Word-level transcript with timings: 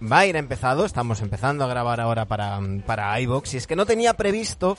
va 0.00 0.18
a 0.20 0.26
ir 0.26 0.36
empezado, 0.36 0.84
estamos 0.84 1.20
empezando 1.20 1.64
a 1.64 1.68
grabar 1.68 2.00
ahora 2.00 2.24
para, 2.26 2.58
para 2.86 3.18
iVoox, 3.20 3.54
y 3.54 3.56
es 3.56 3.66
que 3.66 3.76
no 3.76 3.86
tenía 3.86 4.14
previsto 4.14 4.76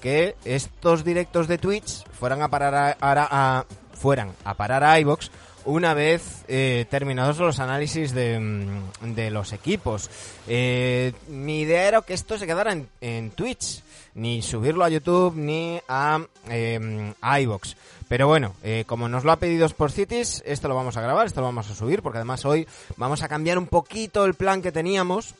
que 0.00 0.36
estos 0.44 1.04
directos 1.04 1.48
de 1.48 1.58
Twitch 1.58 2.04
fueran 2.12 2.42
a 2.42 2.48
parar 2.48 2.74
a, 2.74 2.96
a- 3.00 3.58
a- 3.58 3.66
fueran 3.94 4.32
a 4.44 4.54
parar 4.54 4.82
a 4.84 4.98
iVoox 5.00 5.28
una 5.64 5.94
vez 5.94 6.44
eh, 6.48 6.86
terminados 6.90 7.38
los 7.38 7.58
análisis 7.60 8.12
de, 8.12 8.38
mm, 8.38 9.14
de 9.14 9.30
los 9.30 9.52
equipos. 9.52 10.10
Eh, 10.48 11.12
mi 11.28 11.60
idea 11.60 11.88
era 11.88 12.02
que 12.02 12.14
esto 12.14 12.38
se 12.38 12.46
quedara 12.46 12.72
en, 12.72 12.88
en 13.00 13.30
Twitch, 13.30 13.82
ni 14.14 14.42
subirlo 14.42 14.84
a 14.84 14.88
YouTube 14.88 15.36
ni 15.36 15.80
a, 15.88 16.20
eh, 16.48 17.12
a 17.20 17.40
iVoox. 17.40 17.74
Pero 18.10 18.26
bueno, 18.26 18.54
eh, 18.64 18.82
como 18.88 19.08
nos 19.08 19.22
lo 19.22 19.30
ha 19.30 19.36
pedido 19.36 19.66
Sport 19.66 19.94
Cities, 19.94 20.42
esto 20.44 20.66
lo 20.66 20.74
vamos 20.74 20.96
a 20.96 21.00
grabar, 21.00 21.28
esto 21.28 21.40
lo 21.40 21.46
vamos 21.46 21.70
a 21.70 21.76
subir, 21.76 22.02
porque 22.02 22.18
además 22.18 22.44
hoy 22.44 22.66
vamos 22.96 23.22
a 23.22 23.28
cambiar 23.28 23.56
un 23.56 23.68
poquito 23.68 24.24
el 24.24 24.34
plan 24.34 24.62
que 24.62 24.72
teníamos. 24.72 25.36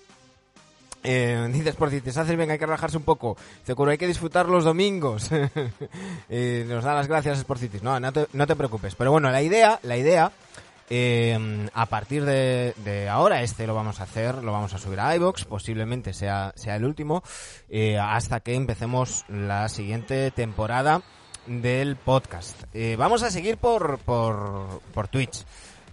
Eh, 1.03 1.49
dices 1.53 1.77
por 1.77 1.91
Cities, 1.91 2.17
haces 2.17 2.37
bien, 2.37 2.51
hay 2.51 2.59
que 2.59 2.67
relajarse 2.67 2.97
un 2.97 3.05
poco. 3.05 3.37
Seguro 3.65 3.91
hay 3.91 3.99
que 3.99 4.07
disfrutar 4.07 4.49
los 4.49 4.65
domingos. 4.65 5.31
Eh, 6.33 6.65
nos 6.69 6.85
da 6.85 6.95
las 6.95 7.09
gracias 7.09 7.39
Sport 7.39 7.61
Cities. 7.61 7.83
No, 7.83 7.99
no 7.99 8.13
te, 8.13 8.27
no 8.33 8.47
te 8.47 8.55
preocupes. 8.55 8.95
Pero 8.95 9.11
bueno, 9.11 9.31
la 9.31 9.43
idea, 9.43 9.81
la 9.83 9.97
idea, 9.97 10.31
eh, 10.89 11.69
a 11.73 11.87
partir 11.87 12.25
de, 12.25 12.75
de 12.85 13.09
ahora, 13.09 13.43
este 13.43 13.67
lo 13.67 13.75
vamos 13.75 14.01
a 14.01 14.03
hacer, 14.05 14.43
lo 14.43 14.53
vamos 14.53 14.75
a 14.75 14.79
subir 14.79 14.99
a 14.99 15.15
iBox, 15.15 15.45
posiblemente 15.45 16.13
sea, 16.13 16.53
sea 16.57 16.77
el 16.77 16.85
último, 16.85 17.23
eh, 17.69 17.99
hasta 17.99 18.41
que 18.41 18.55
empecemos 18.55 19.25
la 19.29 19.69
siguiente 19.69 20.33
temporada 20.33 21.03
del 21.47 21.97
podcast. 21.97 22.65
Eh, 22.75 22.97
vamos 22.99 23.23
a 23.23 23.31
seguir 23.31 23.57
por, 23.57 23.99
por, 23.99 24.81
por 24.93 25.09
Twitch. 25.09 25.45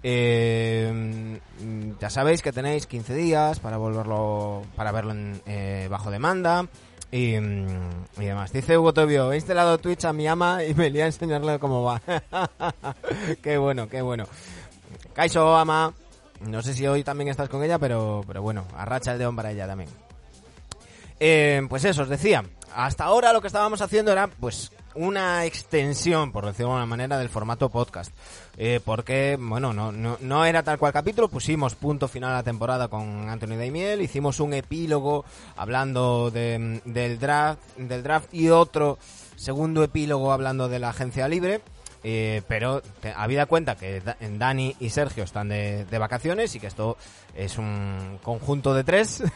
Eh, 0.03 1.39
ya 1.99 2.09
sabéis 2.09 2.41
que 2.41 2.51
tenéis 2.51 2.85
15 2.85 3.15
días 3.15 3.59
para 3.59 3.77
volverlo, 3.77 4.63
para 4.75 4.91
verlo 4.91 5.11
en, 5.11 5.41
eh, 5.45 5.87
bajo 5.89 6.11
demanda 6.11 6.67
y, 7.11 7.35
y 7.35 7.39
demás. 8.17 8.51
Dice 8.51 8.77
Hugo 8.77 8.93
Tobio, 8.93 9.31
he 9.31 9.35
instalado 9.35 9.77
Twitch 9.77 10.05
a 10.05 10.13
mi 10.13 10.27
ama 10.27 10.63
y 10.63 10.73
me 10.73 10.89
lié 10.89 11.03
a 11.03 11.07
enseñarle 11.07 11.59
cómo 11.59 11.83
va. 11.83 12.01
qué 13.41 13.57
bueno, 13.57 13.87
qué 13.89 14.01
bueno. 14.01 14.25
Kaiso, 15.13 15.55
ama. 15.55 15.93
No 16.41 16.61
sé 16.61 16.73
si 16.73 16.85
hoy 16.85 17.03
también 17.03 17.29
estás 17.29 17.49
con 17.49 17.63
ella, 17.63 17.79
pero, 17.79 18.23
pero 18.27 18.41
bueno, 18.41 18.65
arracha 18.75 19.13
el 19.13 19.19
deón 19.19 19.35
para 19.35 19.51
ella 19.51 19.65
también. 19.65 19.89
Eh, 21.19 21.65
pues 21.67 21.83
eso, 21.85 22.03
os 22.03 22.09
decía, 22.09 22.43
hasta 22.75 23.05
ahora 23.05 23.33
lo 23.33 23.41
que 23.41 23.47
estábamos 23.47 23.81
haciendo 23.81 24.11
era 24.11 24.27
pues 24.27 24.71
una 24.97 25.45
extensión, 25.45 26.31
por 26.31 26.45
decirlo 26.45 26.69
de 26.69 26.73
alguna 26.73 26.85
manera, 26.85 27.17
del 27.17 27.29
formato 27.29 27.69
podcast. 27.69 28.11
Eh, 28.57 28.79
porque, 28.83 29.37
bueno, 29.39 29.73
no, 29.73 29.91
no, 29.91 30.17
no 30.19 30.45
era 30.45 30.63
tal 30.63 30.77
cual 30.79 30.93
capítulo, 30.93 31.29
pusimos 31.29 31.75
punto 31.75 32.07
final 32.07 32.31
a 32.31 32.37
la 32.37 32.43
temporada 32.43 32.87
con 32.87 33.29
Anthony 33.29 33.55
Daimiel, 33.55 34.01
hicimos 34.01 34.39
un 34.39 34.53
epílogo 34.53 35.25
hablando 35.55 36.31
de, 36.31 36.81
del, 36.85 37.19
draft, 37.19 37.61
del 37.77 38.03
draft 38.03 38.33
y 38.33 38.49
otro 38.49 38.97
segundo 39.35 39.83
epílogo 39.83 40.31
hablando 40.31 40.67
de 40.67 40.79
la 40.79 40.89
agencia 40.89 41.27
libre. 41.27 41.61
Eh, 42.09 42.41
pero 42.47 42.81
te- 43.01 43.11
habida 43.13 43.47
cuenta 43.47 43.75
que 43.75 43.99
Da- 43.99 44.15
Dani 44.21 44.73
y 44.79 44.91
Sergio 44.91 45.25
están 45.25 45.49
de, 45.49 45.85
vacaciones 45.99 46.55
y 46.55 46.59
que 46.61 46.67
esto 46.67 46.95
es 47.35 47.57
un 47.57 48.17
conjunto 48.23 48.73
de 48.73 48.85
tres. 48.85 49.23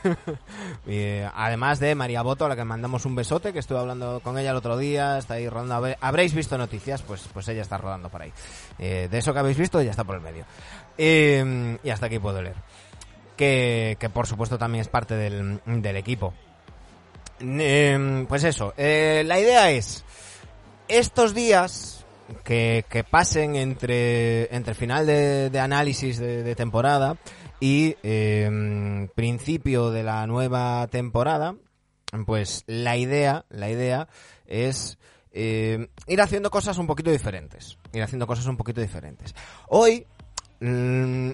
Eh, 0.88 1.30
además 1.36 1.80
de 1.80 1.94
María 1.96 2.22
Boto, 2.22 2.46
a 2.46 2.50
la 2.50 2.56
que 2.56 2.64
mandamos 2.64 3.06
un 3.06 3.16
besote, 3.16 3.54
que 3.54 3.60
estuve 3.60 3.80
hablando 3.80 4.20
con 4.22 4.38
ella 4.38 4.52
el 4.52 4.58
otro 4.58 4.78
día, 4.78 5.18
está 5.18 5.36
ahí 5.36 5.48
rodando. 5.48 5.96
Habréis 6.02 6.34
visto 6.34 6.58
noticias, 6.58 7.02
pues, 7.02 7.28
pues 7.34 7.48
ella 7.48 7.62
está 7.62 7.78
rodando 7.78 8.10
por 8.10 8.22
ahí. 8.22 8.34
Eh, 8.80 9.08
de 9.12 9.18
eso 9.18 9.34
que 9.34 9.40
habéis 9.40 9.58
visto, 9.58 9.80
ella 9.80 9.92
está 9.92 10.04
por 10.04 10.16
el 10.16 10.22
medio. 10.22 10.46
Y 10.98 11.90
hasta 11.90 12.06
aquí 12.08 12.20
puedo 12.20 12.42
leer. 12.42 12.56
Que, 13.38 13.98
que 14.00 14.10
por 14.10 14.28
supuesto 14.28 14.58
también 14.58 14.82
es 14.82 14.88
parte 14.88 15.16
del, 15.16 15.96
equipo. 15.98 16.34
Pues 17.40 18.44
eso, 18.44 18.74
la 18.78 19.40
idea 19.40 19.72
es 19.72 20.04
estos 20.88 21.34
días 21.34 22.01
que, 22.44 23.06
pasen 23.10 23.56
entre, 23.56 24.54
entre 24.56 24.74
final 24.74 25.06
de, 25.06 25.60
análisis 25.60 26.18
de, 26.20 26.56
temporada 26.56 27.18
y 27.60 27.96
eh, 28.04 29.08
principio 29.16 29.92
de 29.92 30.04
la 30.04 30.26
nueva 30.28 30.88
temporada, 30.88 31.56
pues 32.26 32.64
la 32.68 32.98
idea, 32.98 33.46
la 33.50 33.70
idea 33.70 34.08
es 34.48 34.98
eh, 35.34 35.88
ir 36.08 36.22
haciendo 36.22 36.50
cosas 36.52 36.78
un 36.78 36.88
poquito 36.88 37.12
diferentes. 37.12 37.78
Ir 37.94 38.04
haciendo 38.04 38.28
cosas 38.28 38.46
un 38.48 38.58
poquito 38.58 38.82
diferentes. 38.82 39.34
Hoy, 39.68 40.06
mm, 40.60 41.32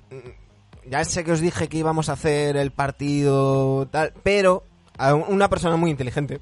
ya 0.89 1.03
sé 1.03 1.23
que 1.23 1.31
os 1.31 1.41
dije 1.41 1.67
que 1.67 1.77
íbamos 1.77 2.09
a 2.09 2.13
hacer 2.13 2.57
el 2.57 2.71
partido 2.71 3.87
tal, 3.87 4.13
pero 4.23 4.63
a 4.97 5.13
un- 5.13 5.25
una 5.27 5.49
persona 5.49 5.75
muy 5.77 5.91
inteligente, 5.91 6.39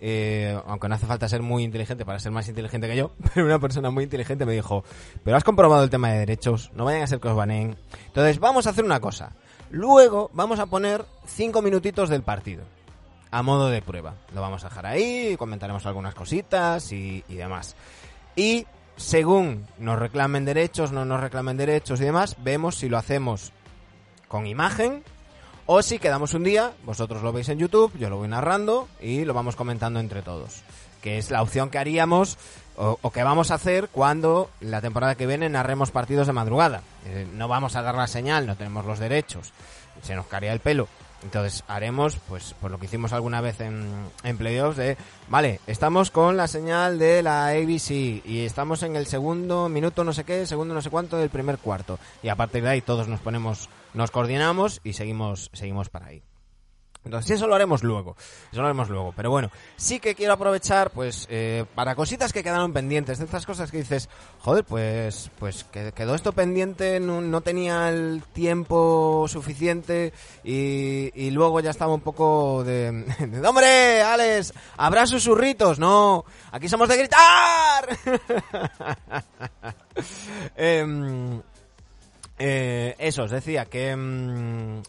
eh, 0.00 0.58
aunque 0.66 0.88
no 0.88 0.94
hace 0.94 1.06
falta 1.06 1.28
ser 1.28 1.42
muy 1.42 1.62
inteligente 1.62 2.04
para 2.04 2.18
ser 2.18 2.32
más 2.32 2.48
inteligente 2.48 2.88
que 2.88 2.96
yo, 2.96 3.12
pero 3.34 3.46
una 3.46 3.58
persona 3.58 3.90
muy 3.90 4.04
inteligente 4.04 4.46
me 4.46 4.52
dijo, 4.52 4.84
pero 5.24 5.36
has 5.36 5.44
comprobado 5.44 5.84
el 5.84 5.90
tema 5.90 6.10
de 6.10 6.18
derechos, 6.18 6.70
no 6.74 6.84
vayan 6.84 7.02
a 7.02 7.06
ser 7.06 7.20
que 7.20 7.28
os 7.28 7.36
baneen. 7.36 7.76
Entonces 8.06 8.38
vamos 8.38 8.66
a 8.66 8.70
hacer 8.70 8.84
una 8.84 9.00
cosa. 9.00 9.32
Luego 9.70 10.30
vamos 10.32 10.58
a 10.58 10.66
poner 10.66 11.04
cinco 11.26 11.62
minutitos 11.62 12.08
del 12.08 12.22
partido. 12.22 12.64
A 13.30 13.42
modo 13.42 13.68
de 13.68 13.80
prueba. 13.80 14.14
Lo 14.34 14.40
vamos 14.40 14.64
a 14.64 14.68
dejar 14.68 14.86
ahí, 14.86 15.36
comentaremos 15.36 15.86
algunas 15.86 16.16
cositas 16.16 16.90
y, 16.90 17.22
y 17.28 17.36
demás. 17.36 17.76
Y 18.34 18.66
según 18.96 19.66
nos 19.78 19.98
reclamen 19.98 20.44
derechos, 20.44 20.90
no 20.90 21.04
nos 21.04 21.20
reclamen 21.20 21.56
derechos 21.56 22.00
y 22.00 22.04
demás, 22.04 22.36
vemos 22.42 22.76
si 22.76 22.88
lo 22.88 22.98
hacemos 22.98 23.52
con 24.28 24.46
imagen 24.46 25.04
o 25.72 25.82
si 25.82 26.00
quedamos 26.00 26.34
un 26.34 26.42
día, 26.42 26.72
vosotros 26.82 27.22
lo 27.22 27.32
veis 27.32 27.48
en 27.48 27.60
YouTube, 27.60 27.96
yo 27.96 28.10
lo 28.10 28.16
voy 28.16 28.26
narrando 28.26 28.88
y 29.00 29.24
lo 29.24 29.34
vamos 29.34 29.54
comentando 29.54 30.00
entre 30.00 30.20
todos. 30.20 30.64
Que 31.00 31.16
es 31.16 31.30
la 31.30 31.42
opción 31.42 31.70
que 31.70 31.78
haríamos 31.78 32.38
o, 32.74 32.98
o 33.00 33.12
que 33.12 33.22
vamos 33.22 33.52
a 33.52 33.54
hacer 33.54 33.88
cuando 33.88 34.50
la 34.60 34.80
temporada 34.80 35.14
que 35.14 35.28
viene 35.28 35.48
narremos 35.48 35.92
partidos 35.92 36.26
de 36.26 36.32
madrugada. 36.32 36.82
Eh, 37.06 37.24
no 37.34 37.46
vamos 37.46 37.76
a 37.76 37.82
dar 37.82 37.94
la 37.94 38.08
señal, 38.08 38.48
no 38.48 38.56
tenemos 38.56 38.84
los 38.84 38.98
derechos, 38.98 39.52
se 40.02 40.16
nos 40.16 40.26
caería 40.26 40.52
el 40.52 40.58
pelo. 40.58 40.88
Entonces 41.22 41.62
haremos, 41.68 42.16
pues, 42.28 42.54
por 42.60 42.70
lo 42.70 42.78
que 42.78 42.86
hicimos 42.86 43.12
alguna 43.12 43.40
vez 43.40 43.60
en, 43.60 43.92
en 44.24 44.38
playoffs, 44.38 44.76
de, 44.76 44.96
vale, 45.28 45.60
estamos 45.66 46.10
con 46.10 46.36
la 46.36 46.48
señal 46.48 46.98
de 46.98 47.22
la 47.22 47.48
ABC 47.48 47.90
y 47.90 48.44
estamos 48.44 48.82
en 48.82 48.96
el 48.96 49.06
segundo 49.06 49.68
minuto 49.68 50.02
no 50.02 50.12
sé 50.12 50.24
qué, 50.24 50.46
segundo 50.46 50.74
no 50.74 50.82
sé 50.82 50.90
cuánto 50.90 51.18
del 51.18 51.30
primer 51.30 51.58
cuarto. 51.58 51.98
Y 52.22 52.28
a 52.28 52.36
partir 52.36 52.62
de 52.62 52.70
ahí 52.70 52.80
todos 52.80 53.06
nos 53.06 53.20
ponemos, 53.20 53.68
nos 53.94 54.10
coordinamos 54.10 54.80
y 54.84 54.92
seguimos, 54.92 55.50
seguimos 55.52 55.88
para 55.88 56.06
ahí. 56.06 56.22
Entonces 57.02 57.30
eso 57.30 57.46
lo 57.46 57.54
haremos 57.54 57.82
luego, 57.82 58.14
eso 58.52 58.60
lo 58.60 58.66
haremos 58.66 58.90
luego. 58.90 59.14
Pero 59.16 59.30
bueno, 59.30 59.50
sí 59.76 60.00
que 60.00 60.14
quiero 60.14 60.34
aprovechar, 60.34 60.90
pues, 60.90 61.26
eh, 61.30 61.64
para 61.74 61.94
cositas 61.94 62.30
que 62.30 62.42
quedaron 62.42 62.74
pendientes, 62.74 63.18
de 63.18 63.24
estas 63.24 63.46
cosas 63.46 63.70
que 63.70 63.78
dices, 63.78 64.10
joder, 64.40 64.64
pues, 64.64 65.30
pues 65.38 65.64
que 65.64 65.92
quedó 65.92 66.14
esto 66.14 66.32
pendiente, 66.32 67.00
no, 67.00 67.40
tenía 67.40 67.88
el 67.88 68.22
tiempo 68.34 69.24
suficiente 69.28 70.12
y, 70.44 71.10
y 71.14 71.30
luego 71.30 71.60
ya 71.60 71.70
estaba 71.70 71.94
un 71.94 72.02
poco 72.02 72.64
de, 72.64 72.92
de, 73.18 73.48
hombre, 73.48 74.02
Alex, 74.02 74.52
habrá 74.76 75.06
susurritos, 75.06 75.78
no, 75.78 76.26
aquí 76.52 76.68
somos 76.68 76.88
de 76.88 76.96
gritar. 76.98 77.98
Em, 80.56 81.42
eh, 82.40 82.94
eso, 82.98 83.24
os 83.24 83.30
decía 83.30 83.66
que... 83.66 83.94
mm, 83.94 84.82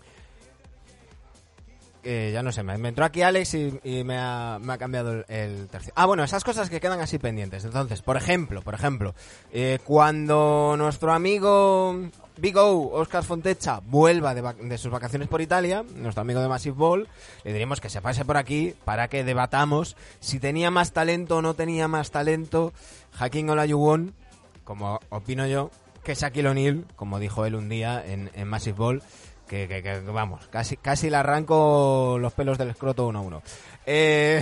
ya 2.04 2.42
no 2.42 2.52
sé, 2.52 2.64
me, 2.64 2.74
entró 2.90 3.06
aquí 3.06 3.22
Alex 3.22 3.54
y, 3.54 4.04
me, 4.04 4.18
ha, 4.18 4.60
cambiado 4.80 5.12
el, 5.12 5.26
el 5.28 5.68
tercio. 5.68 5.94
Ah, 5.96 6.06
bueno, 6.08 6.24
esas 6.24 6.44
cosas 6.44 6.70
que 6.70 6.80
quedan 6.80 7.00
así 7.00 7.20
pendientes. 7.20 7.64
Entonces, 7.64 8.02
por 8.02 8.18
ejemplo, 8.18 8.62
por 8.62 8.74
ejemplo, 8.74 9.14
eh, 9.52 9.80
cuando 9.84 10.76
nuestro 10.78 11.14
amigo 11.14 12.10
Big 12.38 12.58
O, 12.58 12.92
Oscar 12.94 13.24
Fontecha, 13.24 13.82
vuelva 13.86 14.34
de, 14.34 14.42
de 14.42 14.78
sus 14.80 14.92
vacaciones 14.92 15.28
por 15.28 15.42
Italia, 15.42 15.84
nuestro 15.96 16.22
amigo 16.22 16.42
de 16.42 16.48
Massive 16.48 16.76
Ball, 16.76 17.08
le 17.44 17.54
diremos 17.54 17.80
que 17.82 17.90
se 17.90 18.02
pase 18.02 18.26
por 18.26 18.38
aquí 18.38 18.74
para 18.84 19.10
que 19.10 19.24
debatamos 19.24 19.96
si 20.20 20.40
tenía 20.40 20.72
más 20.72 20.92
talento 20.92 21.38
o 21.38 21.42
no 21.42 21.54
tenía 21.54 21.88
más 21.88 22.10
talento 22.10 22.74
Hakim 23.20 23.50
Olajuwon, 23.50 24.16
como 24.64 25.00
opino 25.10 25.46
yo, 25.46 25.70
que 26.04 26.16
Shaquille 26.16 26.50
O'Neal, 26.50 26.86
como 26.96 27.20
dijo 27.20 27.46
él 27.46 27.56
un 27.56 27.70
día 27.70 28.04
en, 28.06 28.32
en 28.34 28.48
Massive 28.48 28.78
Ball, 28.78 29.04
que, 29.48 29.68
que- 29.68 30.00
vamos, 30.00 30.48
casi, 30.48 30.78
casi 30.78 31.10
le 31.10 31.18
arranco 31.18 32.18
los 32.20 32.32
pelos 32.34 32.58
del 32.58 32.70
escroto 32.70 33.06
uno 33.08 33.20
a 33.20 33.22
uno. 33.22 33.44
Eh, 33.86 34.42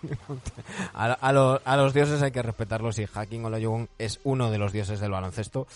a, 0.94 1.32
los, 1.32 1.94
dioses 1.94 2.22
hay 2.22 2.32
que 2.32 2.42
respetarlos 2.42 2.98
y 2.98 3.06
Hakim 3.12 3.44
Olajuwon 3.44 3.88
es 3.98 4.18
uno 4.24 4.50
de 4.50 4.58
los 4.58 4.72
dioses 4.72 4.98
del 5.00 5.12
baloncesto. 5.12 5.66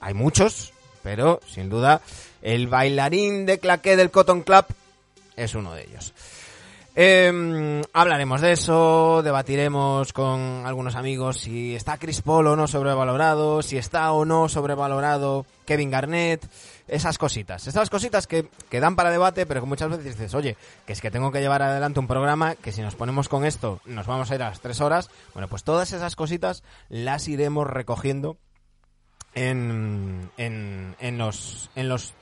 Hay 0.00 0.14
muchos, 0.14 0.72
pero 1.02 1.40
sin 1.46 1.68
duda 1.68 2.00
el 2.42 2.66
bailarín 2.66 3.46
de 3.46 3.58
claqué 3.58 3.96
del 3.96 4.10
Cotton 4.10 4.42
Club 4.42 4.64
es 5.36 5.54
uno 5.54 5.74
de 5.74 5.84
ellos. 5.84 6.12
Eh, 6.98 7.82
hablaremos 7.92 8.40
de 8.40 8.52
eso, 8.52 9.20
debatiremos 9.22 10.14
con 10.14 10.64
algunos 10.64 10.96
amigos 10.96 11.40
si 11.40 11.74
está 11.74 11.98
Chris 11.98 12.22
Paul 12.22 12.46
o 12.46 12.56
no 12.56 12.66
sobrevalorado, 12.66 13.60
si 13.60 13.76
está 13.76 14.10
o 14.12 14.24
no 14.24 14.48
sobrevalorado 14.48 15.44
Kevin 15.66 15.90
Garnett, 15.90 16.42
esas 16.88 17.18
cositas. 17.18 17.66
Esas 17.66 17.90
cositas 17.90 18.26
que, 18.26 18.48
que 18.70 18.80
dan 18.80 18.96
para 18.96 19.10
debate, 19.10 19.44
pero 19.44 19.60
que 19.60 19.66
muchas 19.66 19.90
veces 19.90 20.04
dices, 20.06 20.34
oye, 20.34 20.56
que 20.86 20.94
es 20.94 21.02
que 21.02 21.10
tengo 21.10 21.30
que 21.30 21.40
llevar 21.40 21.60
adelante 21.60 22.00
un 22.00 22.06
programa 22.06 22.54
que 22.54 22.72
si 22.72 22.80
nos 22.80 22.94
ponemos 22.94 23.28
con 23.28 23.44
esto 23.44 23.78
nos 23.84 24.06
vamos 24.06 24.30
a 24.30 24.34
ir 24.34 24.42
a 24.42 24.48
las 24.48 24.60
tres 24.60 24.80
horas. 24.80 25.10
Bueno, 25.34 25.48
pues 25.48 25.64
todas 25.64 25.92
esas 25.92 26.16
cositas 26.16 26.62
las 26.88 27.28
iremos 27.28 27.66
recogiendo 27.66 28.38
en, 29.34 30.30
en, 30.38 30.96
en 30.98 31.18
los, 31.18 31.68
en 31.76 31.90
los 31.90 32.14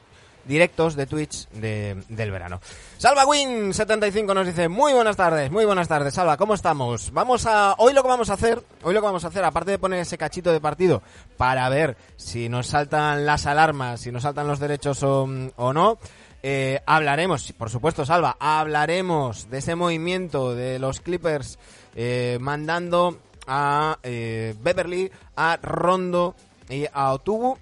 directos 0.46 0.96
de 0.96 1.06
Twitch 1.06 1.48
de, 1.50 2.02
del 2.08 2.30
verano. 2.30 2.60
Salva 2.98 3.24
Win75 3.24 4.34
nos 4.34 4.46
dice, 4.46 4.68
muy 4.68 4.92
buenas 4.92 5.16
tardes, 5.16 5.50
muy 5.50 5.64
buenas 5.64 5.88
tardes, 5.88 6.14
Salva, 6.14 6.36
¿cómo 6.36 6.54
estamos? 6.54 7.12
Vamos 7.12 7.46
a, 7.46 7.74
hoy 7.78 7.92
lo 7.92 8.02
que 8.02 8.08
vamos 8.08 8.30
a 8.30 8.34
hacer, 8.34 8.62
hoy 8.82 8.94
lo 8.94 9.00
que 9.00 9.06
vamos 9.06 9.24
a 9.24 9.28
hacer, 9.28 9.44
aparte 9.44 9.72
de 9.72 9.78
poner 9.78 10.00
ese 10.00 10.18
cachito 10.18 10.52
de 10.52 10.60
partido 10.60 11.02
para 11.36 11.68
ver 11.68 11.96
si 12.16 12.48
nos 12.48 12.68
saltan 12.68 13.26
las 13.26 13.46
alarmas, 13.46 14.00
si 14.00 14.12
nos 14.12 14.22
saltan 14.22 14.46
los 14.46 14.58
derechos 14.58 15.02
o, 15.02 15.26
no, 15.26 15.98
eh, 16.42 16.80
hablaremos, 16.86 17.52
por 17.52 17.70
supuesto, 17.70 18.04
Salva, 18.04 18.36
hablaremos 18.38 19.50
de 19.50 19.58
ese 19.58 19.74
movimiento 19.74 20.54
de 20.54 20.78
los 20.78 21.00
Clippers 21.00 21.58
eh, 21.94 22.38
mandando 22.40 23.18
a 23.46 23.98
eh, 24.02 24.54
Beverly, 24.62 25.10
a 25.36 25.58
Rondo 25.62 26.34
y 26.68 26.86
a 26.92 27.12
Otubu, 27.12 27.58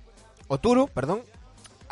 Oturu, 0.49 0.88
perdón, 0.88 1.23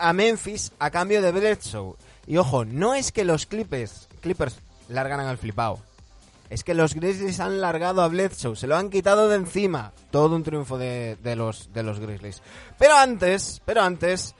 a 0.00 0.12
Memphis 0.12 0.72
a 0.78 0.90
cambio 0.90 1.22
de 1.22 1.32
Bledsoe. 1.32 1.96
Y 2.26 2.36
ojo, 2.36 2.64
no 2.64 2.94
es 2.94 3.12
que 3.12 3.24
los 3.24 3.46
Clippers, 3.46 4.08
Clippers 4.20 4.60
largan 4.88 5.20
al 5.20 5.38
flipado. 5.38 5.78
Es 6.48 6.64
que 6.64 6.74
los 6.74 6.94
Grizzlies 6.94 7.38
han 7.38 7.60
largado 7.60 8.02
a 8.02 8.08
Bledsoe, 8.08 8.56
se 8.56 8.66
lo 8.66 8.76
han 8.76 8.90
quitado 8.90 9.28
de 9.28 9.36
encima. 9.36 9.92
Todo 10.10 10.34
un 10.34 10.42
triunfo 10.42 10.78
de, 10.78 11.16
de 11.22 11.36
los, 11.36 11.72
de 11.72 11.84
los 11.84 12.00
Grizzlies. 12.00 12.42
Pero 12.76 12.96
antes, 12.96 13.62
pero 13.64 13.82
antes, 13.82 14.34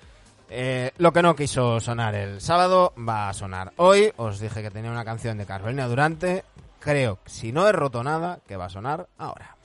eh, 0.49 0.91
lo 0.99 1.13
que 1.13 1.23
no 1.23 1.37
quiso 1.37 1.79
sonar 1.79 2.17
el 2.17 2.41
sábado 2.41 2.93
va 2.99 3.29
a 3.29 3.35
sonar 3.35 3.73
hoy. 3.77 4.13
Os 4.17 4.41
dije 4.41 4.63
que 4.63 4.73
tenía 4.73 4.91
una 4.91 5.05
canción 5.05 5.39
de 5.39 5.47
Carolina 5.47 5.87
Durante. 5.87 6.45
Creo, 6.81 7.19
si 7.27 7.53
no 7.53 7.69
he 7.69 7.73
roto 7.73 8.03
nada, 8.03 8.41
que 8.49 8.57
va 8.57 8.65
a 8.65 8.71
sonar 8.71 9.07
ahora. 9.17 9.60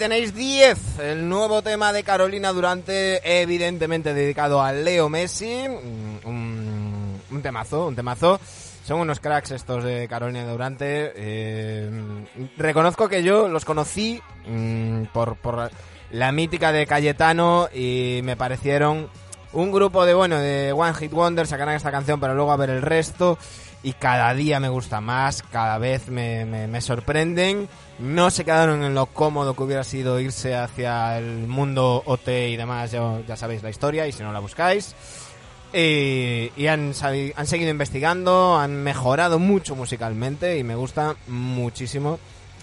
Tenéis 0.00 0.34
10, 0.34 0.98
el 1.00 1.28
nuevo 1.28 1.60
tema 1.60 1.92
de 1.92 2.02
Carolina 2.02 2.54
Durante, 2.54 3.42
evidentemente 3.42 4.14
dedicado 4.14 4.62
a 4.62 4.72
Leo 4.72 5.10
Messi. 5.10 5.68
Mm, 6.24 6.26
Un, 7.30 7.42
temazo, 7.42 7.88
un 7.88 7.94
temazo. 7.94 8.40
Son 8.82 8.98
unos 8.98 9.20
cracks 9.20 9.50
estos 9.50 9.84
de 9.84 10.08
Carolina 10.08 10.50
Durante. 10.50 11.12
Eh, 11.14 11.90
reconozco 12.56 13.10
que 13.10 13.22
yo 13.22 13.46
los 13.48 13.66
conocí 13.66 14.22
mm, 14.46 15.02
por, 15.12 15.36
la 16.12 16.32
mítica 16.32 16.72
de 16.72 16.86
Cayetano 16.86 17.68
y 17.70 18.20
me 18.24 18.38
parecieron 18.38 19.10
un 19.52 19.70
grupo 19.70 20.06
de, 20.06 20.14
bueno, 20.14 20.38
de 20.38 20.72
One 20.72 20.94
Hit 20.94 21.12
Wonder, 21.12 21.46
sacarán 21.46 21.74
esta 21.74 21.90
canción, 21.90 22.20
pero 22.20 22.34
luego 22.34 22.52
a 22.52 22.56
ver 22.56 22.70
el 22.70 22.80
resto. 22.80 23.36
Y 23.82 23.94
cada 23.94 24.34
día 24.34 24.60
me 24.60 24.68
gusta 24.68 25.00
más, 25.00 25.42
cada 25.50 25.78
vez 25.78 26.08
me, 26.08 26.44
me, 26.44 26.66
me 26.66 26.80
sorprenden. 26.80 27.68
No 27.98 28.30
se 28.30 28.44
quedaron 28.44 28.82
en 28.82 28.94
lo 28.94 29.06
cómodo 29.06 29.54
que 29.54 29.62
hubiera 29.62 29.84
sido 29.84 30.20
irse 30.20 30.54
hacia 30.54 31.16
el 31.18 31.46
mundo 31.46 32.02
OT 32.04 32.28
y 32.28 32.56
demás, 32.56 32.90
ya, 32.90 33.36
sabéis 33.36 33.62
la 33.62 33.70
historia, 33.70 34.06
y 34.06 34.12
si 34.12 34.22
no 34.22 34.32
la 34.32 34.40
buscáis. 34.40 34.94
Y, 35.72 36.50
y 36.56 36.66
han, 36.66 36.92
han 37.36 37.46
seguido 37.46 37.70
investigando, 37.70 38.58
han 38.58 38.82
mejorado 38.82 39.38
mucho 39.38 39.76
musicalmente 39.76 40.58
y 40.58 40.64
me 40.64 40.74
gusta 40.74 41.14
muchísimo 41.28 42.18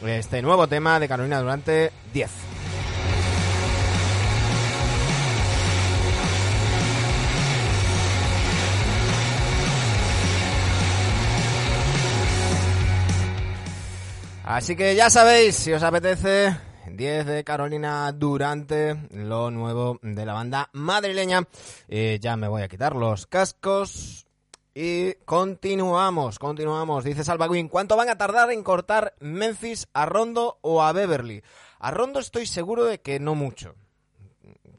este 0.05 0.41
nuevo 0.41 0.67
tema 0.67 0.99
de 0.99 1.07
Carolina 1.07 1.39
Durante 1.39 1.91
10. 2.13 2.66
Así 14.49 14.77
que 14.77 14.95
ya 14.95 15.09
sabéis, 15.09 15.57
si 15.57 15.73
os 15.73 15.83
apetece, 15.83 16.55
10 16.89 17.25
de 17.25 17.43
Carolina 17.43 18.09
Durante, 18.13 18.95
lo 19.11 19.51
nuevo 19.51 19.99
de 20.01 20.25
la 20.25 20.31
banda 20.31 20.69
madrileña. 20.71 21.45
Ya 21.89 22.37
me 22.37 22.47
voy 22.47 22.61
a 22.61 22.69
quitar 22.69 22.95
los 22.95 23.27
cascos 23.27 24.25
y 24.73 25.15
continuamos, 25.25 26.39
continuamos. 26.39 27.03
Dice 27.03 27.25
Salvaguín, 27.25 27.67
¿cuánto 27.67 27.97
van 27.97 28.07
a 28.07 28.17
tardar 28.17 28.49
en 28.51 28.63
cortar 28.63 29.15
Memphis 29.19 29.89
a 29.91 30.05
Rondo 30.05 30.59
o 30.61 30.81
a 30.81 30.93
Beverly? 30.93 31.43
A 31.79 31.91
Rondo 31.91 32.21
estoy 32.21 32.45
seguro 32.45 32.85
de 32.85 33.01
que 33.01 33.19
no 33.19 33.35
mucho. 33.35 33.75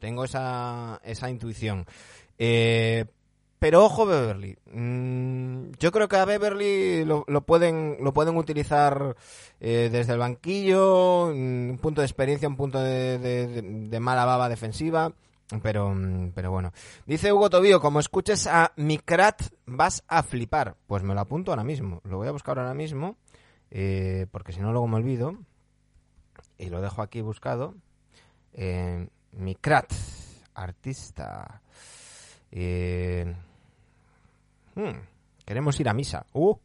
Tengo 0.01 0.25
esa, 0.25 0.99
esa 1.05 1.29
intuición. 1.29 1.85
Eh, 2.39 3.05
pero 3.59 3.85
ojo 3.85 4.07
Beverly. 4.07 4.57
Mm, 4.73 5.71
yo 5.79 5.91
creo 5.93 6.09
que 6.09 6.17
a 6.17 6.25
Beverly 6.25 7.05
lo, 7.05 7.25
lo 7.27 7.41
pueden 7.43 7.97
lo 8.01 8.13
pueden 8.13 8.37
utilizar 8.37 9.17
eh, 9.61 9.89
desde 9.91 10.13
el 10.13 10.19
banquillo, 10.19 11.33
mm, 11.35 11.71
un 11.71 11.79
punto 11.81 12.01
de 12.01 12.07
experiencia, 12.07 12.49
un 12.49 12.57
punto 12.57 12.81
de, 12.81 13.99
mala 14.01 14.25
baba 14.25 14.49
defensiva. 14.49 15.13
Pero, 15.63 15.91
mm, 15.95 16.33
pero 16.35 16.51
bueno. 16.51 16.73
Dice 17.07 17.33
Hugo 17.33 17.49
Tobío, 17.51 17.81
como 17.81 18.01
escuches 18.01 18.47
a 18.47 18.73
Mikrat, 18.77 19.43
vas 19.67 20.05
a 20.07 20.23
flipar. 20.23 20.77
Pues 20.87 21.03
me 21.03 21.15
lo 21.15 21.21
apunto 21.21 21.53
ahora 21.53 21.65
mismo. 21.65 22.01
Lo 22.05 22.19
voy 22.19 22.29
a 22.29 22.33
buscar 22.33 22.59
ahora 22.59 22.75
mismo. 22.75 23.17
eh, 23.71 24.27
porque 24.31 24.53
si 24.53 24.61
no 24.61 24.73
luego 24.73 24.87
me 24.89 24.97
olvido. 24.97 25.37
Y 26.59 26.71
lo 26.71 26.81
dejo 26.81 27.03
aquí 27.03 27.21
buscado. 27.23 27.75
Eh, 28.53 29.09
Mikrat, 29.33 29.93
artista. 30.55 31.63
Eh, 32.51 33.35
hmm, 34.79 35.45
queremos 35.45 35.79
ir 35.81 35.89
a 35.89 35.95
misa. 35.95 36.27
Uh. 36.33 36.57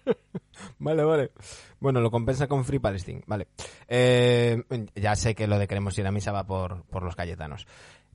vale, 0.78 1.04
vale. 1.04 1.32
Bueno, 1.80 2.00
lo 2.00 2.10
compensa 2.10 2.46
con 2.46 2.64
Free 2.64 2.78
Palestine. 2.78 3.22
Vale. 3.26 3.48
Eh, 3.88 4.62
ya 4.94 5.14
sé 5.16 5.34
que 5.34 5.46
lo 5.46 5.58
de 5.58 5.68
queremos 5.68 5.98
ir 5.98 6.06
a 6.06 6.12
misa 6.12 6.32
va 6.32 6.44
por, 6.44 6.84
por 6.84 7.02
los 7.02 7.16
cayetanos. 7.16 7.66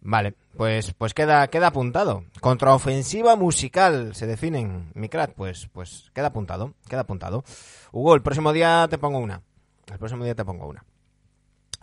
Vale, 0.04 0.34
pues, 0.58 0.94
pues 0.94 1.14
queda, 1.14 1.48
queda 1.50 1.68
apuntado. 1.68 2.26
Contraofensiva 2.40 3.36
musical 3.36 4.16
se 4.16 4.26
definen. 4.26 4.92
Mikrat, 4.96 5.34
pues, 5.36 5.70
pues 5.72 6.10
queda 6.14 6.28
apuntado, 6.28 6.74
queda 6.90 7.02
apuntado. 7.02 7.44
Hugo, 7.92 8.16
el 8.16 8.24
próximo 8.24 8.52
día 8.52 8.88
te 8.90 8.98
pongo 8.98 9.20
una. 9.20 9.44
El 9.92 10.00
próximo 10.00 10.24
día 10.24 10.34
te 10.34 10.46
pongo 10.46 10.68
una. 10.68 10.84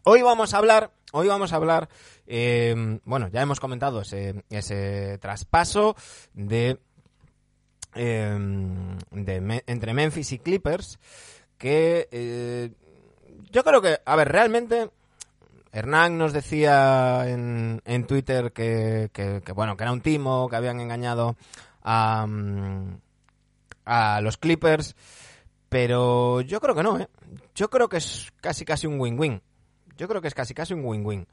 Hoy 0.04 0.23
vamos 0.23 0.54
a 0.54 0.58
hablar, 0.58 0.90
hoy 1.12 1.28
vamos 1.28 1.52
a 1.52 1.56
hablar, 1.56 1.90
eh, 2.26 2.99
bueno, 3.04 3.28
ya 3.28 3.42
hemos 3.42 3.61
comentado 3.61 4.00
ese, 4.00 4.42
ese 4.49 5.18
traspaso 5.18 5.97
de, 6.32 6.80
Me- 8.00 9.64
entre 9.67 9.95
Memphis 9.95 10.33
y 10.33 10.38
Clippers, 10.38 10.99
que 11.57 12.09
eh, 12.11 12.71
yo 13.50 13.64
creo 13.64 13.81
que, 13.83 13.99
a 14.05 14.17
ver, 14.17 14.28
realmente 14.28 14.90
Hernán 15.73 16.17
nos 16.19 16.33
decía 16.33 17.28
en, 17.28 17.83
en 17.85 18.07
Twitter 18.07 18.52
que, 18.52 19.11
bueno, 19.55 19.76
que 19.76 19.85
era 19.85 19.93
un 19.93 20.00
timo, 20.00 20.49
que 20.49 20.57
habían 20.57 20.81
engañado 20.81 21.37
a, 21.83 22.26
mm, 22.26 22.99
a 23.85 24.21
los 24.21 24.37
Clippers, 24.38 24.95
pero 25.69 26.40
yo 26.40 26.61
creo 26.61 26.75
que 26.75 26.83
no, 26.83 26.99
¿eh? 26.99 27.09
Yo 27.55 27.69
creo 27.69 27.88
que 27.88 27.99
es 27.99 28.33
casi 28.40 28.64
casi 28.64 28.87
un 28.87 28.99
win-win. 29.00 29.43
Yo 29.97 30.09
creo 30.09 30.23
que 30.23 30.28
es 30.28 30.35
casi 30.35 30.55
casi 30.55 30.75
un 30.75 30.85
win-win. 30.85 31.26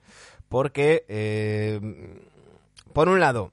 Porque, 0.49 1.05
eh, 1.07 1.79
por 2.93 3.07
un 3.09 3.19
lado, 3.19 3.51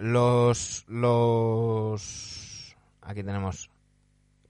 los, 0.00 0.84
los... 0.88 2.40
Aquí 3.04 3.22
tenemos 3.22 3.70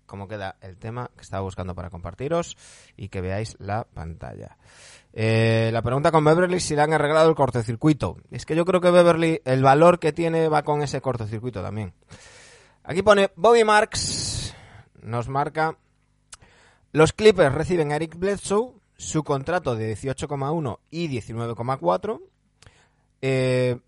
cómo 0.06 0.28
queda 0.28 0.56
el 0.60 0.76
tema 0.76 1.10
que 1.16 1.22
estaba 1.22 1.42
buscando 1.42 1.74
para 1.74 1.90
compartiros 1.90 2.56
y 2.96 3.08
que 3.08 3.20
veáis 3.20 3.56
la 3.58 3.84
pantalla. 3.84 4.56
Eh, 5.12 5.70
la 5.72 5.82
pregunta 5.82 6.10
con 6.10 6.24
Beverly 6.24 6.60
si 6.60 6.74
le 6.74 6.82
han 6.82 6.92
arreglado 6.92 7.28
el 7.28 7.34
cortocircuito. 7.34 8.16
Es 8.30 8.46
que 8.46 8.56
yo 8.56 8.64
creo 8.64 8.80
que 8.80 8.90
Beverly, 8.90 9.40
el 9.44 9.62
valor 9.62 9.98
que 9.98 10.12
tiene 10.12 10.48
va 10.48 10.62
con 10.62 10.82
ese 10.82 11.00
cortocircuito 11.00 11.62
también. 11.62 11.92
Aquí 12.84 13.02
pone 13.02 13.30
Bobby 13.36 13.64
Marks, 13.64 14.54
nos 15.02 15.28
marca. 15.28 15.78
Los 16.92 17.12
Clippers 17.12 17.54
reciben 17.54 17.92
a 17.92 17.96
Eric 17.96 18.16
Bledsoe, 18.16 18.74
su 18.96 19.24
contrato 19.24 19.74
de 19.74 19.96
18,1 19.96 20.78
y 20.90 21.08
19,4. 21.08 22.20
Eh, 23.22 23.78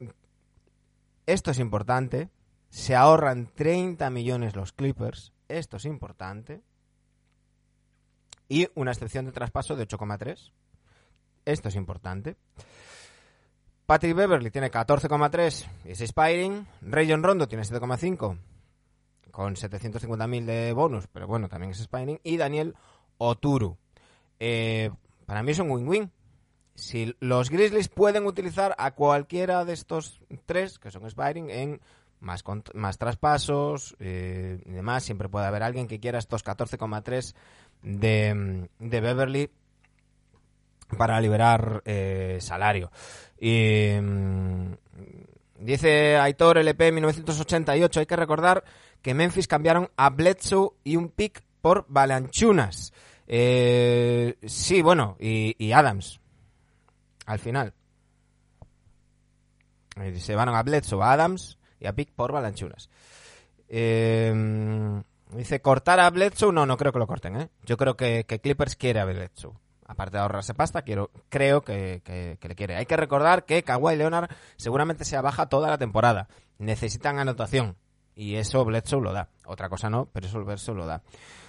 esto 1.26 1.50
es 1.50 1.58
importante. 1.58 2.30
Se 2.68 2.94
ahorran 2.94 3.50
30 3.54 4.10
millones 4.10 4.56
los 4.56 4.72
Clippers. 4.72 5.32
Esto 5.48 5.76
es 5.76 5.84
importante. 5.84 6.62
Y 8.48 8.68
una 8.74 8.92
excepción 8.92 9.24
de 9.26 9.32
traspaso 9.32 9.76
de 9.76 9.86
8,3. 9.86 10.52
Esto 11.44 11.68
es 11.68 11.74
importante. 11.76 12.36
Patrick 13.86 14.16
Beverly 14.16 14.50
tiene 14.50 14.70
14,3 14.70 15.66
y 15.84 15.90
es 15.92 16.00
expiring. 16.00 16.66
Rayon 16.82 17.22
Rondo 17.22 17.46
tiene 17.46 17.62
7,5 17.62 18.36
con 19.30 19.54
750.000 19.54 20.44
de 20.44 20.72
bonus, 20.72 21.06
pero 21.06 21.26
bueno, 21.26 21.48
también 21.48 21.70
es 21.70 21.78
expiring. 21.78 22.18
Y 22.24 22.36
Daniel 22.36 22.74
Oturu. 23.18 23.76
Eh, 24.40 24.90
para 25.24 25.42
mí 25.42 25.52
es 25.52 25.58
un 25.60 25.70
win-win. 25.70 26.10
Si 26.74 27.14
los 27.20 27.48
Grizzlies 27.48 27.88
pueden 27.88 28.26
utilizar 28.26 28.74
a 28.78 28.90
cualquiera 28.92 29.64
de 29.64 29.72
estos 29.72 30.20
tres, 30.46 30.78
que 30.78 30.90
son 30.90 31.04
expiring, 31.04 31.50
en 31.50 31.80
más, 32.26 32.44
más 32.74 32.98
traspasos 32.98 33.96
eh, 34.00 34.60
y 34.66 34.72
demás, 34.72 35.04
siempre 35.04 35.28
puede 35.28 35.46
haber 35.46 35.62
alguien 35.62 35.86
que 35.86 36.00
quiera 36.00 36.18
estos 36.18 36.44
14,3 36.44 37.34
de, 37.82 38.68
de 38.78 39.00
Beverly 39.00 39.50
para 40.98 41.20
liberar 41.20 41.82
eh, 41.86 42.38
salario. 42.40 42.90
Y 43.40 43.92
mm, 44.00 44.72
dice 45.60 46.18
Aitor 46.18 46.58
LP 46.58 46.92
1988, 46.92 48.00
hay 48.00 48.06
que 48.06 48.16
recordar 48.16 48.64
que 49.00 49.14
Memphis 49.14 49.48
cambiaron 49.48 49.88
a 49.96 50.10
Bledsoe 50.10 50.72
y 50.82 50.96
un 50.96 51.08
pick 51.08 51.42
por 51.62 51.86
Balanchunas. 51.88 52.92
Eh, 53.28 54.36
sí, 54.46 54.82
bueno, 54.82 55.16
y, 55.20 55.54
y 55.64 55.72
Adams. 55.72 56.20
Al 57.24 57.38
final. 57.38 57.72
Eh, 60.00 60.18
Se 60.18 60.34
van 60.34 60.48
a 60.48 60.62
Bledsoe, 60.62 61.02
a 61.02 61.12
Adams 61.12 61.58
a 61.88 61.92
pick 61.94 62.10
por 62.12 62.32
Balanchunas. 62.32 62.88
Eh, 63.68 65.02
dice, 65.32 65.60
¿cortar 65.60 66.00
a 66.00 66.10
Bledsoe? 66.10 66.52
No, 66.52 66.66
no 66.66 66.76
creo 66.76 66.92
que 66.92 66.98
lo 66.98 67.06
corten, 67.06 67.36
¿eh? 67.40 67.48
Yo 67.64 67.76
creo 67.76 67.96
que, 67.96 68.24
que 68.26 68.40
Clippers 68.40 68.76
quiere 68.76 69.00
a 69.00 69.04
Bledsoe. 69.04 69.52
Aparte 69.88 70.16
de 70.16 70.22
ahorrarse 70.22 70.52
pasta, 70.54 70.82
quiero, 70.82 71.10
creo 71.28 71.62
que, 71.62 72.02
que- 72.04 72.38
le 72.48 72.54
quiere. 72.56 72.74
Hay 72.76 72.86
que 72.86 72.96
recordar 72.96 73.44
que 73.44 73.62
Kawhi 73.62 73.96
Leonard 73.96 74.28
seguramente 74.56 75.04
se 75.04 75.20
baja 75.20 75.48
toda 75.48 75.70
la 75.70 75.78
temporada. 75.78 76.28
Necesitan 76.58 77.18
anotación. 77.18 77.76
Y 78.16 78.36
eso 78.36 78.64
Bledsoe 78.64 79.00
lo 79.00 79.12
da. 79.12 79.28
Otra 79.44 79.68
cosa 79.68 79.88
no, 79.90 80.06
pero 80.12 80.26
eso 80.26 80.42
Bledsoe 80.44 80.74
lo 80.74 80.86
da. 80.86 81.02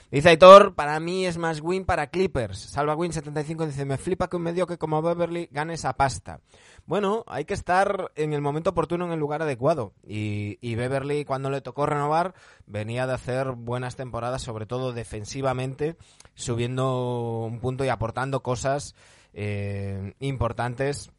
Dice 0.09 0.29
Aitor, 0.29 0.73
para 0.73 0.97
mí 1.01 1.25
es 1.25 1.37
más 1.37 1.59
win 1.59 1.83
para 1.83 2.07
Clippers. 2.07 2.57
Salva 2.57 2.95
Win 2.95 3.11
75 3.11 3.65
dice, 3.65 3.83
me 3.83 3.97
flipa 3.97 4.29
que 4.29 4.37
un 4.37 4.43
mediocre 4.43 4.77
como 4.77 5.01
Beverly 5.01 5.49
gane 5.51 5.73
esa 5.73 5.93
pasta. 5.97 6.39
Bueno, 6.85 7.25
hay 7.27 7.43
que 7.43 7.53
estar 7.53 8.11
en 8.15 8.31
el 8.31 8.39
momento 8.39 8.69
oportuno 8.69 9.05
en 9.05 9.11
el 9.11 9.19
lugar 9.19 9.41
adecuado. 9.41 9.91
Y, 10.07 10.59
y 10.61 10.75
Beverly, 10.75 11.25
cuando 11.25 11.49
le 11.49 11.59
tocó 11.59 11.85
renovar, 11.85 12.35
venía 12.65 13.05
de 13.05 13.15
hacer 13.15 13.51
buenas 13.51 13.97
temporadas, 13.97 14.41
sobre 14.41 14.65
todo 14.65 14.93
defensivamente, 14.93 15.97
subiendo 16.35 17.43
un 17.45 17.59
punto 17.59 17.83
y 17.83 17.89
aportando 17.89 18.41
cosas 18.41 18.95
eh, 19.33 20.13
importantes 20.19 21.11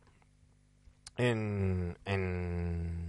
en, 1.18 1.98
en- 2.06 3.06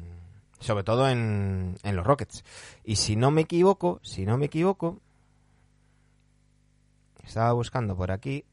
sobre 0.59 0.83
todo 0.83 1.07
en, 1.07 1.77
en 1.83 1.95
los 1.95 2.05
Rockets. 2.05 2.43
Y 2.83 2.98
si 2.98 3.15
no 3.15 3.31
me 3.31 3.41
equivoco, 3.41 4.01
si 4.03 4.25
no 4.25 4.38
me 4.38 4.48
equivoco, 4.48 5.00
estaba 7.29 7.53
buscando 7.53 7.95
por 7.95 8.12
aquí. 8.12 8.45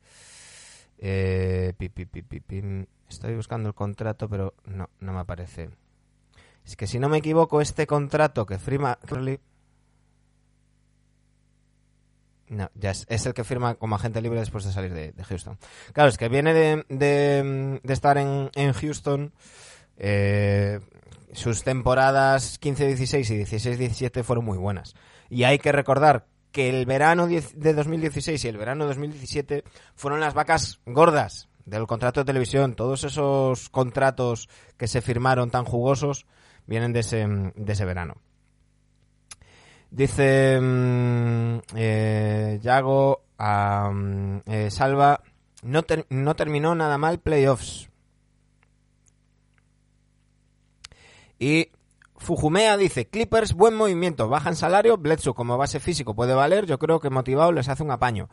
eh, 0.99 1.75
estoy 3.09 3.35
buscando 3.37 3.69
el 3.69 3.75
contrato, 3.75 4.29
pero 4.29 4.55
no, 4.65 4.89
no 5.01 5.13
me 5.13 5.21
aparece. 5.21 5.71
Es 6.65 6.77
que 6.77 6.87
si 6.87 6.99
no 6.99 7.09
me 7.09 7.19
equivoco, 7.19 7.61
este 7.61 7.87
contrato 7.87 8.47
que 8.47 8.59
firma 8.59 8.99
Curly- 9.09 9.41
No, 12.49 12.71
ya 12.75 12.91
es, 12.93 13.07
es 13.09 13.27
el 13.27 13.35
que 13.35 13.43
firma 13.45 13.75
como 13.75 13.97
agente 13.97 14.21
libre 14.23 14.39
después 14.39 14.65
de 14.65 14.73
salir 14.73 14.93
de, 14.93 15.13
Houston. 15.25 15.59
Claro, 15.93 16.09
es 16.09 16.17
que 16.17 16.29
viene 16.29 16.55
de, 16.55 16.85
de- 16.89 17.81
de 17.83 17.93
estar 17.93 18.19
en, 18.19 18.51
en 18.55 18.73
Houston. 18.73 19.33
eh, 19.99 20.81
sus 21.33 21.65
temporadas 21.65 22.61
15-16 22.61 23.31
y 23.35 23.45
16-17 23.45 24.23
fueron 24.23 24.45
muy 24.45 24.57
buenas. 24.59 24.95
Y 25.29 25.43
hay 25.45 25.59
que 25.59 25.73
recordar 25.73 26.27
que 26.57 26.71
el 26.71 26.87
verano 26.87 27.27
10 27.27 27.61
de 27.61 27.75
2016 27.75 28.43
y 28.43 28.49
el 28.49 28.57
verano 28.57 28.85
de 28.85 28.89
2017 28.89 29.63
fueron 29.95 30.21
las 30.21 30.33
vacas 30.33 30.81
gordas 30.87 31.51
del 31.67 31.87
contrato 31.87 32.21
de 32.21 32.25
televisión. 32.25 32.75
Todos 32.75 33.05
esos 33.05 33.69
contratos 33.69 34.49
que 34.79 34.89
se 34.89 35.03
firmaron 35.03 35.51
tan 35.51 35.67
jugosos 35.67 36.25
vienen 36.67 36.95
de 36.95 37.01
ese, 37.01 37.27
de 37.27 37.73
ese 37.75 37.85
verano. 37.85 38.15
Dice 39.91 40.59
mm, 40.59 41.59
eh, 41.75 42.59
Yago 42.63 43.21
a 43.37 43.91
mm, 43.93 44.41
eh, 44.47 44.71
Salva, 44.71 45.21
no, 45.63 45.85
no 46.09 46.37
terminó 46.37 46.75
nada 46.75 46.97
mal 46.97 47.19
playoffs. 47.19 47.91
Y 51.39 51.69
Fujumea 52.27 52.77
dice, 52.77 53.07
Clippers, 53.07 53.55
buen 53.55 53.77
movimiento, 53.77 54.29
bajan 54.29 54.57
salario, 54.57 54.97
Bledsoe 54.97 55.33
como 55.33 55.57
base 55.57 55.79
físico 55.79 56.17
puede 56.17 56.35
valer, 56.35 56.67
yo 56.67 56.77
creo 56.77 56.99
que 56.99 57.09
motivado 57.09 57.53
les 57.53 57.69
hace 57.69 57.85
un 57.85 57.93
apaño. 57.93 58.29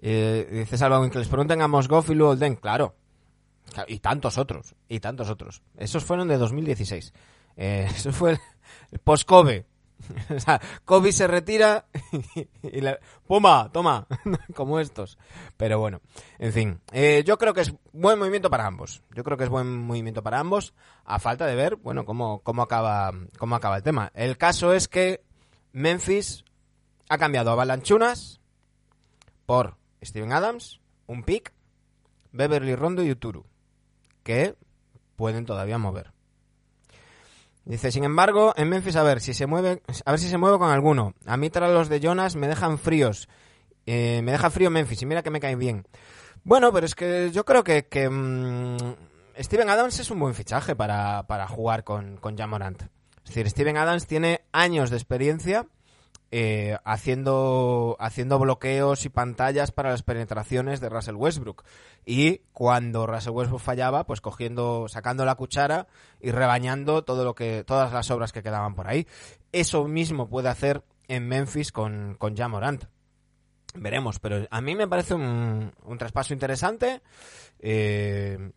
Eh, 0.00 0.46
dice 0.50 0.78
Salva 0.78 1.10
que 1.10 1.18
les 1.18 1.26
pregunten 1.26 1.60
a 1.60 1.66
Mosgoff 1.66 2.10
y 2.10 2.14
Luolden, 2.14 2.54
claro. 2.54 2.94
Y 3.88 3.98
tantos 3.98 4.38
otros, 4.38 4.76
y 4.88 5.00
tantos 5.00 5.30
otros. 5.30 5.62
Esos 5.76 6.04
fueron 6.04 6.28
de 6.28 6.38
2016. 6.38 7.12
Eh, 7.56 7.88
eso 7.92 8.12
fue 8.12 8.30
el, 8.32 8.38
el 8.92 9.00
post-Kobe. 9.00 9.66
o 10.34 10.40
sea, 10.40 10.60
Kobe 10.84 11.12
se 11.12 11.26
retira 11.26 11.86
y 12.62 12.80
le... 12.80 12.98
¡Puma! 13.26 13.70
¡Toma! 13.72 14.06
Como 14.54 14.80
estos. 14.80 15.18
Pero 15.56 15.78
bueno, 15.78 16.00
en 16.38 16.52
fin. 16.52 16.80
Eh, 16.92 17.22
yo 17.26 17.38
creo 17.38 17.54
que 17.54 17.62
es 17.62 17.74
buen 17.92 18.18
movimiento 18.18 18.50
para 18.50 18.66
ambos. 18.66 19.02
Yo 19.14 19.24
creo 19.24 19.36
que 19.36 19.44
es 19.44 19.50
buen 19.50 19.84
movimiento 19.84 20.22
para 20.22 20.40
ambos. 20.40 20.74
A 21.04 21.18
falta 21.18 21.46
de 21.46 21.54
ver, 21.54 21.76
bueno, 21.76 22.04
cómo, 22.04 22.40
cómo, 22.40 22.62
acaba, 22.62 23.12
cómo 23.38 23.56
acaba 23.56 23.76
el 23.76 23.82
tema. 23.82 24.10
El 24.14 24.36
caso 24.36 24.72
es 24.72 24.88
que 24.88 25.22
Memphis 25.72 26.44
ha 27.08 27.18
cambiado 27.18 27.50
a 27.50 27.54
Balanchunas 27.54 28.40
por 29.46 29.76
Steven 30.02 30.32
Adams, 30.32 30.80
un 31.06 31.22
pick, 31.22 31.52
Beverly 32.32 32.74
Rondo 32.74 33.02
y 33.02 33.10
Uturu. 33.10 33.46
Que 34.22 34.56
pueden 35.16 35.44
todavía 35.44 35.78
mover. 35.78 36.13
Dice, 37.64 37.90
sin 37.90 38.04
embargo, 38.04 38.52
en 38.56 38.68
Memphis 38.68 38.96
a 38.96 39.02
ver 39.02 39.20
si 39.20 39.32
se 39.32 39.46
mueve, 39.46 39.82
a 40.04 40.10
ver 40.10 40.20
si 40.20 40.28
se 40.28 40.36
mueve 40.36 40.58
con 40.58 40.70
alguno. 40.70 41.14
A 41.24 41.36
mí 41.36 41.48
tras 41.48 41.70
los 41.70 41.88
de 41.88 42.00
Jonas 42.00 42.36
me 42.36 42.46
dejan 42.46 42.78
fríos. 42.78 43.28
Eh, 43.86 44.20
me 44.22 44.32
deja 44.32 44.50
frío 44.50 44.70
Memphis 44.70 45.02
y 45.02 45.06
mira 45.06 45.22
que 45.22 45.30
me 45.30 45.40
caen 45.40 45.58
bien. 45.58 45.86
Bueno, 46.42 46.72
pero 46.72 46.84
es 46.84 46.94
que 46.94 47.30
yo 47.32 47.44
creo 47.44 47.64
que, 47.64 47.86
que, 47.86 48.08
mm, 48.10 48.76
Steven 49.38 49.70
Adams 49.70 49.98
es 49.98 50.10
un 50.10 50.20
buen 50.20 50.34
fichaje 50.34 50.76
para, 50.76 51.26
para 51.26 51.48
jugar 51.48 51.84
con, 51.84 52.18
con 52.18 52.36
Jamorant. 52.36 52.82
Es 52.82 53.28
decir, 53.28 53.48
Steven 53.48 53.78
Adams 53.78 54.06
tiene 54.06 54.42
años 54.52 54.90
de 54.90 54.96
experiencia 54.96 55.66
eh, 56.36 56.78
haciendo, 56.82 57.96
haciendo 58.00 58.40
bloqueos 58.40 59.04
y 59.04 59.08
pantallas 59.08 59.70
para 59.70 59.90
las 59.90 60.02
penetraciones 60.02 60.80
de 60.80 60.88
Russell 60.88 61.14
Westbrook. 61.14 61.62
Y 62.04 62.38
cuando 62.52 63.06
Russell 63.06 63.30
Westbrook 63.30 63.60
fallaba, 63.60 64.04
pues 64.04 64.20
cogiendo, 64.20 64.88
sacando 64.88 65.24
la 65.24 65.36
cuchara 65.36 65.86
y 66.20 66.32
rebañando 66.32 67.04
todo 67.04 67.24
lo 67.24 67.36
que, 67.36 67.62
todas 67.62 67.92
las 67.92 68.10
obras 68.10 68.32
que 68.32 68.42
quedaban 68.42 68.74
por 68.74 68.88
ahí. 68.88 69.06
Eso 69.52 69.86
mismo 69.86 70.28
puede 70.28 70.48
hacer 70.48 70.82
en 71.06 71.28
Memphis 71.28 71.70
con, 71.70 72.16
con 72.18 72.36
Ja 72.36 72.48
Morant. 72.48 72.86
Veremos, 73.76 74.18
pero 74.18 74.44
a 74.50 74.60
mí 74.60 74.74
me 74.74 74.88
parece 74.88 75.14
un, 75.14 75.70
un 75.84 75.98
traspaso 75.98 76.32
interesante. 76.34 77.00
eh, 77.60 78.50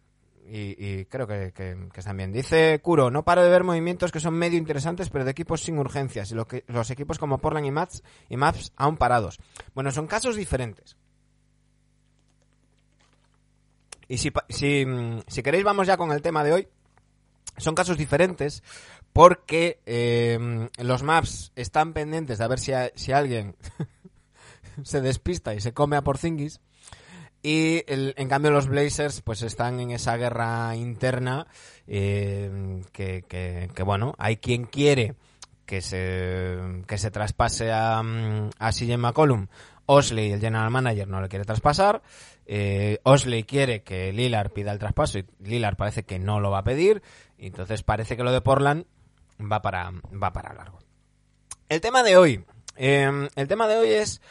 y, 0.50 1.06
creo 1.06 1.28
que, 1.28 1.52
están 1.96 2.18
bien. 2.18 2.32
Dice 2.32 2.80
Kuro, 2.82 3.12
no 3.12 3.24
paro 3.24 3.44
de 3.44 3.50
ver 3.50 3.64
movimientos 3.64 4.12
que 4.12 4.20
son 4.20 4.34
medio 4.36 4.58
interesantes, 4.58 5.10
pero 5.10 5.26
de 5.26 5.32
equipos 5.32 5.62
sin 5.62 5.78
urgencias. 5.78 6.32
Y 6.32 6.36
lo 6.36 6.48
que, 6.48 6.64
los 6.68 6.90
equipos 6.90 7.20
como 7.20 7.38
Portland 7.40 7.68
y 7.68 7.72
Maps, 7.72 8.04
y 8.30 8.38
Maps 8.38 8.72
aún 8.76 8.98
parados. 8.98 9.40
Bueno, 9.74 9.92
son 9.92 10.08
casos 10.08 10.36
diferentes. 10.36 10.96
Y 14.08 14.18
si, 14.18 14.32
si, 14.50 14.86
mm, 14.86 15.22
si 15.28 15.44
queréis, 15.44 15.64
vamos 15.64 15.88
ya 15.88 15.98
con 15.98 16.12
el 16.12 16.22
tema 16.22 16.44
de 16.44 16.54
hoy. 16.54 16.68
Son 17.58 17.76
casos 17.76 17.98
diferentes 17.98 18.64
porque 19.14 19.82
eh, 19.86 20.70
los 20.78 21.02
Maps 21.02 21.52
están 21.56 21.94
pendientes 21.94 22.38
de 22.38 22.44
a 22.44 22.48
ver 22.48 22.60
si, 22.60 22.72
si 22.94 23.12
alguien 23.12 23.56
se 24.84 25.02
despista 25.02 25.56
y 25.56 25.62
se 25.62 25.74
come 25.74 25.98
a 25.98 26.04
Porzingis. 26.04 26.62
Y 27.50 27.84
el- 27.88 28.14
en 28.18 28.28
cambio 28.28 28.52
los 28.52 28.68
Blazers 28.68 29.22
pues 29.22 29.42
están 29.42 29.80
en 29.80 29.92
esa 29.92 30.18
guerra 30.18 30.76
interna 30.76 31.48
eh, 31.88 32.82
que, 32.92 33.24
que- 33.26 33.70
que, 33.74 33.84
bueno, 33.84 34.16
hay 34.18 34.36
quien 34.36 34.66
quiere 34.66 35.16
que 35.66 35.80
se, 35.82 36.58
que 36.88 36.98
se 36.98 37.10
traspase 37.10 37.72
a, 37.72 38.04
mm, 38.04 38.50
a 38.60 38.72
CJ 38.74 38.98
McCollum. 38.98 39.48
Osley, 39.86 40.34
el 40.34 40.42
general 40.42 40.70
manager, 40.72 41.08
no 41.08 41.22
le 41.22 41.30
quiere 41.30 41.46
traspasar. 41.46 42.02
Eh, 42.46 43.00
Osley 43.04 43.44
quiere 43.46 43.82
que 43.82 44.12
Lillard 44.12 44.52
pida 44.52 44.74
el 44.74 44.80
traspaso 44.80 45.20
y 45.20 45.26
Lillard 45.40 45.78
parece 45.78 46.04
que 46.04 46.20
no 46.20 46.42
lo 46.42 46.52
va 46.52 46.60
a 46.60 46.64
pedir. 46.66 47.02
Y 47.38 47.48
entonces 47.48 47.82
parece 47.82 48.18
que 48.18 48.24
lo 48.24 48.34
de 48.34 48.42
Portland 48.42 48.84
va 49.40 49.62
para, 49.62 49.90
va 50.22 50.34
para 50.34 50.54
largo. 50.54 50.80
El 51.70 51.80
tema 51.80 52.04
de 52.04 52.18
hoy. 52.18 52.44
eh, 52.76 53.30
el 53.38 53.48
tema 53.48 53.70
de 53.70 53.78
hoy 53.78 53.92
es. 53.92 54.22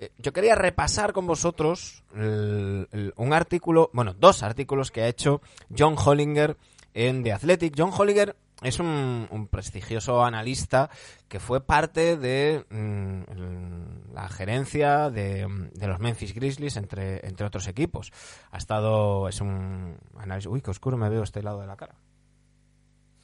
Eh, 0.00 0.10
Yo 0.18 0.32
quería 0.32 0.54
repasar 0.54 1.12
con 1.12 1.26
vosotros 1.26 2.02
un 2.12 3.32
artículo, 3.32 3.90
bueno, 3.92 4.14
dos 4.14 4.42
artículos 4.42 4.90
que 4.90 5.02
ha 5.02 5.08
hecho 5.08 5.40
John 5.76 5.94
Hollinger 5.96 6.56
en 6.94 7.22
The 7.22 7.32
Athletic. 7.32 7.74
John 7.76 7.92
Hollinger 7.96 8.34
es 8.62 8.78
un, 8.78 9.48
prestigioso 9.50 10.22
analista 10.24 10.90
que 11.28 11.40
fue 11.40 11.64
parte 11.64 12.16
de 12.16 12.64
mm, 12.68 14.14
la 14.14 14.28
gerencia 14.28 15.10
de, 15.10 15.46
de 15.72 15.86
los 15.86 15.98
Memphis 15.98 16.34
Grizzlies, 16.34 16.76
entre, 16.76 17.26
entre 17.26 17.46
otros 17.46 17.68
equipos. 17.68 18.12
Ha 18.50 18.58
estado, 18.58 19.28
es 19.28 19.40
un 19.40 19.96
análisis, 20.16 20.50
uy, 20.50 20.60
qué 20.60 20.70
oscuro 20.70 20.96
me 20.96 21.08
veo 21.08 21.22
este 21.22 21.42
lado 21.42 21.60
de 21.60 21.66
la 21.66 21.76
cara. 21.76 21.94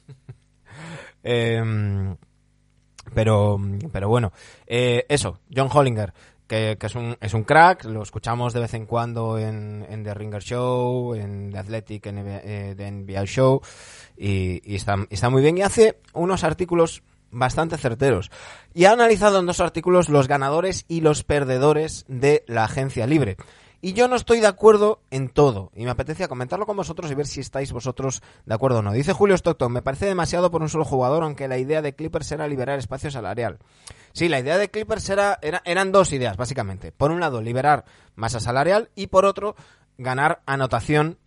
Em, 1.23 2.15
pero, 3.13 3.59
pero 3.91 4.07
bueno, 4.07 4.31
eh, 4.65 5.05
eso, 5.09 5.39
John 5.53 5.69
Hollinger, 5.73 6.13
que, 6.47 6.77
es, 6.79 6.95
un, 6.95 7.17
es 7.21 7.33
un 7.33 7.43
crack, 7.43 7.85
lo 7.85 8.01
escuchamos 8.01 8.53
de 8.53 8.61
vez 8.61 8.73
en 8.73 8.85
cuando 8.85 9.37
en, 9.37 9.85
The 10.03 10.13
Ringer 10.13 10.41
Show, 10.41 11.13
en 11.13 11.51
The 11.51 11.57
Athletic, 11.59 12.05
en 12.07 12.17
eh, 12.25 12.73
The 12.75 12.91
NBA 12.91 13.25
Show, 13.25 13.61
y, 14.17 14.75
está, 14.75 14.95
está 15.09 15.29
muy 15.29 15.41
bien. 15.41 15.57
Y 15.57 15.61
hace 15.61 15.99
unos 16.13 16.43
artículos 16.43 17.03
bastante 17.31 17.77
certeros. 17.77 18.31
Y 18.73 18.85
ha 18.85 18.91
analizado 18.91 19.39
en 19.39 19.45
dos 19.45 19.59
artículos 19.59 20.09
los 20.09 20.27
ganadores 20.27 20.85
y 20.87 21.01
los 21.01 21.23
perdedores 21.23 22.05
de 22.07 22.43
la 22.47 22.63
agencia 22.63 23.05
libre. 23.05 23.37
Y 23.79 23.93
yo 23.93 24.07
no 24.07 24.15
estoy 24.15 24.39
de 24.39 24.47
acuerdo 24.47 25.01
en 25.11 25.29
todo. 25.29 25.71
Y 25.75 25.85
me 25.85 25.91
apetecía 25.91 26.27
comentarlo 26.27 26.65
con 26.65 26.77
vosotros 26.77 27.11
y 27.11 27.15
ver 27.15 27.27
si 27.27 27.41
estáis 27.41 27.71
vosotros 27.71 28.23
de 28.45 28.55
acuerdo 28.55 28.79
o 28.79 28.81
no. 28.81 28.91
Dice 28.91 29.13
Julio 29.13 29.35
Stockton, 29.35 29.71
me 29.71 29.83
parece 29.83 30.07
demasiado 30.07 30.49
por 30.49 30.63
un 30.63 30.69
solo 30.69 30.83
jugador, 30.83 31.23
aunque 31.23 31.47
la 31.47 31.59
idea 31.59 31.83
de 31.83 31.93
Clippers 31.93 32.31
era 32.31 32.47
liberar 32.47 32.79
espacio 32.79 33.11
salarial. 33.11 33.59
Sí, 34.17 34.29
la 34.29 34.39
idea 34.39 34.57
de 34.57 34.69
Clippers 34.69 35.07
era, 35.11 35.37
era- 35.43 35.61
eran 35.63 35.91
dos 35.91 36.11
ideas, 36.11 36.37
básicamente. 36.37 36.91
Por 36.91 37.11
un 37.11 37.19
lado, 37.19 37.39
liberar 37.39 37.85
masa 38.15 38.39
salarial 38.39 38.89
y 38.95 39.05
por 39.07 39.25
otro, 39.25 39.55
ganar 39.99 40.41
anotación 40.47 41.19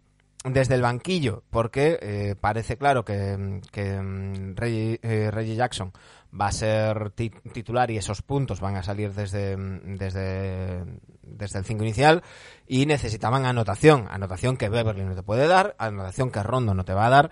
desde 0.44 0.74
el 0.74 0.82
banquillo, 0.82 1.44
porque 1.50 2.00
eh, 2.02 2.34
parece 2.40 2.76
claro 2.78 3.04
que, 3.04 3.60
que 3.70 3.92
mm, 4.00 4.56
Reggie, 4.56 4.98
eh, 5.04 5.30
Reggie 5.30 5.54
Jackson 5.54 5.92
va 6.34 6.48
a 6.48 6.52
ser 6.52 7.10
ti- 7.12 7.30
titular 7.52 7.92
y 7.92 7.96
esos 7.96 8.22
puntos 8.22 8.58
van 8.60 8.74
a 8.74 8.82
salir 8.82 9.12
desde, 9.14 9.56
mm, 9.56 9.94
desde, 9.96 10.84
desde 11.22 11.58
el 11.60 11.64
5 11.64 11.84
inicial 11.84 12.24
y 12.66 12.86
necesitaban 12.86 13.46
anotación, 13.46 14.08
anotación 14.10 14.56
que 14.56 14.68
Beverly 14.68 15.04
no 15.04 15.14
te 15.14 15.22
puede 15.22 15.46
dar, 15.46 15.76
anotación 15.78 16.32
que 16.32 16.42
Rondo 16.42 16.74
no 16.74 16.84
te 16.84 16.92
va 16.94 17.06
a 17.06 17.10
dar 17.10 17.30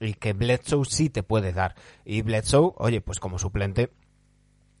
y 0.00 0.14
que 0.14 0.32
Bledsoe 0.32 0.86
sí 0.86 1.10
te 1.10 1.22
puede 1.22 1.52
dar. 1.52 1.74
Y 2.06 2.22
Bledsoe, 2.22 2.72
oye, 2.76 3.02
pues 3.02 3.20
como 3.20 3.38
suplente, 3.38 3.90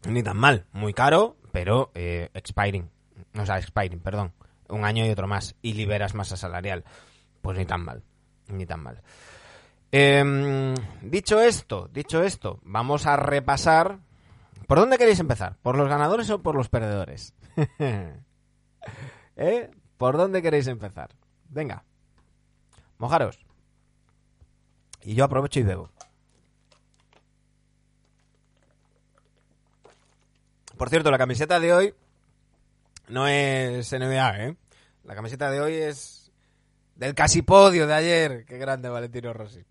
ni 0.06 0.22
tan 0.22 0.36
mal, 0.36 0.66
muy 0.72 0.92
caro, 0.92 1.36
pero 1.52 1.90
eh, 1.94 2.30
expiring, 2.34 2.90
o 3.38 3.46
sea, 3.46 3.58
expiring, 3.58 4.00
perdón, 4.00 4.32
un 4.68 4.84
año 4.84 5.06
y 5.06 5.10
otro 5.10 5.26
más 5.26 5.54
y 5.62 5.74
liberas 5.74 6.14
masa 6.14 6.36
salarial. 6.36 6.84
Pues 7.42 7.58
ni 7.58 7.64
tan 7.64 7.84
mal, 7.84 8.02
ni 8.48 8.66
tan 8.66 8.82
mal. 8.82 9.02
Em, 9.92 10.74
dicho 11.02 11.40
esto, 11.40 11.88
dicho 11.92 12.22
esto, 12.22 12.60
vamos 12.62 13.06
a 13.06 13.16
repasar. 13.16 14.00
¿Por 14.66 14.78
dónde 14.78 14.98
queréis 14.98 15.20
empezar? 15.20 15.56
¿Por 15.62 15.76
los 15.76 15.88
ganadores 15.88 16.28
o 16.30 16.42
por 16.42 16.56
los 16.56 16.68
perdedores? 16.68 17.34
¿Eh? 19.36 19.70
¿Por 19.96 20.16
dónde 20.16 20.42
queréis 20.42 20.66
empezar? 20.66 21.10
Venga, 21.48 21.84
mojaros. 22.98 23.46
Y 25.02 25.14
yo 25.14 25.24
aprovecho 25.24 25.60
y 25.60 25.62
bebo. 25.62 25.90
Por 30.76 30.90
cierto, 30.90 31.10
la 31.10 31.18
camiseta 31.18 31.58
de 31.58 31.72
hoy 31.72 31.94
no 33.08 33.26
es 33.28 33.90
NBA, 33.92 34.44
¿eh? 34.44 34.56
La 35.04 35.14
camiseta 35.14 35.50
de 35.50 35.60
hoy 35.60 35.74
es 35.74 36.30
del 36.96 37.14
casi 37.14 37.42
podio 37.42 37.86
de 37.86 37.94
ayer. 37.94 38.44
Qué 38.44 38.58
grande 38.58 38.88
Valentino 38.88 39.32
Rossi. 39.32 39.64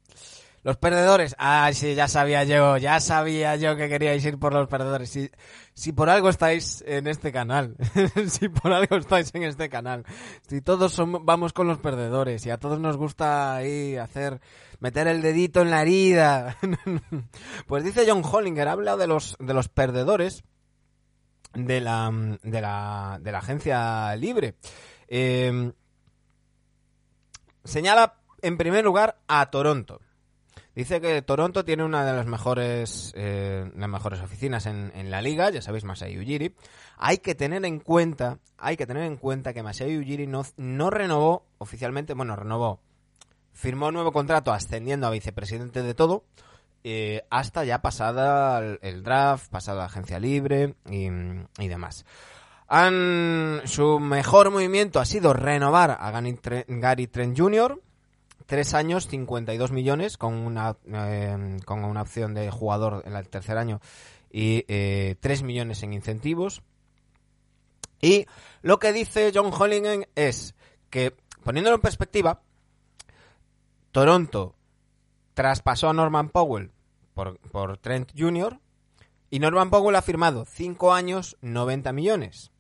Los 0.64 0.78
perdedores. 0.78 1.36
Ah, 1.38 1.70
sí, 1.74 1.94
ya 1.94 2.08
sabía 2.08 2.44
yo, 2.44 2.78
ya 2.78 3.00
sabía 3.00 3.56
yo 3.56 3.76
que 3.76 3.88
queríais 3.88 4.26
ir 4.26 4.40
por 4.40 4.52
los 4.52 4.68
perdedores. 4.68 5.12
Si, 5.12 5.30
si 5.76 5.92
por 5.92 6.10
algo 6.10 6.28
estáis 6.28 6.84
en 6.88 7.06
este 7.06 7.32
canal, 7.32 7.76
si 8.28 8.50
por 8.50 8.74
algo 8.74 8.96
estáis 8.96 9.30
en 9.36 9.44
este 9.44 9.70
canal, 9.70 10.06
si 10.48 10.62
todos 10.62 10.92
somos, 10.94 11.24
vamos 11.24 11.54
con 11.54 11.68
los 11.68 11.78
perdedores 11.78 12.48
y 12.48 12.50
a 12.50 12.58
todos 12.58 12.80
nos 12.80 12.98
gusta 12.98 13.56
ahí 13.56 13.96
hacer, 13.96 14.42
meter 14.80 15.08
el 15.08 15.22
dedito 15.22 15.62
en 15.62 15.70
la 15.70 15.84
herida. 15.84 16.58
pues 17.68 17.84
dice 17.84 18.06
John 18.08 18.24
Hollinger, 18.26 18.68
habla 18.68 18.98
de 18.98 19.06
los, 19.06 19.38
de 19.40 19.54
los 19.54 19.70
perdedores 19.70 20.44
de 21.56 21.82
la, 21.82 22.12
de 22.44 22.62
la, 22.62 23.20
de 23.22 23.32
la 23.32 23.40
agencia 23.40 24.16
libre. 24.16 24.56
Eh, 25.08 25.72
señala 27.64 28.16
en 28.42 28.58
primer 28.58 28.84
lugar 28.84 29.18
a 29.28 29.50
Toronto. 29.50 30.00
Dice 30.76 31.00
que 31.00 31.22
Toronto 31.22 31.64
tiene 31.64 31.86
una 31.86 32.06
de 32.06 32.12
las 32.12 32.26
mejores, 32.26 33.14
eh, 33.16 33.72
las 33.78 33.90
mejores 33.90 34.20
oficinas 34.20 34.66
en, 34.66 34.92
en 34.94 35.10
la 35.10 35.22
liga, 35.22 35.50
ya 35.50 35.62
sabéis, 35.62 35.86
Masai 35.86 36.20
Ujiri. 36.20 36.54
Hay 36.98 37.20
que 37.20 37.34
tener 37.34 37.64
en 37.64 37.80
cuenta, 37.80 38.40
hay 38.58 38.76
que 38.76 38.86
tener 38.86 39.04
en 39.04 39.16
cuenta 39.16 39.54
que 39.54 39.64
Masai 39.64 39.98
Ujiri 39.98 40.28
no, 40.28 40.44
no 40.58 40.90
renovó 40.90 41.46
oficialmente, 41.60 42.14
bueno, 42.14 42.36
renovó, 42.36 42.82
firmó 43.54 43.88
un 43.88 43.94
nuevo 43.94 44.12
contrato 44.12 44.52
ascendiendo 44.52 45.08
a 45.08 45.12
vicepresidente 45.12 45.82
de 45.82 45.94
todo, 45.94 46.26
eh, 46.88 47.26
hasta 47.32 47.64
ya 47.64 47.82
pasada 47.82 48.60
el, 48.60 49.02
draft, 49.02 49.50
pasada 49.50 49.80
la 49.80 49.86
agencia 49.86 50.20
libre 50.20 50.76
y, 50.88 51.68
demás. 51.68 52.06
Han, 52.68 53.62
su 53.66 54.00
mejor 54.00 54.52
movimiento 54.52 55.00
ha 55.00 55.06
sido 55.06 55.34
renovar 55.34 55.98
a 56.00 56.12
Gary 56.68 57.08
Trent, 57.08 57.36
Jr., 57.36 57.82
tres 58.46 58.76
años, 58.76 59.08
52 59.08 59.72
millones, 59.72 60.16
con 60.18 60.36
una, 60.36 60.78
eh, 60.86 61.58
con 61.66 61.84
una 61.86 62.04
opción 62.04 62.36
de 62.36 62.52
jugador 62.52 63.02
en 63.08 63.16
el 63.16 63.28
tercer 63.30 63.58
año 63.58 63.82
y 64.32 64.64
eh, 64.68 65.16
3 65.22 65.42
millones 65.42 65.82
en 65.82 65.92
incentivos. 65.92 66.62
Y 68.00 68.28
lo 68.62 68.78
que 68.78 68.94
dice 68.94 69.32
John 69.34 69.52
Hollinger 69.52 70.08
es 70.14 70.54
que, 70.92 71.16
poniéndolo 71.44 71.78
en 71.78 71.82
perspectiva, 71.82 72.44
Toronto 73.92 74.54
traspasó 75.34 75.90
a 75.90 75.94
Norman 75.94 76.30
Powell 76.30 76.75
por, 77.16 77.40
por 77.40 77.80
Trent 77.80 78.12
Jr. 78.16 78.60
y 79.32 79.40
Norman 79.40 79.72
Powell 79.72 79.96
ha 79.96 80.04
firmado 80.04 80.46
5 80.46 80.94
años, 80.94 81.38
90 81.42 81.92
millones. 81.94 82.52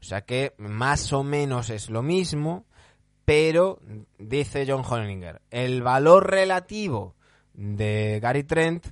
O 0.00 0.04
sea 0.04 0.22
que 0.22 0.54
más 0.56 1.12
o 1.12 1.22
menos 1.22 1.68
es 1.68 1.90
lo 1.90 2.02
mismo, 2.02 2.64
pero 3.26 3.80
dice 4.18 4.64
John 4.66 4.84
Hollinger, 4.88 5.42
el 5.50 5.82
valor 5.82 6.30
relativo 6.30 7.16
de 7.52 8.20
Gary 8.22 8.44
Trent 8.44 8.86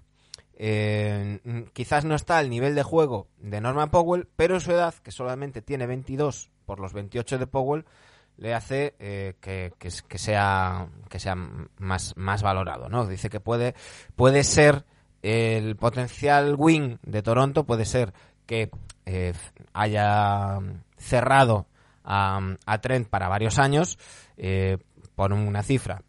eh, 0.57 1.41
quizás 1.73 2.05
no 2.05 2.15
está 2.15 2.39
al 2.39 2.51
nivel 2.51 2.75
de 2.75 2.83
juego 2.83 3.29
de 3.39 3.61
Norman 3.61 3.91
Powell, 3.91 4.29
pero 4.37 4.61
su 4.61 4.73
edad, 4.73 4.95
que 4.95 5.11
solamente 5.11 5.63
tiene 5.63 5.87
22 5.87 6.51
por 6.65 6.81
los 6.81 6.93
28 6.93 7.39
de 7.39 7.47
Powell, 7.47 7.85
le 8.37 8.55
hace 8.55 8.95
eh, 8.99 9.35
que, 9.41 9.73
que, 9.79 9.91
que 10.09 10.19
sea 10.19 10.89
que 11.09 11.21
sea 11.21 11.37
más, 11.37 12.17
más 12.17 12.43
valorado, 12.43 12.89
¿no? 12.89 13.07
Dice 13.07 13.31
que 13.31 13.41
puede 13.41 13.75
puede 14.17 14.43
ser 14.43 14.85
el 15.25 15.75
potencial 15.77 16.55
win 16.59 16.99
de 17.03 17.23
Toronto 17.23 17.65
puede 17.65 17.87
ser 17.87 18.13
que 18.45 18.71
eh, 19.07 19.33
haya 19.73 20.59
cerrado 20.99 21.67
a, 22.05 22.79
Trent 22.83 23.09
para 23.09 23.29
varios 23.29 23.59
años 23.59 23.99
eh, 24.37 24.77
por 25.17 25.33
una 25.33 25.63
cifra 25.63 26.03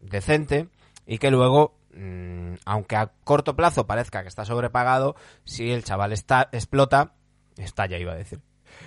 decente 0.00 0.68
y 1.06 1.18
que 1.18 1.30
luego, 1.30 1.78
mm, 1.94 2.54
aunque 2.64 2.96
a 2.96 3.12
corto 3.22 3.54
plazo 3.54 3.86
parezca 3.86 4.22
que 4.22 4.28
está 4.28 4.44
sobrepagado, 4.44 5.14
si 5.44 5.70
el 5.70 5.84
chaval 5.84 6.12
está, 6.12 6.48
explota, 6.50 7.14
estalla 7.56 7.96
iba 7.96 8.12
a 8.12 8.16
decir, 8.16 8.40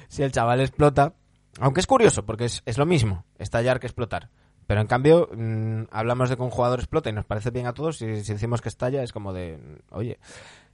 si 0.09 0.21
el 0.23 0.33
chaval 0.33 0.59
explota, 0.59 1.13
aunque 1.61 1.79
es 1.79 1.87
curioso 1.87 2.25
porque 2.25 2.43
es, 2.43 2.61
es 2.65 2.77
lo 2.77 2.85
mismo, 2.85 3.23
estallar 3.39 3.79
que 3.79 3.87
explotar. 3.87 4.29
Pero 4.71 4.79
en 4.79 4.87
cambio, 4.87 5.27
mm, 5.33 5.89
hablamos 5.91 6.29
de 6.29 6.37
que 6.37 6.43
un 6.43 6.49
jugador 6.49 6.79
explota 6.79 7.09
y 7.09 7.11
nos 7.11 7.25
parece 7.25 7.51
bien 7.51 7.67
a 7.67 7.73
todos 7.73 8.01
y 8.01 8.23
si 8.23 8.31
decimos 8.31 8.61
que 8.61 8.69
estalla 8.69 9.03
es 9.03 9.11
como 9.11 9.33
de, 9.33 9.59
oye, 9.89 10.17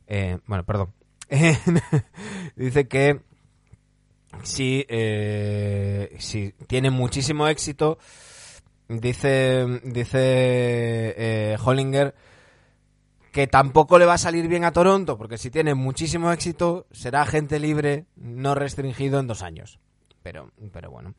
eh, 0.06 0.38
bueno, 0.46 0.64
perdón. 0.66 0.94
Dice 2.56 2.88
que 2.88 3.22
si, 4.44 4.86
eh, 4.88 6.16
si 6.20 6.52
tiene 6.68 6.92
muchísimo 6.92 7.48
éxito, 7.48 7.98
dice, 8.88 9.66
dice 9.84 10.20
eh, 11.18 11.58
Hollinger 11.66 12.14
que 13.32 13.48
tampoco 13.48 13.98
le 13.98 14.06
va 14.06 14.14
a 14.14 14.20
salir 14.20 14.48
bien 14.48 14.64
a 14.64 14.74
Toronto, 14.74 15.18
porque 15.18 15.40
si 15.40 15.50
tiene 15.50 15.74
muchísimo 15.74 16.32
éxito, 16.32 16.86
será 16.92 17.24
agente 17.24 17.60
libre 17.60 18.06
no 18.16 18.54
restringido 18.54 19.20
en 19.20 19.26
dos 19.26 19.42
años. 19.42 19.80
Pero, 20.22 20.52
pero 20.72 20.92
bueno. 20.92 21.16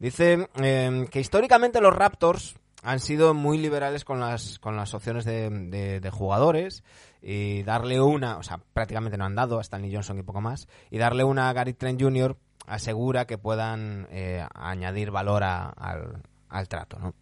Dice 0.00 0.48
eh, 0.60 1.06
que 1.10 1.20
históricamente 1.20 1.80
los 1.80 1.94
Raptors 1.94 2.56
han 2.82 2.98
sido 3.00 3.34
muy 3.34 3.58
liberales 3.58 4.04
con 4.04 4.18
las, 4.18 4.58
con 4.58 4.74
las 4.74 4.94
opciones 4.94 5.24
de, 5.26 5.48
de- 5.50 6.00
de 6.00 6.10
jugadores 6.10 6.82
y 7.22 7.62
darle 7.64 8.00
una, 8.00 8.38
o 8.38 8.42
sea, 8.42 8.58
prácticamente 8.72 9.18
no 9.18 9.26
han 9.26 9.34
dado 9.34 9.58
a 9.58 9.60
Stanley 9.60 9.92
Johnson 9.94 10.18
y 10.18 10.22
poco 10.22 10.40
más, 10.40 10.66
y 10.90 10.96
darle 10.96 11.22
una 11.22 11.50
a 11.50 11.52
Gary 11.52 11.74
Trent 11.74 12.00
Jr. 12.00 12.36
asegura 12.66 13.26
que 13.26 13.36
puedan 13.36 14.08
eh, 14.10 14.42
añadir 14.54 15.10
valor 15.10 15.44
al, 15.44 16.22
al 16.48 16.68
trato, 16.68 16.98
¿no? 16.98 17.14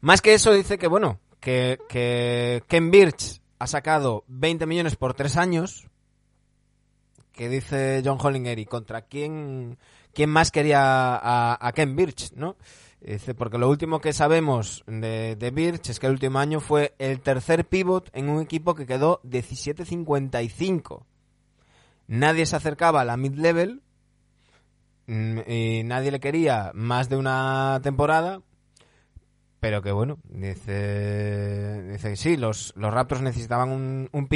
Más 0.00 0.22
que 0.22 0.32
eso, 0.32 0.54
dice 0.54 0.78
que, 0.78 0.86
bueno, 0.88 1.20
que, 1.40 1.78
que 1.90 2.62
Ken 2.66 2.90
Birch 2.90 3.42
ha 3.58 3.66
sacado 3.66 4.24
20 4.28 4.64
millones 4.64 4.96
por 4.96 5.12
tres 5.12 5.36
años, 5.36 5.86
que 7.32 7.50
dice 7.50 8.00
John 8.02 8.16
Hollinger, 8.18 8.58
¿y 8.58 8.64
contra 8.64 9.02
quién, 9.02 9.76
quién 10.14 10.30
más 10.30 10.50
quería 10.50 10.80
a, 10.82 11.72
Ken 11.72 11.96
Birch, 11.96 12.32
no? 12.34 12.56
Dice, 13.00 13.34
porque 13.34 13.56
lo 13.56 13.68
último 13.70 14.00
que 14.00 14.12
sabemos 14.12 14.84
de, 14.86 15.52
Birch 15.54 15.88
es 15.88 15.98
que 15.98 16.06
el 16.06 16.12
último 16.12 16.38
año 16.38 16.60
fue 16.60 16.94
el 16.98 17.20
tercer 17.20 17.64
pivot 17.66 18.10
en 18.12 18.28
un 18.28 18.42
equipo 18.42 18.74
que 18.74 18.86
quedó 18.86 19.22
17-55. 19.22 21.04
Nadie 22.08 22.44
se 22.44 22.56
acercaba 22.56 23.00
a 23.00 23.04
la 23.04 23.16
mid-level 23.16 23.82
mm, 25.06 25.38
y 25.46 25.82
nadie 25.84 26.10
le 26.10 26.20
quería 26.20 26.72
más 26.74 27.08
de 27.08 27.16
una 27.16 27.80
temporada. 27.82 28.42
Pero 29.60 29.82
que 29.82 29.92
bueno, 29.92 30.18
dice, 30.24 31.82
dice 31.92 32.16
sí, 32.16 32.36
los, 32.36 32.74
Raptors 32.76 33.22
necesitaban 33.22 33.70
un, 33.70 34.08
un 34.12 34.28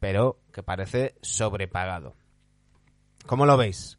pero 0.00 0.40
que 0.52 0.62
parece 0.62 1.14
sobrepagado. 1.20 2.14
¿Cómo 3.26 3.46
lo 3.46 3.56
veis? 3.56 3.98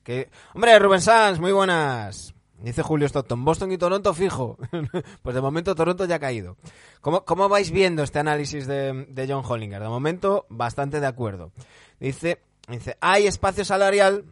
Hombre, 0.53 0.77
Rubén 0.79 1.01
Sanz, 1.01 1.39
muy 1.39 1.51
buenas. 1.51 2.33
Dice 2.61 2.83
Julio 2.83 3.07
Stockton, 3.07 3.43
Boston 3.43 3.71
y 3.71 3.77
Toronto 3.77 4.13
fijo. 4.13 4.57
pues 5.23 5.35
de 5.35 5.41
momento 5.41 5.73
Toronto 5.73 6.05
ya 6.05 6.15
ha 6.15 6.19
caído. 6.19 6.57
¿Cómo, 7.01 7.25
cómo 7.25 7.49
vais 7.49 7.71
viendo 7.71 8.03
este 8.03 8.19
análisis 8.19 8.67
de, 8.67 9.05
de 9.09 9.27
John 9.27 9.43
Hollinger? 9.47 9.81
De 9.81 9.89
momento, 9.89 10.45
bastante 10.49 10.99
de 10.99 11.07
acuerdo. 11.07 11.51
Dice, 11.99 12.41
dice 12.67 12.97
hay 13.01 13.25
espacio 13.25 13.65
salarial 13.65 14.25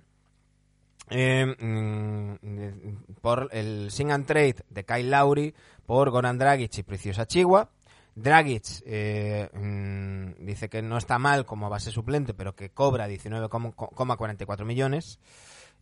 eh, 1.09 1.55
mm, 1.59 3.15
por 3.21 3.49
el 3.51 3.89
sing 3.89 4.11
and 4.11 4.27
trade 4.27 4.57
de 4.69 4.85
Kyle 4.85 5.09
Lowry 5.09 5.55
por 5.85 6.11
Goran 6.11 6.37
Dragic 6.37 6.77
y 6.77 6.83
Preciosa 6.83 7.25
Chihuahua. 7.25 7.69
Dragic 8.15 8.83
eh, 8.85 9.49
mm, 9.53 10.45
dice 10.45 10.69
que 10.69 10.81
no 10.81 10.97
está 10.97 11.19
mal 11.19 11.45
como 11.45 11.69
base 11.69 11.91
suplente, 11.91 12.33
pero 12.33 12.55
que 12.55 12.69
cobra 12.69 13.07
19,44 13.07 14.65
millones, 14.65 15.19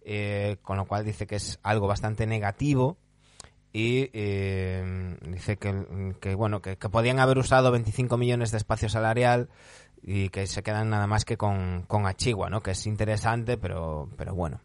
eh, 0.01 0.57
con 0.61 0.77
lo 0.77 0.85
cual 0.85 1.05
dice 1.05 1.27
que 1.27 1.35
es 1.35 1.59
algo 1.63 1.87
bastante 1.87 2.27
negativo 2.27 2.97
y 3.73 4.09
eh, 4.13 5.17
dice 5.21 5.57
que, 5.57 6.35
bueno 6.35 6.61
que, 6.61 6.77
que 6.77 6.89
podían 6.89 7.19
haber 7.19 7.37
usado 7.37 7.71
25 7.71 8.17
millones 8.17 8.51
de 8.51 8.57
espacio 8.57 8.89
salarial 8.89 9.49
y 10.01 10.29
que 10.29 10.47
se 10.47 10.63
quedan 10.63 10.89
nada 10.89 11.07
más 11.07 11.25
que 11.25 11.37
con, 11.37 11.83
con 11.83 12.05
Achigua, 12.05 12.49
¿no? 12.49 12.61
Que 12.61 12.71
es 12.71 12.87
interesante, 12.87 13.57
pero, 13.57 14.09
pero 14.17 14.33
bueno 14.33 14.61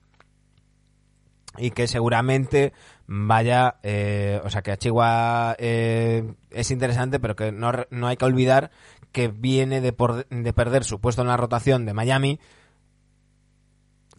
y 1.58 1.70
que 1.70 1.86
seguramente 1.86 2.72
vaya, 3.14 3.76
eh, 3.82 4.40
o 4.42 4.48
sea, 4.48 4.62
que 4.62 4.72
Achigua 4.72 5.54
eh, 5.58 6.32
es 6.50 6.70
interesante, 6.70 7.20
pero 7.20 7.36
que 7.36 7.52
no, 7.52 7.70
no 7.90 8.06
hay 8.08 8.16
que 8.16 8.24
olvidar 8.24 8.70
que 9.12 9.28
viene 9.28 9.82
de, 9.82 9.92
por- 9.92 10.26
de 10.28 10.52
perder 10.54 10.84
su 10.84 10.98
puesto 11.00 11.20
en 11.20 11.28
la 11.28 11.36
rotación 11.36 11.84
de 11.84 11.92
Miami 11.92 12.40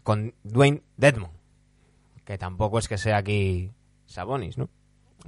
con 0.03 0.35
Dwayne 0.43 0.83
Dedmon, 0.97 1.31
que 2.25 2.37
tampoco 2.37 2.77
es 2.77 2.87
que 2.87 2.97
sea 2.99 3.17
aquí 3.17 3.71
Sabonis, 4.05 4.57
¿no? 4.59 4.69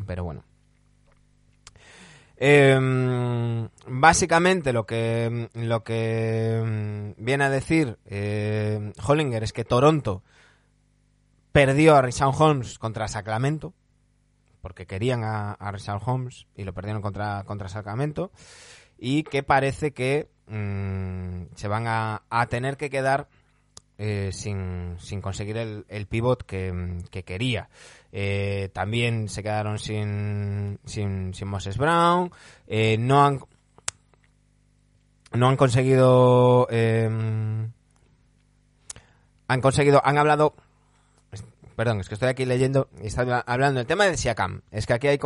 Pero 0.06 0.24
bueno. 0.24 0.44
Eh, 2.38 3.68
básicamente 3.88 4.74
lo 4.74 4.86
que 4.86 5.48
lo 5.54 5.84
que 5.86 7.14
mm, 7.18 7.24
viene 7.24 7.46
a 7.46 7.50
decir 7.50 7.98
eh, 8.06 8.92
Hollinger 9.08 9.42
es 9.44 9.54
que 9.54 9.64
Toronto 9.64 10.22
perdió 11.56 11.96
a 11.96 12.02
Richard 12.02 12.34
Holmes 12.38 12.78
contra 12.78 13.08
Sacramento, 13.08 13.74
porque 14.60 14.86
querían 14.86 15.24
a, 15.24 15.54
a 15.54 15.72
Richard 15.72 16.02
Holmes 16.06 16.48
y 16.54 16.66
lo 16.66 16.74
perdieron 16.74 17.02
contra, 17.02 17.46
contra 17.46 17.70
Sacramento, 17.70 18.30
y 18.98 19.24
que 19.24 19.42
parece 19.42 19.94
que 19.94 20.28
mm, 20.48 21.56
se 21.56 21.68
van 21.70 21.88
a, 21.88 22.24
a 22.30 22.48
tener 22.48 22.76
que 22.76 22.90
quedar 22.90 23.30
eh, 23.98 24.32
sin, 24.34 24.98
sin 25.00 25.22
conseguir 25.22 25.56
el, 25.56 25.86
el 25.88 26.08
pivot 26.08 26.44
que, 26.44 26.98
que 27.10 27.24
quería. 27.24 27.70
Eh, 28.12 28.70
también 28.74 29.30
se 29.30 29.42
quedaron 29.42 29.80
sin, 29.80 30.82
sin, 30.84 31.34
sin 31.34 31.48
Moses 31.48 31.78
Brown, 31.78 32.32
eh, 32.68 32.98
no 32.98 33.26
han 33.26 33.40
no 35.32 35.48
han 35.48 35.56
conseguido 35.56 36.68
eh, 36.70 37.06
han 39.48 39.62
conseguido 39.62 40.02
han 40.04 40.18
hablado 40.18 40.54
Perdón, 41.76 42.00
es 42.00 42.08
que 42.08 42.14
estoy 42.16 42.30
aquí 42.30 42.46
leyendo 42.46 42.90
y 43.02 43.08
está 43.08 43.22
habla- 43.22 43.44
hablando 43.46 43.80
del 43.80 43.88
tema 43.88 44.06
de 44.06 44.18
Siakam. 44.18 44.62
Es 44.72 44.86
que 44.86 44.94
aquí 44.94 45.08
hay 45.08 45.20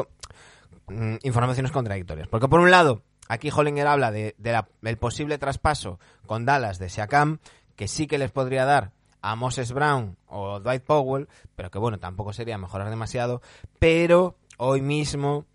mm, 0.87 1.15
informaciones 1.23 1.71
contradictorias. 1.71 2.27
Porque 2.27 2.47
por 2.47 2.59
un 2.59 2.71
lado, 2.71 3.03
aquí 3.27 3.49
Hollinger 3.55 3.87
habla 3.87 4.11
de, 4.11 4.35
la- 4.39 4.67
del 4.81 4.97
posible 4.97 5.37
traspaso 5.37 5.99
con 6.25 6.45
Dallas 6.45 6.79
de 6.79 6.89
Siakam, 6.89 7.39
que 7.75 7.87
sí 7.87 8.07
que 8.07 8.17
les 8.17 8.31
podría 8.31 8.65
dar 8.65 8.91
a 9.21 9.35
Moses 9.35 9.71
Brown 9.73 10.17
o 10.27 10.59
Dwight 10.59 10.83
Powell, 10.83 11.27
pero 11.55 11.69
que 11.69 11.77
bueno, 11.77 11.99
tampoco 11.99 12.33
sería 12.33 12.57
mejorar 12.57 12.89
demasiado. 12.89 13.41
Pero 13.77 14.35
hoy 14.57 14.81
mismo 14.81 15.45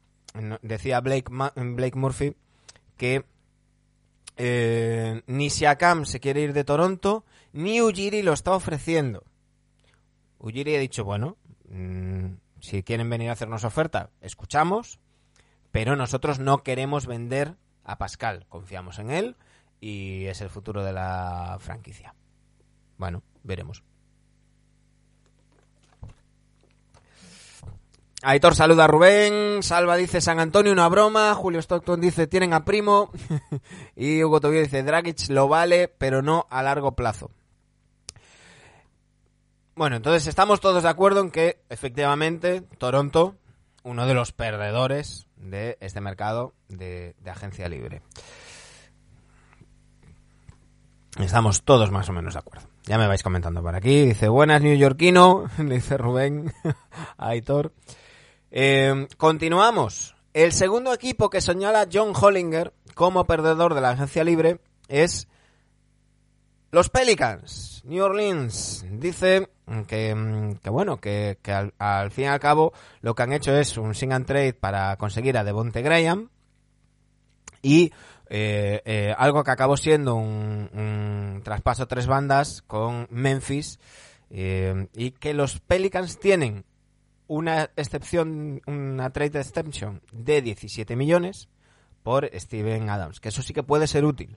decía 0.62 1.00
Blake, 1.00 1.30
Ma- 1.30 1.52
Blake 1.56 1.96
Murphy 1.98 2.36
que 2.96 3.24
eh, 4.36 5.22
ni 5.26 5.50
Siakam 5.50 6.04
se 6.06 6.20
quiere 6.20 6.40
ir 6.42 6.52
de 6.52 6.64
Toronto, 6.64 7.24
ni 7.52 7.80
Ujiri 7.80 8.22
lo 8.22 8.32
está 8.32 8.52
ofreciendo. 8.52 9.24
Ujiri 10.44 10.76
ha 10.76 10.78
dicho, 10.78 11.04
bueno, 11.04 11.38
mm, 11.70 12.34
si 12.60 12.82
quieren 12.82 13.08
venir 13.08 13.30
a 13.30 13.32
hacernos 13.32 13.64
oferta, 13.64 14.10
escuchamos, 14.20 15.00
pero 15.72 15.96
nosotros 15.96 16.38
no 16.38 16.62
queremos 16.62 17.06
vender 17.06 17.54
a 17.82 17.96
Pascal, 17.96 18.44
confiamos 18.50 18.98
en 18.98 19.10
él 19.10 19.36
y 19.80 20.26
es 20.26 20.42
el 20.42 20.50
futuro 20.50 20.84
de 20.84 20.92
la 20.92 21.56
franquicia. 21.60 22.14
Bueno, 22.98 23.22
veremos. 23.42 23.82
Aitor 28.22 28.54
saluda 28.54 28.84
a 28.84 28.88
Rubén, 28.88 29.62
Salva 29.62 29.96
dice 29.96 30.20
San 30.20 30.40
Antonio 30.40 30.72
una 30.72 30.90
broma, 30.90 31.34
Julio 31.34 31.60
Stockton 31.60 32.02
dice 32.02 32.26
tienen 32.26 32.52
a 32.52 32.66
Primo 32.66 33.10
y 33.96 34.22
Hugo 34.22 34.40
Tobio 34.40 34.60
dice 34.60 34.82
Dragic 34.82 35.30
lo 35.30 35.48
vale, 35.48 35.88
pero 35.88 36.20
no 36.20 36.46
a 36.50 36.62
largo 36.62 36.94
plazo. 36.94 37.30
Bueno, 39.76 39.96
entonces 39.96 40.28
estamos 40.28 40.60
todos 40.60 40.84
de 40.84 40.88
acuerdo 40.88 41.20
en 41.20 41.32
que 41.32 41.58
efectivamente 41.68 42.60
Toronto, 42.78 43.34
uno 43.82 44.06
de 44.06 44.14
los 44.14 44.30
perdedores 44.30 45.26
de 45.36 45.76
este 45.80 46.00
mercado 46.00 46.54
de, 46.68 47.16
agencia 47.26 47.68
libre. 47.68 48.02
Estamos 51.18 51.62
todos 51.62 51.90
más 51.90 52.08
o 52.08 52.12
menos 52.12 52.34
de 52.34 52.40
acuerdo. 52.40 52.68
Ya 52.84 52.98
me 52.98 53.08
vais 53.08 53.24
comentando 53.24 53.62
por 53.62 53.74
aquí. 53.74 54.06
Dice, 54.06 54.28
buenas 54.28 54.62
neoyorquino, 54.62 55.50
dice 55.58 55.96
Rubén 55.96 56.52
Aitor. 57.16 57.72
Eh, 58.52 59.08
continuamos. 59.16 60.14
El 60.34 60.52
segundo 60.52 60.94
equipo 60.94 61.30
que 61.30 61.40
señala 61.40 61.88
John 61.92 62.12
Hollinger 62.14 62.72
como 62.94 63.24
perdedor 63.24 63.74
de 63.74 63.80
la 63.80 63.90
agencia 63.90 64.22
libre 64.22 64.60
es 64.86 65.26
los 66.70 66.90
Pelicans, 66.90 67.73
New 67.84 68.02
Orleans. 68.02 68.84
Dice 68.90 69.48
que, 69.86 70.14
bueno, 70.70 71.00
que, 71.00 71.38
al, 71.78 72.10
fin 72.10 72.24
y 72.24 72.28
al 72.28 72.40
cabo 72.40 72.72
lo 73.00 73.14
que 73.14 73.22
han 73.22 73.32
hecho 73.32 73.56
es 73.56 73.76
un 73.76 73.94
sing 73.94 74.12
and 74.12 74.26
trade 74.26 74.54
para 74.54 74.96
conseguir 74.96 75.36
a 75.36 75.44
Devonte 75.44 75.82
Graham 75.82 76.30
y 77.62 77.92
eh, 78.28 78.82
eh, 78.84 79.14
algo 79.16 79.44
que 79.44 79.50
acabó 79.50 79.76
siendo 79.76 80.14
un, 80.16 80.70
un 80.72 81.40
traspaso 81.44 81.86
tres 81.86 82.06
bandas 82.06 82.62
con 82.62 83.06
Memphis 83.10 83.78
eh, 84.30 84.88
y 84.94 85.12
que 85.12 85.34
los 85.34 85.60
Pelicans 85.60 86.18
tienen 86.18 86.64
una 87.26 87.70
excepción, 87.76 88.60
una 88.66 89.10
trade 89.10 89.40
exception 89.40 90.02
de 90.12 90.42
17 90.42 90.96
millones 90.96 91.48
por 92.02 92.30
Steven 92.34 92.90
Adams, 92.90 93.20
que 93.20 93.30
eso 93.30 93.42
sí 93.42 93.54
que 93.54 93.62
puede 93.62 93.86
ser 93.86 94.04
útil, 94.04 94.36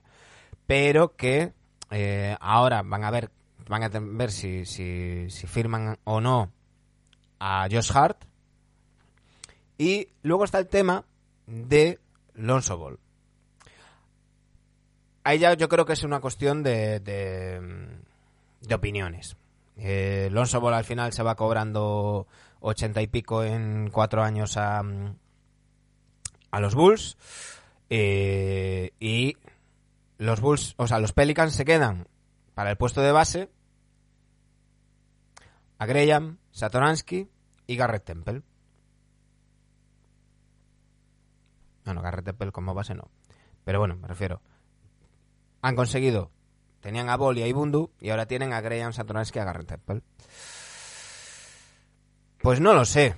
pero 0.66 1.16
que 1.16 1.52
eh, 1.90 2.36
ahora 2.40 2.82
van 2.82 3.04
a 3.04 3.10
ver, 3.10 3.30
van 3.68 3.82
a 3.82 3.88
ver 3.88 4.30
si, 4.30 4.64
firman 5.46 5.98
o 6.04 6.20
no 6.20 6.50
a 7.38 7.68
Josh 7.70 7.90
Hart. 7.94 8.24
Y 9.78 10.08
luego 10.22 10.44
está 10.44 10.58
el 10.58 10.66
tema 10.66 11.04
de 11.46 12.00
Lonzo 12.34 12.78
Ball. 12.78 12.98
Ahí 15.24 15.38
ya 15.38 15.54
yo 15.54 15.68
creo 15.68 15.84
que 15.84 15.92
es 15.92 16.02
una 16.02 16.20
cuestión 16.20 16.62
de, 16.62 17.00
opiniones. 18.72 19.36
Eh, 19.76 20.28
Lonzo 20.32 20.60
Ball 20.60 20.74
al 20.74 20.84
final 20.84 21.12
se 21.12 21.22
va 21.22 21.36
cobrando 21.36 22.26
80 22.60 23.02
y 23.02 23.06
pico 23.06 23.44
en 23.44 23.90
cuatro 23.90 24.22
años 24.22 24.56
a, 24.56 24.82
a 26.50 26.60
los 26.60 26.74
Bulls. 26.74 27.16
Eh, 27.90 28.92
y 29.00 29.36
los 30.18 30.40
Bulls, 30.40 30.74
o 30.76 30.86
sea, 30.86 30.98
los 30.98 31.12
Pelicans 31.12 31.54
se 31.54 31.64
quedan 31.64 32.08
para 32.54 32.70
el 32.70 32.76
puesto 32.76 33.00
de 33.00 33.12
base 33.12 33.50
a 35.78 35.86
Graham, 35.86 36.38
Satoransky 36.50 37.28
y 37.66 37.76
Garrett 37.76 38.04
Temple. 38.04 38.42
No, 41.84 41.94
no, 41.94 42.02
Garrett 42.02 42.26
Temple 42.26 42.52
como 42.52 42.74
base 42.74 42.94
no. 42.94 43.08
Pero 43.64 43.78
bueno, 43.78 43.96
me 43.96 44.08
refiero. 44.08 44.42
Han 45.62 45.76
conseguido. 45.76 46.30
Tenían 46.80 47.08
a 47.08 47.16
Ball 47.16 47.38
y 47.38 47.42
a 47.42 47.46
Ibundu 47.46 47.90
y 48.00 48.10
ahora 48.10 48.26
tienen 48.26 48.52
a 48.52 48.60
Graham, 48.60 48.92
Satoransky 48.92 49.38
y 49.38 49.42
a 49.42 49.44
Garrett 49.44 49.68
Temple. 49.68 50.02
Pues 52.42 52.60
no 52.60 52.74
lo 52.74 52.84
sé. 52.84 53.14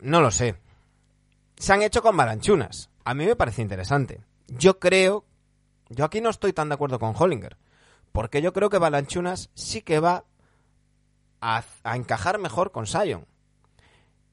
No 0.00 0.20
lo 0.20 0.30
sé. 0.30 0.56
Se 1.56 1.72
han 1.72 1.82
hecho 1.82 2.02
con 2.02 2.16
balanchunas. 2.16 2.90
A 3.04 3.14
mí 3.14 3.26
me 3.26 3.36
parece 3.36 3.62
interesante. 3.62 4.22
Yo 4.46 4.78
creo. 4.78 5.24
Yo 5.90 6.04
aquí 6.04 6.20
no 6.20 6.30
estoy 6.30 6.52
tan 6.52 6.68
de 6.68 6.74
acuerdo 6.74 6.98
con 6.98 7.14
Hollinger. 7.16 7.56
Porque 8.12 8.42
yo 8.42 8.52
creo 8.52 8.70
que 8.70 8.78
Balanchunas 8.78 9.50
sí 9.54 9.82
que 9.82 10.00
va 10.00 10.24
a, 11.40 11.62
encajar 11.94 12.38
mejor 12.38 12.72
con 12.72 12.86
Sion. 12.86 13.26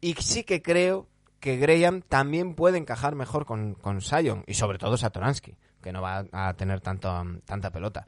Y 0.02 0.14
sí 0.16 0.44
que 0.44 0.62
creo 0.62 1.08
que 1.40 1.58
Graham 1.58 2.02
también 2.02 2.56
puede 2.56 2.78
encajar 2.78 3.16
mejor 3.16 3.46
con, 3.46 3.76
con 3.76 4.02
Sion. 4.02 4.44
Y 4.48 4.56
sobre 4.56 4.78
todo 4.78 4.98
Satoransky, 4.98 5.56
que 5.82 5.92
no 5.92 6.02
va 6.02 6.26
a 6.32 6.54
tener 6.54 6.82
tanto, 6.82 7.14
tanta 7.46 7.72
pelota. 7.72 8.08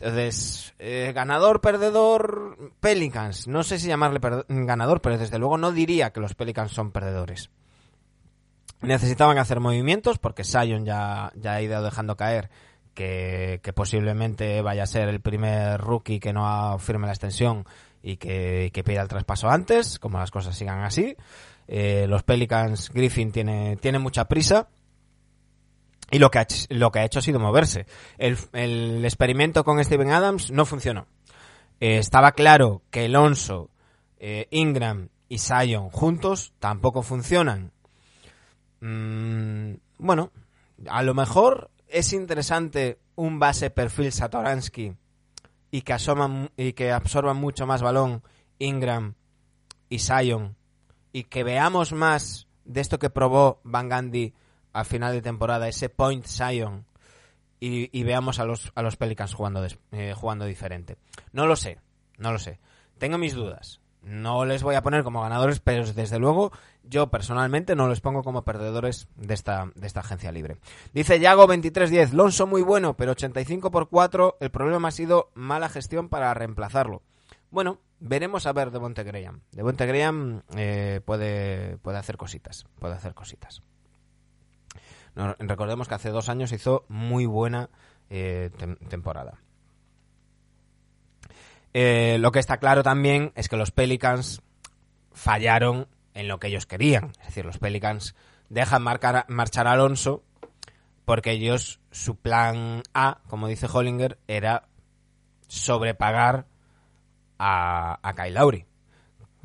Entonces, 0.00 0.74
eh, 0.78 1.12
ganador, 1.12 1.60
perdedor, 1.60 2.72
Pelicans. 2.80 3.48
No 3.48 3.64
sé 3.64 3.80
si 3.80 3.88
llamarle 3.88 4.20
ganador, 4.48 5.00
pero 5.00 5.18
desde 5.18 5.38
luego 5.38 5.58
no 5.58 5.72
diría 5.72 6.12
que 6.12 6.20
los 6.20 6.34
Pelicans 6.34 6.70
son 6.70 6.92
perdedores. 6.92 7.50
Necesitaban 8.80 9.38
hacer 9.38 9.60
movimientos 9.60 10.18
porque 10.18 10.44
Sion 10.44 10.84
ya, 10.84 11.32
ya 11.34 11.54
ha 11.54 11.62
ido 11.62 11.82
dejando 11.82 12.16
caer 12.16 12.48
que, 12.94 13.60
que 13.62 13.72
posiblemente 13.72 14.62
vaya 14.62 14.84
a 14.84 14.86
ser 14.86 15.08
el 15.08 15.20
primer 15.20 15.80
rookie 15.80 16.20
que 16.20 16.32
no 16.32 16.78
firme 16.78 17.06
la 17.06 17.12
extensión 17.12 17.64
y 18.02 18.16
que, 18.16 18.70
que 18.72 18.84
pida 18.84 19.02
el 19.02 19.08
traspaso 19.08 19.48
antes, 19.48 19.98
como 19.98 20.18
las 20.18 20.30
cosas 20.30 20.56
sigan 20.56 20.84
así. 20.84 21.16
Eh, 21.66 22.06
los 22.08 22.22
Pelicans, 22.22 22.90
Griffin 22.90 23.32
tiene, 23.32 23.76
tiene 23.76 23.98
mucha 23.98 24.26
prisa. 24.26 24.68
Y 26.10 26.18
lo 26.18 26.30
que, 26.30 26.38
ha, 26.38 26.46
lo 26.70 26.90
que 26.90 27.00
ha 27.00 27.04
hecho 27.04 27.18
ha 27.18 27.22
sido 27.22 27.38
moverse. 27.38 27.86
El, 28.16 28.38
el 28.54 29.04
experimento 29.04 29.62
con 29.62 29.82
Steven 29.84 30.10
Adams 30.10 30.50
no 30.50 30.64
funcionó. 30.64 31.06
Eh, 31.80 31.98
estaba 31.98 32.32
claro 32.32 32.82
que 32.90 33.04
Alonso, 33.04 33.70
eh, 34.18 34.48
Ingram 34.50 35.10
y 35.28 35.38
Sion 35.38 35.90
juntos 35.90 36.54
tampoco 36.58 37.02
funcionan. 37.02 37.72
Mm, 38.80 39.74
bueno, 39.98 40.30
a 40.88 41.02
lo 41.02 41.14
mejor 41.14 41.70
es 41.88 42.12
interesante 42.12 42.98
un 43.16 43.38
base 43.38 43.70
perfil 43.70 44.12
Satoransky 44.12 44.94
y 45.70 45.82
que, 45.82 45.92
asoman, 45.92 46.50
y 46.56 46.72
que 46.72 46.92
absorban 46.92 47.36
mucho 47.36 47.66
más 47.66 47.82
balón 47.82 48.22
Ingram 48.58 49.14
y 49.88 49.98
Sion 49.98 50.56
y 51.12 51.24
que 51.24 51.44
veamos 51.44 51.92
más 51.92 52.46
de 52.64 52.80
esto 52.80 52.98
que 52.98 53.10
probó 53.10 53.60
Van 53.64 53.88
Gandhi 53.88 54.34
al 54.72 54.84
final 54.84 55.12
de 55.12 55.22
temporada, 55.22 55.68
ese 55.68 55.88
point 55.88 56.24
Sion 56.24 56.86
y, 57.60 58.02
veamos 58.04 58.38
a 58.38 58.44
los, 58.44 58.70
a 58.76 58.82
los 58.82 58.96
Pelicans 58.96 59.34
jugando, 59.34 59.66
eh, 59.90 60.14
jugando 60.14 60.44
diferente. 60.44 60.96
No 61.32 61.46
lo 61.46 61.56
sé, 61.56 61.80
no 62.16 62.30
lo 62.30 62.38
sé. 62.38 62.60
Tengo 62.98 63.18
mis 63.18 63.34
dudas. 63.34 63.80
No 64.08 64.44
les 64.46 64.62
voy 64.62 64.74
a 64.74 64.82
poner 64.82 65.04
como 65.04 65.20
ganadores, 65.20 65.60
pero 65.60 65.84
desde 65.92 66.18
luego 66.18 66.50
yo 66.82 67.08
personalmente 67.08 67.76
no 67.76 67.88
les 67.88 68.00
pongo 68.00 68.22
como 68.22 68.42
perdedores 68.42 69.06
de 69.16 69.34
esta, 69.34 69.70
de 69.74 69.86
esta 69.86 70.00
agencia 70.00 70.32
libre. 70.32 70.56
Dice 70.94 71.20
Yago 71.20 71.42
2310, 71.46 72.14
Lonso 72.14 72.46
muy 72.46 72.62
bueno, 72.62 72.96
pero 72.96 73.12
85 73.12 73.70
por 73.70 73.90
4, 73.90 74.38
el 74.40 74.50
problema 74.50 74.88
ha 74.88 74.92
sido 74.92 75.30
mala 75.34 75.68
gestión 75.68 76.08
para 76.08 76.32
reemplazarlo. 76.32 77.02
Bueno, 77.50 77.80
veremos 78.00 78.46
a 78.46 78.52
ver 78.54 78.70
de 78.70 78.78
Monte 78.80 79.04
Graham. 79.04 79.40
De 79.52 79.62
Monte 79.62 79.84
Graham 79.84 80.42
eh, 80.56 81.00
puede, 81.04 81.76
puede 81.78 81.98
hacer 81.98 82.16
cositas, 82.16 82.64
puede 82.78 82.94
hacer 82.94 83.12
cositas. 83.14 83.62
Recordemos 85.14 85.88
que 85.88 85.94
hace 85.96 86.10
dos 86.10 86.28
años 86.28 86.52
hizo 86.52 86.84
muy 86.88 87.26
buena 87.26 87.70
eh, 88.08 88.50
tem- 88.56 88.78
temporada. 88.88 89.38
Eh, 91.74 92.16
lo 92.20 92.32
que 92.32 92.38
está 92.38 92.58
claro 92.58 92.82
también 92.82 93.32
es 93.34 93.48
que 93.48 93.56
los 93.56 93.70
Pelicans 93.70 94.42
fallaron 95.12 95.88
en 96.14 96.28
lo 96.28 96.38
que 96.38 96.48
ellos 96.48 96.66
querían. 96.66 97.12
Es 97.20 97.28
decir, 97.28 97.44
los 97.44 97.58
Pelicans 97.58 98.14
dejan 98.48 98.82
marchar 98.82 99.66
a 99.66 99.72
Alonso 99.72 100.24
porque 101.04 101.30
ellos, 101.30 101.80
su 101.90 102.16
plan 102.16 102.82
A, 102.92 103.20
como 103.28 103.48
dice 103.48 103.66
Hollinger, 103.72 104.18
era 104.28 104.68
sobrepagar 105.46 106.46
a, 107.38 107.98
a 108.02 108.14
Kyle 108.14 108.34
Lowry. 108.34 108.66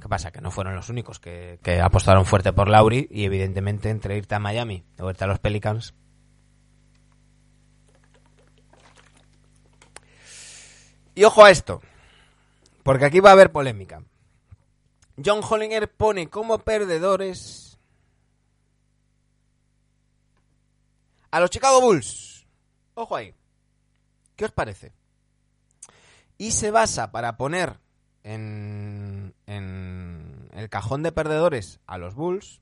¿Qué 0.01 0.09
pasa? 0.09 0.31
Que 0.31 0.41
no 0.41 0.51
fueron 0.51 0.75
los 0.75 0.89
únicos 0.89 1.19
que, 1.19 1.59
que 1.63 1.79
apostaron 1.79 2.25
fuerte 2.25 2.51
por 2.51 2.67
Lowry 2.67 3.07
y 3.09 3.23
evidentemente 3.23 3.89
entre 3.89 4.17
irte 4.17 4.35
a 4.35 4.39
Miami 4.39 4.83
o 4.99 5.09
irte 5.09 5.23
a 5.23 5.27
los 5.27 5.39
Pelicans. 5.39 5.93
Y 11.15 11.23
ojo 11.23 11.45
a 11.45 11.51
esto, 11.51 11.81
porque 12.83 13.05
aquí 13.05 13.19
va 13.19 13.29
a 13.29 13.33
haber 13.33 13.51
polémica. 13.51 14.03
John 15.23 15.41
Hollinger 15.47 15.91
pone 15.91 16.29
como 16.29 16.59
perdedores 16.59 17.79
a 21.31 21.39
los 21.39 21.49
Chicago 21.49 21.81
Bulls. 21.81 22.45
Ojo 22.95 23.15
ahí. 23.15 23.33
¿Qué 24.35 24.45
os 24.45 24.51
parece? 24.51 24.91
Y 26.37 26.51
se 26.51 26.71
basa 26.71 27.11
para 27.11 27.37
poner 27.37 27.79
en, 28.23 29.33
en 29.47 30.49
el 30.53 30.69
cajón 30.69 31.03
de 31.03 31.11
perdedores 31.11 31.79
a 31.87 31.97
los 31.97 32.15
Bulls 32.15 32.61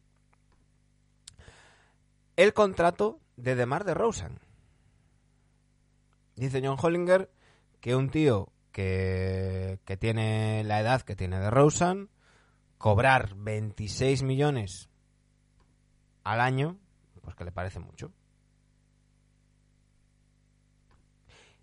el 2.36 2.54
contrato 2.54 3.20
de 3.38 3.56
DeMar 3.56 3.84
DeRozan. 3.84 4.40
Dice 6.36 6.62
John 6.64 6.78
Hollinger 6.82 7.30
que 7.80 7.96
un 7.96 8.10
tío 8.10 8.51
que, 8.72 9.80
tiene 10.00 10.64
la 10.64 10.80
edad 10.80 11.02
que 11.02 11.16
tiene 11.16 11.40
DeRozan, 11.40 12.10
cobrar 12.78 13.36
26 13.36 14.24
millones 14.24 14.90
al 16.24 16.42
año, 16.42 16.78
pues 17.22 17.36
que 17.36 17.46
le 17.46 17.52
parece 17.52 17.80
mucho. 17.80 18.12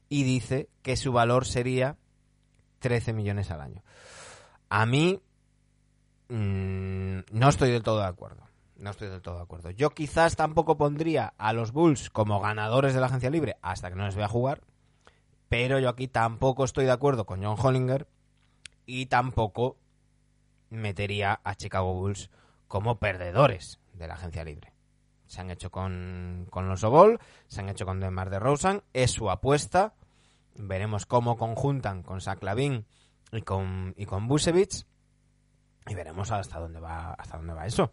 Y 0.08 0.22
dice 0.22 0.68
que 0.82 0.96
su 0.96 1.12
valor 1.12 1.44
sería 1.44 1.96
13 2.78 3.12
millones 3.12 3.50
al 3.50 3.60
año. 3.60 3.82
A 4.70 4.86
mí 4.86 5.20
mmm, 6.28 7.20
no 7.32 7.48
estoy 7.48 7.70
del 7.70 7.82
todo 7.82 8.00
de 8.00 8.06
acuerdo. 8.06 8.48
No 8.76 8.90
estoy 8.90 9.08
del 9.08 9.22
todo 9.22 9.36
de 9.36 9.42
acuerdo. 9.42 9.70
Yo 9.70 9.90
quizás 9.90 10.36
tampoco 10.36 10.76
pondría 10.76 11.34
a 11.36 11.52
los 11.52 11.72
Bulls 11.72 12.10
como 12.10 12.40
ganadores 12.40 12.94
de 12.94 13.00
la 13.00 13.06
agencia 13.06 13.28
libre 13.28 13.56
hasta 13.60 13.90
que 13.90 13.96
no 13.96 14.06
les 14.06 14.14
vea 14.14 14.28
jugar. 14.28 14.62
Pero 15.48 15.78
yo 15.78 15.88
aquí 15.88 16.08
tampoco 16.08 16.64
estoy 16.64 16.84
de 16.84 16.92
acuerdo 16.92 17.26
con 17.26 17.42
John 17.42 17.56
Hollinger 17.58 18.06
y 18.86 19.06
tampoco 19.06 19.76
metería 20.70 21.40
a 21.44 21.54
Chicago 21.54 21.94
Bulls 21.94 22.30
como 22.66 22.98
perdedores 22.98 23.80
de 23.94 24.08
la 24.08 24.14
agencia 24.14 24.44
libre. 24.44 24.72
Se 25.26 25.40
han 25.40 25.50
hecho 25.50 25.70
con, 25.70 26.46
con 26.50 26.68
los 26.68 26.82
Ball, 26.82 27.18
se 27.48 27.60
han 27.60 27.68
hecho 27.68 27.86
con 27.86 28.00
DeMar 28.00 28.30
DeRozan, 28.30 28.82
es 28.92 29.10
su 29.10 29.30
apuesta. 29.30 29.94
Veremos 30.54 31.06
cómo 31.06 31.36
conjuntan 31.36 32.02
con 32.02 32.20
Zach 32.20 32.42
Lavin 32.42 32.86
y 33.32 33.42
con, 33.42 33.94
y 33.96 34.06
con 34.06 34.26
Busevich 34.26 34.86
y 35.88 35.94
veremos 35.94 36.30
hasta 36.30 36.58
dónde 36.58 36.80
va, 36.80 37.14
hasta 37.14 37.36
dónde 37.36 37.54
va 37.54 37.66
eso. 37.66 37.92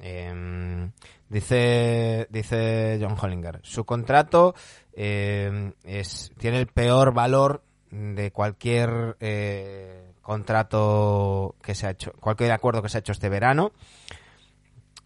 Eh, 0.00 0.90
dice, 1.28 2.26
dice 2.30 2.98
John 3.00 3.16
Hollinger, 3.20 3.60
su 3.62 3.84
contrato 3.84 4.54
eh, 4.92 5.72
es, 5.84 6.32
tiene 6.38 6.58
el 6.58 6.66
peor 6.66 7.12
valor 7.14 7.62
de 7.90 8.30
cualquier 8.30 9.16
eh, 9.20 10.12
contrato 10.22 11.54
que 11.62 11.74
se 11.74 11.86
ha 11.86 11.90
hecho, 11.90 12.12
cualquier 12.20 12.52
acuerdo 12.52 12.82
que 12.82 12.88
se 12.88 12.98
ha 12.98 13.00
hecho 13.00 13.12
este 13.12 13.28
verano. 13.28 13.72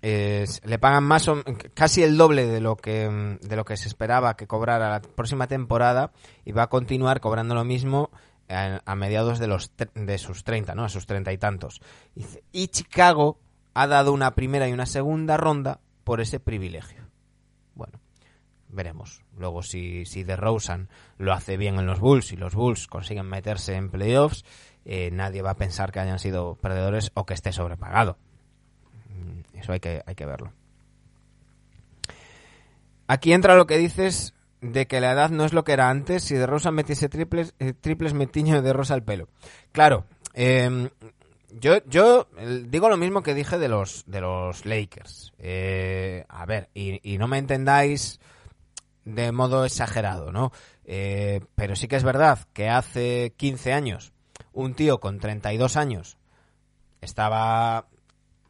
Le 0.03 0.79
pagan 0.81 1.05
más 1.05 1.29
o, 1.29 1.45
casi 1.75 2.03
el 2.03 2.17
doble 2.17 2.47
de 2.47 2.61
lo 2.61 2.77
que 2.77 3.39
de 3.43 3.57
lo 3.57 3.67
que 3.67 3.77
se 3.77 3.87
esperaba 3.87 4.35
que 4.35 4.47
cobrara 4.47 4.89
la 4.89 5.03
próxima 5.03 5.47
temporada 5.47 6.11
y 6.47 6.53
va 6.53 6.65
a 6.65 6.67
continuar 6.69 7.21
cobrando 7.21 7.55
lo 7.55 7.65
mismo 7.65 8.09
a, 8.49 8.81
a 8.83 8.95
mediados 8.95 9.39
de 9.39 9.47
los 9.47 9.73
de 9.95 10.17
sus 10.17 10.43
30, 10.43 10.75
¿no? 10.75 10.85
A 10.85 10.89
sus 10.89 11.05
treinta 11.05 11.35
y 11.35 11.39
tantos. 11.39 11.83
Y 12.51 12.69
Chicago 12.69 13.37
ha 13.75 13.87
dado 13.87 14.13
una 14.13 14.35
primera 14.35 14.69
y 14.69 14.73
una 14.73 14.87
segunda 14.87 15.37
ronda 15.37 15.81
por 16.05 16.21
ese 16.21 16.41
privilegio. 16.41 17.03
Bueno, 17.75 18.01
veremos. 18.69 19.23
Luego 19.37 19.63
si, 19.63 20.05
si 20.07 20.25
DeRozan 20.25 20.89
lo 21.19 21.33
hace 21.33 21.57
bien 21.57 21.79
en 21.79 21.87
los 21.87 22.01
Bulls 22.01 22.33
y 22.33 22.37
los 22.37 22.55
Bulls 22.55 22.87
consiguen 22.87 23.27
meterse 23.27 23.75
en 23.75 23.91
playoffs, 23.91 24.45
eh, 24.85 25.11
nadie 25.13 25.43
va 25.43 25.51
a 25.51 25.57
pensar 25.57 25.93
que 25.93 26.01
hayan 26.01 26.19
sido 26.19 26.57
perdedores 26.57 27.11
o 27.15 27.27
que 27.27 27.35
esté 27.35 27.53
sobrepagado. 27.53 28.19
Mm, 29.09 29.59
Eso 29.59 29.73
hay 29.73 29.81
que, 29.81 30.03
hay 30.07 30.15
que 30.15 30.27
verlo. 30.27 30.53
Aquí 33.07 33.33
entra 33.33 33.57
lo 33.57 33.67
que 33.67 33.77
dices 33.77 34.35
de 34.61 34.87
que 34.87 35.01
la 35.01 35.13
edad 35.13 35.31
no 35.31 35.45
es 35.45 35.53
lo 35.53 35.65
que 35.65 35.73
era 35.73 35.91
antes. 35.91 36.23
Si 36.23 36.35
de 36.35 36.47
Rosa 36.47 36.71
metiese 36.71 37.09
triples, 37.09 37.55
eh, 37.59 37.73
triples 37.73 38.15
me 38.15 38.27
tiño 38.27 38.63
de 38.63 38.73
rosa 38.73 38.95
el 38.95 39.03
pelo. 39.03 39.29
Claro, 39.73 40.05
eh, 40.35 40.91
yo, 41.59 41.85
yo 41.87 42.29
digo 42.67 42.89
lo 42.89 42.97
mismo 42.97 43.23
que 43.23 43.35
dije 43.35 43.59
de 43.59 43.69
los, 43.69 44.05
de 44.07 44.21
los 44.21 44.65
Lakers. 44.65 45.33
Eh, 45.39 46.25
a 46.29 46.47
ver, 46.47 46.71
y, 46.75 47.19
no 47.19 47.29
me 47.29 47.39
entendáis 47.39 48.21
de 49.05 49.33
modo 49.33 49.65
exagerado, 49.65 50.33
¿no? 50.33 50.53
Eh, 50.85 51.41
pero 51.55 51.77
sí 51.77 51.89
que 51.89 51.97
es 51.97 52.05
verdad 52.05 52.41
que 52.53 52.69
hace 52.69 53.35
15 53.37 53.73
años 53.73 54.13
un 54.53 54.75
tío 54.75 54.99
con 54.99 55.21
32 55.21 55.77
años 55.77 56.17
estaba 57.01 57.87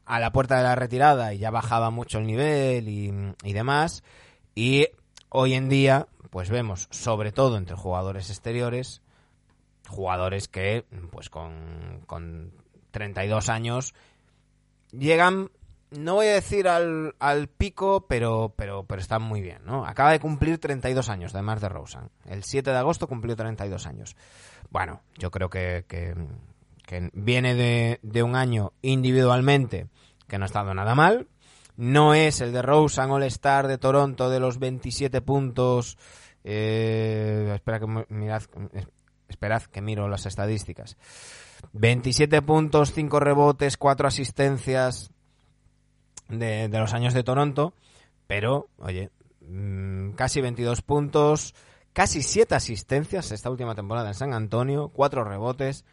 a 0.07 0.21
la 0.21 0.33
puerta 0.33 0.57
de 0.57 0.63
la 0.63 0.75
retirada 0.75 1.35
y 1.35 1.39
ya 1.39 1.51
bajaba 1.51 1.91
mucho 1.91 2.19
el 2.19 2.27
nivel 2.27 2.89
y, 2.89 3.13
y 3.45 3.53
demás. 3.53 4.03
Y 4.55 4.89
hoy 5.29 5.55
en 5.55 5.69
día, 5.69 6.09
pues 6.31 6.51
vemos, 6.51 6.89
sobre 6.91 7.33
todo 7.33 7.57
entre 7.57 7.77
jugadores 7.77 8.31
exteriores, 8.31 9.03
jugadores 9.89 10.49
que, 10.49 10.85
pues 11.11 11.31
con 11.31 12.01
32 12.91 13.49
años, 13.49 13.95
llegan, 14.93 15.51
no 15.91 16.15
voy 16.15 16.27
a 16.29 16.35
decir 16.35 16.69
al, 16.69 17.15
al 17.19 17.49
pico, 17.49 18.07
pero, 18.09 18.55
pero, 18.57 18.85
pero 18.85 19.01
están 19.01 19.23
muy 19.23 19.41
bien, 19.41 19.63
¿no? 19.65 19.85
Acaba 19.85 20.13
de 20.13 20.21
cumplir 20.21 20.59
32 20.59 21.09
años, 21.09 21.35
además 21.35 21.61
de 21.61 21.69
Rosen. 21.69 22.11
El 22.27 22.45
7 22.45 22.71
de 22.71 22.77
agosto 22.77 23.07
cumplió 23.09 23.37
32 23.37 23.87
años. 23.87 24.17
Bueno, 24.71 25.01
yo 25.19 25.31
creo 25.31 25.51
que, 25.51 25.85
que, 25.89 26.15
viene 27.13 27.55
de, 27.55 27.99
de 28.03 28.23
un 28.23 28.35
año 28.37 28.73
individualmente 28.83 29.89
que 30.29 30.39
no 30.39 30.45
ha 30.45 30.47
estado 30.47 30.75
nada 30.75 30.95
mal. 30.95 31.29
No 31.77 32.15
es 32.15 32.41
el 32.41 32.53
de 32.53 32.63
Rosen 32.63 33.11
All-Star 33.11 33.67
de 33.67 33.79
Toronto 33.79 34.29
de 34.29 34.39
los 34.39 34.59
27 34.59 35.23
puntos. 35.23 35.97
Eh, 36.45 37.53
espera 37.55 37.81
que 37.81 37.87
mi- 37.87 38.05
mirad, 38.09 38.43
esperad 39.29 39.63
que 39.63 39.81
miro 39.81 40.09
las 40.09 40.27
estadísticas. 40.27 40.97
27 41.73 42.43
puntos, 42.43 42.93
5 42.93 43.21
rebotes, 43.21 43.77
4 43.77 44.09
asistencias 44.09 45.11
de, 46.29 46.69
los 46.69 46.93
años 46.95 47.15
de 47.15 47.23
Toronto. 47.23 47.75
Pero, 48.27 48.69
oye, 48.79 49.11
mm, 49.41 50.11
casi 50.13 50.41
22 50.41 50.83
puntos, 50.83 51.55
casi 51.93 52.23
7 52.23 52.55
asistencias 52.55 53.33
esta 53.33 53.51
última 53.51 53.75
temporada 53.75 54.09
en 54.09 54.15
San 54.15 54.35
Antonio, 54.35 54.89
4 54.89 55.25
rebotes. 55.25 55.85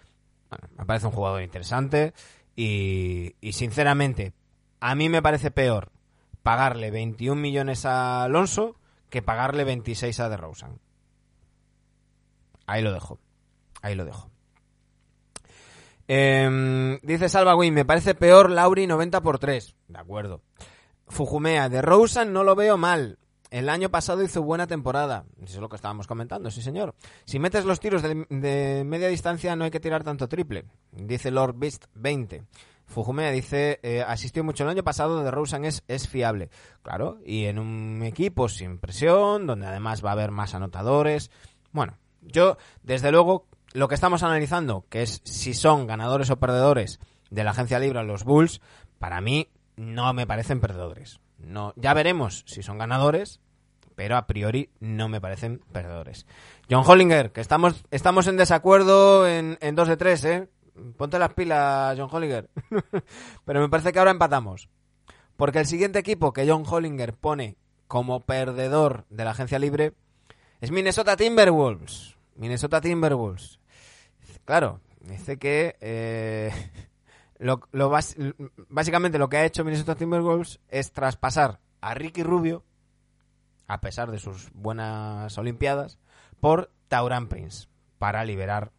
Me 0.78 0.86
parece 0.86 1.08
un 1.08 1.12
jugador 1.12 1.42
interesante 1.42 2.14
y, 2.56 3.36
y 3.42 3.54
sinceramente, 3.54 4.34
a 4.80 4.96
mí 4.96 5.10
me 5.10 5.22
parece 5.22 5.52
peor 5.52 5.92
pagarle 6.44 6.92
21 6.92 7.42
millones 7.42 7.86
a 7.86 8.24
Alonso 8.24 8.78
que 9.10 9.22
pagarle 9.22 9.64
26 9.64 10.20
a 10.20 10.30
DeRozan. 10.30 10.80
Ahí 12.66 12.82
lo 12.82 12.92
dejo. 12.92 13.20
Ahí 13.82 13.96
lo 13.96 14.06
dejo. 14.06 14.30
Em, 16.08 17.00
dice 17.02 17.28
Salva 17.28 17.56
Win, 17.56 17.74
me 17.74 17.86
parece 17.86 18.16
peor 18.16 18.50
Lauri 18.50 18.88
90 18.88 19.22
por 19.22 19.40
3. 19.40 19.76
De 19.88 20.00
acuerdo. 20.00 20.42
Fujumea, 21.08 21.70
de 21.70 21.82
Rosen 21.82 22.34
no 22.34 22.44
lo 22.44 22.56
veo 22.56 22.78
mal. 22.78 23.20
El 23.50 23.70
año 23.70 23.90
pasado 23.90 24.24
hizo 24.24 24.42
buena 24.42 24.68
temporada. 24.68 25.26
Eso 25.42 25.56
es 25.56 25.62
lo 25.62 25.70
que 25.70 25.78
estábamos 25.78 26.08
comentando, 26.08 26.52
sí 26.52 26.62
señor. 26.62 26.96
Si 27.26 27.40
metes 27.40 27.64
los 27.64 27.80
tiros 27.80 28.02
de, 28.02 28.84
media 28.86 29.08
distancia 29.08 29.56
no 29.56 29.64
hay 29.64 29.72
que 29.72 29.80
tirar 29.80 30.04
tanto 30.04 30.28
triple. 30.28 30.66
Dice 30.92 31.32
Lord 31.32 31.56
Beast 31.58 31.86
20. 31.94 32.44
Fujumea 32.86 33.32
dice, 33.32 33.80
eh, 33.84 34.02
asistió 34.06 34.46
mucho 34.46 34.64
el 34.64 34.70
año 34.70 34.84
pasado, 34.84 35.22
de 35.22 35.32
Rosen 35.32 35.66
es, 35.66 35.84
es 35.88 36.08
fiable. 36.08 36.50
Claro, 36.84 37.20
y 37.26 37.46
en 37.46 37.60
un 37.60 38.02
equipo 38.04 38.48
sin 38.48 38.80
presión, 38.80 39.46
donde 39.46 39.68
además 39.68 40.04
va 40.04 40.10
a 40.10 40.14
haber 40.14 40.32
más 40.32 40.56
anotadores. 40.56 41.30
Bueno, 41.72 41.98
yo, 42.22 42.58
desde 42.84 43.12
luego, 43.12 43.48
lo 43.74 43.88
que 43.88 43.96
estamos 43.96 44.24
analizando, 44.24 44.86
que 44.90 45.02
es 45.02 45.22
si 45.24 45.54
son 45.54 45.88
ganadores 45.88 46.30
o 46.30 46.40
perdedores 46.40 47.00
de 47.30 47.44
la 47.44 47.52
agencia 47.52 47.80
libre 47.80 48.04
los 48.04 48.24
Bulls, 48.24 48.62
para 49.00 49.22
mí 49.22 49.50
no 49.76 50.12
me 50.14 50.28
parecen 50.28 50.60
perdedores. 50.60 51.20
No, 51.38 51.74
ya 51.76 51.94
veremos 51.94 52.44
si 52.48 52.64
son 52.64 52.78
ganadores, 52.78 53.40
pero 53.96 54.18
a 54.18 54.28
priori 54.28 54.70
no 54.80 55.10
me 55.10 55.22
parecen 55.22 55.62
perdedores. 55.72 56.26
John 56.70 56.84
Hollinger, 56.86 57.32
que 57.32 57.42
estamos, 57.42 57.84
estamos 57.92 58.28
en 58.28 58.38
desacuerdo 58.38 59.28
en, 59.28 59.58
en 59.62 59.76
2 59.76 59.88
de 59.88 59.98
3, 59.98 60.26
¿eh? 60.26 60.50
Ponte 60.98 61.20
las 61.20 61.34
pilas, 61.34 61.98
John 61.98 62.10
Hollinger. 62.12 62.50
pero 63.46 63.62
me 63.62 63.70
parece 63.70 63.92
que 63.92 64.00
ahora 64.00 64.12
empatamos. 64.12 64.70
Porque 65.36 65.60
el 65.60 65.66
siguiente 65.68 66.00
equipo 66.00 66.34
que 66.34 66.48
John 66.48 66.64
Hollinger 66.68 67.14
pone 67.14 67.58
como 67.88 68.26
perdedor 68.26 69.06
de 69.10 69.24
la 69.24 69.32
agencia 69.32 69.60
libre 69.60 69.94
es 70.62 70.72
Minnesota 70.72 71.16
Timberwolves. 71.16 72.17
Minnesota 72.38 72.82
Timberwolves. 72.82 73.60
Claro, 74.46 74.82
dice 75.02 75.38
que 75.38 75.76
eh, 75.82 76.52
lo, 77.40 77.60
básicamente 78.70 79.18
lo 79.18 79.30
que 79.30 79.38
ha 79.38 79.46
hecho 79.46 79.64
Minnesota 79.64 79.96
Timberwolves 79.96 80.60
es 80.70 80.92
traspasar 80.92 81.60
a 81.82 81.94
Ricky 81.94 82.24
Rubio, 82.24 82.64
a 83.68 83.82
pesar 83.82 84.12
de 84.12 84.20
sus 84.20 84.52
buenas 84.54 85.38
Olimpiadas, 85.38 86.00
por 86.40 86.72
Tauran 86.88 87.28
Prince 87.28 87.68
para 87.98 88.24
liberar 88.24 88.72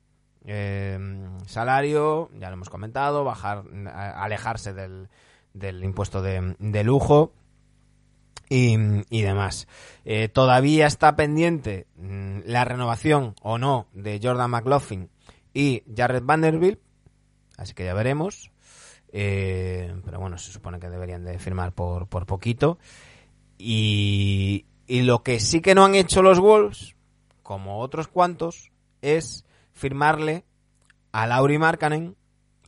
eh, 0.47 0.99
salario, 1.47 2.31
ya 2.38 2.49
lo 2.49 2.55
hemos 2.55 2.71
comentado, 2.71 3.25
bajar, 3.25 3.64
alejarse 3.87 4.73
del, 4.73 5.09
del 5.53 5.85
impuesto 5.85 6.23
de, 6.23 6.57
de 6.59 6.85
lujo 6.85 7.33
y, 8.49 8.77
y 9.11 9.23
demás. 9.23 9.69
Eh, 10.05 10.29
todavía 10.29 10.87
está 10.87 11.17
pendiente 11.17 11.87
mm, 11.97 12.41
la 12.45 12.65
renovación 12.65 13.35
o 13.43 13.59
no 13.59 13.89
de 13.93 14.21
Jordan 14.23 14.51
McLaughlin 14.51 15.11
y 15.53 15.83
Jared 15.95 16.23
Vanderbilt, 16.23 16.81
así 17.57 17.75
que 17.75 17.85
ya 17.85 17.95
veremos. 17.95 18.51
Eh, 19.11 19.95
pero 20.05 20.21
bueno, 20.21 20.37
se 20.39 20.53
supone 20.53 20.79
que 20.79 20.91
deberían 20.91 21.25
de 21.25 21.39
firmar 21.39 21.73
por, 21.73 22.09
por 22.09 22.27
poquito. 22.27 22.79
Y, 23.57 24.67
y 24.87 25.03
lo 25.03 25.23
que 25.23 25.41
sí 25.41 25.61
que 25.61 25.75
no 25.75 25.85
han 25.85 25.95
hecho 25.95 26.23
los 26.23 26.39
Wolves, 26.39 26.95
como 27.43 27.81
otros 27.81 28.09
cuantos, 28.09 28.71
es 29.03 29.45
firmarle 29.73 30.45
a 31.13 31.27
Lauri 31.27 31.59
Markkanen 31.59 32.17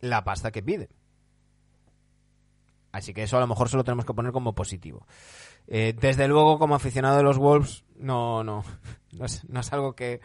la 0.01 0.25
pasta 0.25 0.51
que 0.51 0.63
pide. 0.63 0.89
Así 2.93 3.15
que 3.15 3.23
eso 3.23 3.37
a 3.37 3.41
lo 3.41 3.47
mejor 3.47 3.69
se 3.69 3.77
lo 3.77 3.85
tenemos 3.85 4.05
que 4.05 4.15
poner 4.15 4.33
como 4.33 4.55
positivo. 4.55 5.07
Eh, 5.69 5.95
desde 6.01 6.29
luego, 6.29 6.59
como 6.59 6.75
aficionado 6.75 7.17
de 7.17 7.23
los 7.23 7.39
Wolves, 7.39 7.85
no, 7.99 8.43
no, 8.45 8.65
no 9.13 9.25
es, 9.25 9.45
no 9.49 9.61
es 9.61 9.73
algo 9.73 9.95
que, 9.95 10.21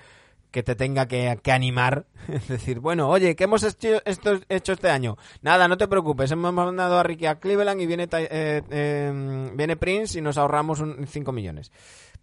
que 0.51 0.63
te 0.63 0.75
tenga 0.75 1.07
que, 1.07 1.37
que 1.43 1.51
animar. 1.51 2.05
Es 2.27 2.47
decir, 2.49 2.79
bueno, 2.79 3.09
oye, 3.09 3.35
¿qué 3.35 3.43
hemos 3.45 3.63
hecho, 3.63 4.01
esto- 4.05 4.39
hecho 4.49 4.73
este 4.73 4.89
año? 4.89 5.17
Nada, 5.41 5.67
no 5.67 5.77
te 5.77 5.87
preocupes, 5.87 6.31
hemos 6.31 6.51
mandado 6.53 6.97
a 6.97 7.03
Ricky 7.03 7.25
a 7.27 7.39
Cleveland 7.39 7.81
y 7.81 7.85
viene, 7.85 8.07
eh, 8.11 8.61
eh, 8.69 9.51
viene 9.53 9.75
Prince 9.77 10.17
y 10.17 10.21
nos 10.21 10.37
ahorramos 10.37 10.81
5 11.07 11.31
millones. 11.31 11.71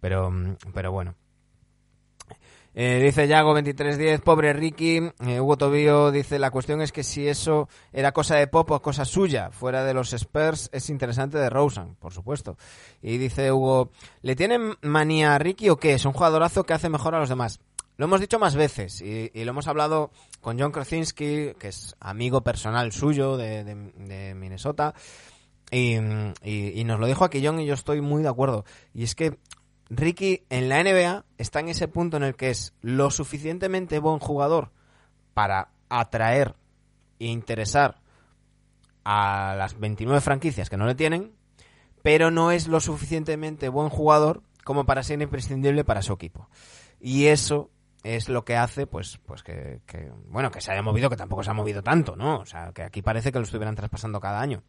Pero, 0.01 0.31
pero 0.73 0.91
bueno. 0.91 1.15
Eh, 2.75 2.99
dice 3.03 3.27
Yago 3.27 3.53
2310, 3.53 4.21
pobre 4.21 4.51
Ricky. 4.53 4.97
Eh, 5.27 5.39
Hugo 5.39 5.57
Tobío 5.57 6.11
dice, 6.11 6.39
la 6.39 6.49
cuestión 6.49 6.81
es 6.81 6.91
que 6.91 7.03
si 7.03 7.27
eso 7.27 7.69
era 7.91 8.11
cosa 8.13 8.35
de 8.35 8.47
Pop 8.47 8.71
o 8.71 8.81
cosa 8.81 9.05
suya, 9.05 9.51
fuera 9.51 9.83
de 9.83 9.93
los 9.93 10.11
Spurs, 10.13 10.69
es 10.73 10.89
interesante 10.89 11.37
de 11.37 11.49
Rosen, 11.51 11.95
por 11.95 12.13
supuesto. 12.13 12.57
Y 13.01 13.17
dice 13.17 13.51
Hugo, 13.51 13.91
¿le 14.23 14.35
tienen 14.35 14.75
manía 14.81 15.35
a 15.35 15.39
Ricky 15.39 15.69
o 15.69 15.77
qué? 15.77 15.93
Es 15.93 16.05
un 16.05 16.13
jugadorazo 16.13 16.63
que 16.63 16.73
hace 16.73 16.89
mejor 16.89 17.13
a 17.13 17.19
los 17.19 17.29
demás. 17.29 17.59
lo 17.97 18.05
hemos 18.05 18.19
dicho 18.21 18.39
más 18.39 18.55
veces 18.55 19.01
y, 19.01 19.29
y 19.35 19.43
lo 19.43 19.51
hemos 19.51 19.67
hablado 19.67 20.09
con 20.41 20.59
John 20.59 20.71
Krasinski, 20.71 21.53
que 21.59 21.67
es 21.67 21.95
amigo 21.99 22.41
personal 22.41 22.91
suyo 22.91 23.37
de, 23.37 24.33
Minnesota, 24.35 24.95
y- 25.71 25.97
y 26.43 26.83
nos 26.85 26.99
lo 26.99 27.05
dijo 27.07 27.23
aquí 27.23 27.45
John 27.45 27.59
y 27.59 27.65
yo 27.65 27.73
estoy 27.75 28.01
muy 28.01 28.23
de 28.23 28.29
acuerdo. 28.29 28.65
Y 28.95 29.03
es 29.03 29.13
que 29.15 29.37
Ricky 29.95 30.43
en 30.49 30.69
la 30.69 30.83
NBA 30.83 31.25
está 31.37 31.59
en 31.59 31.69
ese 31.69 31.87
punto 31.87 32.17
en 32.17 32.23
el 32.23 32.35
que 32.35 32.49
es 32.49 32.73
lo 32.81 33.11
suficientemente 33.11 33.99
buen 33.99 34.19
jugador 34.19 34.71
para 35.33 35.69
atraer 35.89 36.55
e 37.19 37.27
interesar 37.27 38.01
a 39.03 39.55
las 39.57 39.79
29 39.79 40.21
franquicias 40.21 40.69
que 40.69 40.77
no 40.77 40.85
le 40.85 40.95
tienen, 40.95 41.33
pero 42.01 42.31
no 42.31 42.51
es 42.51 42.67
lo 42.67 42.79
suficientemente 42.79 43.69
buen 43.69 43.89
jugador 43.89 44.41
como 44.63 44.85
para 44.85 45.03
ser 45.03 45.21
imprescindible 45.21 45.83
para 45.83 46.01
su 46.01 46.13
equipo. 46.13 46.49
Y 46.99 47.25
eso 47.27 47.69
es 48.03 48.29
lo 48.29 48.45
que 48.45 48.55
hace, 48.55 48.87
pues, 48.87 49.19
pues 49.25 49.43
que, 49.43 49.81
que, 49.85 50.11
bueno, 50.27 50.51
que 50.51 50.61
se 50.61 50.71
haya 50.71 50.81
movido, 50.81 51.09
que 51.09 51.17
tampoco 51.17 51.43
se 51.43 51.51
ha 51.51 51.53
movido 51.53 51.83
tanto, 51.83 52.15
¿no? 52.15 52.39
O 52.39 52.45
sea, 52.45 52.71
que 52.73 52.83
aquí 52.83 53.01
parece 53.01 53.31
que 53.31 53.39
lo 53.39 53.45
estuvieran 53.45 53.75
traspasando 53.75 54.19
cada 54.19 54.41
año. 54.41 54.63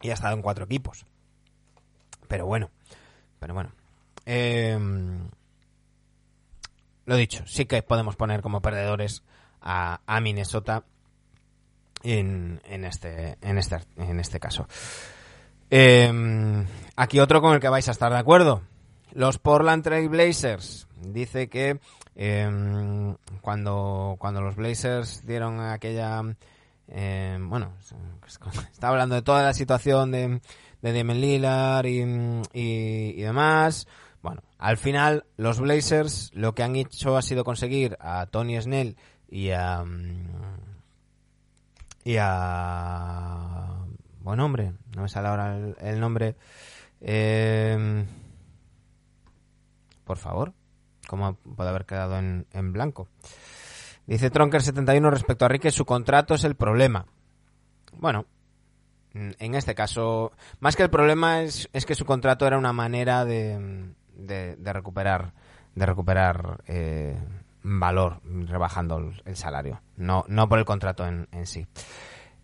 Y 0.00 0.10
ha 0.10 0.14
estado 0.14 0.34
en 0.34 0.42
cuatro 0.42 0.64
equipos. 0.64 1.04
Pero 2.28 2.46
bueno, 2.46 2.70
pero 3.40 3.54
bueno. 3.54 3.72
Eh, 4.26 4.78
lo 7.06 7.16
dicho, 7.16 7.42
sí 7.46 7.64
que 7.64 7.82
podemos 7.82 8.16
poner 8.16 8.42
como 8.42 8.60
perdedores 8.60 9.22
a, 9.62 10.20
Minnesota 10.20 10.84
en, 12.02 12.60
en 12.64 12.84
este, 12.84 13.38
en 13.40 13.58
este, 13.58 13.78
en 13.96 14.20
este 14.20 14.38
caso. 14.38 14.68
Eh, 15.70 16.66
aquí 16.96 17.20
otro 17.20 17.40
con 17.40 17.54
el 17.54 17.60
que 17.60 17.68
vais 17.68 17.88
a 17.88 17.92
estar 17.92 18.12
de 18.12 18.18
acuerdo. 18.18 18.62
Los 19.12 19.38
Portland 19.38 19.82
Trail 19.82 20.08
Blazers. 20.08 20.86
Dice 21.00 21.48
que 21.48 21.80
eh, 22.14 23.14
cuando, 23.40 24.16
cuando 24.18 24.42
los 24.42 24.56
Blazers 24.56 25.24
dieron 25.26 25.60
aquella... 25.60 26.22
eh, 26.88 27.38
bueno, 27.40 27.72
está 28.72 28.88
hablando 28.88 29.14
de 29.14 29.22
toda 29.22 29.42
la 29.42 29.54
situación 29.54 30.10
de, 30.10 30.40
de 30.82 30.92
Damian 30.92 31.20
Lillard 31.20 31.86
y, 31.86 32.02
y, 32.52 33.22
demás. 33.22 33.86
Bueno, 34.22 34.42
al 34.58 34.76
final 34.76 35.24
los 35.36 35.60
Blazers 35.60 36.30
lo 36.34 36.54
que 36.54 36.62
han 36.62 36.76
hecho 36.76 37.16
ha 37.16 37.22
sido 37.22 37.44
conseguir 37.44 37.96
a 38.00 38.26
Tony 38.26 38.60
Snell 38.60 38.96
y 39.28 39.50
a... 39.50 39.84
Y 42.04 42.16
a... 42.18 43.84
Buen 44.20 44.40
hombre, 44.40 44.72
no 44.94 45.02
me 45.02 45.08
sale 45.08 45.28
ahora 45.28 45.56
el, 45.80 46.00
nombre. 46.00 46.36
Eh, 47.00 48.04
por 50.04 50.18
favor, 50.18 50.52
¿cómo 51.06 51.34
puede 51.34 51.70
haber 51.70 51.86
quedado 51.86 52.18
en, 52.18 52.46
en 52.52 52.72
blanco? 52.72 53.08
Dice 54.06 54.32
Tronker71 54.32 55.10
respecto 55.10 55.44
a 55.44 55.48
Rique, 55.48 55.70
su 55.70 55.84
contrato 55.84 56.34
es 56.34 56.44
el 56.44 56.56
problema. 56.56 57.06
Bueno, 57.92 58.24
en 59.14 59.54
este 59.54 59.74
caso, 59.74 60.32
más 60.60 60.76
que 60.76 60.82
el 60.84 60.90
problema 60.90 61.42
es, 61.42 61.68
es 61.72 61.86
que 61.86 61.94
su 61.94 62.04
contrato 62.04 62.46
era 62.46 62.58
una 62.58 62.72
manera 62.72 63.24
de, 63.24 63.92
de, 64.14 64.72
recuperar, 64.72 65.32
de 65.74 65.86
recuperar 65.86 66.62
eh, 66.66 67.16
valor 67.62 68.20
rebajando 68.24 68.98
el, 68.98 69.22
el 69.24 69.36
salario, 69.36 69.80
no, 69.96 70.24
no 70.28 70.48
por 70.48 70.58
el 70.58 70.64
contrato 70.64 71.06
en, 71.06 71.28
en 71.32 71.46
sí. 71.46 71.66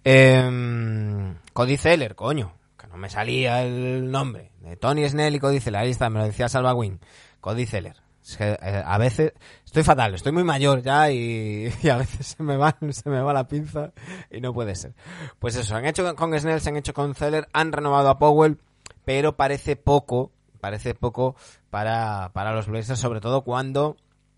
Eh, 0.04 1.34
Cody 1.52 1.76
Zeller, 1.76 2.14
coño, 2.14 2.52
que 2.78 2.86
no 2.86 2.96
me 2.96 3.08
salía 3.08 3.62
el 3.62 4.10
nombre 4.10 4.50
de 4.60 4.76
Tony 4.76 5.08
Snell 5.08 5.34
y 5.34 5.40
Cody 5.40 5.60
Zeller, 5.60 5.80
ahí 5.82 5.90
está, 5.90 6.10
me 6.10 6.18
lo 6.18 6.26
decía 6.26 6.48
Salva 6.48 6.74
Wing, 6.74 6.98
Cody 7.40 7.66
Zeller. 7.66 8.03
Eh, 8.38 8.82
a 8.84 8.96
veces 8.96 9.34
estoy 9.66 9.82
fatal, 9.82 10.14
estoy 10.14 10.32
muy 10.32 10.44
mayor 10.44 10.80
ya 10.80 11.10
y, 11.10 11.70
a 11.90 11.96
veces 11.96 12.26
se 12.28 12.42
me 12.42 12.56
va 12.56 12.76
se 12.90 13.10
me 13.10 13.20
va 13.20 13.32
la 13.32 13.46
pinza 13.46 13.92
y 14.30 14.40
no 14.40 14.52
puede 14.54 14.74
ser. 14.74 14.94
Pues 15.38 15.56
eso, 15.56 15.76
han 15.76 15.84
hecho 15.84 16.14
con 16.16 16.38
Snell, 16.38 16.60
se 16.60 16.70
han 16.70 16.76
hecho 16.76 16.94
con 16.94 17.14
Zeller, 17.14 17.48
han 17.52 17.72
renovado 17.72 18.08
a 18.08 18.18
Powell, 18.18 18.58
pero 19.04 19.36
parece 19.36 19.76
poco, 19.76 20.32
parece 20.60 20.94
poco 20.94 21.36
para, 21.70 22.30
para 22.32 22.54
los 22.54 22.66
Blazers, 22.66 22.98
sobre 22.98 23.20
todo 23.20 23.42
cuando 23.42 23.96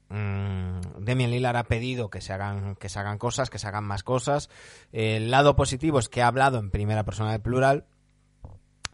mm, 0.08 0.80
Demian 0.98 1.30
Lillard 1.30 1.56
ha 1.56 1.64
pedido 1.64 2.10
que 2.10 2.20
se 2.20 2.32
hagan 2.32 2.74
que 2.74 2.88
se 2.88 2.98
hagan 2.98 3.18
cosas, 3.18 3.50
que 3.50 3.60
se 3.60 3.68
hagan 3.68 3.84
más 3.84 4.02
cosas. 4.02 4.50
El 4.92 5.30
lado 5.30 5.54
positivo 5.54 6.00
es 6.00 6.08
que 6.08 6.22
ha 6.22 6.26
hablado 6.26 6.58
en 6.58 6.72
primera 6.72 7.04
persona 7.04 7.30
de 7.30 7.38
plural, 7.38 7.84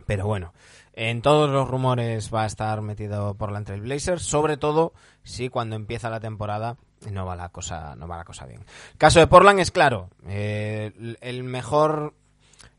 pero 0.07 0.27
bueno, 0.27 0.53
en 0.95 1.23
todos 1.23 1.49
los 1.51 1.69
rumores 1.69 2.33
va 2.33 2.43
a 2.43 2.47
estar 2.47 2.83
metido 2.83 3.35
por 3.35 3.51
la 3.53 3.61
Blazers, 3.61 4.23
sobre 4.23 4.57
todo 4.57 4.93
si 5.23 5.49
cuando 5.49 5.77
empieza 5.77 6.11
la 6.11 6.21
temporada 6.21 6.77
no 7.11 7.27
va 7.27 7.35
la 7.37 7.49
cosa, 7.49 7.97
no 7.97 8.07
va 8.07 8.19
la 8.19 8.25
cosa 8.25 8.47
bien. 8.47 8.65
Caso 8.99 9.19
de 9.19 9.27
Portland 9.27 9.61
es 9.61 9.71
claro, 9.71 10.11
eh, 10.27 11.17
el- 11.21 11.45
mejor 11.45 12.15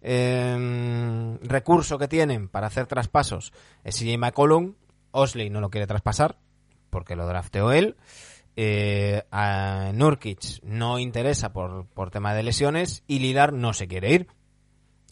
eh, 0.02 1.38
recurso 1.44 1.98
que 1.98 2.08
tienen 2.08 2.48
para 2.50 2.68
hacer 2.68 2.86
traspasos 2.88 3.54
es 3.84 3.96
CJ 3.98 4.18
McCollum. 4.18 4.76
Osley 5.12 5.50
no 5.50 5.62
lo 5.62 5.70
quiere 5.70 5.88
traspasar 5.88 6.38
porque 6.90 7.16
lo 7.16 7.26
drafteó 7.28 7.72
él. 7.72 7.96
Eh, 8.56 9.24
a 9.32 9.92
Nurkic 9.94 10.62
no 10.64 11.00
interesa 11.00 11.54
por, 11.54 11.88
por 11.88 12.12
tema 12.12 12.34
de 12.36 12.44
lesiones 12.44 13.04
y 13.08 13.20
Lidar 13.20 13.52
no 13.54 13.74
se 13.74 13.88
quiere 13.88 14.12
ir. 14.14 14.28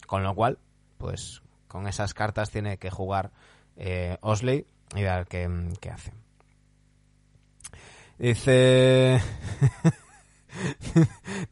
Con 0.06 0.22
lo 0.22 0.34
cual, 0.34 0.58
pues 0.98 1.41
con 1.72 1.88
esas 1.88 2.14
cartas 2.14 2.50
tiene 2.50 2.76
que 2.76 2.90
jugar 2.90 3.32
eh, 3.76 4.18
Osley 4.20 4.66
y 4.94 5.02
ver 5.02 5.26
qué, 5.26 5.48
qué 5.80 5.90
hace. 5.90 6.12
Dice... 8.18 9.20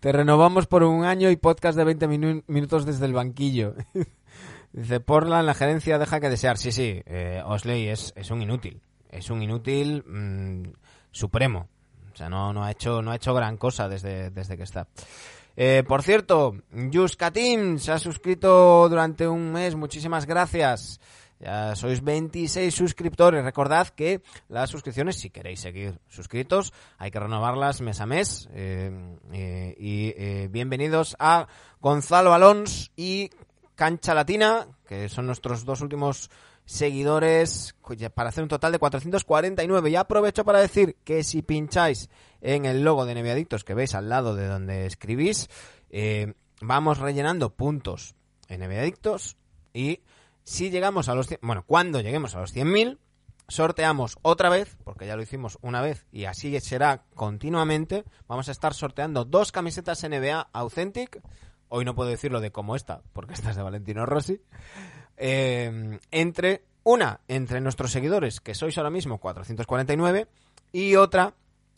Te 0.00 0.12
renovamos 0.12 0.66
por 0.66 0.82
un 0.82 1.04
año 1.04 1.30
y 1.30 1.36
podcast 1.36 1.76
de 1.76 1.84
20 1.84 2.08
minu- 2.08 2.44
minutos 2.46 2.84
desde 2.84 3.06
el 3.06 3.14
banquillo. 3.14 3.74
Dice 4.72 5.00
Portland, 5.00 5.46
la 5.46 5.54
gerencia 5.54 5.98
deja 5.98 6.20
que 6.20 6.28
desear. 6.28 6.58
Sí, 6.58 6.70
sí, 6.70 7.02
eh, 7.06 7.42
Osley 7.44 7.88
es, 7.88 8.12
es 8.14 8.30
un 8.30 8.42
inútil. 8.42 8.80
Es 9.08 9.30
un 9.30 9.42
inútil 9.42 10.04
mm, 10.06 10.72
supremo. 11.10 11.68
O 12.12 12.16
sea, 12.16 12.28
no, 12.28 12.52
no, 12.52 12.62
ha 12.62 12.70
hecho, 12.70 13.02
no 13.02 13.10
ha 13.10 13.16
hecho 13.16 13.34
gran 13.34 13.56
cosa 13.56 13.88
desde, 13.88 14.30
desde 14.30 14.56
que 14.56 14.62
está. 14.64 14.86
Eh, 15.56 15.82
por 15.86 16.02
cierto, 16.02 16.56
Yuskatim 16.72 17.78
se 17.78 17.92
ha 17.92 17.98
suscrito 17.98 18.88
durante 18.88 19.28
un 19.28 19.52
mes. 19.52 19.74
Muchísimas 19.74 20.26
gracias. 20.26 21.00
Ya 21.40 21.74
sois 21.74 22.04
26 22.04 22.74
suscriptores. 22.74 23.42
Recordad 23.42 23.88
que 23.88 24.20
las 24.48 24.68
suscripciones, 24.68 25.16
si 25.16 25.30
queréis 25.30 25.60
seguir 25.60 25.98
suscritos, 26.08 26.72
hay 26.98 27.10
que 27.10 27.18
renovarlas 27.18 27.80
mes 27.80 28.00
a 28.00 28.06
mes. 28.06 28.48
Eh, 28.52 28.90
eh, 29.32 29.74
y 29.78 30.48
bienvenidos 30.48 31.16
a 31.18 31.48
Gonzalo 31.80 32.34
Alons 32.34 32.92
y 32.94 33.30
Cancha 33.74 34.12
Latina, 34.12 34.66
que 34.86 35.08
son 35.08 35.26
nuestros 35.26 35.64
dos 35.64 35.80
últimos 35.80 36.30
seguidores, 36.66 37.74
para 38.14 38.28
hacer 38.28 38.42
un 38.42 38.48
total 38.48 38.72
de 38.72 38.78
449. 38.78 39.90
Y 39.90 39.96
aprovecho 39.96 40.44
para 40.44 40.60
decir 40.60 40.96
que 41.04 41.24
si 41.24 41.40
pincháis 41.40 42.10
en 42.40 42.64
el 42.64 42.82
logo 42.82 43.06
de 43.06 43.14
Neviadictos 43.14 43.64
que 43.64 43.74
veis 43.74 43.94
al 43.94 44.08
lado 44.08 44.34
de 44.34 44.46
donde 44.46 44.86
escribís, 44.86 45.48
eh, 45.90 46.34
vamos 46.60 46.98
rellenando 46.98 47.54
puntos 47.54 48.14
en 48.48 48.60
Neviadictos 48.60 49.36
y 49.72 50.02
si 50.42 50.70
llegamos 50.70 51.08
a 51.08 51.14
los 51.14 51.26
100, 51.26 51.40
bueno, 51.42 51.64
cuando 51.66 52.00
lleguemos 52.00 52.34
a 52.34 52.40
los 52.40 52.54
100.000, 52.54 52.98
sorteamos 53.48 54.18
otra 54.22 54.48
vez, 54.48 54.76
porque 54.84 55.06
ya 55.06 55.16
lo 55.16 55.22
hicimos 55.22 55.58
una 55.60 55.80
vez 55.80 56.06
y 56.12 56.24
así 56.24 56.58
será 56.60 57.04
continuamente, 57.14 58.04
vamos 58.26 58.48
a 58.48 58.52
estar 58.52 58.74
sorteando 58.74 59.24
dos 59.24 59.52
camisetas 59.52 60.02
NBA 60.02 60.48
Authentic, 60.52 61.20
hoy 61.68 61.84
no 61.84 61.94
puedo 61.94 62.10
decirlo 62.10 62.40
de 62.40 62.52
como 62.52 62.76
esta, 62.76 63.02
porque 63.12 63.34
esta 63.34 63.50
es 63.50 63.56
de 63.56 63.62
Valentino 63.62 64.06
Rossi, 64.06 64.40
eh, 65.16 65.98
entre 66.10 66.64
una 66.82 67.20
entre 67.28 67.60
nuestros 67.60 67.92
seguidores, 67.92 68.40
que 68.40 68.54
sois 68.54 68.76
ahora 68.78 68.90
mismo 68.90 69.18
449, 69.18 70.28
y 70.72 70.96
otra 70.96 71.34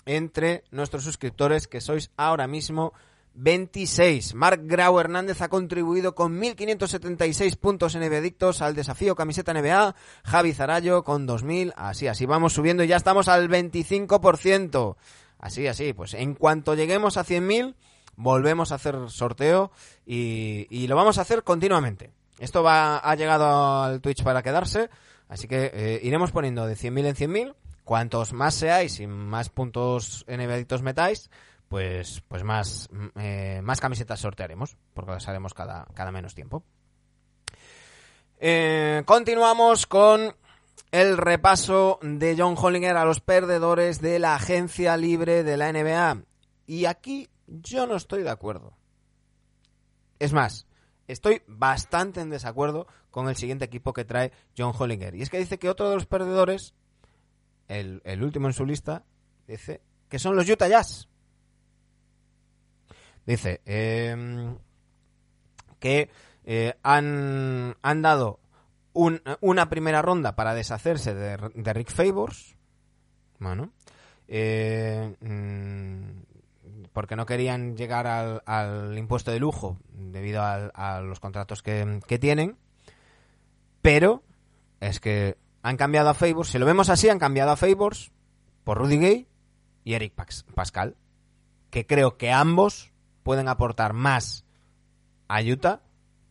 entre 0.07 0.65
nuestros 0.71 1.05
suscriptores, 1.05 1.67
que 1.67 1.81
sois 1.81 2.11
ahora 2.17 2.47
mismo 2.47 2.93
26. 3.35 4.35
Mark 4.35 4.61
Grau 4.65 4.99
Hernández 4.99 5.41
ha 5.41 5.49
contribuido 5.49 6.15
con 6.15 6.41
1.576 6.41 7.57
puntos 7.57 7.95
en 7.95 8.03
Adictos 8.03 8.63
al 8.63 8.75
desafío 8.75 9.15
camiseta 9.15 9.55
NBA. 9.55 9.95
Javi 10.25 10.53
Zarallo 10.53 11.03
con 11.03 11.27
2.000. 11.27 11.73
Así, 11.77 12.09
así 12.09 12.27
vamos 12.27 12.53
subiendo 12.53 12.85
y 12.85 12.89
ya 12.89 12.97
estamos 12.97 13.29
al 13.29 13.49
25%. 13.49 14.97
Así, 15.39 15.67
así. 15.67 15.93
Pues 15.93 16.15
en 16.15 16.35
cuanto 16.35 16.75
lleguemos 16.75 17.17
a 17.17 17.25
100.000, 17.25 17.75
volvemos 18.17 18.73
a 18.73 18.77
hacer 18.77 18.97
sorteo 19.09 19.73
y, 20.07 20.67
y 20.71 20.87
lo 20.87 20.97
vamos 20.97 21.19
a 21.19 21.23
hacer 21.23 21.43
continuamente. 21.43 22.11
Esto 22.39 22.63
va, 22.63 22.99
ha 22.99 23.15
llegado 23.15 23.83
al 23.83 24.01
Twitch 24.01 24.23
para 24.25 24.43
quedarse, 24.43 24.91
así 25.29 25.47
que 25.47 25.71
eh, 25.73 26.01
iremos 26.03 26.33
poniendo 26.33 26.67
de 26.67 26.75
100.000 26.75 27.07
en 27.07 27.15
100.000. 27.15 27.55
Cuantos 27.85 28.33
más 28.33 28.55
seáis 28.55 29.01
y 29.01 29.07
más 29.07 29.49
puntos 29.49 30.24
NBAdictos 30.28 30.83
metáis, 30.83 31.30
pues, 31.68 32.22
pues 32.28 32.45
más, 32.45 32.89
eh, 33.16 33.61
más 33.62 33.80
camisetas 33.80 34.20
sortearemos, 34.20 34.76
porque 34.95 35.12
las 35.12 35.28
haremos 35.28 35.55
cada, 35.55 35.87
cada 35.95 36.12
menos 36.12 36.35
tiempo. 36.35 36.64
Eh, 38.39 39.03
continuamos 39.07 39.87
con 39.87 40.35
el 40.91 41.16
repaso 41.16 41.99
de 42.03 42.35
John 42.37 42.57
Hollinger 42.59 42.97
a 42.97 43.05
los 43.05 43.20
perdedores 43.20 44.01
de 44.01 44.18
la 44.18 44.35
agencia 44.35 44.97
libre 44.97 45.43
de 45.43 45.57
la 45.57 45.72
NBA. 45.72 46.22
Y 46.66 46.85
aquí 46.85 47.30
yo 47.47 47.87
no 47.87 47.97
estoy 47.97 48.22
de 48.22 48.30
acuerdo. 48.30 48.76
Es 50.18 50.33
más, 50.33 50.66
estoy 51.09 51.43
bastante 51.47 52.20
en 52.20 52.30
desacuerdo 52.30 52.87
con 53.11 53.28
el 53.28 53.37
siguiente 53.37 53.64
equipo 53.64 53.93
que 53.93 54.05
trae 54.05 54.33
John 54.57 54.74
Hollinger. 54.78 55.14
Y 55.14 55.22
es 55.22 55.30
que 55.30 55.39
dice 55.39 55.59
que 55.59 55.70
otro 55.70 55.89
de 55.89 55.95
los 55.95 56.07
perdedores, 56.07 56.74
el, 57.81 58.23
último 58.23 58.47
en 58.49 58.53
su 58.53 58.64
lista, 58.66 59.05
dice 59.47 59.81
que 60.09 60.18
son 60.18 60.37
los 60.37 60.49
Utah 60.49 60.68
Jazz. 60.68 61.09
Dice 63.27 63.61
eh, 63.66 64.57
que 65.79 66.11
eh, 66.45 66.75
han, 66.83 67.77
han 67.83 68.03
dado 68.03 68.41
un- 68.93 69.23
una 69.41 69.68
primera 69.68 70.03
ronda 70.03 70.35
para 70.35 70.55
deshacerse 70.55 71.14
de, 71.14 71.37
Rick 71.73 71.91
Favors. 71.91 72.57
Eh, 74.29 75.14
mm, 75.20 76.89
porque 76.93 77.16
no 77.16 77.27
querían 77.27 77.77
llegar 77.77 78.07
al, 78.07 78.43
al 78.47 78.97
impuesto 78.99 79.31
de 79.31 79.41
lujo 79.41 79.79
debido 79.93 80.43
a 80.43 81.01
los 81.01 81.20
contratos 81.20 81.62
que, 81.62 82.01
que 82.07 82.18
tienen. 82.18 82.57
Pero 83.83 84.23
es 84.81 85.01
que 85.01 85.37
han 85.63 85.77
cambiado 85.77 86.11
a 86.11 86.15
Favors. 86.15 86.51
Si 86.51 86.59
lo 86.59 86.67
vemos 86.67 86.89
así, 86.89 87.09
han 87.09 87.19
cambiado 87.19 87.51
a 87.53 87.57
Favors 87.57 88.13
por 88.65 88.79
Rudy 88.79 88.99
Gay 88.99 89.29
y 89.85 89.95
Eric 89.95 90.15
Pascal. 90.55 90.97
Que 91.71 91.87
creo 91.87 92.19
que 92.19 92.33
ambos 92.33 92.93
pueden 93.23 93.49
aportar 93.49 93.93
más 93.93 94.45
a 95.29 95.41
Utah 95.41 95.81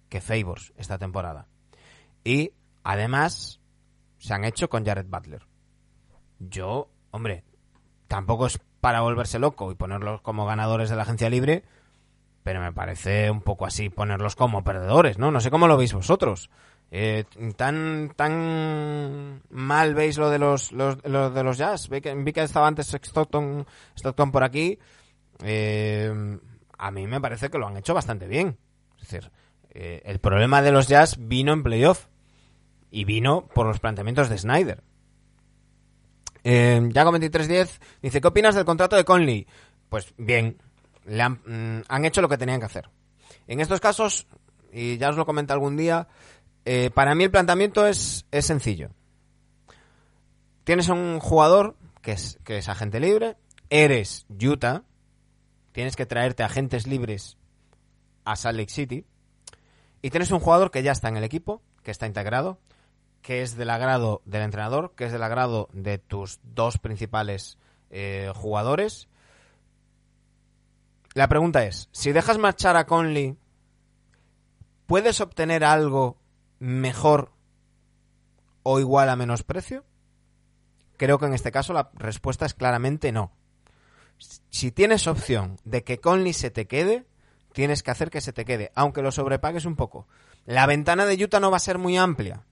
que 0.09 0.21
Favors 0.21 0.73
esta 0.75 0.97
temporada. 0.97 1.47
Y 2.23 2.51
además 2.83 3.59
se 4.19 4.33
han 4.33 4.43
hecho 4.43 4.69
con 4.69 4.85
Jared 4.85 5.07
Butler. 5.07 5.47
Yo, 6.39 6.91
hombre, 7.11 7.43
tampoco 8.07 8.45
es 8.45 8.59
para 8.81 9.01
volverse 9.01 9.39
loco 9.39 9.71
y 9.71 9.75
ponerlos 9.75 10.21
como 10.21 10.45
ganadores 10.45 10.89
de 10.89 10.95
la 10.95 11.03
agencia 11.03 11.29
libre, 11.29 11.63
pero 12.43 12.59
me 12.59 12.73
parece 12.73 13.31
un 13.31 13.41
poco 13.41 13.65
así 13.65 13.89
ponerlos 13.89 14.35
como 14.35 14.63
perdedores, 14.63 15.17
¿no? 15.17 15.31
No 15.31 15.39
sé 15.39 15.49
cómo 15.49 15.67
lo 15.67 15.77
veis 15.77 15.93
vosotros. 15.93 16.49
Eh, 16.93 17.23
tan 17.55 18.11
tan 18.17 19.41
mal 19.49 19.95
veis 19.95 20.17
lo 20.17 20.29
de 20.29 20.37
los, 20.37 20.73
los, 20.73 20.97
lo 21.05 21.29
de 21.29 21.43
los 21.43 21.57
Jazz. 21.57 21.87
Vi 21.87 22.01
que, 22.01 22.13
vi 22.13 22.33
que 22.33 22.43
estaba 22.43 22.67
antes 22.67 22.93
Stockton, 22.93 23.65
Stockton 23.95 24.31
por 24.31 24.43
aquí. 24.43 24.77
Eh, 25.43 26.37
a 26.77 26.91
mí 26.91 27.07
me 27.07 27.21
parece 27.21 27.49
que 27.49 27.57
lo 27.57 27.67
han 27.67 27.77
hecho 27.77 27.93
bastante 27.93 28.27
bien. 28.27 28.57
Es 28.99 29.09
decir, 29.09 29.31
eh, 29.69 30.01
el 30.05 30.19
problema 30.19 30.61
de 30.61 30.71
los 30.71 30.87
Jazz 30.87 31.15
vino 31.17 31.53
en 31.53 31.63
playoff 31.63 32.07
y 32.89 33.05
vino 33.05 33.47
por 33.47 33.65
los 33.65 33.79
planteamientos 33.79 34.27
de 34.29 34.37
Snyder. 34.37 34.83
Eh, 36.43 36.89
Yago 36.91 37.11
2310 37.11 37.79
dice, 38.01 38.19
¿qué 38.19 38.27
opinas 38.27 38.55
del 38.55 38.65
contrato 38.65 38.95
de 38.95 39.05
Conley? 39.05 39.47
Pues 39.89 40.13
bien, 40.17 40.57
le 41.05 41.21
han, 41.21 41.39
mm, 41.45 41.83
han 41.87 42.05
hecho 42.05 42.21
lo 42.21 42.27
que 42.27 42.37
tenían 42.37 42.59
que 42.59 42.65
hacer. 42.65 42.89
En 43.47 43.61
estos 43.61 43.79
casos, 43.79 44.27
y 44.73 44.97
ya 44.97 45.09
os 45.09 45.15
lo 45.15 45.25
comenté 45.25 45.53
algún 45.53 45.77
día, 45.77 46.07
eh, 46.65 46.91
para 46.93 47.15
mí 47.15 47.23
el 47.23 47.31
planteamiento 47.31 47.87
es, 47.87 48.25
es 48.31 48.45
sencillo. 48.45 48.89
Tienes 50.63 50.89
un 50.89 51.19
jugador 51.19 51.75
que 52.01 52.11
es, 52.13 52.39
que 52.43 52.57
es 52.57 52.69
agente 52.69 52.99
libre, 52.99 53.37
eres 53.69 54.25
Utah, 54.29 54.83
tienes 55.71 55.95
que 55.95 56.05
traerte 56.05 56.43
agentes 56.43 56.87
libres 56.87 57.37
a 58.25 58.35
Salt 58.35 58.57
Lake 58.57 58.71
City, 58.71 59.05
y 60.01 60.09
tienes 60.09 60.31
un 60.31 60.39
jugador 60.39 60.71
que 60.71 60.83
ya 60.83 60.91
está 60.91 61.09
en 61.09 61.17
el 61.17 61.23
equipo, 61.23 61.61
que 61.83 61.91
está 61.91 62.07
integrado, 62.07 62.59
que 63.21 63.41
es 63.41 63.55
del 63.55 63.69
agrado 63.69 64.21
del 64.25 64.41
entrenador, 64.41 64.93
que 64.95 65.05
es 65.05 65.11
del 65.11 65.23
agrado 65.23 65.69
de 65.73 65.97
tus 65.97 66.39
dos 66.43 66.77
principales 66.77 67.57
eh, 67.89 68.31
jugadores. 68.35 69.07
La 71.13 71.27
pregunta 71.27 71.65
es, 71.65 71.89
si 71.91 72.11
dejas 72.11 72.37
marchar 72.37 72.77
a 72.77 72.85
Conley, 72.85 73.37
¿puedes 74.87 75.21
obtener 75.21 75.63
algo 75.63 76.20
mejor 76.61 77.31
o 78.61 78.79
igual 78.79 79.09
a 79.09 79.15
menos 79.15 79.43
precio? 79.43 79.83
Creo 80.95 81.17
que 81.17 81.25
en 81.25 81.33
este 81.33 81.51
caso 81.51 81.73
la 81.73 81.89
respuesta 81.95 82.45
es 82.45 82.53
claramente 82.53 83.11
no. 83.11 83.31
Si 84.51 84.71
tienes 84.71 85.07
opción 85.07 85.57
de 85.65 85.83
que 85.83 85.99
Conley 85.99 86.33
se 86.33 86.51
te 86.51 86.67
quede, 86.67 87.07
tienes 87.53 87.81
que 87.81 87.89
hacer 87.89 88.11
que 88.11 88.21
se 88.21 88.31
te 88.31 88.45
quede, 88.45 88.71
aunque 88.75 89.01
lo 89.01 89.11
sobrepagues 89.11 89.65
un 89.65 89.75
poco. 89.75 90.07
La 90.45 90.67
ventana 90.67 91.07
de 91.07 91.21
Utah 91.23 91.39
no 91.39 91.49
va 91.49 91.57
a 91.57 91.61
ser 91.61 91.79
muy 91.79 91.97
amplia. 91.97 92.43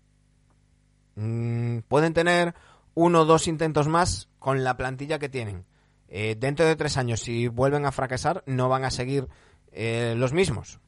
Mm, 1.15 1.79
pueden 1.87 2.15
tener 2.15 2.55
uno 2.95 3.21
o 3.21 3.25
dos 3.25 3.47
intentos 3.47 3.87
más 3.87 4.27
con 4.39 4.63
la 4.63 4.75
plantilla 4.75 5.19
que 5.19 5.29
tienen. 5.29 5.65
Eh, 6.07 6.35
dentro 6.35 6.65
de 6.65 6.75
tres 6.75 6.97
años, 6.97 7.19
si 7.19 7.47
vuelven 7.47 7.85
a 7.85 7.91
fracasar, 7.91 8.43
no 8.47 8.69
van 8.69 8.85
a 8.85 8.89
seguir 8.89 9.27
eh, 9.71 10.15
los 10.17 10.33
mismos. 10.33 10.79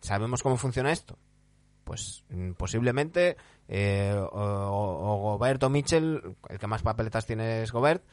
¿Sabemos 0.00 0.42
cómo 0.42 0.56
funciona 0.56 0.90
esto? 0.90 1.16
Pues 1.88 2.22
mm, 2.28 2.50
posiblemente 2.52 3.38
eh, 3.66 4.12
o, 4.14 4.26
o- 4.30 5.16
Gobert 5.32 5.62
o 5.62 5.70
Mitchell, 5.70 6.36
el 6.50 6.58
que 6.58 6.66
más 6.66 6.82
papeletas 6.82 7.24
tiene 7.24 7.62
es 7.62 7.72
Gobert, 7.72 8.04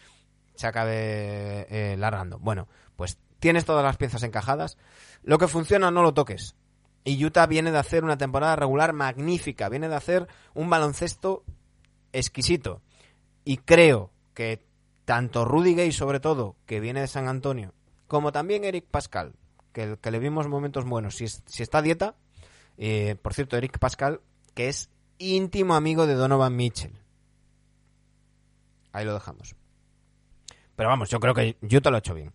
se 0.54 0.66
acabe 0.66 1.68
eh, 1.70 1.98
largando. 1.98 2.40
Bueno, 2.40 2.70
pues 2.96 3.18
tienes 3.40 3.66
todas 3.66 3.84
las 3.84 3.98
piezas 3.98 4.24
encajadas. 4.24 4.78
Lo 5.24 5.38
que 5.38 5.50
funciona 5.50 5.92
no 5.92 6.04
lo 6.04 6.14
toques. 6.14 6.56
Y 7.04 7.24
Utah 7.26 7.48
viene 7.48 7.70
de 7.74 7.78
hacer 7.78 8.06
una 8.06 8.18
temporada 8.18 8.56
regular 8.56 8.94
magnífica, 8.94 9.68
viene 9.68 9.90
de 9.90 9.96
hacer 9.96 10.28
un 10.54 10.70
baloncesto 10.70 11.44
exquisito. 12.14 12.82
Y 13.44 13.58
creo 13.58 14.10
que 14.34 14.64
tanto 15.04 15.44
Rudy 15.44 15.76
Gay, 15.76 15.92
sobre 15.92 16.22
todo, 16.22 16.56
que 16.66 16.80
viene 16.80 17.02
de 17.02 17.08
San 17.08 17.28
Antonio, 17.28 17.74
como 18.08 18.32
también 18.32 18.64
Eric 18.64 18.86
Pascal, 18.90 19.34
que, 19.74 19.98
que 20.02 20.12
le 20.12 20.20
vimos 20.20 20.48
momentos 20.48 20.86
buenos, 20.86 21.16
si, 21.18 21.28
si 21.28 21.62
está 21.62 21.82
dieta, 21.82 22.16
eh, 22.78 23.16
por 23.22 23.34
cierto, 23.34 23.58
Eric 23.58 23.80
Pascal, 23.80 24.22
que 24.54 24.68
es 24.68 24.90
íntimo 25.18 25.76
amigo 25.76 26.08
de 26.08 26.16
Donovan 26.16 26.56
Mitchell. 26.56 26.94
Ahí 28.92 29.06
lo 29.06 29.14
dejamos. 29.14 29.56
Pero 30.76 30.90
vamos, 30.90 31.10
yo 31.10 31.20
creo 31.20 31.34
que 31.34 31.58
Utah 31.62 31.90
lo 31.90 31.98
ha 31.98 32.00
hecho 32.00 32.14
bien. 32.14 32.34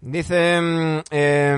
Dice 0.00 0.60
mm, 0.60 1.00
em, 1.10 1.56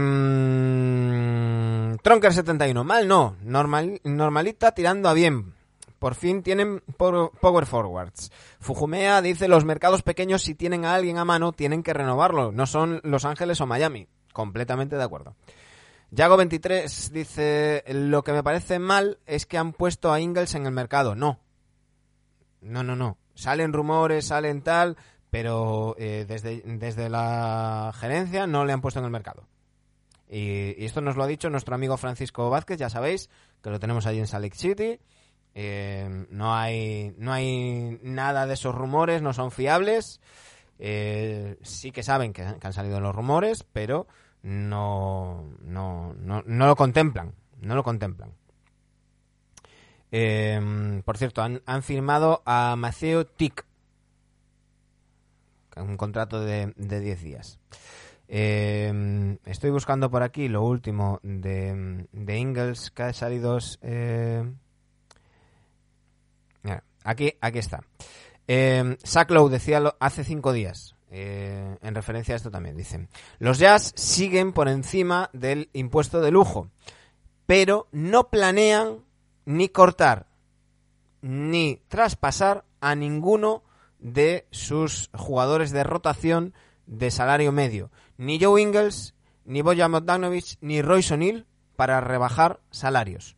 Tronker71, 1.98 2.84
mal 2.84 3.06
no, 3.06 3.36
normal, 3.42 4.00
normalita 4.04 4.72
tirando 4.72 5.08
a 5.08 5.14
bien. 5.14 5.54
Por 5.98 6.14
fin 6.14 6.42
tienen 6.42 6.82
power 6.96 7.66
forwards. 7.66 8.32
Fujumea 8.58 9.20
dice 9.20 9.48
los 9.48 9.66
mercados 9.66 10.02
pequeños 10.02 10.40
si 10.42 10.54
tienen 10.54 10.86
a 10.86 10.94
alguien 10.94 11.18
a 11.18 11.26
mano 11.26 11.52
tienen 11.52 11.82
que 11.82 11.92
renovarlo, 11.92 12.52
no 12.52 12.66
son 12.66 13.00
Los 13.04 13.26
Ángeles 13.26 13.60
o 13.60 13.66
Miami. 13.66 14.08
Completamente 14.32 14.96
de 14.96 15.02
acuerdo. 15.02 15.34
Yago23 16.12 17.10
dice 17.10 17.84
lo 17.88 18.24
que 18.24 18.32
me 18.32 18.42
parece 18.42 18.78
mal 18.78 19.18
es 19.26 19.46
que 19.46 19.58
han 19.58 19.72
puesto 19.72 20.12
a 20.12 20.20
Ingles 20.20 20.54
en 20.54 20.66
el 20.66 20.72
mercado. 20.72 21.14
No. 21.14 21.38
No, 22.60 22.82
no, 22.82 22.96
no. 22.96 23.16
Salen 23.34 23.72
rumores, 23.72 24.26
salen 24.26 24.62
tal, 24.62 24.96
pero 25.30 25.94
eh, 25.98 26.26
desde, 26.26 26.62
desde 26.64 27.08
la 27.08 27.92
gerencia 27.94 28.46
no 28.46 28.64
le 28.64 28.72
han 28.72 28.80
puesto 28.80 28.98
en 28.98 29.06
el 29.06 29.12
mercado. 29.12 29.46
Y, 30.28 30.84
esto 30.84 31.00
nos 31.00 31.16
lo 31.16 31.22
ha 31.22 31.28
dicho 31.28 31.48
nuestro 31.48 31.74
amigo 31.74 31.96
Francisco 31.96 32.50
Vázquez, 32.50 32.78
ya 32.78 32.90
sabéis, 32.90 33.30
que 33.62 33.70
lo 33.70 33.80
tenemos 33.80 34.06
allí 34.06 34.18
en 34.18 34.26
Salt 34.26 34.44
Lake 34.44 34.56
City. 34.56 35.00
Eh, 35.54 36.26
no 36.30 36.54
hay 36.54 37.12
no 37.18 37.32
hay 37.32 37.98
nada 38.02 38.46
de 38.46 38.54
esos 38.54 38.74
rumores, 38.74 39.22
no 39.22 39.32
son 39.32 39.52
fiables. 39.52 40.20
Eh, 40.78 41.56
sí 41.62 41.92
que 41.92 42.02
saben 42.02 42.32
que 42.32 42.42
han 42.42 42.72
salido 42.72 43.00
los 43.00 43.14
rumores, 43.14 43.64
pero 43.72 44.06
no, 44.42 45.50
no, 45.62 46.14
no, 46.14 46.42
no 46.46 46.66
lo 46.66 46.76
contemplan. 46.76 47.34
No 47.60 47.74
lo 47.74 47.82
contemplan. 47.82 48.32
Eh, 50.12 51.02
por 51.04 51.18
cierto, 51.18 51.42
han, 51.42 51.62
han 51.66 51.82
firmado 51.82 52.42
a 52.46 52.74
Maceo 52.76 53.26
Tic. 53.26 53.64
Un 55.76 55.96
contrato 55.96 56.40
de, 56.40 56.72
de 56.76 57.00
10 57.00 57.22
días. 57.22 57.58
Eh, 58.28 59.38
estoy 59.44 59.70
buscando 59.70 60.10
por 60.10 60.22
aquí 60.22 60.48
lo 60.48 60.62
último 60.62 61.18
de, 61.22 62.06
de 62.12 62.36
Ingles 62.38 62.90
que 62.90 63.02
ha 63.04 63.12
salido. 63.12 63.58
Eh, 63.82 64.52
aquí, 67.04 67.32
aquí 67.40 67.58
está. 67.58 67.82
Eh, 68.46 68.96
Sacklow 69.02 69.48
decía 69.48 69.80
lo- 69.80 69.96
hace 70.00 70.24
cinco 70.24 70.52
días, 70.52 70.96
eh, 71.10 71.76
en 71.82 71.94
referencia 71.94 72.34
a 72.34 72.36
esto 72.36 72.50
también, 72.50 72.76
dicen, 72.76 73.08
los 73.38 73.58
jazz 73.58 73.92
siguen 73.96 74.52
por 74.52 74.68
encima 74.68 75.28
del 75.32 75.68
impuesto 75.72 76.20
de 76.20 76.30
lujo, 76.30 76.70
pero 77.46 77.88
no 77.92 78.28
planean 78.30 79.04
ni 79.44 79.68
cortar 79.68 80.30
ni 81.22 81.82
traspasar 81.88 82.64
a 82.80 82.94
ninguno 82.94 83.62
de 83.98 84.46
sus 84.50 85.10
jugadores 85.14 85.70
de 85.70 85.84
rotación 85.84 86.54
de 86.86 87.10
salario 87.10 87.52
medio. 87.52 87.90
Ni 88.16 88.42
Joe 88.42 88.60
Ingles, 88.60 89.14
ni 89.44 89.62
Bojan 89.62 89.92
Bogdanovic, 89.92 90.56
ni 90.60 90.82
Royce 90.82 91.14
O'Neal 91.14 91.46
para 91.76 92.00
rebajar 92.00 92.60
salarios. 92.70 93.36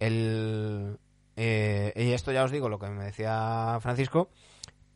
Eh, 0.00 1.92
y 1.96 2.12
esto 2.12 2.32
ya 2.32 2.44
os 2.44 2.50
digo 2.50 2.68
lo 2.68 2.78
que 2.78 2.88
me 2.88 3.04
decía 3.04 3.78
Francisco, 3.80 4.28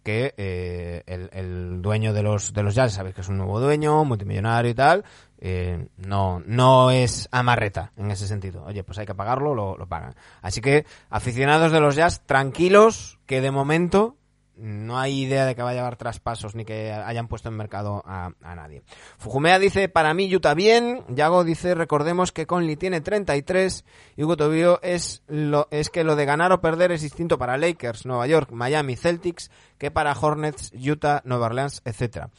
que 0.08 0.32
eh, 0.38 1.02
el, 1.04 1.28
el 1.34 1.82
dueño 1.82 2.14
de 2.14 2.22
los 2.22 2.54
de 2.54 2.62
los 2.62 2.74
Jazz, 2.74 2.94
sabéis 2.94 3.14
que 3.14 3.20
es 3.20 3.28
un 3.28 3.36
nuevo 3.36 3.60
dueño, 3.60 4.06
multimillonario 4.06 4.70
y 4.70 4.74
tal, 4.74 5.04
eh, 5.38 5.86
no 5.98 6.40
no 6.46 6.90
es 6.90 7.28
amarreta 7.30 7.92
en 7.94 8.10
ese 8.10 8.26
sentido. 8.26 8.64
Oye, 8.64 8.82
pues 8.84 8.96
hay 8.98 9.04
que 9.04 9.14
pagarlo, 9.14 9.54
lo, 9.54 9.76
lo 9.76 9.86
pagan. 9.86 10.14
Así 10.40 10.62
que 10.62 10.86
aficionados 11.10 11.72
de 11.72 11.80
los 11.80 11.94
Jazz, 11.94 12.22
tranquilos, 12.24 13.18
que 13.26 13.42
de 13.42 13.50
momento 13.50 14.16
no 14.58 14.98
hay 14.98 15.22
idea 15.22 15.46
de 15.46 15.54
que 15.54 15.62
vaya 15.62 15.80
a 15.80 15.86
haber 15.86 15.96
traspasos 15.96 16.54
ni 16.54 16.64
que 16.64 16.92
hayan 16.92 17.28
puesto 17.28 17.48
en 17.48 17.56
mercado 17.56 18.02
a, 18.04 18.32
nadie. 18.42 18.82
Fujumea 19.18 19.58
dice, 19.58 19.88
para 19.88 20.14
mí 20.14 20.34
Utah 20.34 20.54
bien. 20.54 21.04
Yago 21.08 21.44
dice, 21.44 21.74
recordemos 21.74 22.32
que 22.32 22.46
Conley 22.46 22.76
tiene 22.76 23.00
33 23.00 23.84
y 24.16 24.24
Hugo 24.24 24.36
Tobio 24.36 24.80
es, 24.82 25.22
lo, 25.28 25.68
es 25.70 25.90
que 25.90 26.04
lo 26.04 26.16
de 26.16 26.26
ganar 26.26 26.52
o 26.52 26.60
perder 26.60 26.92
es 26.92 27.02
distinto 27.02 27.38
para 27.38 27.56
Lakers, 27.56 28.04
Nueva 28.04 28.26
York, 28.26 28.50
Miami, 28.50 28.96
Celtics 28.96 29.50
que 29.78 29.90
para 29.90 30.12
Hornets, 30.12 30.72
Utah, 30.74 31.22
Nueva 31.24 31.46
Orleans, 31.46 31.82
etcétera. 31.84 32.30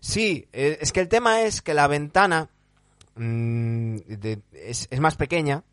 Sí, 0.00 0.48
eh, 0.52 0.78
es 0.80 0.92
que 0.92 1.00
el 1.00 1.08
tema 1.08 1.42
es 1.42 1.62
que 1.62 1.72
la 1.72 1.86
ventana 1.86 2.50
mm, 3.16 3.96
es 4.52 5.00
más 5.00 5.16
pequeña 5.16 5.64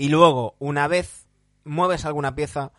y 0.00 0.08
luego, 0.08 0.54
una 0.58 0.88
vez 0.88 1.26
mueves 1.62 2.06
alguna 2.06 2.34
pieza, 2.34 2.72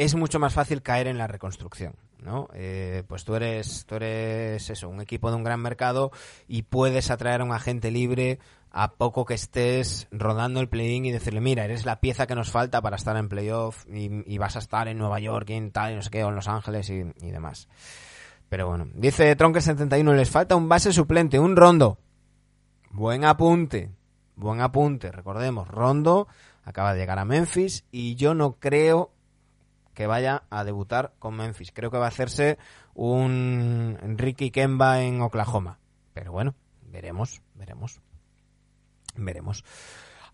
es 0.00 0.14
mucho 0.14 0.38
más 0.38 0.54
fácil 0.54 0.80
caer 0.80 1.06
en 1.08 1.18
la 1.18 1.26
reconstrucción. 1.26 1.94
¿no? 2.22 2.48
Eh, 2.54 3.02
pues 3.06 3.24
tú 3.24 3.34
eres, 3.34 3.84
tú 3.86 3.96
eres 3.96 4.68
eso, 4.70 4.88
un 4.88 5.00
equipo 5.00 5.30
de 5.30 5.36
un 5.36 5.44
gran 5.44 5.60
mercado 5.60 6.10
y 6.48 6.62
puedes 6.62 7.10
atraer 7.10 7.42
a 7.42 7.44
un 7.44 7.52
agente 7.52 7.90
libre 7.90 8.38
a 8.70 8.92
poco 8.92 9.26
que 9.26 9.34
estés 9.34 10.08
rodando 10.10 10.60
el 10.60 10.68
play-in 10.68 11.04
y 11.04 11.12
decirle, 11.12 11.40
mira, 11.40 11.64
eres 11.64 11.84
la 11.84 12.00
pieza 12.00 12.26
que 12.26 12.34
nos 12.34 12.50
falta 12.50 12.80
para 12.80 12.96
estar 12.96 13.16
en 13.16 13.28
playoff 13.28 13.84
y, 13.92 14.22
y 14.32 14.38
vas 14.38 14.56
a 14.56 14.60
estar 14.60 14.88
en 14.88 14.96
Nueva 14.96 15.20
York 15.20 15.50
y 15.50 15.54
en 15.54 15.70
tal, 15.70 15.92
y 15.92 15.96
no 15.96 16.02
sé 16.02 16.10
qué, 16.10 16.24
o 16.24 16.28
en 16.28 16.36
Los 16.36 16.48
Ángeles 16.48 16.88
y, 16.88 17.04
y 17.20 17.30
demás. 17.30 17.68
Pero 18.48 18.68
bueno, 18.68 18.88
dice 18.94 19.36
Tronque71, 19.36 20.14
les 20.14 20.30
falta 20.30 20.56
un 20.56 20.68
base 20.68 20.92
suplente, 20.92 21.38
un 21.38 21.56
rondo. 21.56 21.98
Buen 22.90 23.24
apunte, 23.24 23.90
buen 24.34 24.60
apunte. 24.60 25.12
Recordemos, 25.12 25.68
Rondo 25.68 26.26
acaba 26.64 26.92
de 26.94 27.00
llegar 27.00 27.18
a 27.18 27.24
Memphis 27.24 27.84
y 27.90 28.14
yo 28.14 28.34
no 28.34 28.56
creo 28.58 29.12
que 30.00 30.06
vaya 30.06 30.44
a 30.48 30.64
debutar 30.64 31.12
con 31.18 31.36
Memphis. 31.36 31.72
Creo 31.74 31.90
que 31.90 31.98
va 31.98 32.06
a 32.06 32.08
hacerse 32.08 32.56
un 32.94 33.98
Ricky 34.16 34.50
Kemba 34.50 35.02
en 35.02 35.20
Oklahoma. 35.20 35.78
Pero 36.14 36.32
bueno, 36.32 36.54
veremos, 36.86 37.42
veremos. 37.54 38.00
Veremos. 39.14 39.62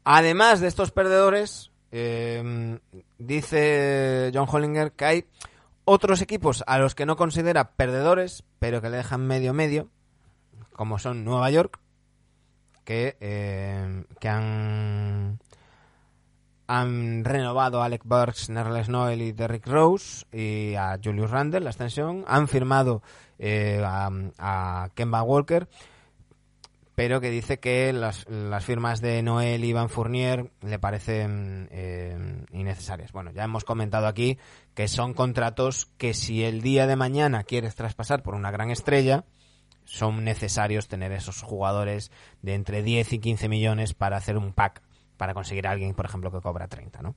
Además 0.04 0.60
de 0.60 0.68
estos 0.68 0.92
perdedores, 0.92 1.72
eh, 1.90 2.78
dice 3.18 4.30
John 4.32 4.46
Hollinger 4.48 4.92
que 4.92 5.04
hay 5.04 5.24
otros 5.84 6.22
equipos 6.22 6.62
a 6.68 6.78
los 6.78 6.94
que 6.94 7.04
no 7.04 7.16
considera 7.16 7.72
perdedores, 7.72 8.44
pero 8.60 8.80
que 8.80 8.88
le 8.88 8.98
dejan 8.98 9.26
medio 9.26 9.52
medio, 9.52 9.88
como 10.74 11.00
son 11.00 11.24
Nueva 11.24 11.50
York, 11.50 11.80
que, 12.84 13.16
eh, 13.18 14.04
que 14.20 14.28
han, 14.28 15.40
han 16.66 17.24
renovado 17.24 17.82
a 17.82 17.86
Alec 17.86 18.02
Burks, 18.04 18.50
Nerles 18.50 18.88
Noel 18.88 19.22
y 19.22 19.32
Derrick 19.32 19.66
Rose 19.66 20.26
y 20.32 20.74
a 20.74 20.98
Julius 21.02 21.30
Randle, 21.30 21.60
la 21.60 21.70
extensión. 21.70 22.24
Han 22.26 22.48
firmado 22.48 23.02
eh, 23.38 23.82
a, 23.84 24.10
a 24.38 24.88
Kemba 24.94 25.22
Walker, 25.22 25.68
pero 26.96 27.20
que 27.20 27.30
dice 27.30 27.60
que 27.60 27.92
las, 27.92 28.28
las 28.28 28.64
firmas 28.64 29.00
de 29.02 29.22
Noel 29.22 29.64
y 29.64 29.72
Van 29.74 29.90
Fournier 29.90 30.50
le 30.62 30.78
parecen 30.78 31.68
eh, 31.70 32.44
innecesarias. 32.52 33.12
Bueno, 33.12 33.30
ya 33.32 33.44
hemos 33.44 33.64
comentado 33.64 34.06
aquí 34.06 34.38
que 34.74 34.88
son 34.88 35.12
contratos 35.12 35.90
que 35.98 36.14
si 36.14 36.42
el 36.42 36.62
día 36.62 36.86
de 36.86 36.96
mañana 36.96 37.44
quieres 37.44 37.74
traspasar 37.74 38.22
por 38.22 38.34
una 38.34 38.50
gran 38.50 38.70
estrella, 38.70 39.24
son 39.84 40.24
necesarios 40.24 40.88
tener 40.88 41.12
esos 41.12 41.42
jugadores 41.42 42.10
de 42.40 42.54
entre 42.54 42.82
10 42.82 43.12
y 43.12 43.18
15 43.18 43.48
millones 43.50 43.92
para 43.92 44.16
hacer 44.16 44.38
un 44.38 44.54
pack, 44.54 44.82
para 45.16 45.34
conseguir 45.34 45.66
a 45.66 45.70
alguien, 45.72 45.94
por 45.94 46.04
ejemplo, 46.06 46.30
que 46.30 46.40
cobra 46.40 46.68
30, 46.68 47.02
¿no? 47.02 47.14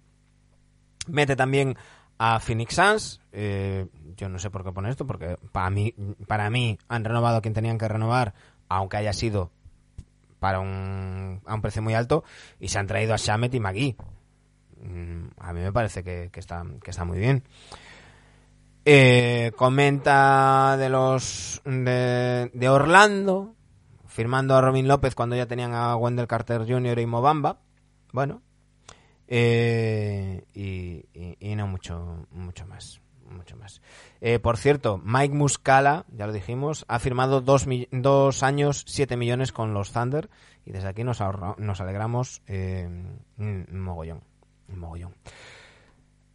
Mete 1.07 1.35
también 1.35 1.75
a 2.17 2.39
Phoenix 2.39 2.75
Suns, 2.75 3.21
eh, 3.31 3.87
yo 4.17 4.27
no 4.29 4.39
sé 4.39 4.49
por 4.49 4.63
qué 4.63 4.71
pone 4.71 4.89
esto, 4.89 5.07
porque 5.07 5.37
para 5.51 5.69
mí, 5.69 5.93
para 6.27 6.49
mí 6.49 6.77
han 6.87 7.03
renovado 7.05 7.37
a 7.37 7.41
quien 7.41 7.53
tenían 7.53 7.77
que 7.77 7.87
renovar, 7.87 8.33
aunque 8.67 8.97
haya 8.97 9.13
sido 9.13 9.51
para 10.39 10.59
un, 10.59 11.41
a 11.45 11.55
un 11.55 11.61
precio 11.61 11.81
muy 11.81 11.93
alto, 11.93 12.23
y 12.59 12.67
se 12.67 12.79
han 12.79 12.87
traído 12.87 13.13
a 13.13 13.17
Shamet 13.17 13.53
y 13.53 13.59
McGee. 13.59 13.95
Mm, 14.81 15.27
A 15.39 15.53
mí 15.53 15.61
me 15.61 15.71
parece 15.71 16.03
que, 16.03 16.29
que 16.31 16.39
está, 16.39 16.63
que 16.83 16.91
está 16.91 17.05
muy 17.05 17.19
bien. 17.19 17.43
Eh, 18.85 19.51
comenta 19.55 20.75
de 20.77 20.89
los 20.89 21.61
de, 21.65 22.49
de 22.53 22.69
Orlando, 22.69 23.55
firmando 24.07 24.55
a 24.55 24.61
Robin 24.61 24.87
López 24.87 25.15
cuando 25.15 25.35
ya 25.35 25.45
tenían 25.45 25.73
a 25.73 25.95
Wendell 25.95 26.27
Carter 26.27 26.65
Jr. 26.67 26.99
y 26.99 27.05
Mobamba. 27.05 27.59
Bueno, 28.11 28.41
eh, 29.27 30.43
y, 30.53 31.55
no 31.55 31.67
mucho, 31.67 32.25
mucho 32.31 32.65
más. 32.65 33.01
Mucho 33.29 33.55
más. 33.55 33.79
Eh, 34.21 34.39
por 34.39 34.57
cierto, 34.57 34.99
Mike 35.03 35.35
Muscala, 35.35 36.05
ya 36.11 36.25
lo 36.25 36.33
dijimos, 36.33 36.83
ha 36.87 36.97
firmado 36.97 37.41
dos, 37.41 37.67
dos 37.91 38.41
años, 38.41 38.83
siete 38.87 39.17
millones 39.17 39.51
con 39.51 39.75
los 39.75 39.91
Thunder. 39.91 40.31
Y 40.65 40.71
desde 40.71 40.87
aquí 40.87 41.03
nos, 41.03 41.19
nos 41.57 41.79
alegramos 41.79 42.41
eh, 42.47 42.89
mogollón. 43.37 44.23
Mogollón. 44.67 45.13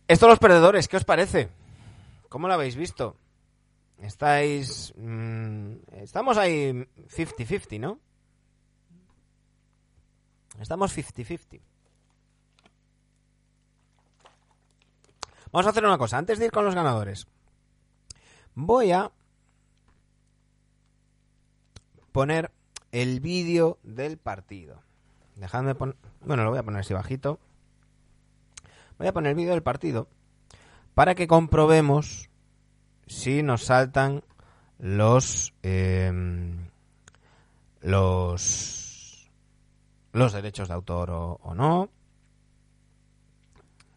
Esto 0.06 0.28
los 0.28 0.38
perdedores, 0.38 0.86
¿qué 0.86 0.96
os 0.96 1.04
parece? 1.04 1.48
¿Cómo 2.28 2.46
lo 2.46 2.54
habéis 2.54 2.76
visto? 2.76 3.16
Estáis... 3.98 4.92
mm, 4.96 5.72
estamos 6.02 6.38
ahí 6.38 6.86
50-50, 7.08 7.80
¿no? 7.80 7.98
Estamos 10.64 10.96
50-50. 10.96 11.60
Vamos 15.52 15.66
a 15.66 15.70
hacer 15.70 15.84
una 15.84 15.98
cosa. 15.98 16.16
Antes 16.16 16.38
de 16.38 16.46
ir 16.46 16.52
con 16.52 16.64
los 16.64 16.74
ganadores, 16.74 17.26
voy 18.54 18.92
a 18.92 19.12
poner 22.12 22.50
el 22.92 23.20
vídeo 23.20 23.78
del 23.82 24.16
partido. 24.16 24.80
Dejadme 25.36 25.74
poner... 25.74 25.96
Bueno, 26.22 26.44
lo 26.44 26.50
voy 26.50 26.58
a 26.58 26.62
poner 26.62 26.80
así 26.80 26.94
bajito. 26.94 27.38
Voy 28.96 29.06
a 29.06 29.12
poner 29.12 29.32
el 29.32 29.36
vídeo 29.36 29.52
del 29.52 29.62
partido 29.62 30.08
para 30.94 31.14
que 31.14 31.26
comprobemos 31.26 32.30
si 33.06 33.42
nos 33.42 33.64
saltan 33.64 34.24
los 34.78 35.52
em, 35.62 36.70
los 37.82 38.83
los 40.14 40.32
derechos 40.32 40.68
de 40.68 40.74
autor 40.74 41.10
o, 41.10 41.54
no. 41.54 41.90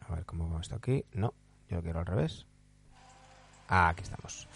A 0.09 0.15
ver 0.15 0.25
cómo 0.25 0.51
va 0.51 0.59
esto 0.59 0.75
aquí. 0.75 1.05
No, 1.13 1.33
yo 1.69 1.77
lo 1.77 1.83
quiero 1.83 1.99
al 1.99 2.05
revés. 2.05 2.45
Ah, 3.69 3.89
aquí 3.89 4.03
estamos. 4.03 4.47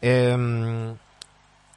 Em, 0.00 0.96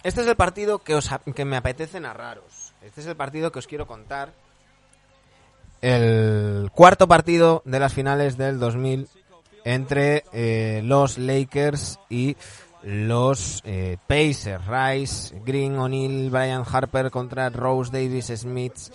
este 0.04 0.22
es 0.22 0.28
el 0.28 0.36
partido 0.36 0.80
que, 0.80 0.96
os, 0.96 1.10
que 1.36 1.46
me 1.46 1.56
apetece 1.56 2.00
narraros. 2.00 2.74
Este 2.82 3.02
es 3.02 3.08
el 3.08 3.16
partido 3.16 3.52
que 3.52 3.60
os 3.60 3.68
quiero 3.68 3.86
contar. 3.86 4.34
El 5.82 6.72
cuarto 6.74 7.08
partido 7.08 7.62
de 7.64 7.80
las 7.80 7.94
finales 7.94 8.38
del 8.38 8.60
2000 8.60 9.08
entre 9.66 10.24
eh, 10.34 10.82
los 10.84 11.20
Lakers 11.20 12.00
y 12.10 12.36
los 12.84 13.62
eh, 13.66 13.98
Pacers. 14.08 14.64
Rice, 14.66 15.42
Green, 15.46 15.78
O'Neill, 15.78 16.30
Brian 16.30 16.64
Harper 16.70 17.12
contra 17.12 17.50
Rose 17.50 17.92
Davis, 17.92 18.28
Smith 18.36 18.92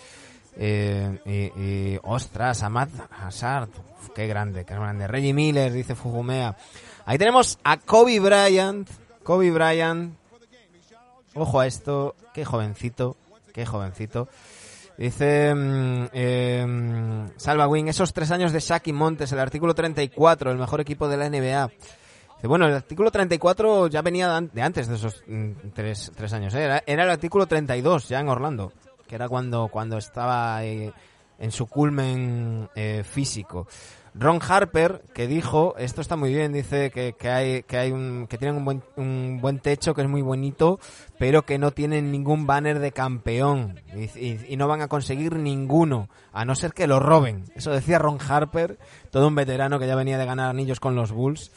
eh, 0.56 1.18
y, 1.24 1.60
y, 1.60 2.00
ostras, 2.02 2.62
Ahmad 2.62 2.88
Hazard. 3.10 3.68
Uf, 3.68 4.10
qué 4.14 4.26
grande, 4.26 4.64
qué 4.64 4.74
grande. 4.74 5.06
Reggie 5.06 5.32
Miller, 5.32 5.72
dice 5.72 5.94
Fujumea. 5.94 6.56
Ahí 7.04 7.18
tenemos 7.18 7.58
a 7.64 7.78
Kobe 7.78 8.20
Bryant. 8.20 8.88
Kobe 9.22 9.50
Bryant. 9.50 10.14
Ojo 11.34 11.60
a 11.60 11.66
esto. 11.66 12.14
Qué 12.34 12.44
jovencito. 12.44 13.16
Qué 13.52 13.66
jovencito. 13.66 14.28
Dice 14.98 15.52
eh, 16.12 17.28
Salva 17.36 17.66
Wing, 17.66 17.88
esos 17.88 18.12
tres 18.12 18.30
años 18.30 18.52
de 18.52 18.60
Shaq 18.60 18.86
y 18.88 18.92
Montes, 18.92 19.32
el 19.32 19.40
artículo 19.40 19.74
34, 19.74 20.50
el 20.50 20.58
mejor 20.58 20.80
equipo 20.80 21.08
de 21.08 21.16
la 21.16 21.28
NBA. 21.28 21.70
Bueno, 22.48 22.66
el 22.66 22.74
artículo 22.74 23.10
34 23.10 23.86
ya 23.88 24.02
venía 24.02 24.28
de 24.28 24.34
an- 24.34 24.50
de 24.52 24.62
antes 24.62 24.88
de 24.88 24.94
esos 24.96 25.22
mm, 25.26 25.50
tres, 25.74 26.10
tres 26.14 26.32
años. 26.32 26.54
¿eh? 26.54 26.62
Era, 26.64 26.82
era 26.86 27.04
el 27.04 27.10
artículo 27.10 27.46
32 27.46 28.08
ya 28.08 28.20
en 28.20 28.28
Orlando, 28.28 28.72
que 29.06 29.14
era 29.14 29.28
cuando, 29.28 29.68
cuando 29.68 29.96
estaba 29.98 30.64
eh, 30.64 30.92
en 31.38 31.50
su 31.52 31.66
culmen 31.66 32.68
eh, 32.74 33.04
físico. 33.04 33.66
Ron 34.14 34.40
Harper, 34.46 35.02
que 35.14 35.26
dijo, 35.26 35.74
esto 35.78 36.02
está 36.02 36.16
muy 36.16 36.34
bien, 36.34 36.52
dice 36.52 36.90
que, 36.90 37.14
que 37.14 37.30
hay, 37.30 37.62
que 37.62 37.78
hay 37.78 37.92
un, 37.92 38.26
que 38.28 38.36
tienen 38.36 38.56
un 38.58 38.64
buen, 38.66 38.82
un 38.96 39.38
buen 39.40 39.58
techo, 39.58 39.94
que 39.94 40.02
es 40.02 40.08
muy 40.08 40.20
bonito, 40.20 40.78
pero 41.18 41.46
que 41.46 41.56
no 41.56 41.70
tienen 41.70 42.12
ningún 42.12 42.46
banner 42.46 42.78
de 42.78 42.92
campeón 42.92 43.80
y- 43.96 44.52
y 44.52 44.56
no 44.58 44.68
van 44.68 44.82
a 44.82 44.88
conseguir 44.88 45.36
ninguno, 45.36 46.10
a 46.34 46.44
no 46.44 46.54
ser 46.54 46.74
que 46.74 46.86
lo 46.86 47.00
roben. 47.00 47.44
Eso 47.54 47.70
decía 47.70 47.98
Ron 47.98 48.18
Harper, 48.20 48.78
todo 49.10 49.28
un 49.28 49.34
veterano 49.34 49.78
que 49.78 49.86
ya 49.86 49.94
venía 49.96 50.18
de 50.18 50.26
ganar 50.26 50.50
anillos 50.50 50.78
con 50.78 50.94
los 50.94 51.10
Bulls. 51.10 51.50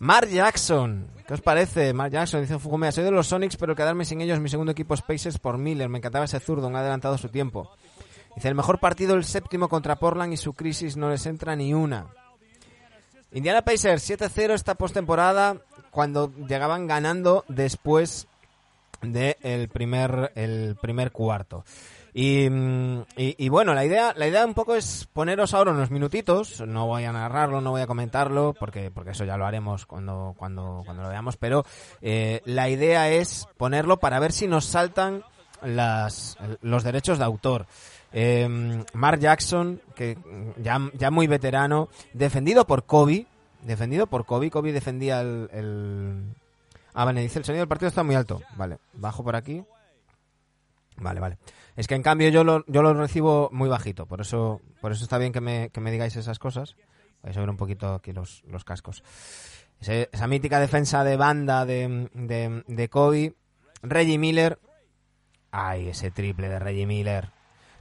Mark 0.00 0.30
Jackson, 0.30 1.10
¿qué 1.28 1.34
os 1.34 1.42
parece? 1.42 1.92
Mark 1.92 2.10
Jackson 2.10 2.40
dice 2.40 2.58
Fugumea, 2.58 2.90
soy 2.90 3.04
de 3.04 3.10
los 3.10 3.26
Sonics, 3.26 3.58
pero 3.58 3.76
quedarme 3.76 4.06
sin 4.06 4.22
ellos 4.22 4.40
mi 4.40 4.48
segundo 4.48 4.72
equipo 4.72 4.94
es 4.94 5.02
Pacers 5.02 5.38
por 5.38 5.58
Miller. 5.58 5.90
Me 5.90 5.98
encantaba 5.98 6.24
ese 6.24 6.40
zurdo, 6.40 6.68
un 6.68 6.76
adelantado 6.76 7.18
su 7.18 7.28
tiempo. 7.28 7.70
Dice, 8.34 8.48
el 8.48 8.54
mejor 8.54 8.80
partido 8.80 9.14
el 9.14 9.24
séptimo 9.24 9.68
contra 9.68 9.96
Portland 9.96 10.32
y 10.32 10.38
su 10.38 10.54
crisis 10.54 10.96
no 10.96 11.10
les 11.10 11.26
entra 11.26 11.54
ni 11.54 11.74
una. 11.74 12.06
Indiana 13.30 13.60
Pacers 13.60 14.08
7-0 14.08 14.54
esta 14.54 14.74
postemporada 14.74 15.58
cuando 15.90 16.32
llegaban 16.48 16.86
ganando 16.86 17.44
después 17.48 18.26
del 19.02 19.68
primer, 19.68 20.32
el 20.34 20.76
primer 20.80 21.12
cuarto. 21.12 21.62
Y, 22.12 22.46
y- 23.16 23.48
bueno, 23.48 23.72
la 23.74 23.84
idea, 23.84 24.12
la 24.16 24.26
idea 24.26 24.44
un 24.44 24.54
poco 24.54 24.74
es 24.74 25.08
poneros 25.12 25.54
ahora 25.54 25.70
unos 25.72 25.90
minutitos, 25.90 26.60
no 26.66 26.86
voy 26.86 27.04
a 27.04 27.12
narrarlo, 27.12 27.60
no 27.60 27.70
voy 27.70 27.82
a 27.82 27.86
comentarlo, 27.86 28.54
porque, 28.58 28.90
porque 28.90 29.10
eso 29.12 29.24
ya 29.24 29.36
lo 29.36 29.46
haremos 29.46 29.86
cuando, 29.86 30.34
cuando, 30.36 30.82
cuando 30.84 31.02
lo 31.02 31.08
veamos, 31.08 31.36
pero 31.36 31.64
eh, 32.02 32.40
la 32.44 32.68
idea 32.68 33.08
es 33.10 33.46
ponerlo 33.56 33.98
para 33.98 34.18
ver 34.18 34.32
si 34.32 34.46
nos 34.48 34.64
saltan 34.64 35.22
las, 35.62 36.36
los 36.62 36.82
derechos 36.82 37.18
de 37.18 37.24
autor. 37.24 37.66
Eh, 38.12 38.82
Mark 38.92 39.20
Jackson, 39.20 39.80
que 39.94 40.18
ya, 40.56 40.80
ya 40.94 41.10
muy 41.12 41.28
veterano, 41.28 41.88
defendido 42.12 42.66
por 42.66 42.84
Kobe, 42.84 43.26
defendido 43.62 44.06
por 44.08 44.24
Kobe, 44.26 44.50
Kobe 44.50 44.72
defendía 44.72 45.20
el... 45.20 45.48
el... 45.52 46.24
Ah, 46.92 47.04
vale, 47.04 47.20
dice 47.20 47.38
el 47.38 47.44
sonido 47.44 47.60
del 47.62 47.68
partido 47.68 47.88
está 47.88 48.02
muy 48.02 48.16
alto. 48.16 48.42
Vale, 48.56 48.78
bajo 48.94 49.22
por 49.22 49.36
aquí. 49.36 49.62
Vale, 50.96 51.20
vale. 51.20 51.38
Es 51.80 51.86
que 51.86 51.94
en 51.94 52.02
cambio 52.02 52.28
yo 52.28 52.44
lo, 52.44 52.62
yo 52.66 52.82
lo 52.82 52.92
recibo 52.92 53.48
muy 53.52 53.66
bajito, 53.66 54.04
por 54.04 54.20
eso, 54.20 54.60
por 54.82 54.92
eso 54.92 55.02
está 55.02 55.16
bien 55.16 55.32
que 55.32 55.40
me, 55.40 55.70
que 55.70 55.80
me 55.80 55.90
digáis 55.90 56.14
esas 56.14 56.38
cosas. 56.38 56.76
Voy 57.22 57.30
a 57.30 57.32
subir 57.32 57.48
un 57.48 57.56
poquito 57.56 57.94
aquí 57.94 58.12
los, 58.12 58.44
los 58.44 58.64
cascos. 58.64 59.02
Esa 59.80 60.26
mítica 60.26 60.60
defensa 60.60 61.04
de 61.04 61.16
banda 61.16 61.64
de, 61.64 62.10
de, 62.12 62.64
de 62.66 62.88
Kobe. 62.90 63.34
Reggie 63.80 64.18
Miller. 64.18 64.58
Ay, 65.52 65.88
ese 65.88 66.10
triple 66.10 66.50
de 66.50 66.58
Reggie 66.58 66.84
Miller. 66.84 67.30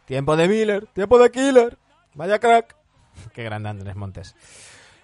Tiempo 0.06 0.38
de 0.38 0.48
Miller, 0.48 0.88
tiempo 0.94 1.20
de 1.20 1.30
Killer. 1.30 1.78
Vaya 2.14 2.40
crack. 2.40 2.78
Qué 3.34 3.44
grande 3.44 3.68
Andrés 3.68 3.98
Montes. 3.98 4.34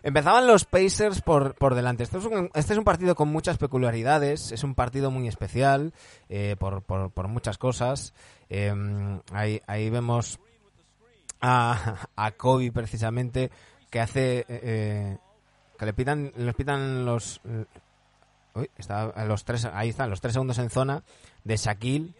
Empezaban 0.05 0.45
los 0.45 0.65
Pacers 0.65 1.21
por, 1.21 1.55
por 1.55 1.73
delante. 1.73 2.03
Esto 2.03 2.19
es 2.19 2.25
un- 2.25 2.51
este 2.53 2.73
es 2.73 2.77
un 2.77 2.85
partido 2.85 3.15
con 3.15 3.27
muchas 3.29 3.57
peculiaridades. 3.57 4.51
Es 4.51 4.63
un 4.63 4.75
partido 4.75 5.09
muy 5.09 5.27
especial 5.27 5.93
eh, 6.29 6.55
por, 6.59 6.83
por, 6.83 7.27
muchas 7.27 7.57
cosas. 7.57 8.13
Eh, 8.51 8.71
ahí, 9.33 9.59
ahí 9.65 9.89
vemos 9.89 10.39
a, 11.41 12.07
a 12.15 12.31
Kobe 12.33 12.71
precisamente 12.71 13.49
que 13.89 13.99
hace 13.99 14.39
eh, 14.41 14.45
eh, 14.47 15.17
que 15.79 15.85
le 15.87 15.93
pitan 15.93 16.31
le 16.35 16.53
pitan 16.53 17.03
los 17.03 17.41
uy, 18.53 18.69
está 18.77 19.05
a 19.05 19.25
los 19.25 19.43
tres 19.43 19.65
ahí 19.65 19.89
están 19.89 20.09
los 20.09 20.21
tres 20.21 20.33
segundos 20.33 20.57
en 20.59 20.69
zona 20.69 21.03
de 21.43 21.57
Shaquille 21.57 22.13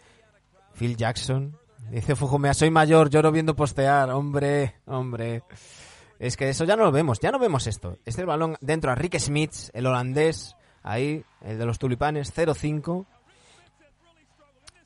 Phil 0.74 0.96
Jackson 0.96 1.56
dice 1.90 2.14
Fujumea 2.16 2.54
soy 2.54 2.70
mayor 2.70 3.10
lloro 3.10 3.30
viendo 3.32 3.54
postear 3.56 4.10
hombre 4.10 4.74
hombre 4.86 5.42
es 6.18 6.36
que 6.36 6.48
eso 6.48 6.64
ya 6.64 6.76
no 6.76 6.84
lo 6.84 6.92
vemos 6.92 7.20
ya 7.20 7.30
no 7.30 7.38
vemos 7.38 7.66
esto. 7.66 7.98
Este 8.04 8.24
balón 8.24 8.56
dentro 8.60 8.90
a 8.90 8.94
Rick 8.94 9.18
Smith 9.18 9.54
el 9.72 9.86
holandés 9.86 10.56
ahí 10.82 11.24
el 11.42 11.58
de 11.58 11.66
los 11.66 11.78
tulipanes 11.78 12.34
0-5 12.36 13.06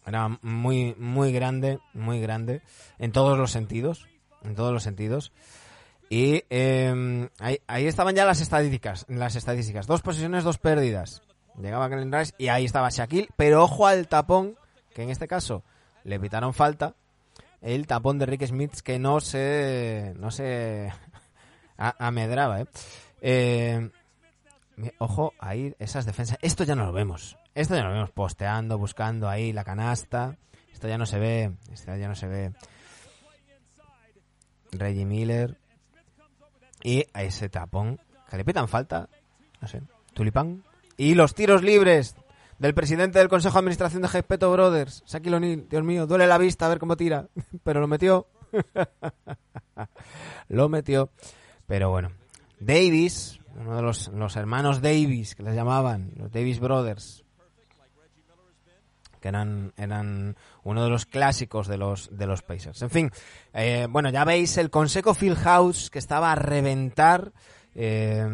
era 0.06 0.28
muy 0.42 0.94
muy 0.98 1.32
grande 1.32 1.78
muy 1.94 2.20
grande 2.20 2.62
en 2.98 3.12
todos 3.12 3.38
los 3.38 3.50
sentidos 3.50 4.08
en 4.42 4.54
todos 4.54 4.72
los 4.72 4.82
sentidos. 4.82 5.32
Y 6.08 6.42
eh, 6.50 7.28
ahí, 7.38 7.60
ahí 7.68 7.86
estaban 7.86 8.16
ya 8.16 8.24
las 8.24 8.40
estadísticas 8.40 9.06
las 9.08 9.36
estadísticas. 9.36 9.86
Dos 9.86 10.02
posesiones 10.02 10.44
dos 10.44 10.58
pérdidas. 10.58 11.22
Llegaba 11.60 11.88
Glenn 11.88 12.12
Rice 12.12 12.32
y 12.38 12.48
ahí 12.48 12.64
estaba 12.64 12.88
Shaquille 12.90 13.28
pero 13.36 13.62
ojo 13.62 13.86
al 13.86 14.08
tapón 14.08 14.56
que 14.94 15.02
en 15.02 15.10
este 15.10 15.28
caso 15.28 15.62
le 16.04 16.18
pitaron 16.18 16.54
falta 16.54 16.94
el 17.60 17.86
tapón 17.86 18.18
de 18.18 18.26
Rick 18.26 18.46
Smith 18.46 18.80
que 18.80 18.98
no 18.98 19.20
se 19.20 20.14
no 20.16 20.30
se 20.30 20.92
amedraba 21.80 22.60
¿eh? 22.60 22.66
Eh, 23.22 23.90
Ojo, 24.98 25.34
ahí 25.38 25.74
esas 25.78 26.06
defensas. 26.06 26.38
Esto 26.42 26.64
ya 26.64 26.74
no 26.74 26.86
lo 26.86 26.92
vemos. 26.92 27.36
Esto 27.54 27.74
ya 27.74 27.82
no 27.82 27.88
lo 27.88 27.94
vemos 27.94 28.10
posteando, 28.10 28.78
buscando 28.78 29.28
ahí 29.28 29.52
la 29.52 29.64
canasta. 29.64 30.36
Esto 30.72 30.88
ya 30.88 30.98
no 30.98 31.06
se 31.06 31.18
ve. 31.18 31.52
Esto 31.72 31.94
ya 31.96 32.08
no 32.08 32.14
se 32.14 32.26
ve. 32.26 32.52
Reggie 34.72 35.04
Miller. 35.04 35.58
Y 36.82 37.04
a 37.12 37.22
ese 37.22 37.48
tapón. 37.48 38.00
Que 38.30 38.36
le 38.36 38.44
pitan 38.44 38.68
falta. 38.68 39.08
No 39.60 39.68
sé. 39.68 39.82
Tulipán. 40.14 40.64
Y 40.96 41.14
los 41.14 41.34
tiros 41.34 41.62
libres 41.62 42.14
del 42.58 42.74
presidente 42.74 43.18
del 43.18 43.28
Consejo 43.28 43.54
de 43.54 43.58
Administración 43.60 44.02
de 44.02 44.08
Gespeto 44.08 44.50
Brothers. 44.52 45.02
Shaquille 45.06 45.36
O'Neal. 45.36 45.68
Dios 45.68 45.82
mío, 45.82 46.06
duele 46.06 46.26
la 46.26 46.38
vista 46.38 46.66
a 46.66 46.68
ver 46.68 46.78
cómo 46.78 46.96
tira. 46.96 47.28
Pero 47.64 47.80
lo 47.80 47.88
metió. 47.88 48.26
lo 50.48 50.68
metió. 50.68 51.10
Pero 51.70 51.88
bueno. 51.88 52.10
Davis, 52.58 53.38
uno 53.54 53.76
de 53.76 53.82
los, 53.82 54.08
los 54.08 54.34
hermanos 54.34 54.82
Davis, 54.82 55.36
que 55.36 55.44
les 55.44 55.54
llamaban, 55.54 56.10
los 56.16 56.32
Davis 56.32 56.58
Brothers, 56.58 57.24
que 59.20 59.28
eran, 59.28 59.72
eran 59.76 60.36
uno 60.64 60.82
de 60.82 60.90
los 60.90 61.06
clásicos 61.06 61.68
de 61.68 61.78
los, 61.78 62.10
de 62.10 62.26
los 62.26 62.42
Pacers. 62.42 62.82
En 62.82 62.90
fin, 62.90 63.12
eh, 63.54 63.86
bueno, 63.88 64.10
ya 64.10 64.24
veis 64.24 64.58
el 64.58 64.68
Consejo 64.68 65.14
Fieldhouse 65.14 65.90
que 65.90 66.00
estaba 66.00 66.32
a 66.32 66.34
reventar. 66.34 67.30
eh, 67.76 68.26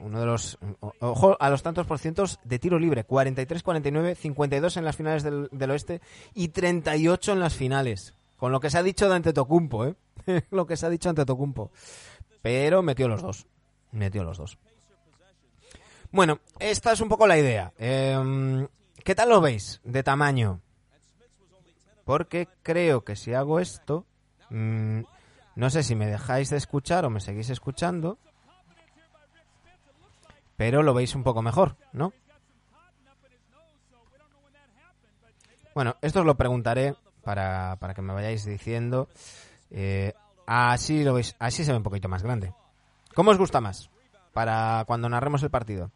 uno 0.00 0.20
de 0.20 0.26
los 0.26 0.58
ojo 1.00 1.36
a 1.40 1.50
los 1.50 1.64
tantos 1.64 1.88
por 1.88 1.98
cientos 1.98 2.38
de 2.44 2.60
tiro 2.60 2.78
libre 2.78 3.02
43 3.02 3.64
49 3.64 4.14
52 4.14 4.76
en 4.76 4.84
las 4.84 4.94
finales 4.94 5.24
del, 5.24 5.48
del 5.50 5.70
oeste 5.72 6.00
y 6.34 6.48
38 6.50 7.32
en 7.32 7.40
las 7.40 7.56
finales 7.56 8.14
con 8.40 8.50
lo 8.50 8.58
que 8.58 8.70
se 8.70 8.78
ha 8.78 8.82
dicho 8.82 9.08
de 9.08 9.14
Antetokounmpo 9.14 9.86
¿eh? 9.86 9.94
lo 10.50 10.66
que 10.66 10.76
se 10.76 10.86
ha 10.86 10.90
dicho 10.90 11.08
de 11.08 11.10
Antetokounmpo 11.10 11.70
pero 12.42 12.82
metió 12.82 13.08
los 13.08 13.22
dos. 13.22 13.46
Metió 13.92 14.24
los 14.24 14.38
dos. 14.38 14.58
Bueno, 16.12 16.40
esta 16.58 16.92
es 16.92 17.00
un 17.00 17.08
poco 17.08 17.26
la 17.26 17.38
idea. 17.38 17.72
Em, 17.78 18.66
¿Qué 19.04 19.14
tal 19.14 19.28
lo 19.28 19.40
veis 19.40 19.80
de 19.84 20.02
tamaño? 20.02 20.60
Porque 22.04 22.48
creo 22.62 23.04
que 23.04 23.16
si 23.16 23.34
hago 23.34 23.60
esto, 23.60 24.06
mm, 24.50 25.00
no 25.54 25.70
sé 25.70 25.82
si 25.82 25.94
me 25.94 26.06
dejáis 26.06 26.50
de 26.50 26.56
escuchar 26.56 27.04
o 27.04 27.10
me 27.10 27.20
seguís 27.20 27.50
escuchando, 27.50 28.18
pero 30.56 30.82
lo 30.82 30.94
veis 30.94 31.14
un 31.14 31.22
poco 31.22 31.42
mejor, 31.42 31.76
¿no? 31.92 32.12
Bueno, 35.74 35.96
esto 36.02 36.20
os 36.20 36.26
lo 36.26 36.36
preguntaré 36.36 36.96
para, 37.22 37.76
para 37.80 37.94
que 37.94 38.02
me 38.02 38.12
vayáis 38.12 38.44
diciendo. 38.44 39.08
Eh, 39.70 40.12
así 40.46 41.04
lo 41.04 41.14
veis, 41.14 41.36
así 41.38 41.64
se 41.64 41.72
ve 41.72 41.78
un 41.78 41.84
poquito 41.84 42.08
más 42.08 42.22
grande. 42.22 42.52
¿Cómo 43.14 43.30
os 43.30 43.38
gusta 43.38 43.60
más? 43.60 43.90
Para 44.32 44.84
cuando 44.86 45.08
narremos 45.08 45.42
el 45.42 45.50
partido. 45.50 45.90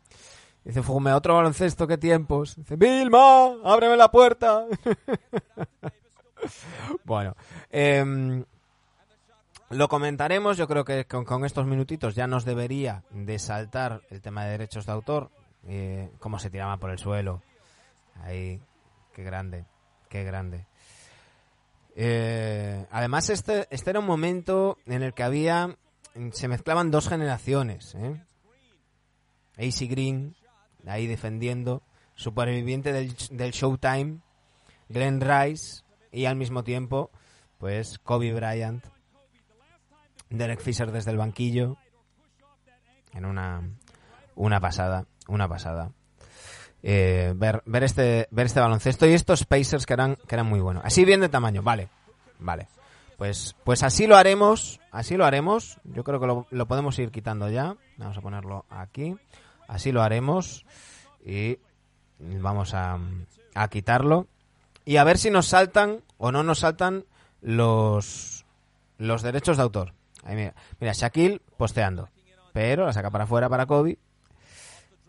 Dice 0.64 0.82
Fume, 0.82 1.12
otro 1.12 1.34
baloncesto, 1.34 1.86
qué 1.86 1.98
tiempos. 1.98 2.56
Dice, 2.56 2.76
Vilma, 2.76 3.56
ábreme 3.64 3.96
la 3.96 4.10
puerta. 4.10 4.64
bueno, 7.04 7.36
em, 7.70 8.44
lo 9.70 9.88
comentaremos. 9.88 10.56
Yo 10.56 10.66
creo 10.66 10.84
que 10.84 11.04
con, 11.04 11.44
estos 11.44 11.66
minutitos 11.66 12.14
ya 12.14 12.26
nos 12.26 12.44
debería 12.44 13.04
de 13.10 13.38
saltar 13.38 14.00
el 14.08 14.22
tema 14.22 14.44
de 14.44 14.52
derechos 14.52 14.86
de 14.86 14.92
autor. 14.92 15.30
eh, 15.66 16.10
cómo 16.18 16.38
se 16.38 16.50
tiraban 16.50 16.78
por 16.78 16.90
el 16.90 16.98
suelo. 16.98 17.42
Ahí, 18.22 18.60
qué 19.12 19.22
grande, 19.22 19.66
qué 20.08 20.24
grande. 20.24 20.66
Eh, 21.94 22.86
además, 22.90 23.30
este, 23.30 23.66
este 23.70 23.90
era 23.90 24.00
un 24.00 24.06
momento 24.06 24.78
en 24.86 25.02
el 25.02 25.14
que 25.14 25.22
había. 25.22 25.76
Se 26.32 26.48
mezclaban 26.48 26.90
dos 26.90 27.08
generaciones. 27.08 27.94
¿eh? 27.94 28.22
AC 29.56 29.88
Green, 29.88 30.36
ahí 30.86 31.06
defendiendo. 31.06 31.82
Superviviente 32.14 32.92
del, 32.92 33.14
del 33.30 33.52
Showtime. 33.52 34.20
Glenn 34.88 35.20
Rice. 35.20 35.82
Y 36.12 36.26
al 36.26 36.36
mismo 36.36 36.62
tiempo, 36.62 37.10
pues 37.58 37.98
Kobe 37.98 38.32
Bryant. 38.32 38.84
Derek 40.30 40.60
Fisher 40.60 40.90
desde 40.92 41.10
el 41.10 41.16
banquillo. 41.16 41.76
En 43.12 43.24
una. 43.24 43.62
Una 44.36 44.60
pasada. 44.60 45.06
Una 45.28 45.48
pasada. 45.48 45.92
Eh, 46.86 47.32
ver, 47.34 47.62
ver 47.64 47.82
este 47.82 48.28
ver 48.30 48.44
este 48.44 48.60
baloncesto 48.60 49.06
y 49.06 49.14
estos 49.14 49.46
Pacers 49.46 49.86
que 49.86 49.94
eran 49.94 50.16
que 50.16 50.34
eran 50.34 50.46
muy 50.46 50.60
buenos. 50.60 50.84
Así 50.84 51.06
bien 51.06 51.20
de 51.20 51.30
tamaño, 51.30 51.62
vale. 51.62 51.88
Vale. 52.38 52.68
Pues, 53.16 53.56
pues 53.64 53.82
así 53.82 54.06
lo 54.06 54.16
haremos, 54.16 54.80
así 54.90 55.16
lo 55.16 55.24
haremos. 55.24 55.80
Yo 55.84 56.04
creo 56.04 56.20
que 56.20 56.26
lo, 56.54 56.66
podemos 56.66 56.98
ir 56.98 57.10
quitando 57.10 57.48
ya. 57.48 57.74
Vamos 57.96 58.18
a 58.18 58.20
ponerlo 58.20 58.66
aquí. 58.68 59.16
Así 59.66 59.92
lo 59.92 60.02
haremos 60.02 60.66
y 61.24 61.58
vamos 62.18 62.74
a, 62.74 62.98
a 63.54 63.68
quitarlo 63.68 64.26
y 64.84 64.98
a 64.98 65.04
ver 65.04 65.16
si 65.16 65.30
nos 65.30 65.46
saltan 65.46 66.02
o 66.18 66.32
no 66.32 66.42
nos 66.42 66.58
saltan 66.58 67.06
los 67.40 68.44
los 68.98 69.22
derechos 69.22 69.56
de 69.56 69.62
autor. 69.62 69.94
Ahí 70.22 70.36
mira, 70.36 70.54
mira 70.80 70.92
Shaquille 70.92 71.40
posteando, 71.56 72.10
pero 72.52 72.84
la 72.84 72.92
saca 72.92 73.10
para 73.10 73.24
afuera 73.24 73.48
para 73.48 73.64
Kobe 73.64 73.98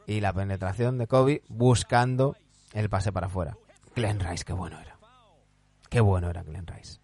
y 0.07 0.19
la 0.21 0.33
penetración 0.33 0.97
de 0.97 1.07
Kobe 1.07 1.43
buscando 1.47 2.35
el 2.73 2.89
pase 2.89 3.11
para 3.11 3.27
afuera. 3.27 3.57
Glenn 3.95 4.19
Rice, 4.19 4.43
qué 4.43 4.53
bueno 4.53 4.79
era. 4.79 4.97
Qué 5.89 6.01
bueno 6.01 6.29
era 6.29 6.43
Glenn 6.43 6.67
Rice. 6.67 6.99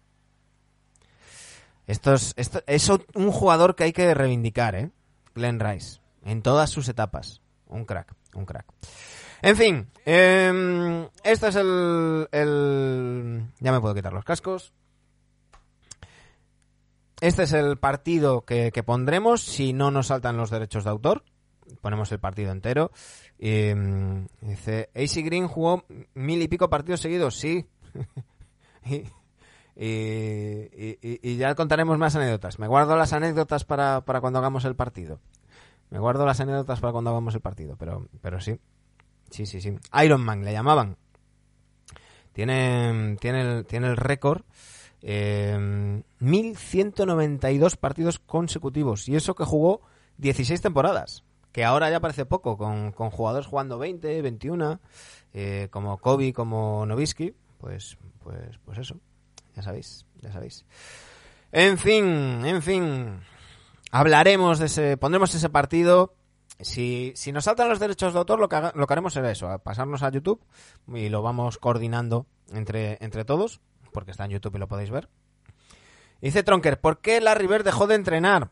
Esto 1.86 2.14
es, 2.14 2.34
esto 2.36 2.62
es 2.66 2.88
un 3.14 3.32
jugador 3.32 3.74
que 3.74 3.84
hay 3.84 3.92
que 3.92 4.14
reivindicar, 4.14 4.74
¿eh? 4.74 4.90
Glenn 5.34 5.60
Rice. 5.60 6.00
En 6.24 6.42
todas 6.42 6.70
sus 6.70 6.88
etapas. 6.88 7.40
Un 7.66 7.84
crack, 7.84 8.14
un 8.34 8.44
crack. 8.44 8.66
En 9.40 9.56
fin, 9.56 9.88
eh, 10.04 11.08
este 11.24 11.48
es 11.48 11.56
el, 11.56 12.28
el... 12.30 13.46
Ya 13.58 13.72
me 13.72 13.80
puedo 13.80 13.94
quitar 13.94 14.12
los 14.12 14.24
cascos. 14.24 14.72
Este 17.20 17.44
es 17.44 17.52
el 17.52 17.78
partido 17.78 18.44
que, 18.44 18.70
que 18.72 18.82
pondremos 18.82 19.42
si 19.42 19.72
no 19.72 19.90
nos 19.90 20.08
saltan 20.08 20.36
los 20.36 20.50
derechos 20.50 20.84
de 20.84 20.90
autor. 20.90 21.24
Ponemos 21.80 22.10
el 22.12 22.18
partido 22.20 22.52
entero. 22.52 22.90
Y, 23.38 23.74
mm, 23.74 24.26
dice, 24.42 24.90
AC 24.94 25.22
Green 25.24 25.48
jugó 25.48 25.84
mil 26.14 26.42
y 26.42 26.48
pico 26.48 26.68
partidos 26.70 27.00
seguidos. 27.00 27.36
Sí. 27.36 27.66
y, 29.76 30.98
y- 31.22 31.36
ya 31.36 31.54
contaremos 31.54 31.98
más 31.98 32.14
anécdotas. 32.16 32.58
Me 32.58 32.66
guardo 32.68 32.96
las 32.96 33.12
anécdotas 33.12 33.64
para, 33.64 34.02
para 34.02 34.20
cuando 34.20 34.38
hagamos 34.38 34.64
el 34.64 34.76
partido. 34.76 35.20
Me 35.90 35.98
guardo 35.98 36.24
las 36.26 36.40
anécdotas 36.40 36.80
para 36.80 36.92
cuando 36.92 37.10
hagamos 37.10 37.34
el 37.34 37.40
partido, 37.40 37.76
pero, 37.78 38.08
pero 38.20 38.40
sí. 38.40 38.58
Sí, 39.30 39.46
sí, 39.46 39.60
sí. 39.60 39.74
Iron 40.04 40.22
Man 40.22 40.44
le 40.44 40.52
llamaban. 40.52 40.96
Tiene, 42.32 43.16
tiene 43.20 43.40
el, 43.42 43.66
tiene 43.66 43.88
el 43.88 43.96
récord. 43.96 44.42
eh, 45.02 46.02
1192 46.20 47.76
partidos 47.76 48.18
consecutivos. 48.18 49.08
Y 49.08 49.16
eso 49.16 49.34
que 49.34 49.44
jugó 49.44 49.82
16 50.18 50.60
temporadas. 50.62 51.24
Que 51.52 51.64
ahora 51.64 51.90
ya 51.90 52.00
parece 52.00 52.24
poco, 52.24 52.56
con, 52.56 52.92
con 52.92 53.10
jugadores 53.10 53.46
jugando 53.46 53.78
20, 53.78 54.22
21, 54.22 54.80
eh, 55.34 55.68
como 55.70 55.98
Kobe, 55.98 56.32
como 56.32 56.86
Novisky. 56.86 57.34
Pues, 57.58 57.98
pues, 58.22 58.58
pues 58.64 58.78
eso. 58.78 58.96
Ya 59.54 59.62
sabéis, 59.62 60.06
ya 60.20 60.32
sabéis. 60.32 60.64
En 61.52 61.76
fin, 61.78 62.44
en 62.46 62.62
fin. 62.62 63.20
Hablaremos 63.90 64.58
de 64.58 64.66
ese, 64.66 64.96
pondremos 64.96 65.34
ese 65.34 65.50
partido. 65.50 66.14
Si, 66.60 67.12
si 67.16 67.32
nos 67.32 67.44
saltan 67.44 67.68
los 67.68 67.80
derechos 67.80 68.12
de 68.12 68.18
autor, 68.18 68.38
lo 68.40 68.48
que, 68.48 68.70
lo 68.74 68.86
que 68.86 68.94
haremos 68.94 69.12
será 69.12 69.30
eso, 69.30 69.48
a 69.48 69.58
pasarnos 69.58 70.02
a 70.02 70.10
YouTube 70.10 70.40
y 70.94 71.08
lo 71.08 71.20
vamos 71.22 71.58
coordinando 71.58 72.26
entre, 72.52 72.98
entre 73.00 73.24
todos, 73.24 73.60
porque 73.92 74.12
está 74.12 74.24
en 74.24 74.30
YouTube 74.30 74.56
y 74.56 74.58
lo 74.58 74.68
podéis 74.68 74.90
ver. 74.90 75.08
Dice 76.20 76.42
Tronker, 76.42 76.80
¿por 76.80 77.00
qué 77.00 77.20
Larry 77.20 77.48
Bird 77.48 77.64
dejó 77.64 77.86
de 77.86 77.96
entrenar? 77.96 78.50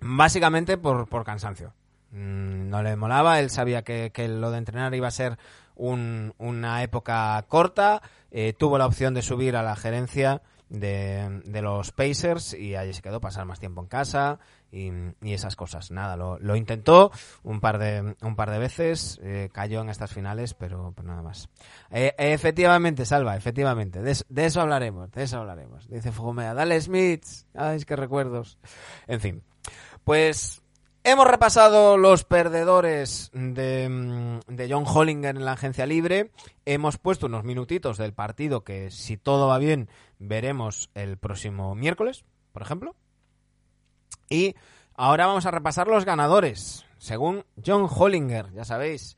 Básicamente 0.00 0.76
por, 0.76 1.08
por 1.08 1.24
cansancio. 1.24 1.72
Mm, 2.10 2.68
No 2.70 2.82
le 2.82 2.96
molaba, 2.96 3.40
él 3.40 3.50
sabía 3.50 3.82
que, 3.82 4.10
lo 4.28 4.50
de 4.50 4.58
entrenar 4.58 4.94
iba 4.94 5.08
a 5.08 5.12
ser 5.12 5.38
un- 5.76 6.34
una 6.38 6.82
época 6.82 7.42
corta, 7.48 8.02
eh, 8.30 8.52
tuvo 8.56 8.78
la 8.78 8.86
opción 8.86 9.14
de 9.14 9.22
subir 9.22 9.56
a 9.56 9.62
la 9.62 9.76
gerencia 9.76 10.42
de, 10.68 11.40
de 11.46 11.62
los 11.62 11.92
Pacers 11.92 12.52
y 12.52 12.76
allí 12.76 12.92
se 12.92 13.00
quedó 13.00 13.20
pasar 13.20 13.46
más 13.46 13.58
tiempo 13.58 13.80
en 13.80 13.86
casa 13.86 14.38
y, 14.70 14.90
esas 15.22 15.56
cosas. 15.56 15.90
Nada, 15.90 16.16
lo, 16.16 16.38
lo 16.40 16.56
intentó 16.56 17.10
un 17.42 17.60
par 17.60 17.78
de, 17.78 18.16
un 18.20 18.36
par 18.36 18.50
de 18.50 18.58
veces, 18.58 19.18
eh, 19.22 19.48
cayó 19.50 19.80
en 19.80 19.88
estas 19.88 20.12
finales, 20.12 20.52
pero, 20.52 20.92
nada 21.04 21.22
más. 21.22 21.48
Eh, 21.90 22.14
efectivamente, 22.18 23.06
Salva, 23.06 23.34
efectivamente, 23.36 24.02
de, 24.02 24.10
eso- 24.44 24.60
hablaremos, 24.60 25.10
de 25.12 25.22
eso 25.22 25.38
hablaremos. 25.38 25.88
Dice 25.88 26.12
Fugomea, 26.12 26.52
dale 26.52 26.78
Smiths, 26.80 27.46
ay, 27.54 27.82
qué 27.84 27.96
recuerdos. 27.96 28.58
En 29.06 29.20
fin, 29.20 29.42
pues 30.04 30.60
hemos 31.04 31.26
repasado 31.26 31.96
los 31.96 32.24
perdedores 32.24 33.30
de, 33.32 33.88
mm, 33.88 34.40
de 34.54 34.72
John 34.72 34.84
Hollinger 34.86 35.36
en 35.36 35.44
la 35.44 35.52
agencia 35.52 35.86
libre. 35.86 36.30
Hemos 36.64 36.98
puesto 36.98 37.26
unos 37.26 37.44
minutitos 37.44 37.98
del 37.98 38.12
partido 38.12 38.64
que, 38.64 38.90
si 38.90 39.16
todo 39.16 39.48
va 39.48 39.58
bien, 39.58 39.88
veremos 40.18 40.90
el 40.94 41.16
próximo 41.16 41.74
miércoles, 41.74 42.24
por 42.52 42.62
ejemplo. 42.62 42.94
Y 44.28 44.54
ahora 44.94 45.26
vamos 45.26 45.46
a 45.46 45.50
repasar 45.50 45.88
los 45.88 46.04
ganadores. 46.04 46.84
Según 46.98 47.44
John 47.64 47.88
Hollinger, 47.88 48.52
ya 48.52 48.64
sabéis, 48.64 49.16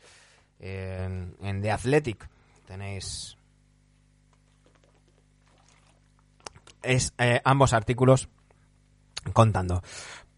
en, 0.61 1.62
The 1.62 1.70
Athletic 1.70 2.28
tenéis 2.66 3.37
es, 6.83 7.12
eh, 7.18 7.41
ambos 7.45 7.72
artículos 7.72 8.28
contando. 9.33 9.83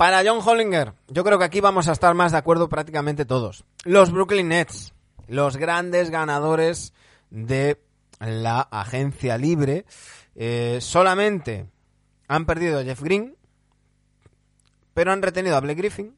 Para 0.02 0.24
John 0.28 0.40
Hollinger, 0.44 0.94
yo 1.06 1.22
creo 1.22 1.38
que 1.38 1.44
aquí 1.44 1.60
vamos 1.60 1.86
a 1.86 1.92
estar 1.92 2.12
más 2.12 2.32
de 2.32 2.38
acuerdo 2.38 2.68
prácticamente 2.68 3.24
todos. 3.24 3.64
Los 3.84 4.10
Brooklyn 4.10 4.48
Nets, 4.48 4.92
los 5.28 5.56
grandes 5.56 6.10
ganadores 6.10 6.92
de 7.30 7.80
la 8.18 8.62
agencia 8.62 9.38
libre, 9.38 9.86
eh, 10.34 10.78
solamente 10.80 11.70
han 12.26 12.46
perdido 12.46 12.80
a 12.80 12.82
Jeff 12.82 13.00
Green, 13.00 13.36
pero 14.92 15.12
han 15.12 15.22
retenido 15.22 15.54
a 15.54 15.60
Blake 15.60 15.78
Griffin, 15.78 16.16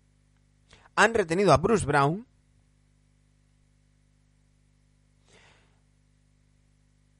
han 0.97 1.13
retenido 1.13 1.53
a 1.53 1.59
Bruce 1.59 1.85
Brown, 1.85 2.27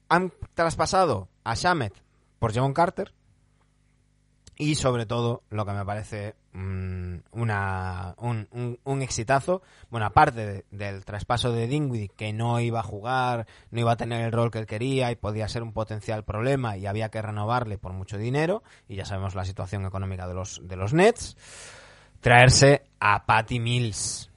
han 0.09 0.33
traspasado 0.55 1.29
a 1.43 1.53
Shamet 1.53 1.93
por 2.39 2.55
Javon 2.55 2.73
Carter 2.73 3.13
y 4.57 4.73
sobre 4.73 5.05
todo 5.05 5.43
lo 5.51 5.63
que 5.63 5.73
me 5.73 5.85
parece 5.85 6.33
una, 7.31 8.15
un, 8.17 8.47
un- 8.51 8.79
un 8.83 9.01
exitazo, 9.01 9.61
bueno, 9.89 10.05
aparte 10.05 10.45
de- 10.45 10.65
del 10.71 11.03
traspaso 11.05 11.51
de 11.51 11.67
Dinwiddie 11.67 12.09
que 12.09 12.31
no 12.33 12.59
iba 12.59 12.79
a 12.79 12.83
jugar, 12.83 13.45
no 13.71 13.79
iba 13.81 13.91
a 13.91 13.97
tener 13.97 14.21
el 14.25 14.31
rol 14.31 14.51
que 14.51 14.59
él 14.59 14.65
quería 14.65 15.11
y 15.11 15.15
podía 15.15 15.47
ser 15.47 15.63
un 15.63 15.73
potencial 15.73 16.23
problema 16.23 16.77
y 16.77 16.85
había 16.85 17.09
que 17.09 17.21
renovarle 17.21 17.77
por 17.77 17.93
mucho 17.93 18.17
dinero 18.17 18.63
y 18.87 18.95
ya 18.95 19.05
sabemos 19.05 19.35
la 19.35 19.45
situación 19.45 19.85
económica 19.85 20.27
de 20.27 20.33
los, 20.33 20.61
de 20.63 20.75
los 20.77 20.93
Nets, 20.93 21.35
traerse 22.21 22.85
a 22.99 23.25
Patty 23.25 23.59
Mills. 23.59 24.31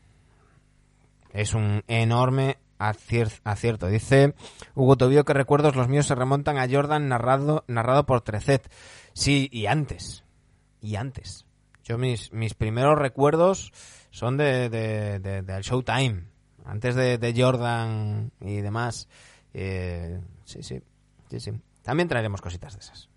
Es 1.32 1.54
un 1.54 1.84
enorme 1.88 2.58
acier- 2.78 3.40
acierto. 3.44 3.86
Dice 3.86 4.34
Hugo 4.74 4.96
Tobío 4.96 5.24
que 5.24 5.34
recuerdos 5.34 5.76
los 5.76 5.88
míos 5.88 6.06
se 6.06 6.14
remontan 6.14 6.58
a 6.58 6.68
Jordan 6.68 7.08
narrado, 7.08 7.64
narrado 7.68 8.06
por 8.06 8.22
Trecet. 8.22 8.68
Sí, 9.12 9.48
y 9.52 9.66
antes. 9.66 10.24
Y 10.80 10.96
antes. 10.96 11.44
Yo 11.88 11.96
mis, 11.96 12.32
mis 12.32 12.52
primeros 12.54 12.98
recuerdos 12.98 13.72
son 14.10 14.36
de, 14.36 14.68
de, 14.68 15.18
de- 15.20 15.42
del 15.42 15.62
Showtime. 15.62 16.24
Antes 16.66 16.94
de, 16.94 17.34
Jordan 17.34 18.30
y 18.40 18.60
demás. 18.60 19.08
Eh, 19.54 20.20
sí, 20.44 20.62
sí, 20.62 20.82
sí, 21.30 21.40
sí. 21.40 21.52
También 21.82 22.08
traeremos 22.08 22.42
cositas 22.42 22.74
de 22.74 22.80
esas. 22.80 23.08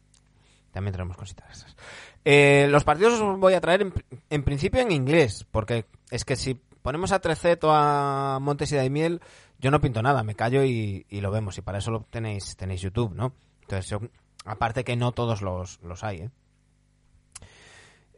También 0.72 0.94
traeremos 0.94 1.18
cositas 1.18 1.48
de 1.48 1.54
esas. 1.54 1.76
Eh, 2.24 2.68
los 2.70 2.86
partidos 2.86 3.20
os 3.20 3.38
voy 3.40 3.54
a 3.56 3.60
traer 3.62 3.82
en, 3.82 3.94
en 4.30 4.44
principio 4.44 4.80
en 4.80 4.92
inglés, 4.92 5.46
porque 5.52 5.86
es 6.10 6.24
que 6.24 6.38
si 6.38 6.54
ponemos 6.82 7.12
a 7.12 7.20
Trecet 7.20 7.62
o 7.66 7.72
a 7.74 8.40
Montes 8.40 8.72
y 8.72 8.78
Daimiel, 8.78 9.20
yo 9.60 9.70
no 9.70 9.82
pinto 9.82 10.02
nada, 10.02 10.24
me 10.24 10.36
callo 10.36 10.64
y, 10.64 11.06
y 11.10 11.20
lo 11.20 11.30
vemos. 11.30 11.58
Y 11.58 11.62
para 11.62 11.80
eso 11.80 11.92
lo 11.92 12.06
tenéis, 12.10 12.56
tenéis 12.56 12.80
YouTube, 12.82 13.14
¿no? 13.14 13.34
Entonces, 13.64 14.00
aparte 14.46 14.86
que 14.86 14.96
no 14.96 15.12
todos 15.12 15.42
los, 15.42 15.82
los 15.82 16.06
hay, 16.06 16.18
¿eh? 16.20 16.30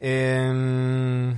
Em, 0.05 1.37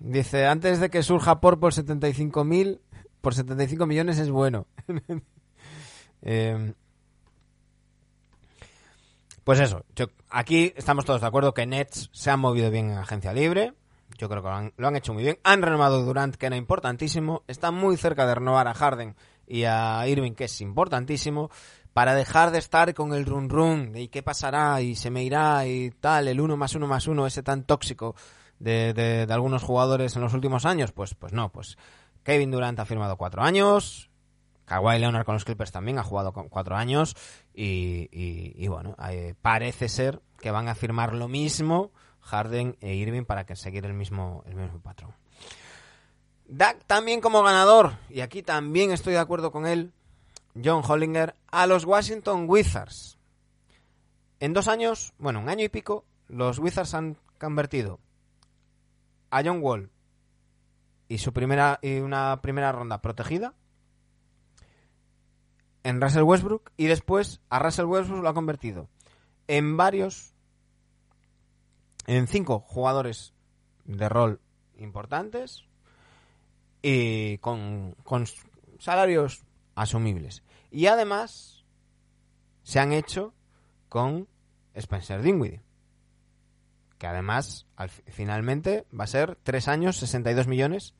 dice, 0.00 0.46
antes 0.46 0.80
de 0.80 0.90
que 0.90 1.04
surja 1.04 1.40
por 1.40 1.60
por 1.60 1.72
75.000, 1.72 2.80
por 3.20 3.34
75 3.36 3.86
millones 3.86 4.18
es 4.18 4.30
bueno. 4.30 4.66
Em, 6.26 6.72
pues 9.44 9.60
eso, 9.60 9.84
aquí 10.30 10.72
estamos 10.74 11.04
todos 11.04 11.20
de 11.20 11.26
acuerdo 11.26 11.52
que 11.52 11.66
Nets 11.66 12.08
se 12.12 12.30
han 12.30 12.40
movido 12.40 12.70
bien 12.70 12.90
en 12.90 12.96
agencia 12.96 13.34
libre. 13.34 13.74
Yo 14.16 14.30
creo 14.30 14.42
que 14.42 14.72
lo 14.78 14.88
han, 14.88 14.96
hecho 14.96 15.12
muy 15.12 15.22
bien. 15.22 15.38
Han 15.44 15.60
renovado 15.60 16.02
Durant, 16.02 16.34
que 16.36 16.46
era 16.46 16.56
importantísimo. 16.56 17.42
Están 17.46 17.74
muy 17.74 17.98
cerca 17.98 18.26
de 18.26 18.36
renovar 18.36 18.68
a 18.68 18.74
Harden 18.74 19.16
y 19.46 19.64
a 19.64 20.08
Irving, 20.08 20.32
que 20.32 20.44
es 20.44 20.60
importantísimo. 20.62 21.50
Para 21.94 22.14
dejar 22.14 22.50
de 22.50 22.58
estar 22.58 22.92
con 22.92 23.14
el 23.14 23.24
run 23.24 23.48
run 23.48 23.92
¿y 23.96 24.08
qué 24.08 24.22
pasará? 24.22 24.82
y 24.82 24.96
se 24.96 25.10
me 25.10 25.22
irá 25.24 25.66
y 25.66 25.90
tal, 25.92 26.28
el 26.28 26.40
uno 26.40 26.56
más 26.58 26.74
uno 26.74 26.86
más 26.86 27.06
uno, 27.06 27.26
ese 27.26 27.42
tan 27.42 27.64
tóxico 27.64 28.14
de, 28.58 28.92
de- 28.92 29.32
algunos 29.32 29.62
jugadores 29.62 30.14
en 30.16 30.22
los 30.22 30.34
últimos 30.34 30.66
años. 30.66 30.92
Pues, 30.92 31.14
pues 31.14 31.32
no, 31.32 31.50
pues 31.50 31.78
Kevin 32.22 32.50
Durant 32.50 32.78
ha 32.80 32.84
firmado 32.84 33.16
cuatro 33.16 33.42
años. 33.42 34.10
Kawhi 34.66 34.98
Leonard 34.98 35.24
con 35.24 35.34
los 35.34 35.44
Clippers 35.44 35.72
también 35.72 35.98
ha 35.98 36.02
jugado 36.02 36.32
con 36.32 36.48
cuatro 36.48 36.74
años 36.76 37.14
y, 37.54 38.08
y- 38.10 38.54
y 38.56 38.68
bueno, 38.68 38.96
eh, 39.10 39.34
parece 39.40 39.88
ser 39.88 40.20
que 40.40 40.50
van 40.50 40.68
a 40.68 40.74
firmar 40.74 41.14
lo 41.14 41.28
mismo 41.28 41.92
Harden 42.22 42.76
e 42.80 42.94
Irving 42.94 43.24
para 43.24 43.44
que 43.46 43.54
seguir 43.56 43.84
el 43.84 43.92
mismo, 43.94 44.42
el 44.46 44.54
mismo 44.56 44.80
patrón. 44.80 45.12
Dak 46.46 46.84
también 46.86 47.20
como 47.20 47.42
ganador, 47.42 47.92
y 48.10 48.20
aquí 48.20 48.42
también 48.42 48.90
estoy 48.90 49.14
de 49.14 49.18
acuerdo 49.18 49.50
con 49.50 49.66
él, 49.66 49.92
John 50.62 50.82
Hollinger, 50.86 51.34
a 51.50 51.66
los 51.66 51.84
Washington 51.84 52.46
Wizards. 52.48 53.18
En 54.40 54.52
dos 54.52 54.68
años, 54.68 55.14
bueno, 55.18 55.40
un 55.40 55.48
año 55.48 55.64
y 55.64 55.68
pico, 55.68 56.04
los 56.28 56.58
Wizards 56.58 56.94
han 56.94 57.16
convertido 57.38 58.00
a 59.30 59.42
John 59.44 59.60
Wall 59.60 59.90
y 61.08 61.18
su 61.18 61.32
primera 61.32 61.78
y 61.82 61.98
una 61.98 62.40
primera 62.40 62.72
ronda 62.72 63.00
protegida 63.00 63.54
en 65.82 66.00
Russell 66.00 66.22
Westbrook 66.22 66.72
y 66.76 66.86
después 66.86 67.40
a 67.50 67.58
Russell 67.58 67.86
Westbrook 67.86 68.22
lo 68.22 68.28
ha 68.28 68.34
convertido 68.34 68.88
en 69.48 69.76
varios 69.76 70.34
en 72.06 72.26
cinco 72.26 72.60
jugadores 72.60 73.34
de 73.84 74.08
rol 74.08 74.40
importantes 74.78 75.64
y 76.80 77.38
con, 77.38 77.96
con 78.04 78.26
salarios 78.78 79.44
asumibles. 79.74 80.43
Y 80.74 80.86
además 80.88 81.64
se 82.64 82.80
han 82.80 82.92
hecho 82.92 83.32
con 83.88 84.26
Spencer 84.74 85.22
Dinwiddie, 85.22 85.62
que 86.98 87.06
además 87.06 87.66
al, 87.76 87.90
fi- 87.90 88.02
finalmente 88.10 88.84
va 88.98 89.04
a 89.04 89.06
ser 89.08 89.36
3 89.44 89.68
años, 89.68 89.98
62 89.98 90.48
millones, 90.48 90.94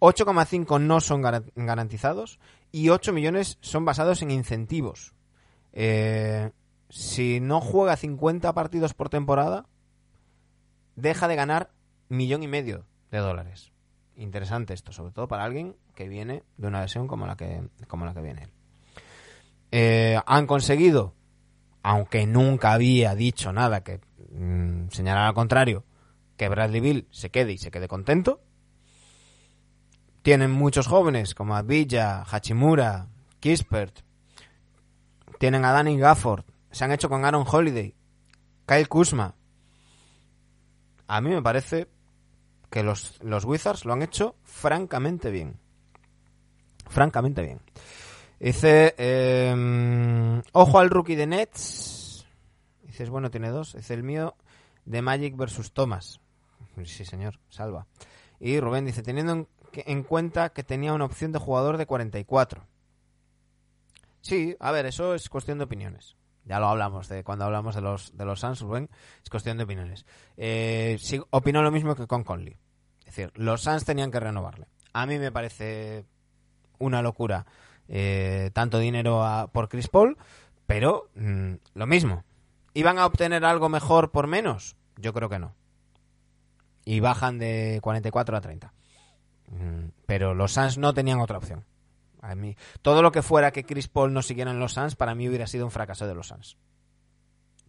8,5 0.00 0.80
no 0.80 1.00
son 1.00 1.20
gara- 1.20 1.42
garantizados 1.56 2.38
y 2.70 2.88
8 2.88 3.12
millones 3.12 3.58
son 3.60 3.84
basados 3.84 4.22
en 4.22 4.30
incentivos. 4.30 5.14
Eh, 5.74 6.50
si 6.88 7.40
no 7.40 7.60
juega 7.60 7.96
50 7.96 8.52
partidos 8.54 8.94
por 8.94 9.10
temporada, 9.10 9.66
deja 10.96 11.28
de 11.28 11.36
ganar 11.36 11.70
millón 12.08 12.42
y 12.42 12.48
medio 12.48 12.86
de 13.10 13.18
dólares. 13.18 13.72
Interesante 14.16 14.72
esto, 14.72 14.92
sobre 14.92 15.12
todo 15.12 15.28
para 15.28 15.44
alguien 15.44 15.76
que 15.94 16.08
viene 16.08 16.44
de 16.56 16.66
una 16.68 16.80
lesión 16.80 17.08
como 17.08 17.26
la 17.26 17.36
que, 17.36 17.62
como 17.88 18.06
la 18.06 18.14
que 18.14 18.22
viene 18.22 18.44
él. 18.44 18.52
Eh, 19.74 20.20
han 20.26 20.46
conseguido, 20.46 21.14
aunque 21.82 22.26
nunca 22.26 22.74
había 22.74 23.14
dicho 23.14 23.54
nada 23.54 23.82
que 23.82 24.00
mm, 24.30 24.90
señalara 24.90 25.28
al 25.28 25.34
contrario, 25.34 25.84
que 26.36 26.50
Bradley 26.50 26.80
Bill 26.80 27.08
se 27.10 27.30
quede 27.30 27.52
y 27.52 27.58
se 27.58 27.70
quede 27.70 27.88
contento. 27.88 28.42
Tienen 30.20 30.50
muchos 30.50 30.86
jóvenes 30.86 31.34
como 31.34 31.60
Villa, 31.64 32.22
Hachimura, 32.22 33.08
Kispert. 33.40 34.00
Tienen 35.38 35.64
a 35.64 35.72
Danny 35.72 35.98
Gafford. 35.98 36.44
Se 36.70 36.84
han 36.84 36.92
hecho 36.92 37.08
con 37.08 37.24
Aaron 37.24 37.46
Holiday, 37.50 37.94
Kyle 38.66 38.88
Kuzma. 38.88 39.34
A 41.08 41.20
mí 41.22 41.30
me 41.30 41.42
parece 41.42 41.88
que 42.70 42.82
los, 42.82 43.18
los 43.22 43.44
Wizards 43.44 43.84
lo 43.86 43.94
han 43.94 44.02
hecho 44.02 44.36
francamente 44.44 45.30
bien. 45.30 45.58
Francamente 46.88 47.42
bien. 47.42 47.60
Dice, 48.42 48.96
eh, 48.98 50.42
ojo 50.50 50.78
al 50.80 50.90
rookie 50.90 51.14
de 51.14 51.28
Nets. 51.28 52.26
Dices, 52.82 53.08
bueno, 53.08 53.30
tiene 53.30 53.50
dos. 53.50 53.74
Dice 53.74 53.94
el 53.94 54.02
mío 54.02 54.34
de 54.84 55.00
Magic 55.00 55.36
versus 55.36 55.72
Thomas. 55.72 56.20
Sí, 56.84 57.04
señor, 57.04 57.38
salva. 57.50 57.86
Y 58.40 58.58
Rubén 58.58 58.84
dice, 58.84 59.04
teniendo 59.04 59.46
en 59.72 60.02
cuenta 60.02 60.48
que 60.48 60.64
tenía 60.64 60.92
una 60.92 61.04
opción 61.04 61.30
de 61.30 61.38
jugador 61.38 61.76
de 61.76 61.86
44. 61.86 62.66
Sí, 64.22 64.56
a 64.58 64.72
ver, 64.72 64.86
eso 64.86 65.14
es 65.14 65.28
cuestión 65.28 65.58
de 65.58 65.64
opiniones. 65.64 66.16
Ya 66.44 66.58
lo 66.58 66.66
hablamos 66.66 67.08
de 67.08 67.22
cuando 67.22 67.44
hablamos 67.44 67.76
de 67.76 67.80
los 67.80 68.16
de 68.16 68.24
los 68.24 68.40
Suns, 68.40 68.60
Rubén, 68.60 68.90
es 69.22 69.30
cuestión 69.30 69.56
de 69.56 69.62
opiniones. 69.62 70.04
Eh, 70.36 70.96
sí, 71.00 71.22
opino 71.30 71.62
lo 71.62 71.70
mismo 71.70 71.94
que 71.94 72.08
con 72.08 72.24
Conley. 72.24 72.56
Es 73.06 73.14
decir, 73.14 73.30
los 73.36 73.60
Suns 73.60 73.84
tenían 73.84 74.10
que 74.10 74.18
renovarle. 74.18 74.66
A 74.92 75.06
mí 75.06 75.20
me 75.20 75.30
parece 75.30 76.06
una 76.80 77.02
locura 77.02 77.46
eh, 77.94 78.50
tanto 78.54 78.78
dinero 78.78 79.22
a- 79.22 79.46
por 79.48 79.68
Chris 79.68 79.86
Paul, 79.88 80.16
pero 80.66 81.10
mm, 81.14 81.52
lo 81.74 81.86
mismo. 81.86 82.24
¿Iban 82.74 82.98
a 82.98 83.04
obtener 83.06 83.44
algo 83.44 83.68
mejor 83.68 84.10
por 84.10 84.26
menos? 84.26 84.76
Yo 84.96 85.12
creo 85.12 85.28
que 85.28 85.38
no. 85.38 85.54
Y 86.86 87.00
bajan 87.00 87.38
de 87.38 87.78
44 87.82 88.36
a 88.36 88.40
30. 88.40 88.72
Mm, 89.48 89.88
Pero 90.06 90.34
los 90.34 90.52
Suns 90.52 90.78
no 90.78 90.94
tenían 90.94 91.20
otra 91.20 91.36
opción. 91.38 91.64
A 92.22 92.34
mí, 92.34 92.56
todo 92.80 93.02
lo 93.02 93.12
que 93.12 93.20
fuera 93.20 93.50
que 93.50 93.64
Chris 93.64 93.88
Paul 93.88 94.12
no 94.14 94.22
siguiera 94.22 94.50
en 94.52 94.58
los 94.60 94.72
Suns, 94.72 94.96
para 94.96 95.14
mí 95.14 95.28
hubiera 95.28 95.46
sido 95.46 95.64
un 95.66 95.70
fracaso 95.70 96.06
de 96.06 96.14
los 96.14 96.28
Suns. 96.28 96.56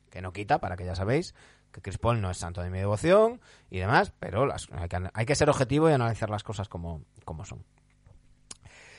Que 0.09 0.21
no 0.21 0.31
quita, 0.31 0.59
para 0.59 0.77
que 0.77 0.85
ya 0.85 0.95
sabéis, 0.95 1.35
que 1.73 1.81
Chris 1.81 1.97
Paul 1.97 2.21
no 2.21 2.29
es 2.31 2.37
santo 2.37 2.61
de 2.61 2.69
mi 2.69 2.77
devoción 2.77 3.41
y 3.69 3.79
demás, 3.79 4.13
pero 4.19 4.45
las- 4.45 4.67
hay, 5.13 5.25
que, 5.25 5.35
ser 5.35 5.49
objetivo 5.49 5.89
y 5.89 5.93
analizar 5.93 6.29
las 6.29 6.43
cosas 6.43 6.69
como 6.69 7.01
son. 7.43 7.65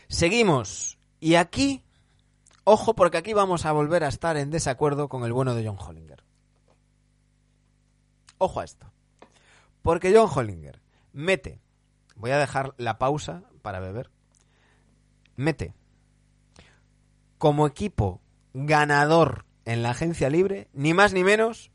Seguimos. 0.08 0.98
Y 1.24 1.36
aquí, 1.36 1.82
ojo, 2.64 2.94
porque 2.94 3.16
aquí 3.16 3.32
vamos 3.32 3.64
a 3.64 3.72
volver 3.72 4.04
a 4.04 4.08
estar 4.08 4.36
en 4.36 4.50
desacuerdo 4.50 5.08
con 5.08 5.24
el 5.24 5.32
bueno 5.32 5.54
de 5.54 5.66
John 5.66 5.78
Hollinger. 5.80 6.22
Ojo 8.36 8.60
a 8.60 8.64
esto. 8.64 8.92
Porque 9.80 10.12
John 10.14 10.28
Hollinger 10.30 10.82
mete, 11.14 11.62
voy 12.14 12.32
a 12.32 12.36
dejar 12.36 12.74
la 12.76 12.98
pausa 12.98 13.42
para 13.62 13.80
beber, 13.80 14.10
mete 15.34 15.72
como 17.38 17.66
equipo 17.66 18.20
ganador 18.52 19.46
en 19.64 19.82
la 19.82 19.92
agencia 19.92 20.28
libre, 20.28 20.68
ni 20.74 20.92
más 20.92 21.14
ni 21.14 21.24
menos 21.24 21.70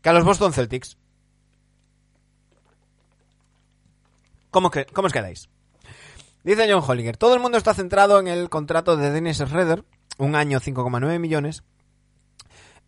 que 0.00 0.10
a 0.10 0.12
los 0.12 0.24
Boston 0.24 0.52
Celtics. 0.52 0.96
¿Cómo, 4.52 4.70
que, 4.70 4.86
cómo 4.86 5.06
os 5.06 5.12
quedáis? 5.12 5.48
Dice 6.44 6.66
John 6.68 6.82
Hollinger, 6.84 7.16
todo 7.16 7.34
el 7.34 7.40
mundo 7.40 7.56
está 7.56 7.72
centrado 7.72 8.18
en 8.18 8.26
el 8.26 8.48
contrato 8.48 8.96
de 8.96 9.10
Dennis 9.10 9.38
Schroeder, 9.38 9.84
un 10.18 10.34
año 10.34 10.58
5,9 10.58 11.20
millones, 11.20 11.62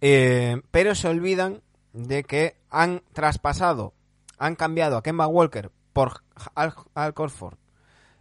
eh, 0.00 0.61
pero 0.72 0.96
se 0.96 1.09
olvidan 1.09 1.62
de 1.92 2.24
que 2.24 2.57
han 2.68 3.02
traspasado, 3.12 3.94
han 4.38 4.57
cambiado 4.57 4.96
a 4.96 5.02
Kemba 5.05 5.28
Walker 5.28 5.70
por 5.92 6.24
Al, 6.57 6.74
Horford, 7.14 7.57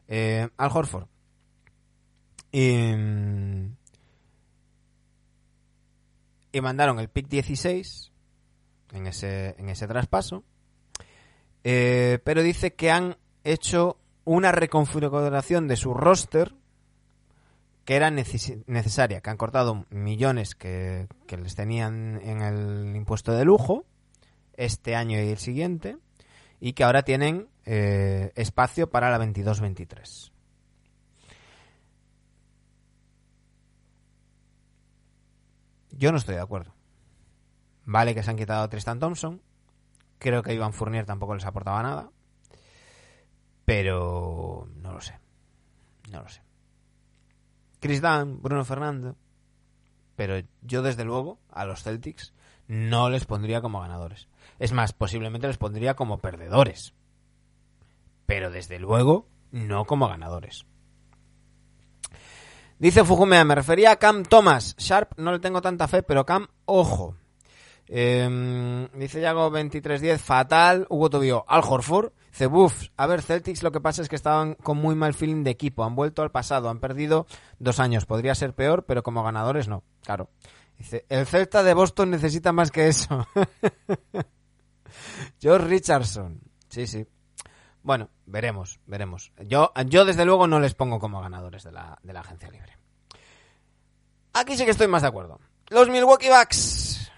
eh, 0.07 0.49
Al 0.55 0.71
Horford, 0.71 1.07
y, 2.51 2.91
y 6.51 6.61
mandaron 6.61 6.99
el 6.99 7.09
pick 7.09 7.27
16 7.27 8.11
en 8.91 9.07
ese, 9.07 9.55
en 9.57 9.69
ese 9.69 9.87
traspaso, 9.87 10.43
eh, 11.63 12.19
pero 12.23 12.43
dice 12.43 12.75
que 12.75 12.91
han 12.91 13.17
hecho 13.43 13.97
una 14.25 14.51
reconfiguración 14.51 15.67
de 15.67 15.75
su 15.75 15.93
roster 15.93 16.53
que 17.85 17.95
era 17.95 18.09
neces- 18.09 18.63
necesaria, 18.67 19.21
que 19.21 19.29
han 19.29 19.37
cortado 19.37 19.85
millones 19.89 20.55
que, 20.55 21.07
les 21.27 21.55
tenían 21.55 22.21
en 22.23 22.41
el 22.41 22.95
impuesto 22.95 23.33
de 23.33 23.43
lujo 23.43 23.85
este 24.55 24.95
año 24.95 25.21
y 25.21 25.29
el 25.29 25.37
siguiente 25.37 25.97
y 26.59 26.73
que 26.73 26.83
ahora 26.83 27.03
tienen 27.03 27.49
eh, 27.65 28.31
espacio 28.35 28.89
para 28.89 29.09
la 29.09 29.19
22-23. 29.25 30.31
Yo 35.91 36.11
no 36.11 36.17
estoy 36.17 36.35
de 36.35 36.41
acuerdo. 36.41 36.73
Vale 37.85 38.15
que 38.15 38.23
se 38.23 38.31
han 38.31 38.37
quitado 38.37 38.63
a 38.63 38.69
Tristan 38.69 38.99
Thompson. 38.99 39.41
Creo 40.19 40.41
que 40.41 40.53
Ivan 40.53 40.73
Fournier 40.73 41.05
tampoco 41.05 41.35
les 41.35 41.45
aportaba 41.45 41.83
nada. 41.83 42.09
Pero 43.65 44.67
no 44.75 44.93
lo 44.93 45.01
sé. 45.01 45.19
No 46.11 46.21
lo 46.21 46.29
sé. 46.29 46.41
Chris 47.79 48.01
Dunn, 48.01 48.41
Bruno 48.41 48.65
Fernando. 48.65 49.15
Pero 50.15 50.35
yo 50.61 50.81
desde 50.81 51.05
luego 51.05 51.39
a 51.51 51.65
los 51.65 51.83
Celtics 51.83 52.33
no 52.67 53.09
les 53.09 53.25
pondría 53.25 53.61
como 53.61 53.81
ganadores. 53.81 54.27
Es 54.59 54.71
más, 54.71 54.93
posiblemente 54.93 55.47
les 55.47 55.57
pondría 55.57 55.95
como 55.95 56.19
perdedores. 56.19 56.93
Pero 58.25 58.51
desde 58.51 58.79
luego 58.79 59.27
no 59.51 59.85
como 59.85 60.07
ganadores. 60.07 60.65
Dice 62.79 63.03
Fujumea, 63.03 63.45
me 63.45 63.55
refería 63.55 63.91
a 63.91 63.95
Cam 63.97 64.23
Thomas. 64.23 64.75
Sharp 64.77 65.17
no 65.17 65.31
le 65.31 65.39
tengo 65.39 65.61
tanta 65.61 65.87
fe, 65.87 66.03
pero 66.03 66.25
Cam, 66.25 66.47
ojo. 66.65 67.15
Eh, 67.87 68.87
dice 68.95 69.21
Yago 69.21 69.43
2310, 69.43 70.21
fatal. 70.21 70.85
Hugo 70.89 71.09
Tobio, 71.09 71.45
Al 71.47 71.61
Horford. 71.63 72.11
Dice, 72.33 72.49
a 72.97 73.05
ver, 73.05 73.21
Celtics 73.21 73.61
lo 73.61 73.71
que 73.71 73.79
pasa 73.79 74.01
es 74.01 74.09
que 74.09 74.15
estaban 74.15 74.55
con 74.55 74.77
muy 74.77 74.95
mal 74.95 75.13
feeling 75.13 75.43
de 75.43 75.51
equipo. 75.51 75.83
Han 75.83 75.95
vuelto 75.95 76.23
al 76.23 76.31
pasado, 76.31 76.69
han 76.69 76.79
perdido 76.79 77.27
dos 77.59 77.79
años. 77.79 78.07
Podría 78.07 78.33
ser 78.33 78.55
peor, 78.55 78.85
pero 78.85 79.03
como 79.03 79.23
ganadores 79.23 79.67
no. 79.67 79.83
Claro. 80.01 80.31
Dice, 80.75 81.05
el 81.09 81.27
Celta 81.27 81.61
de 81.61 81.75
Boston 81.75 82.09
necesita 82.09 82.51
más 82.51 82.71
que 82.71 82.87
eso. 82.87 83.27
George 85.39 85.67
Richardson. 85.67 86.41
Sí, 86.69 86.87
sí. 86.87 87.05
Bueno, 87.83 88.09
veremos, 88.25 88.79
veremos. 88.87 89.31
Yo, 89.45 89.71
yo 89.85 90.03
desde 90.03 90.25
luego 90.25 90.47
no 90.47 90.59
les 90.59 90.73
pongo 90.73 90.99
como 90.99 91.21
ganadores 91.21 91.63
de 91.63 91.71
la, 91.71 91.99
de 92.01 92.13
la 92.13 92.21
agencia 92.21 92.49
libre. 92.49 92.79
Aquí 94.33 94.57
sí 94.57 94.65
que 94.65 94.71
estoy 94.71 94.87
más 94.87 95.03
de 95.03 95.09
acuerdo. 95.09 95.39
Los 95.69 95.87
Milwaukee 95.87 96.29
Bucks 96.29 97.11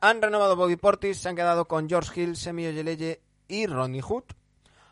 han 0.00 0.22
renovado 0.22 0.56
Bobby 0.56 0.76
Portis, 0.76 1.18
se 1.18 1.28
han 1.28 1.36
quedado 1.36 1.68
con 1.68 1.88
George 1.88 2.20
Hill, 2.20 2.36
Semi 2.36 2.66
Ojeleye 2.66 3.20
y 3.48 3.66
Ronnie 3.66 4.02
Hood, 4.02 4.24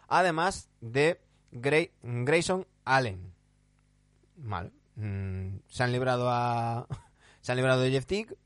además 0.09 0.69
de 0.81 1.21
Gray- 1.53 1.93
Grayson 2.03 2.67
Allen. 2.85 3.33
Vale. 4.37 4.71
Mm, 4.97 5.59
se 5.69 5.83
han 5.83 5.93
librado 5.93 6.29
a 6.31 6.87
se 7.41 7.53
han 7.53 7.57
librado 7.57 7.81
de 7.81 7.91
Jeff 7.91 8.07
Teague, 8.07 8.37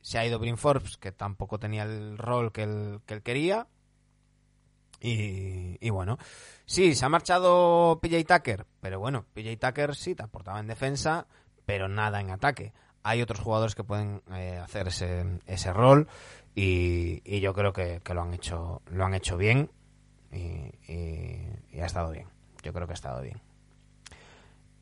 se 0.00 0.18
ha 0.18 0.26
ido 0.26 0.38
Brin 0.38 0.56
Forbes, 0.58 0.96
que 0.96 1.12
tampoco 1.12 1.58
tenía 1.58 1.82
el 1.84 2.16
rol 2.18 2.52
que 2.52 2.62
él, 2.64 3.00
que 3.06 3.14
él 3.14 3.22
quería. 3.22 3.66
Y, 5.00 5.76
y 5.80 5.90
bueno, 5.90 6.16
sí, 6.64 6.94
se 6.94 7.04
ha 7.04 7.08
marchado 7.08 7.98
PJ 8.00 8.24
Tucker, 8.24 8.66
pero 8.80 8.98
bueno, 8.98 9.26
PJ 9.34 9.56
Tucker 9.58 9.94
sí 9.94 10.14
te 10.14 10.22
aportaba 10.22 10.58
en 10.58 10.66
defensa, 10.68 11.26
pero 11.66 11.88
nada 11.88 12.20
en 12.20 12.30
ataque. 12.30 12.72
Hay 13.02 13.20
otros 13.22 13.40
jugadores 13.40 13.74
que 13.74 13.84
pueden 13.84 14.22
eh, 14.32 14.56
hacer 14.58 14.88
ese, 14.88 15.40
ese 15.46 15.72
rol 15.72 16.08
y, 16.58 17.40
yo 17.40 17.52
creo 17.52 17.72
que, 17.74 18.00
que 18.02 18.14
lo 18.14 18.22
han 18.22 18.32
hecho 18.32 18.80
lo 18.86 19.04
han 19.04 19.14
hecho 19.14 19.36
bien 19.36 19.70
y, 20.32 21.80
ha 21.80 21.86
estado 21.86 22.10
bien. 22.10 22.26
Yo 22.62 22.72
creo 22.72 22.86
que 22.86 22.94
ha 22.94 22.94
estado 22.94 23.20
bien. 23.22 23.40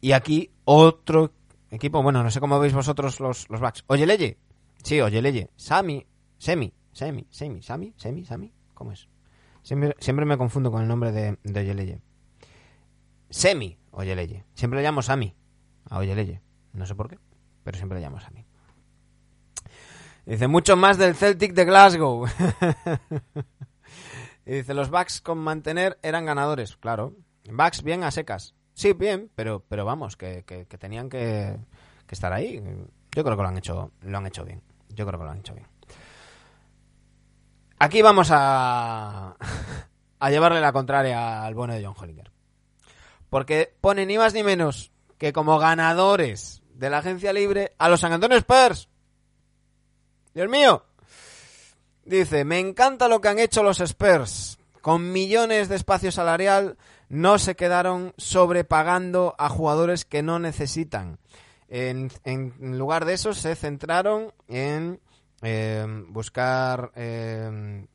Y 0.01 0.13
aquí 0.13 0.53
otro 0.65 1.33
equipo, 1.71 2.03
bueno, 2.03 2.23
no 2.23 2.31
sé 2.31 2.39
cómo 2.41 2.61
veis 2.61 2.73
vosotros 2.73 3.19
los, 3.19 3.51
los 3.51 3.61
Bucks. 3.61 3.85
Oyeleye, 3.89 4.39
sí, 4.83 5.01
Oyeleye, 5.01 5.51
Sami, 5.57 6.07
Semi, 6.39 6.73
Semi, 6.93 7.27
Semi, 7.31 7.63
Sami, 7.63 7.93
Semi, 7.97 8.25
Sami, 8.25 8.53
¿cómo 8.75 8.93
es? 8.93 9.09
Siempre, 9.63 9.97
siempre 9.99 10.27
me 10.27 10.39
confundo 10.39 10.71
con 10.71 10.83
el 10.83 10.89
nombre 10.89 11.11
de, 11.11 11.39
de 11.43 11.61
Oyeleye. 11.61 12.01
Semi 13.31 13.77
Oyeleye. 13.91 14.45
Siempre 14.55 14.79
le 14.79 14.85
llamo 14.85 15.03
Sami 15.03 15.35
a 15.91 15.99
Oyeleye. 15.99 16.41
No 16.73 16.87
sé 16.87 16.95
por 16.95 17.09
qué, 17.09 17.19
pero 17.65 17.77
siempre 17.77 17.99
le 17.99 18.05
llamo 18.05 18.21
Sami. 18.21 18.47
Dice, 20.27 20.49
mucho 20.49 20.77
más 20.77 20.97
del 20.97 21.15
Celtic 21.15 21.53
de 21.53 21.67
Glasgow. 21.67 22.27
y 24.47 24.53
dice, 24.53 24.75
los 24.75 24.91
Bucks 24.91 25.21
con 25.21 25.39
mantener 25.39 25.99
eran 26.03 26.25
ganadores. 26.25 26.77
Claro. 26.77 27.15
Bucks 27.51 27.83
bien 27.83 28.05
a 28.05 28.11
secas. 28.11 28.55
Sí, 28.73 28.93
bien, 28.93 29.31
pero, 29.35 29.65
pero 29.69 29.85
vamos, 29.85 30.17
que, 30.17 30.45
que- 30.45 30.65
tenían 30.79 31.09
que, 31.09 31.59
estar 32.09 32.33
ahí. 32.33 32.63
Yo 33.15 33.25
creo 33.25 33.37
que 33.37 33.43
lo 33.43 33.49
han 33.49 33.59
hecho, 33.59 33.93
lo 34.01 34.19
han 34.19 34.27
hecho 34.27 34.45
bien. 34.45 34.63
Yo 34.89 35.07
creo 35.07 35.19
que 35.19 35.25
lo 35.25 35.31
han 35.31 35.39
hecho 35.39 35.55
bien. 35.55 35.67
Aquí 37.79 38.03
vamos 38.03 38.29
a, 38.31 39.37
a 40.19 40.31
llevarle 40.31 40.61
la 40.61 40.73
contraria 40.73 41.45
al 41.45 41.55
bueno 41.55 41.75
de 41.75 41.85
John 41.85 41.95
Hollinger. 41.99 42.31
Porque 43.29 43.75
pone 43.81 44.07
ni 44.07 44.17
más 44.17 44.33
ni 44.33 44.43
menos 44.43 44.93
que 45.19 45.33
como 45.33 45.59
ganadores 45.59 46.63
de 46.73 46.91
la 46.91 46.99
agencia 46.99 47.33
libre 47.33 47.75
a 47.79 47.89
los 47.89 48.01
San 48.01 48.13
Antonio 48.13 48.37
Spurs. 48.39 48.89
Dios 50.35 50.49
mío. 50.49 50.85
Dice, 52.05 52.45
me 52.45 52.59
encanta 52.59 53.09
lo 53.09 53.21
que 53.21 53.29
han 53.29 53.39
hecho 53.39 53.63
los 53.63 53.81
Spurs. 53.81 54.59
Con 54.83 55.13
millones 55.13 55.69
de 55.69 55.77
espacio 55.77 56.13
salarial 56.13 56.77
no 57.09 57.39
se 57.39 57.55
quedaron 57.55 58.13
sobrepagando 58.19 59.35
a 59.39 59.49
jugadores 59.49 60.05
que 60.05 60.23
no 60.23 60.39
necesitan. 60.39 61.19
En, 61.69 62.11
lugar 62.79 63.05
de 63.05 63.15
eso 63.15 63.33
se 63.33 63.55
centraron 63.55 64.33
en 64.49 65.01
eh, 65.43 65.87
buscar 66.09 66.93
eh, 66.95 67.87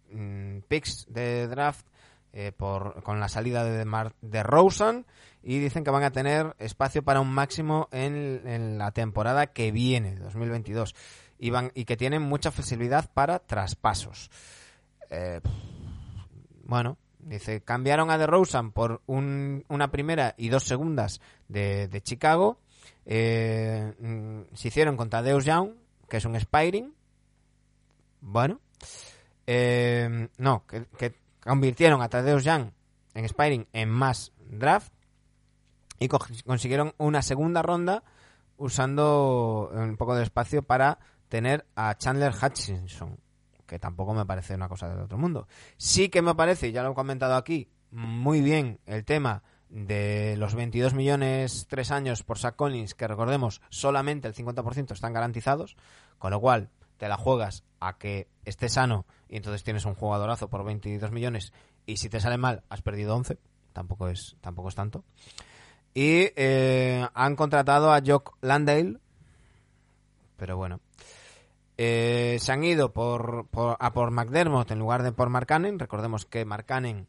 picks 0.67 1.05
de 1.09 1.47
draft 1.47 1.85
eh, 2.33 2.51
por, 2.55 3.03
con 3.03 3.19
la 3.19 3.29
salida 3.29 3.63
de, 3.63 3.85
Mar 3.85 4.13
Rosen 4.21 5.05
y 5.43 5.59
dicen 5.59 5.83
que 5.83 5.91
van 5.91 6.03
a 6.03 6.11
tener 6.11 6.55
espacio 6.59 7.03
para 7.03 7.21
un 7.21 7.31
máximo 7.31 7.87
en, 7.91 8.41
en 8.45 8.77
la 8.77 8.91
temporada 8.91 9.47
que 9.47 9.71
viene, 9.71 10.15
2022, 10.15 10.95
y, 11.39 11.51
y 11.73 11.85
que 11.85 11.97
tienen 11.97 12.21
mucha 12.21 12.51
flexibilidad 12.51 13.09
para 13.13 13.39
traspasos. 13.39 14.29
Eh, 15.09 15.41
bueno, 16.63 16.97
dice, 17.19 17.61
cambiaron 17.61 18.11
a 18.11 18.17
DeRozan 18.17 18.71
por 18.71 19.01
un, 19.07 19.63
una 19.69 19.89
primera 19.89 20.35
y 20.37 20.49
dos 20.49 20.65
segundas 20.65 21.21
de, 21.47 21.87
de 21.87 22.01
Chicago. 22.01 22.59
Eh, 23.05 23.93
mm, 23.99 24.53
se 24.55 24.67
hicieron 24.67 24.97
con 24.97 25.09
Tadeusz 25.09 25.45
Young, 25.45 25.71
que 26.07 26.17
es 26.17 26.25
un 26.25 26.35
Spiring. 26.35 26.93
Bueno. 28.21 28.59
Eh, 29.47 30.27
no, 30.37 30.65
que, 30.67 31.15
convirtieron 31.41 32.01
a 32.03 32.09
Tadeusz 32.09 32.43
Young 32.43 32.69
en 33.15 33.25
Spiring 33.25 33.65
en 33.73 33.89
más 33.89 34.31
draft. 34.49 34.93
Y 35.99 36.07
co- 36.07 36.19
consiguieron 36.45 36.93
una 36.97 37.21
segunda 37.21 37.61
ronda 37.61 38.03
usando 38.57 39.71
un 39.73 39.97
poco 39.97 40.15
de 40.15 40.23
espacio 40.23 40.61
para 40.63 40.99
tener 41.29 41.65
a 41.75 41.95
Chandler 41.97 42.33
Hutchinson 42.33 43.17
que 43.69 43.79
tampoco 43.79 44.13
me 44.13 44.25
parece 44.25 44.55
una 44.55 44.67
cosa 44.67 44.89
del 44.89 44.99
otro 44.99 45.17
mundo. 45.17 45.47
Sí 45.77 46.09
que 46.09 46.23
me 46.23 46.33
parece, 46.35 46.71
ya 46.71 46.81
lo 46.81 46.91
he 46.91 46.95
comentado 46.95 47.35
aquí, 47.35 47.69
muy 47.91 48.41
bien 48.41 48.79
el 48.87 49.05
tema 49.05 49.43
de 49.69 50.35
los 50.37 50.55
22 50.55 50.95
millones 50.95 51.67
tres 51.69 51.91
años 51.91 52.23
por 52.23 52.39
Zach 52.39 52.55
Collins, 52.55 52.95
que 52.95 53.07
recordemos, 53.07 53.61
solamente 53.69 54.27
el 54.27 54.33
50% 54.33 54.91
están 54.91 55.13
garantizados, 55.13 55.77
con 56.17 56.31
lo 56.31 56.41
cual 56.41 56.69
te 56.97 57.07
la 57.07 57.15
juegas 57.15 57.63
a 57.79 57.97
que 57.97 58.27
esté 58.43 58.67
sano 58.67 59.05
y 59.29 59.37
entonces 59.37 59.63
tienes 59.63 59.85
un 59.85 59.93
jugadorazo 59.93 60.49
por 60.49 60.65
22 60.65 61.11
millones 61.11 61.53
y 61.85 61.97
si 61.97 62.09
te 62.09 62.19
sale 62.19 62.37
mal 62.37 62.63
has 62.69 62.81
perdido 62.81 63.15
11, 63.15 63.37
tampoco 63.71 64.09
es, 64.09 64.35
tampoco 64.41 64.69
es 64.69 64.75
tanto. 64.75 65.03
Y 65.93 66.31
eh, 66.35 67.07
han 67.13 67.35
contratado 67.35 67.93
a 67.93 68.01
Jock 68.05 68.35
Landale, 68.41 68.97
pero 70.37 70.57
bueno, 70.57 70.79
eh, 71.81 72.37
se 72.41 72.51
han 72.51 72.65
ido 72.65 72.91
por, 72.91 73.47
por- 73.47 73.77
a 73.79 73.93
por 73.93 74.11
McDermott 74.11 74.69
en 74.71 74.79
lugar 74.79 75.01
de 75.01 75.13
por 75.13 75.29
Markkanen. 75.29 75.79
Recordemos 75.79 76.25
que 76.25 76.43
Markkanen 76.43 77.07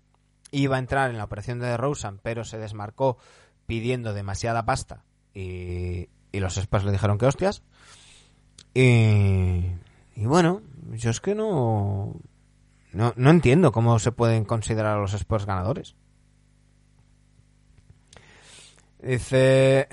iba 0.53 0.77
a 0.77 0.79
entrar 0.79 1.11
en 1.11 1.19
la 1.19 1.25
operación 1.25 1.59
de 1.59 1.77
Rosen, 1.77 2.21
pero 2.23 2.45
se 2.45 2.57
desmarcó 2.57 3.19
pidiendo 3.67 4.15
demasiada 4.15 4.65
pasta 4.65 5.03
y, 5.35 6.09
y 6.31 6.39
los 6.41 6.57
Spurs 6.57 6.85
le 6.85 6.93
dijeron 6.93 7.19
que 7.19 7.27
hostias. 7.27 7.65
Y, 8.73 9.73
y 10.15 10.27
bueno, 10.27 10.63
yo 10.93 11.11
es 11.11 11.21
que 11.21 11.35
no, 11.35 12.15
no, 12.93 13.13
no 13.17 13.31
entiendo 13.31 13.73
cómo 13.73 13.99
se 13.99 14.13
pueden 14.13 14.45
considerar 14.45 14.97
a 14.97 15.01
los 15.01 15.15
Spurs 15.15 15.47
ganadores. 15.47 15.97
Dice, 19.03 19.89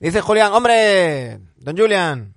dice 0.00 0.20
Julián, 0.20 0.52
hombre, 0.52 1.38
don 1.56 1.76
Julián, 1.78 2.34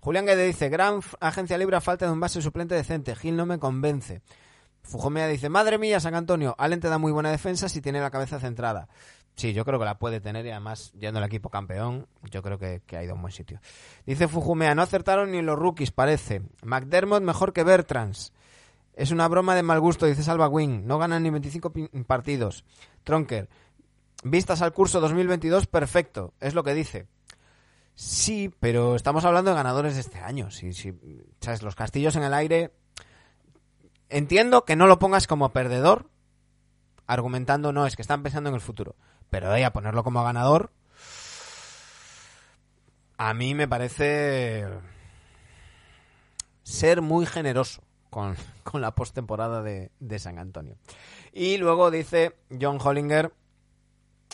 Julián 0.00 0.26
Guede 0.26 0.46
dice, 0.46 0.68
gran 0.68 1.00
agencia 1.20 1.58
libre 1.58 1.80
falta 1.80 2.06
de 2.06 2.12
un 2.12 2.20
base 2.20 2.40
suplente 2.40 2.74
decente. 2.74 3.14
Gil 3.16 3.36
no 3.36 3.46
me 3.46 3.58
convence. 3.58 4.22
Fujomea 4.82 5.26
dice, 5.26 5.48
madre 5.48 5.76
mía, 5.78 6.00
San 6.00 6.14
Antonio, 6.14 6.54
Allen 6.58 6.80
te 6.80 6.88
da 6.88 6.98
muy 6.98 7.12
buena 7.12 7.30
defensa 7.30 7.68
si 7.68 7.80
tiene 7.80 8.00
la 8.00 8.10
cabeza 8.10 8.38
centrada. 8.40 8.88
Sí, 9.36 9.52
yo 9.52 9.64
creo 9.64 9.78
que 9.78 9.84
la 9.84 9.98
puede 9.98 10.20
tener 10.20 10.46
y 10.46 10.50
además, 10.50 10.92
yendo 10.98 11.18
al 11.18 11.24
equipo 11.26 11.48
campeón, 11.50 12.06
yo 12.30 12.42
creo 12.42 12.58
que, 12.58 12.80
que 12.86 12.96
ha 12.96 13.04
ido 13.04 13.12
a 13.12 13.14
un 13.16 13.20
buen 13.22 13.32
sitio. 13.32 13.60
Dice 14.06 14.26
Fujumea, 14.28 14.74
no 14.74 14.82
acertaron 14.82 15.30
ni 15.30 15.42
los 15.42 15.58
rookies, 15.58 15.90
parece. 15.92 16.42
McDermott 16.64 17.22
mejor 17.22 17.52
que 17.52 17.62
Bertrands. 17.64 18.32
Es 18.94 19.12
una 19.12 19.28
broma 19.28 19.54
de 19.54 19.62
mal 19.62 19.78
gusto, 19.78 20.06
dice 20.06 20.24
Salva 20.24 20.48
Wing. 20.48 20.84
No 20.86 20.98
ganan 20.98 21.22
ni 21.22 21.30
25 21.30 21.70
pi- 21.72 21.88
partidos. 22.04 22.64
Tronker, 23.04 23.48
vistas 24.24 24.60
al 24.62 24.72
curso 24.72 25.00
2022, 25.00 25.66
perfecto. 25.68 26.32
Es 26.40 26.54
lo 26.54 26.64
que 26.64 26.74
dice. 26.74 27.06
Sí, 28.00 28.54
pero 28.60 28.94
estamos 28.94 29.24
hablando 29.24 29.50
de 29.50 29.56
ganadores 29.56 29.94
de 29.96 30.02
este 30.02 30.20
año. 30.20 30.52
Si, 30.52 30.72
si, 30.72 30.94
¿sabes? 31.40 31.64
Los 31.64 31.74
castillos 31.74 32.14
en 32.14 32.22
el 32.22 32.32
aire. 32.32 32.70
Entiendo 34.08 34.64
que 34.64 34.76
no 34.76 34.86
lo 34.86 35.00
pongas 35.00 35.26
como 35.26 35.48
perdedor, 35.48 36.08
argumentando, 37.08 37.72
no, 37.72 37.86
es 37.86 37.96
que 37.96 38.02
están 38.02 38.22
pensando 38.22 38.50
en 38.50 38.54
el 38.54 38.60
futuro. 38.60 38.94
Pero 39.30 39.50
ahí 39.50 39.64
a 39.64 39.72
ponerlo 39.72 40.04
como 40.04 40.22
ganador, 40.22 40.70
a 43.16 43.34
mí 43.34 43.56
me 43.56 43.66
parece 43.66 44.64
ser 46.62 47.02
muy 47.02 47.26
generoso 47.26 47.82
con, 48.10 48.36
con 48.62 48.80
la 48.80 48.94
postemporada 48.94 49.60
de, 49.60 49.90
de 49.98 50.18
San 50.20 50.38
Antonio. 50.38 50.76
Y 51.32 51.56
luego 51.56 51.90
dice 51.90 52.36
John 52.60 52.78
Hollinger 52.80 53.32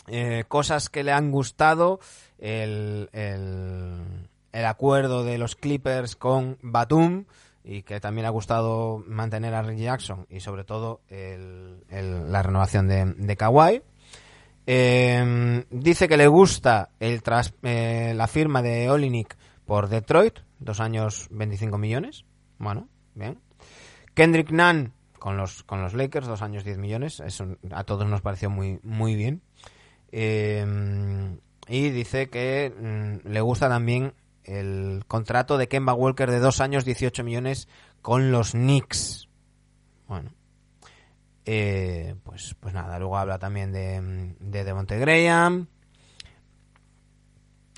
eh, 0.07 0.43
cosas 0.47 0.89
que 0.89 1.03
le 1.03 1.11
han 1.11 1.31
gustado, 1.31 1.99
el, 2.37 3.09
el, 3.13 4.65
acuerdo 4.65 5.23
de 5.23 5.37
los 5.37 5.55
Clippers 5.55 6.15
con 6.15 6.57
Batum 6.61 7.25
y 7.63 7.81
que 7.83 7.99
también 7.99 8.25
ha 8.27 8.29
gustado 8.29 9.03
mantener 9.07 9.53
a 9.55 9.61
Reggie 9.63 9.85
Jackson 9.85 10.25
y 10.29 10.39
sobre 10.39 10.63
todo 10.63 11.01
el- 11.09 11.81
la 12.31 12.43
renovación 12.43 12.87
de, 12.87 13.05
de 13.05 13.35
Kawhi. 13.37 13.81
Eh, 14.67 15.63
dice 15.69 16.07
que 16.07 16.17
le 16.17 16.27
gusta 16.27 16.89
el 16.99 17.21
tras- 17.21 17.53
eh, 17.63 18.13
la 18.15 18.27
firma 18.27 18.61
de 18.61 18.89
Olinik 18.89 19.35
por 19.65 19.89
Detroit, 19.89 20.39
dos 20.59 20.79
años 20.79 21.27
25 21.31 21.77
millones. 21.77 22.25
Bueno, 22.57 22.87
bien. 23.13 23.39
Kendrick 24.13 24.51
Nunn 24.51 24.93
con 25.19 25.37
los, 25.37 25.63
con 25.63 25.81
los 25.81 25.93
Lakers, 25.93 26.27
dos 26.27 26.41
años 26.41 26.63
10 26.63 26.77
millones. 26.77 27.19
Eso 27.19 27.57
a 27.71 27.83
todos 27.83 28.07
nos 28.07 28.21
pareció 28.21 28.49
muy, 28.49 28.79
muy 28.83 29.15
bien. 29.15 29.41
Eh, 30.17 30.65
y 31.67 31.89
dice 31.89 32.29
que 32.29 32.73
mm, 32.73 33.27
le 33.27 33.41
gusta 33.41 33.67
también 33.67 34.13
el 34.45 35.03
contrato 35.07 35.57
de 35.57 35.67
Kemba 35.67 35.93
Walker 35.93 36.31
de 36.31 36.39
dos 36.39 36.61
años, 36.61 36.85
18 36.85 37.21
millones 37.25 37.67
con 38.01 38.31
los 38.31 38.51
Knicks. 38.51 39.27
Bueno, 40.07 40.31
eh, 41.43 42.15
pues, 42.23 42.55
pues 42.61 42.73
nada, 42.73 42.97
luego 42.97 43.17
habla 43.17 43.39
también 43.39 43.73
de, 43.73 43.99
mm, 43.99 44.35
de 44.39 44.63
Devonte 44.63 44.97
Graham 44.99 45.67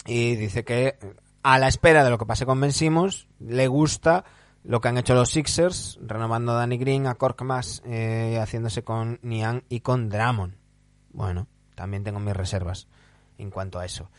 y 0.05 0.35
dice 0.35 0.63
que 0.63 0.99
a 1.41 1.57
la 1.57 1.67
espera 1.67 2.03
de 2.03 2.11
lo 2.11 2.19
que 2.19 2.27
pase 2.27 2.45
con 2.45 2.61
Ben 2.61 2.71
Simmons, 2.71 3.27
le 3.39 3.67
gusta 3.67 4.25
lo 4.63 4.79
que 4.79 4.89
han 4.89 4.99
hecho 4.99 5.15
los 5.15 5.31
Sixers, 5.31 5.97
renovando 6.03 6.51
a 6.51 6.55
Danny 6.55 6.77
Green, 6.77 7.07
a 7.07 7.15
Korkmaz, 7.15 7.81
eh, 7.85 8.37
haciéndose 8.39 8.83
con 8.83 9.19
Niang 9.23 9.63
y 9.69 9.79
con 9.79 10.09
Drummond. 10.09 10.55
Bueno, 11.09 11.47
también 11.77 12.03
tengo 12.03 12.19
mis 12.19 12.35
reservas 12.35 12.87
en 13.37 13.51
cuanto 13.51 13.77
a 13.77 13.85
eso. 13.85 14.09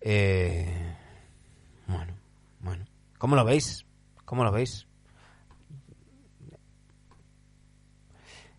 Eh, 0.00 0.96
bueno, 1.86 2.14
bueno. 2.58 2.84
¿Cómo 3.16 3.36
lo 3.36 3.44
veis? 3.44 3.86
¿Cómo 4.24 4.42
lo 4.42 4.50
veis? 4.50 4.88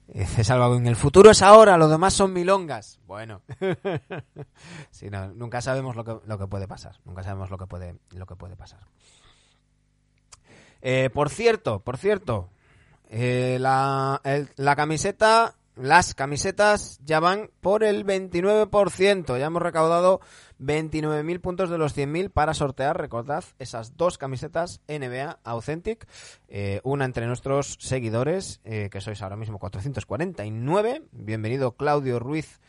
Dice 0.07 0.43
Salva, 0.45 0.73
en 0.75 0.87
el 0.87 0.95
futuro 0.95 1.31
es 1.31 1.41
ahora, 1.41 1.77
lo 1.77 1.89
demás 1.89 2.13
son 2.13 2.31
milongas. 2.31 3.01
Bueno, 3.05 3.41
sí, 4.91 5.09
no, 5.09 5.27
nunca 5.33 5.61
sabemos 5.61 5.97
lo 5.97 6.05
que, 6.05 6.15
lo 6.25 6.37
que 6.37 6.47
puede 6.47 6.69
pasar. 6.69 6.99
Nunca 7.03 7.23
sabemos 7.23 7.49
lo 7.49 7.57
que 7.57 7.67
puede, 7.67 7.97
lo 8.11 8.25
que 8.25 8.35
puede 8.37 8.55
pasar. 8.55 8.79
Eh, 10.81 11.09
por 11.13 11.29
cierto, 11.29 11.81
por 11.81 11.97
cierto, 11.97 12.49
eh, 13.09 13.57
la, 13.59 14.21
la 14.55 14.75
camiseta, 14.77 15.55
las 15.81 16.13
camisetas 16.13 16.99
ya 17.03 17.19
van 17.19 17.49
por 17.59 17.83
el 17.83 18.05
29%. 18.05 19.39
Ya 19.39 19.45
hemos 19.47 19.61
recaudado 19.61 20.21
29.000 20.59 21.41
puntos 21.41 21.69
de 21.71 21.79
los 21.79 21.97
100.000 21.97 22.29
para 22.29 22.53
sortear, 22.53 22.99
recordad, 22.99 23.43
esas 23.57 23.97
dos 23.97 24.19
camisetas 24.19 24.81
NBA 24.87 25.39
Authentic. 25.43 26.07
eh, 26.47 26.81
una 26.83 27.05
entre 27.05 27.25
nuestros 27.25 27.77
seguidores, 27.79 28.61
eh, 28.63 28.89
que 28.91 29.01
sois 29.01 29.21
ahora 29.23 29.35
mismo 29.35 29.57
449. 29.57 31.03
Bienvenido 31.11 31.75
Claudio 31.75 32.19
Ruiz 32.19 32.59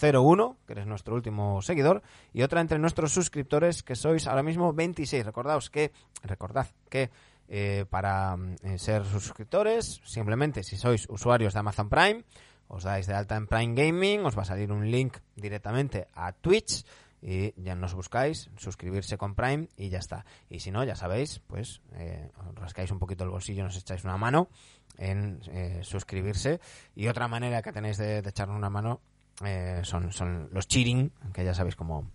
01, 0.00 0.56
que 0.66 0.72
eres 0.72 0.86
nuestro 0.86 1.14
último 1.14 1.60
seguidor, 1.60 2.02
y 2.32 2.42
otra 2.42 2.62
entre 2.62 2.78
nuestros 2.78 3.12
suscriptores, 3.12 3.82
que 3.82 3.96
sois 3.96 4.26
ahora 4.26 4.42
mismo 4.42 4.72
26. 4.72 5.26
Recordaos 5.26 5.68
que, 5.68 5.92
recordad 6.22 6.68
que 6.88 7.10
eh, 7.48 7.84
para 7.90 8.34
mm, 8.34 8.78
ser 8.78 9.04
suscriptores, 9.04 10.00
simplemente 10.04 10.62
si 10.62 10.78
sois 10.78 11.06
usuarios 11.10 11.52
de 11.52 11.60
Amazon 11.60 11.90
Prime, 11.90 12.24
os 12.72 12.88
dais 12.88 13.04
de 13.04 13.12
alta 13.12 13.36
en 13.36 13.44
Prime 13.44 13.76
Gaming, 13.76 14.24
os 14.24 14.32
va 14.32 14.48
a 14.48 14.48
salir 14.48 14.72
un 14.72 14.88
link 14.88 15.20
directamente 15.36 16.08
a 16.16 16.32
Twitch 16.32 16.88
y 17.20 17.52
ya 17.60 17.76
nos 17.76 17.92
buscáis, 17.94 18.48
suscribirse 18.56 19.18
con 19.18 19.36
Prime 19.36 19.68
y 19.76 19.90
ya 19.90 19.98
está. 19.98 20.24
Y 20.48 20.60
si 20.60 20.72
no, 20.72 20.82
ya 20.82 20.96
sabéis, 20.96 21.38
pues 21.46 21.82
eh, 21.94 22.32
os 22.34 22.54
rascáis 22.56 22.90
un 22.90 22.98
poquito 22.98 23.24
el 23.24 23.30
bolsillo, 23.30 23.62
nos 23.62 23.76
echáis 23.76 24.04
una 24.04 24.16
mano 24.16 24.48
en 24.96 25.40
eh, 25.52 25.80
suscribirse. 25.84 26.60
Y 26.96 27.08
otra 27.08 27.28
manera 27.28 27.62
que 27.62 27.72
tenéis 27.72 27.98
de, 27.98 28.22
de 28.22 28.30
echarnos 28.30 28.56
una 28.56 28.70
mano 28.70 29.00
eh, 29.44 29.82
son, 29.84 30.10
son 30.10 30.48
los 30.52 30.66
cheating, 30.66 31.12
que 31.32 31.44
ya 31.44 31.54
sabéis 31.54 31.76
cómo, 31.76 32.10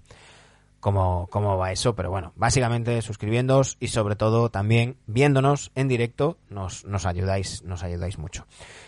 cómo, 0.80 1.28
cómo 1.32 1.58
va 1.58 1.72
eso, 1.72 1.95
pero 1.95 2.10
bueno, 2.10 2.34
básicamente 2.36 3.02
suscribiéndoos 3.02 3.78
y 3.80 3.88
sobre 3.90 4.16
todo 4.16 4.49
también 4.49 4.98
viéndonos 5.08 5.72
en 5.76 5.88
directo 5.88 6.38
nos, 6.49 6.86
nos 6.86 7.06
ayudáis, 7.06 7.64
nos 7.64 7.84
ayudáis 7.84 8.18
mucho. 8.18 8.45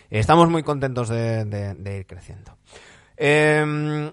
Estamos 0.09 0.49
muy 0.49 0.63
contentos 0.63 1.09
de, 1.09 1.45
de- 1.45 1.73
de 1.75 1.97
ir 1.97 2.05
creciendo. 2.07 2.57
Eh, 3.17 4.11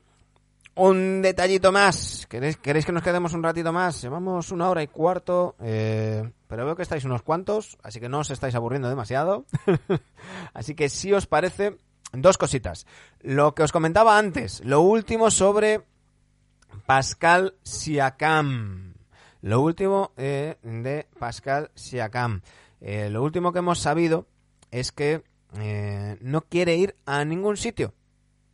un 0.79 1.23
detallito 1.23 1.73
más. 1.73 2.27
¿Queréis, 2.29 2.59
¿Queréis 2.59 2.85
que 2.85 2.93
nos 2.93 3.03
quedemos 3.03 3.33
un 3.33 3.43
ratito 3.43 3.73
más? 3.73 4.03
Llevamos 4.03 4.51
una 4.53 4.69
hora 4.69 4.83
y 4.83 4.89
cuarto, 4.89 5.55
eh, 5.61 6.31
pero 6.49 6.67
veo 6.67 6.77
que 6.77 6.83
estáis 6.83 7.05
unos 7.05 7.23
cuantos, 7.23 7.79
así 7.83 7.99
que 7.99 8.09
no 8.11 8.19
os 8.19 8.31
estáis 8.31 8.55
aburriendo 8.55 8.89
demasiado. 8.89 9.47
así 10.55 10.75
que 10.75 10.89
si 10.91 11.15
os 11.15 11.27
parece, 11.27 11.79
dos 12.13 12.37
cositas. 12.37 12.87
Lo 13.23 13.55
que 13.55 13.63
os 13.63 13.73
comentaba 13.73 14.19
antes, 14.19 14.63
lo 14.65 14.83
último 14.83 15.31
sobre 15.31 15.81
Pascal 16.85 17.55
Siakam. 17.63 18.95
Lo 19.43 19.61
último 19.61 20.13
eh, 20.17 20.57
de 20.63 21.07
Pascal 21.19 21.71
Siakam. 21.75 22.43
Eh, 22.81 23.09
lo 23.11 23.23
último 23.23 23.53
que 23.53 23.61
hemos 23.61 23.79
sabido 23.79 24.27
es 24.71 24.93
que 24.93 25.23
eh, 25.59 26.19
no 26.21 26.43
quiere 26.43 26.77
ir 26.77 26.97
a 27.07 27.25
ningún 27.25 27.57
sitio 27.57 27.95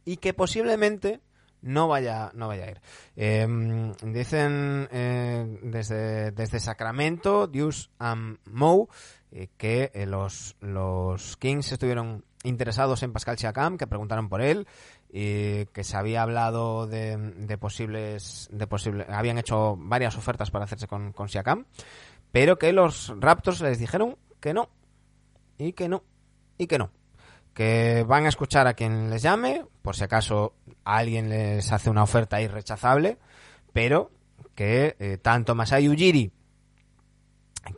y 0.04 0.18
que 0.18 0.34
posiblemente 0.34 1.20
no 1.62 1.88
vaya, 1.88 2.30
no 2.34 2.48
vaya 2.48 2.64
a 2.64 2.70
ir. 2.70 2.80
Eh, 3.16 3.92
dicen 4.02 4.88
eh, 4.90 5.58
desde, 5.62 6.32
desde 6.32 6.60
Sacramento, 6.60 7.46
Deuce 7.46 7.88
and 7.98 8.38
Moe, 8.50 8.88
eh, 9.30 9.48
que 9.56 9.90
los, 10.06 10.56
los 10.60 11.36
Kings 11.36 11.72
estuvieron 11.72 12.24
interesados 12.42 13.02
en 13.02 13.12
Pascal 13.12 13.38
Siakam, 13.38 13.78
que 13.78 13.86
preguntaron 13.86 14.28
por 14.28 14.42
él, 14.42 14.66
y 15.14 15.66
que 15.66 15.84
se 15.84 15.96
había 15.98 16.22
hablado 16.22 16.86
de, 16.86 17.18
de 17.18 17.58
posibles, 17.58 18.48
de 18.50 18.66
posible, 18.66 19.06
habían 19.10 19.36
hecho 19.36 19.76
varias 19.76 20.16
ofertas 20.16 20.50
para 20.50 20.64
hacerse 20.64 20.86
con, 20.86 21.12
con 21.12 21.28
pero 22.32 22.58
que 22.58 22.72
los 22.72 23.12
Raptors 23.20 23.60
les 23.60 23.78
dijeron 23.78 24.16
que 24.40 24.54
no, 24.54 24.70
y 25.58 25.74
que 25.74 25.88
no, 25.88 26.02
y 26.56 26.66
que 26.66 26.78
no. 26.78 26.90
Que 27.52 28.04
van 28.08 28.24
a 28.24 28.30
escuchar 28.30 28.66
a 28.66 28.72
quien 28.72 29.10
les 29.10 29.20
llame, 29.20 29.66
por 29.82 29.94
si 29.94 30.04
acaso 30.04 30.54
alguien 30.82 31.28
les 31.28 31.70
hace 31.70 31.90
una 31.90 32.02
oferta 32.02 32.40
irrechazable, 32.40 33.18
pero 33.74 34.10
que 34.54 34.96
eh, 34.98 35.18
tanto 35.18 35.54
Masai 35.54 35.90
Ujiri, 35.90 36.32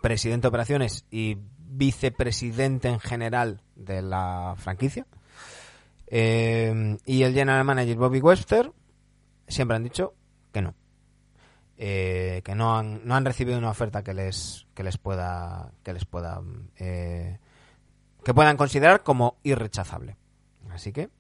presidente 0.01 0.43
de 0.43 0.49
operaciones 0.49 1.05
y 1.11 1.37
vicepresidente 1.59 2.89
en 2.89 3.01
general 3.01 3.61
de 3.75 4.03
la 4.03 4.55
franquicia, 4.57 5.05
eh, 6.07 6.97
y 7.07 7.23
el 7.23 7.35
general 7.35 7.65
manager 7.65 7.97
Bobby 7.97 8.21
Webster, 8.21 8.73
siempre 9.49 9.77
han 9.77 9.85
dicho 9.85 10.15
que 10.53 10.63
no. 10.63 10.75
Eh, 11.77 12.43
que 12.45 12.55
no 12.55 12.79
han, 12.79 13.05
no 13.05 13.17
han 13.17 13.25
recibido 13.25 13.59
una 13.59 13.71
oferta 13.71 14.05
que 14.05 14.15
les, 14.15 14.67
que 14.75 14.85
les 14.85 14.97
pueda, 14.97 15.73
que 15.83 15.93
les 15.93 16.05
pueda 16.05 16.41
eh, 16.79 17.39
que 18.25 18.35
puedan 18.35 18.57
considerar 18.57 19.03
como 19.03 19.39
irrechazable. 19.43 20.17
Así 20.71 20.93
que. 20.93 21.11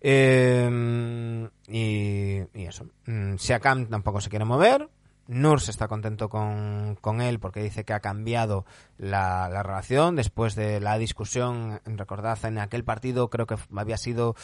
eh, 0.00 1.48
y, 1.68 2.42
y 2.52 2.64
eso. 2.66 2.86
Mm, 3.06 3.36
Siakam 3.36 3.86
tampoco 3.86 4.20
se 4.20 4.28
quiere 4.28 4.44
mover. 4.44 4.88
Nurs 5.28 5.68
está 5.68 5.88
contento 5.88 6.30
con, 6.30 6.96
con 7.00 7.20
él 7.20 7.38
porque 7.38 7.62
dice 7.62 7.84
que 7.84 7.92
ha 7.92 8.00
cambiado 8.00 8.64
la, 8.96 9.48
la 9.50 9.62
relación 9.62 10.16
después 10.16 10.54
de 10.54 10.80
la 10.80 10.96
discusión, 10.96 11.80
recordad, 11.84 12.42
en 12.46 12.58
aquel 12.58 12.82
partido 12.82 13.28
creo 13.28 13.46
que 13.46 13.56
había 13.76 13.98
sido 13.98 14.34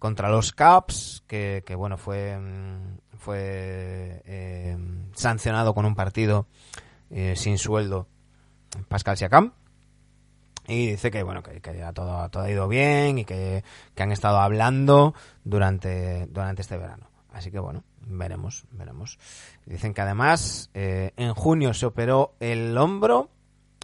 contra 0.00 0.30
los 0.30 0.52
Caps, 0.52 1.22
que, 1.28 1.62
que 1.64 1.76
bueno, 1.76 1.96
fue, 1.96 2.36
mm, 2.36 2.98
fue 3.18 4.20
eh, 4.26 4.76
sancionado 5.14 5.74
con 5.74 5.84
un 5.84 5.94
partido 5.94 6.48
eh, 7.08 7.34
sin 7.36 7.56
sueldo 7.56 8.08
Pascal 8.88 9.16
Siakam. 9.16 9.52
Y 10.66 10.88
dice 10.88 11.12
que 11.12 11.22
bueno 11.22 11.42
que, 11.44 11.60
que 11.60 11.76
ya 11.76 11.92
todo, 11.92 12.28
todo 12.30 12.42
ha 12.42 12.50
ido 12.50 12.66
bien 12.66 13.18
y 13.18 13.24
que, 13.24 13.62
que 13.94 14.02
han 14.02 14.10
estado 14.10 14.38
hablando 14.38 15.14
durante, 15.44 16.26
durante 16.26 16.62
este 16.62 16.76
verano. 16.76 17.08
Así 17.32 17.52
que 17.52 17.60
bueno, 17.60 17.84
veremos, 18.06 18.64
veremos. 18.70 19.18
Dicen 19.66 19.94
que 19.94 20.00
además 20.00 20.70
eh, 20.74 21.12
en 21.16 21.34
junio 21.34 21.74
se 21.74 21.86
operó 21.86 22.34
el 22.40 22.76
hombro 22.76 23.30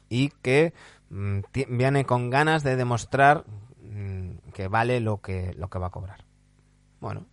y 0.09 0.31
que 0.43 0.73
mm, 1.11 1.41
viene 1.69 2.05
con 2.05 2.31
ganas 2.31 2.63
de 2.63 2.77
demostrar 2.77 3.45
mm, 3.83 4.51
que 4.53 4.69
vale 4.69 5.01
lo 5.01 5.21
que, 5.21 5.55
lo 5.57 5.69
que 5.69 5.79
va 5.79 5.89
a 5.89 5.91
cobrar. 5.91 6.25
Bueno, 7.01 7.27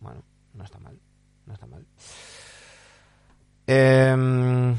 bueno, 0.00 0.22
no 0.54 0.64
está 0.64 0.78
mal, 0.78 0.98
no 1.46 1.54
está 1.54 1.66
mal. 1.66 1.86
Em, 3.66 4.76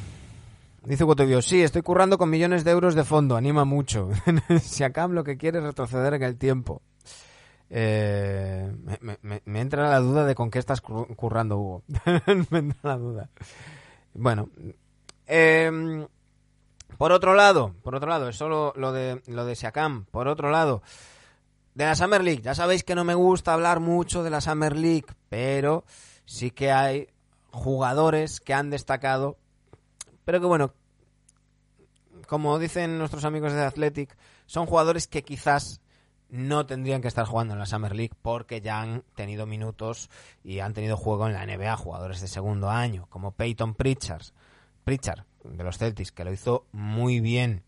Dice 0.85 1.05
Guatobio, 1.05 1.41
sí, 1.41 1.61
estoy 1.61 1.81
currando 1.81 2.18
con 2.18 2.30
millones 2.30 2.65
de 2.65 2.72
euros 2.72 2.93
de 2.93 3.05
fondo, 3.05 3.38
anima 3.38 3.64
mucho. 3.64 4.10
si 4.61 4.84
Acam 4.84 5.14
lo 5.14 5.23
que 5.23 5.38
quiere 5.38 5.60
es 5.60 5.64
retroceder 5.64 6.14
en 6.15 6.23
el 6.23 6.38
tiempo. 6.38 6.81
Eh, 7.76 8.72
me, 9.22 9.60
entra 9.62 9.90
la 9.90 10.00
duda 10.00 10.26
de 10.26 10.36
con 10.36 10.52
qué 10.52 10.60
estás 10.60 10.84
cur- 10.84 11.16
currando, 11.16 11.58
Hugo. 11.58 11.84
me 12.52 12.60
entra 12.60 12.78
la 12.84 12.98
duda. 12.98 13.30
Bueno, 14.14 14.50
em, 15.26 16.06
por 16.98 17.12
otro 17.12 17.34
lado, 17.34 17.74
por 17.82 17.95
otro 17.95 18.10
lado, 18.10 18.30
eso 18.30 18.48
lo, 18.48 18.74
lo 18.76 18.91
de 18.91 19.24
lo 19.26 19.45
de 19.45 19.56
Siakam. 19.56 20.06
Por 20.06 20.28
otro 20.28 20.52
lado, 20.52 20.84
de 21.74 21.86
la 21.86 21.95
Summer 21.95 22.24
League. 22.24 22.44
Ya 22.44 22.54
sabéis 22.54 22.84
que 22.84 22.94
no 22.94 23.04
me 23.04 23.16
gusta 23.16 23.54
hablar 23.54 23.80
mucho 23.80 24.22
de 24.24 24.30
la 24.30 24.41
Summer 24.41 24.78
League, 24.78 25.08
pero 25.30 25.84
sí 26.26 26.52
que 26.52 26.72
hay 26.72 27.08
jugadores 27.52 28.40
que 28.40 28.54
han 28.54 28.70
destacado 28.70 29.38
pero 30.26 30.40
que 30.40 30.45
bueno, 30.45 30.74
como 32.28 32.58
dicen 32.60 32.98
nuestros 32.98 33.26
amigos 33.26 33.54
de 33.54 33.62
Athletic, 33.62 34.16
son 34.45 34.66
jugadores 34.66 35.08
que 35.08 35.24
quizás 35.24 35.82
no 36.34 36.65
tendrían 36.65 37.03
que 37.03 37.07
estar 37.07 37.27
jugando 37.27 37.53
en 37.53 37.60
la 37.60 37.68
Summer 37.68 37.95
League 37.95 38.15
porque 38.23 38.60
ya 38.60 38.81
han 38.81 39.03
tenido 39.14 39.45
minutos 39.45 40.10
y 40.43 40.61
han 40.61 40.73
tenido 40.73 40.97
juego 40.97 41.27
en 41.27 41.34
la 41.34 41.45
NBA, 41.45 41.77
jugadores 41.77 42.22
de 42.22 42.27
segundo 42.27 42.72
año, 42.72 43.05
como 43.11 43.34
Peyton 43.34 43.76
Pritchard, 43.76 44.23
Pritchard 44.84 45.26
de 45.43 45.64
los 45.64 45.77
Celtics, 45.77 46.11
que 46.11 46.23
lo 46.23 46.34
hizo 46.34 46.65
muy 46.72 47.19
bien, 47.19 47.61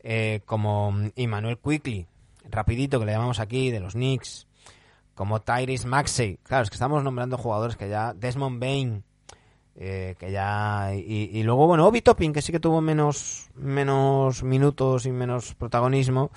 eh, 0.00 0.40
como 0.46 0.92
Emmanuel 1.14 1.58
Quickly, 1.58 2.08
rapidito 2.50 2.98
que 2.98 3.06
le 3.06 3.12
llamamos 3.12 3.38
aquí, 3.38 3.70
de 3.70 3.78
los 3.78 3.92
Knicks, 3.92 4.48
como 5.14 5.40
Tyrese 5.40 5.86
Maxey, 5.86 6.40
claro, 6.42 6.64
es 6.64 6.70
que 6.70 6.74
estamos 6.74 7.04
nombrando 7.04 7.38
jugadores 7.38 7.76
que 7.76 7.88
ya, 7.88 8.14
Desmond 8.14 8.58
Bain, 8.60 9.04
eh, 9.76 10.16
que 10.18 10.32
ya 10.32 10.90
y, 10.92 11.30
y 11.32 11.42
luego 11.44 11.66
bueno 11.66 11.86
Obi 11.86 12.02
Topping 12.02 12.34
que 12.34 12.42
sí 12.42 12.52
que 12.52 12.60
tuvo 12.60 12.82
menos 12.82 13.48
menos 13.54 14.42
minutos 14.42 15.06
y 15.06 15.12
menos 15.12 15.54
protagonismo 15.54 16.30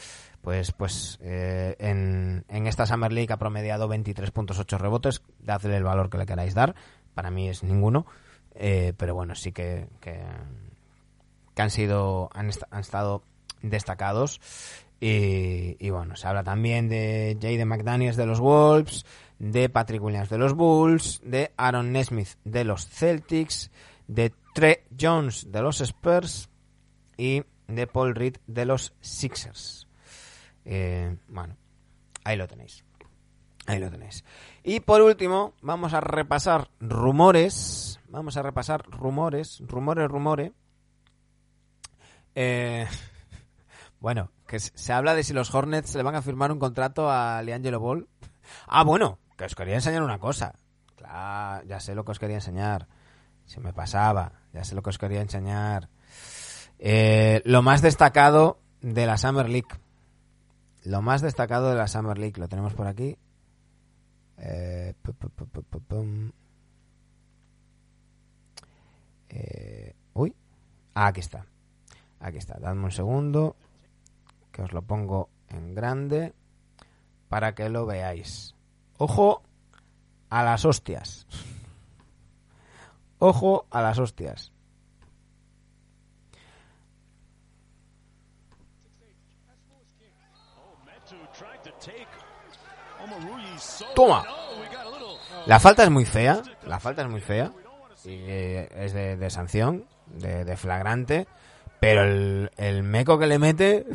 pues 0.45 0.72
pues 0.72 1.17
eh, 1.23 1.76
en, 1.80 2.45
en 2.49 2.67
esta 2.67 2.85
Summer 2.85 3.11
League 3.11 3.34
ha 3.34 3.38
promediado 3.38 3.89
23.8 3.89 4.77
rebotes. 4.77 5.23
Dadle 5.39 5.76
el 5.76 5.84
valor 5.84 6.11
que 6.11 6.19
le 6.19 6.27
queráis 6.27 6.53
dar. 6.53 6.76
Para 7.15 7.31
mí 7.31 7.49
es 7.49 7.63
ninguno. 7.63 8.05
Eh, 8.53 8.93
pero 8.95 9.15
bueno 9.15 9.34
sí 9.34 9.51
que, 9.51 9.88
que, 9.99 10.22
han 11.57 11.69
sido 11.72 12.30
han, 12.31 12.51
han 12.69 12.80
estado 12.80 13.23
destacados. 13.63 14.39
Y, 15.01 15.77
y 15.80 15.89
bueno, 15.89 16.15
se 16.15 16.27
habla 16.27 16.43
también 16.43 16.89
de 16.89 17.39
Jaden 17.41 17.67
McDaniels 17.67 18.15
de 18.15 18.27
los 18.27 18.39
Wolves, 18.39 19.03
de 19.39 19.67
Patrick 19.67 20.03
Williams 20.03 20.30
de 20.30 20.38
los 20.38 20.53
Bulls, 20.53 21.22
de 21.23 21.53
Aaron 21.57 21.91
Nesmith 21.91 22.38
de 22.43 22.65
los 22.65 22.88
Celtics, 22.88 23.72
de 24.07 24.31
Trey 24.53 24.77
Jones 24.97 25.51
de 25.51 25.61
los 25.63 25.81
Spurs 25.81 26.49
y 27.17 27.41
de 27.67 27.88
Paul 27.88 28.13
Reed 28.13 28.35
de 28.45 28.65
los 28.65 28.93
Sixers. 29.01 29.84
Eh, 30.65 31.15
bueno, 31.27 31.55
ahí 32.23 32.35
lo 32.35 32.47
tenéis. 32.47 32.83
Ahí 33.67 33.79
lo 33.79 33.89
tenéis. 33.89 34.23
Y 34.63 34.79
por 34.79 35.01
último, 35.01 35.53
vamos 35.61 35.93
a 35.93 36.01
repasar 36.01 36.69
rumores. 36.79 37.99
Vamos 38.09 38.37
a 38.37 38.43
repasar 38.43 38.83
rumores, 38.89 39.61
rumores, 39.65 40.07
rumores. 40.07 40.51
Eh, 42.35 42.87
bueno, 43.99 44.31
que 44.47 44.59
se 44.59 44.93
habla 44.93 45.15
de 45.15 45.23
si 45.23 45.33
los 45.33 45.53
Hornets 45.53 45.95
le 45.95 46.03
van 46.03 46.15
a 46.15 46.21
firmar 46.21 46.51
un 46.51 46.59
contrato 46.59 47.09
a 47.09 47.41
Liangelo 47.41 47.79
Ball. 47.79 48.07
Ah, 48.67 48.83
bueno, 48.83 49.19
que 49.37 49.45
os 49.45 49.55
quería 49.55 49.75
enseñar 49.75 50.03
una 50.03 50.19
cosa. 50.19 50.55
Claro, 50.95 51.65
ya 51.65 51.79
sé 51.79 51.95
lo 51.95 52.05
que 52.05 52.11
os 52.11 52.19
quería 52.19 52.37
enseñar. 52.37 52.87
Se 53.45 53.59
me 53.59 53.73
pasaba, 53.73 54.33
ya 54.53 54.63
sé 54.63 54.75
lo 54.75 54.83
que 54.83 54.89
os 54.89 54.97
quería 54.97 55.21
enseñar. 55.21 55.89
Eh, 56.77 57.41
lo 57.45 57.61
más 57.61 57.81
destacado 57.81 58.59
de 58.81 59.05
la 59.05 59.17
Summer 59.17 59.49
League. 59.49 59.67
Lo 60.85 61.01
más 61.01 61.21
destacado 61.21 61.69
de 61.69 61.75
la 61.75 61.87
Summer 61.87 62.17
League, 62.17 62.39
lo 62.39 62.47
tenemos 62.47 62.73
por 62.73 62.87
aquí. 62.87 63.17
Eh. 64.37 64.93
Eh, 69.29 69.95
uy, 70.13 70.33
ah, 70.93 71.07
aquí 71.07 71.19
está. 71.19 71.45
Aquí 72.19 72.37
está, 72.37 72.57
dadme 72.59 72.85
un 72.85 72.91
segundo, 72.91 73.55
que 74.51 74.61
os 74.61 74.71
lo 74.71 74.81
pongo 74.81 75.29
en 75.49 75.75
grande 75.75 76.33
para 77.29 77.53
que 77.55 77.67
lo 77.69 77.85
veáis. 77.85 78.55
Ojo 78.97 79.41
a 80.29 80.43
las 80.43 80.65
hostias. 80.65 81.27
Ojo 83.19 83.65
a 83.71 83.81
las 83.81 83.99
hostias. 83.99 84.51
Toma. 93.95 94.26
La 95.45 95.60
falta 95.60 95.84
es 95.84 95.90
muy 95.90 96.06
fea. 96.06 96.41
La 96.65 96.80
falta 96.80 97.03
es 97.03 97.10
muy 97.10 97.22
fea. 97.22 97.52
Y 98.03 98.10
eh, 98.11 98.69
es 98.76 98.94
de, 98.94 99.30
sanción, 99.30 99.86
de, 100.07 100.57
flagrante. 100.57 101.27
Pero 101.80 102.03
el, 102.03 102.52
el 102.57 102.84
meco 102.84 103.19
que 103.19 103.27
le 103.27 103.40
mete 103.40 103.86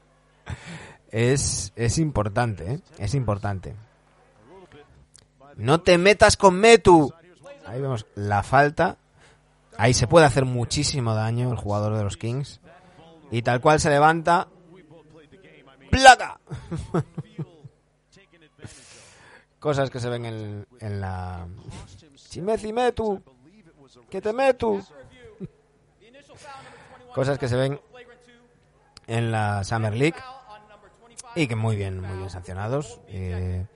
es, 1.10 1.72
es 1.76 1.98
importante, 1.98 2.72
¿eh? 2.72 2.80
Es 2.98 3.14
importante. 3.14 3.74
No 5.56 5.80
te 5.80 5.98
metas 5.98 6.36
con 6.36 6.54
Metu. 6.54 7.12
Ahí 7.66 7.80
vemos 7.80 8.06
la 8.14 8.42
falta. 8.42 8.96
Ahí 9.76 9.94
se 9.94 10.06
puede 10.06 10.26
hacer 10.26 10.44
muchísimo 10.44 11.14
daño 11.14 11.50
el 11.50 11.56
jugador 11.56 11.96
de 11.96 12.04
los 12.04 12.16
Kings. 12.16 12.60
Y 13.30 13.42
tal 13.42 13.60
cual 13.60 13.80
se 13.80 13.90
levanta. 13.90 14.48
¡Placa! 15.90 16.40
Cosas 19.60 19.90
que 19.90 20.00
se 20.00 20.08
ven 20.08 20.24
en, 20.24 20.66
en 20.80 21.00
la... 21.00 21.46
Chimeci 22.14 22.72
Metu. 22.72 23.22
Que 24.08 24.20
te 24.20 24.32
metu. 24.32 24.82
Cosas 27.14 27.38
que 27.38 27.48
se 27.48 27.56
ven 27.56 27.80
en 29.06 29.32
la 29.32 29.64
Summer 29.64 29.94
League 29.94 30.16
y 31.34 31.46
que 31.46 31.56
muy 31.56 31.76
bien, 31.76 32.00
muy 32.00 32.16
bien 32.16 32.30
sancionados. 32.30 33.00
Eh, 33.08 33.66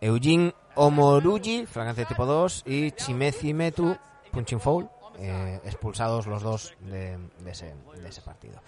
Eugene 0.00 0.54
Omorugi, 0.74 1.66
flagrancia 1.66 2.06
tipo 2.06 2.26
2, 2.26 2.64
y 2.66 2.90
Chimezi 2.92 3.54
Metu, 3.54 3.96
punching 4.32 4.60
foul, 4.60 4.88
eh, 5.18 5.60
expulsados 5.64 6.26
los 6.26 6.42
dos 6.42 6.74
de, 6.80 7.18
de 7.40 7.50
ese, 7.50 7.74
de 8.00 8.08
ese 8.08 8.22
partido. 8.22 8.60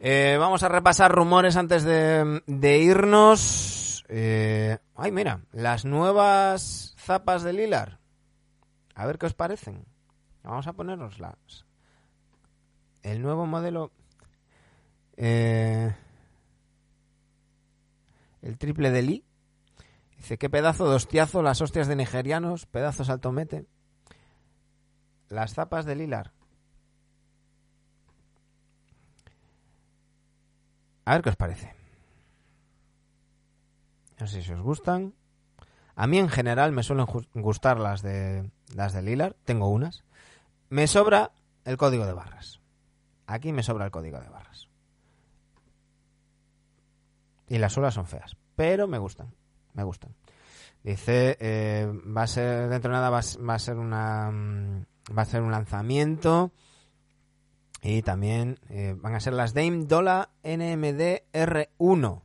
Eh, 0.00 0.36
vamos 0.38 0.62
a 0.64 0.68
repasar 0.68 1.12
rumores 1.12 1.56
antes 1.56 1.84
de, 1.84 2.42
de 2.46 2.78
irnos. 2.78 3.91
Eh, 4.14 4.76
ay, 4.94 5.10
mira, 5.10 5.40
las 5.52 5.86
nuevas 5.86 6.94
zapas 6.98 7.42
de 7.42 7.54
Lilar. 7.54 7.98
A 8.94 9.06
ver 9.06 9.16
qué 9.16 9.24
os 9.24 9.32
parecen. 9.32 9.86
Vamos 10.42 10.66
a 10.66 10.74
ponernoslas. 10.74 11.64
El 13.02 13.22
nuevo 13.22 13.46
modelo. 13.46 13.90
eh, 15.16 15.94
el 18.42 18.58
triple 18.58 18.90
de 18.90 19.00
Lee. 19.00 19.24
Dice, 20.18 20.36
qué 20.36 20.50
pedazo 20.50 20.90
de 20.90 20.96
hostiazo, 20.96 21.40
las 21.40 21.62
hostias 21.62 21.88
de 21.88 21.96
nigerianos, 21.96 22.66
pedazos 22.66 23.08
al 23.08 23.20
tomete. 23.20 23.64
Las 25.30 25.54
zapas 25.54 25.86
de 25.86 25.96
Lilar. 25.96 26.32
A 31.06 31.14
ver 31.14 31.22
qué 31.22 31.30
os 31.30 31.36
parece. 31.36 31.81
No 34.22 34.28
sé 34.28 34.40
si 34.40 34.52
os 34.52 34.60
gustan. 34.60 35.14
A 35.96 36.06
mí 36.06 36.16
en 36.18 36.28
general 36.28 36.70
me 36.70 36.84
suelen 36.84 37.06
gustar 37.34 37.80
las 37.80 38.02
de 38.02 38.48
las 38.72 38.92
de 38.92 39.02
Lilar. 39.02 39.34
Tengo 39.44 39.66
unas. 39.68 40.04
Me 40.70 40.86
sobra 40.86 41.32
el 41.64 41.76
código 41.76 42.06
de 42.06 42.12
barras. 42.12 42.60
Aquí 43.26 43.52
me 43.52 43.64
sobra 43.64 43.86
el 43.86 43.90
código 43.90 44.20
de 44.20 44.28
barras. 44.28 44.68
Y 47.48 47.58
las 47.58 47.72
suelas 47.72 47.94
son 47.94 48.06
feas. 48.06 48.36
Pero 48.54 48.86
me 48.86 48.98
gustan. 48.98 49.34
Me 49.74 49.82
gustan. 49.82 50.14
Dice, 50.84 51.36
eh, 51.40 51.92
va 52.16 52.22
a 52.22 52.26
ser, 52.28 52.68
dentro 52.68 52.90
de 52.92 52.98
nada 52.98 53.10
va 53.10 53.16
a, 53.16 53.20
s- 53.20 53.40
va 53.42 53.54
a 53.54 53.58
ser 53.58 53.74
una, 53.76 54.30
mm, 54.30 54.84
va 55.18 55.22
a 55.22 55.26
ser 55.26 55.42
un 55.42 55.50
lanzamiento. 55.50 56.52
Y 57.82 58.02
también 58.02 58.60
eh, 58.68 58.94
van 58.96 59.16
a 59.16 59.20
ser 59.20 59.32
las 59.32 59.52
Dame 59.52 59.86
Dola 59.86 60.30
NMD 60.44 61.24
R1. 61.32 62.22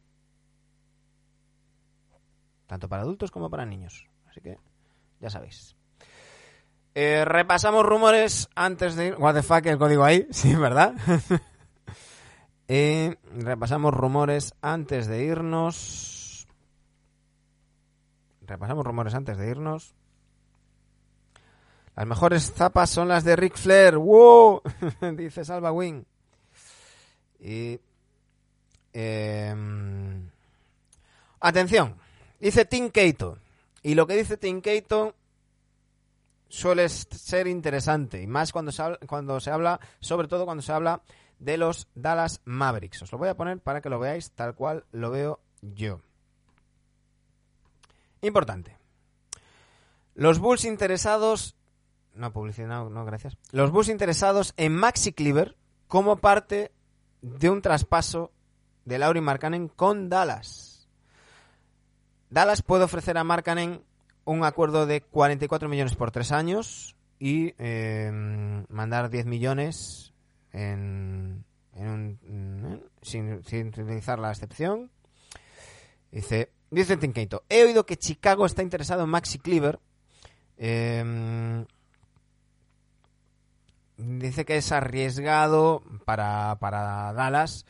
Tanto 2.68 2.88
para 2.90 3.02
adultos 3.02 3.32
como 3.32 3.50
para 3.50 3.66
niños. 3.66 4.08
Así 4.30 4.42
que, 4.42 4.60
ya 5.20 5.30
sabéis. 5.30 5.76
Eh, 6.94 7.26
repasamos 7.26 7.86
rumores 7.86 8.50
antes 8.56 8.96
de 8.96 9.08
ir. 9.08 9.16
What 9.18 9.36
the 9.36 9.44
fuck, 9.44 9.66
el 9.66 9.78
código 9.78 10.04
ahí. 10.04 10.28
Sí, 10.32 10.56
¿verdad? 10.56 10.94
Eh, 12.70 13.16
repasamos 13.32 13.94
rumores 13.94 14.54
antes 14.62 15.08
de 15.08 15.24
irnos. 15.24 16.46
Repasamos 18.42 18.86
rumores 18.86 19.14
antes 19.14 19.38
de 19.38 19.50
irnos. 19.50 19.96
Las 21.96 22.06
mejores 22.06 22.52
zapas 22.52 22.90
son 22.90 23.08
las 23.08 23.24
de 23.24 23.38
Ric 23.38 23.56
Flair. 23.56 23.98
¡Wow! 23.98 24.62
Dice 25.16 25.46
Salva 25.46 25.72
Wing. 25.72 26.04
Y. 27.40 27.80
em, 28.92 30.30
atención. 31.40 31.96
Dice 32.40 32.66
Tim 32.66 32.90
Keito. 32.90 33.40
Y 33.84 33.96
lo 33.96 34.08
que 34.08 34.16
dice 34.16 34.38
Tim 34.38 34.62
Keito 34.62 35.16
suele 36.50 36.88
ser 36.90 37.48
interesante. 37.48 38.22
Y 38.22 38.28
más 38.28 38.52
cuando 38.52 38.72
se, 38.72 38.82
habla, 38.82 39.00
cuando 39.08 39.40
se 39.40 39.52
habla, 39.52 39.80
sobre 40.00 40.28
todo 40.28 40.46
cuando 40.46 40.62
se 40.62 40.72
habla 40.72 41.02
de 41.40 41.58
los 41.58 41.88
Dallas 41.96 42.42
Mavericks. 42.46 43.02
Os 43.04 43.12
lo 43.12 43.18
voy 43.18 43.30
a 43.30 43.38
poner 43.38 43.60
para 43.60 43.82
que 43.82 43.90
lo 43.90 44.00
veáis 44.00 44.32
tal 44.32 44.56
cual 44.56 44.86
lo 44.92 45.12
veo 45.12 45.40
yo. 45.62 46.02
Importante. 48.22 48.78
Los 50.16 50.40
Bulls 50.40 50.66
interesados. 50.66 51.56
No, 52.16 52.34
publicidad, 52.34 52.90
no, 52.90 53.06
gracias. 53.06 53.38
Los 53.52 53.72
Bulls 53.72 53.90
interesados 53.90 54.54
en 54.58 54.76
Maxi 54.76 55.14
Cleaver 55.14 55.56
como 55.88 56.18
parte 56.18 56.72
de 57.22 57.50
un 57.50 57.62
traspaso 57.62 58.32
de 58.86 58.98
Lauri 58.98 59.22
Markkanen 59.22 59.68
con 59.68 60.10
Dallas. 60.10 60.67
Dallas 62.30 62.62
puede 62.62 62.84
ofrecer 62.84 63.18
a 63.18 63.24
Markkanen 63.24 63.82
un 64.26 64.44
acuerdo 64.44 64.86
de 64.86 65.02
44 65.02 65.70
millones 65.70 65.96
por 65.96 66.12
tres 66.12 66.32
años 66.32 66.96
y 67.20 67.54
eh, 67.58 68.12
mandar 68.70 69.10
10 69.10 69.26
millones 69.26 70.14
en, 70.52 71.46
en 71.74 71.88
un, 71.88 72.84
sin, 73.02 73.44
sin 73.46 73.68
utilizar 73.68 74.20
la 74.20 74.32
excepción. 74.32 74.92
Dice, 76.12 76.52
dice 76.70 76.98
Tinkeito, 76.98 77.44
he 77.50 77.64
oído 77.64 77.86
que 77.86 77.98
Chicago 77.98 78.46
está 78.46 78.62
interesado 78.62 79.04
en 79.04 79.10
Maxi 79.10 79.40
Cleaver. 79.40 79.80
Eh, 80.58 81.66
dice 83.98 84.46
que 84.46 84.58
es 84.58 84.72
arriesgado 84.72 85.84
para, 86.06 86.58
para 86.60 87.14
Dallas 87.14 87.66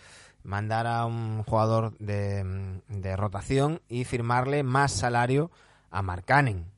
mandar 0.47 0.87
a 0.87 1.05
un 1.05 1.43
jugador 1.43 1.97
de, 1.97 2.81
de 2.87 3.17
rotación 3.17 3.81
y 3.89 4.05
firmarle 4.05 4.63
más 4.63 4.93
salario 4.93 5.51
a 5.91 6.01
Markkanen. 6.01 6.71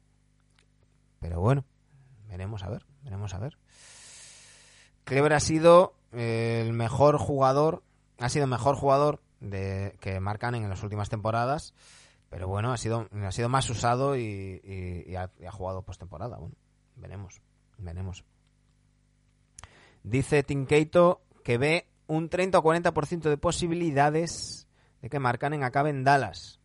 Pero 1.19 1.39
bueno, 1.39 1.63
veremos 2.27 2.63
a 2.63 2.69
ver, 2.69 2.87
veremos 3.03 3.35
a 3.35 3.37
ver. 3.37 3.59
Clever 5.03 5.33
ha 5.33 5.39
sido 5.39 5.93
eh, 6.13 6.63
el 6.65 6.73
mejor 6.73 7.19
jugador, 7.19 7.83
ha 8.17 8.29
sido 8.29 8.47
mejor 8.47 8.75
jugador 8.75 9.21
de 9.39 9.95
que 10.01 10.19
Markkanen 10.19 10.63
en 10.63 10.69
las 10.69 10.81
últimas 10.81 11.09
temporadas, 11.09 11.75
pero 12.31 12.47
bueno, 12.47 12.73
ha 12.73 12.77
sido 12.77 13.07
ha 13.23 13.31
sido 13.31 13.49
más 13.49 13.69
usado 13.69 14.17
y 14.17 15.15
ha 15.15 15.51
jugado 15.51 15.83
postemporada. 15.83 16.37
Bueno, 16.37 16.55
veremos, 16.95 17.39
veremos. 17.77 18.25
Dice 20.01 20.41
Tinkeito 20.41 21.21
que 21.43 21.59
ve 21.59 21.89
un 22.09 22.27
30 22.27 22.57
o 22.57 22.63
40% 22.63 23.29
de 23.29 23.37
posibilidades 23.37 24.67
de 25.01 25.09
que 25.09 25.19
Markkanen 25.19 25.63
acabe 25.63 25.91
en 25.91 26.03
Dallas. 26.03 26.59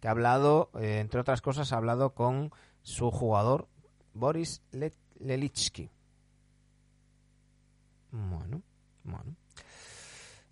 Que 0.00 0.08
ha 0.08 0.10
hablado, 0.10 0.70
eh, 0.80 0.98
entre 0.98 1.20
otras 1.20 1.40
cosas, 1.40 1.72
ha 1.72 1.76
hablado 1.76 2.14
con 2.14 2.50
su 2.82 3.10
jugador 3.12 3.68
Boris 4.12 4.60
Le- 4.72 4.92
Lelichky. 5.20 5.88
Bueno, 8.10 8.60
bueno. 9.04 9.36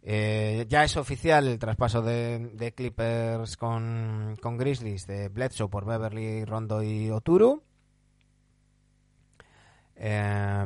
Eh, 0.02 0.64
ya 0.68 0.84
es 0.84 0.96
oficial 0.96 1.48
el 1.48 1.58
traspaso 1.58 2.00
de, 2.00 2.72
Clippers 2.76 3.56
con, 3.56 4.38
con 4.40 4.56
Grizzlies 4.56 5.08
de 5.08 5.28
Bledsoe 5.28 5.68
por 5.68 5.84
Beverly, 5.84 6.44
Rondo 6.44 6.82
y 6.84 7.10
Oturu. 7.10 7.62
Eh. 9.96 10.64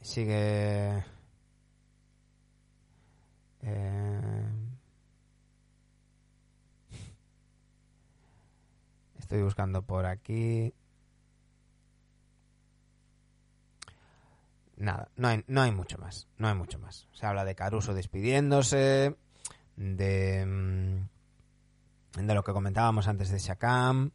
Sigue. 0.00 1.04
Eh, 3.62 4.20
estoy 9.18 9.42
buscando 9.42 9.82
por 9.82 10.06
aquí. 10.06 10.74
Nada, 14.76 15.08
no 15.16 15.28
hay, 15.28 15.44
no 15.46 15.60
hay 15.62 15.72
mucho 15.72 15.98
más. 15.98 16.26
No 16.38 16.48
hay 16.48 16.54
mucho 16.54 16.78
más. 16.78 17.06
Se 17.12 17.26
habla 17.26 17.44
de 17.44 17.54
Caruso 17.54 17.92
despidiéndose, 17.92 19.14
de, 19.76 20.46
mm, 20.46 22.26
de 22.26 22.34
lo 22.34 22.42
que 22.42 22.52
comentábamos 22.52 23.06
antes 23.06 23.28
de 23.30 23.38
Shakam. 23.38 24.10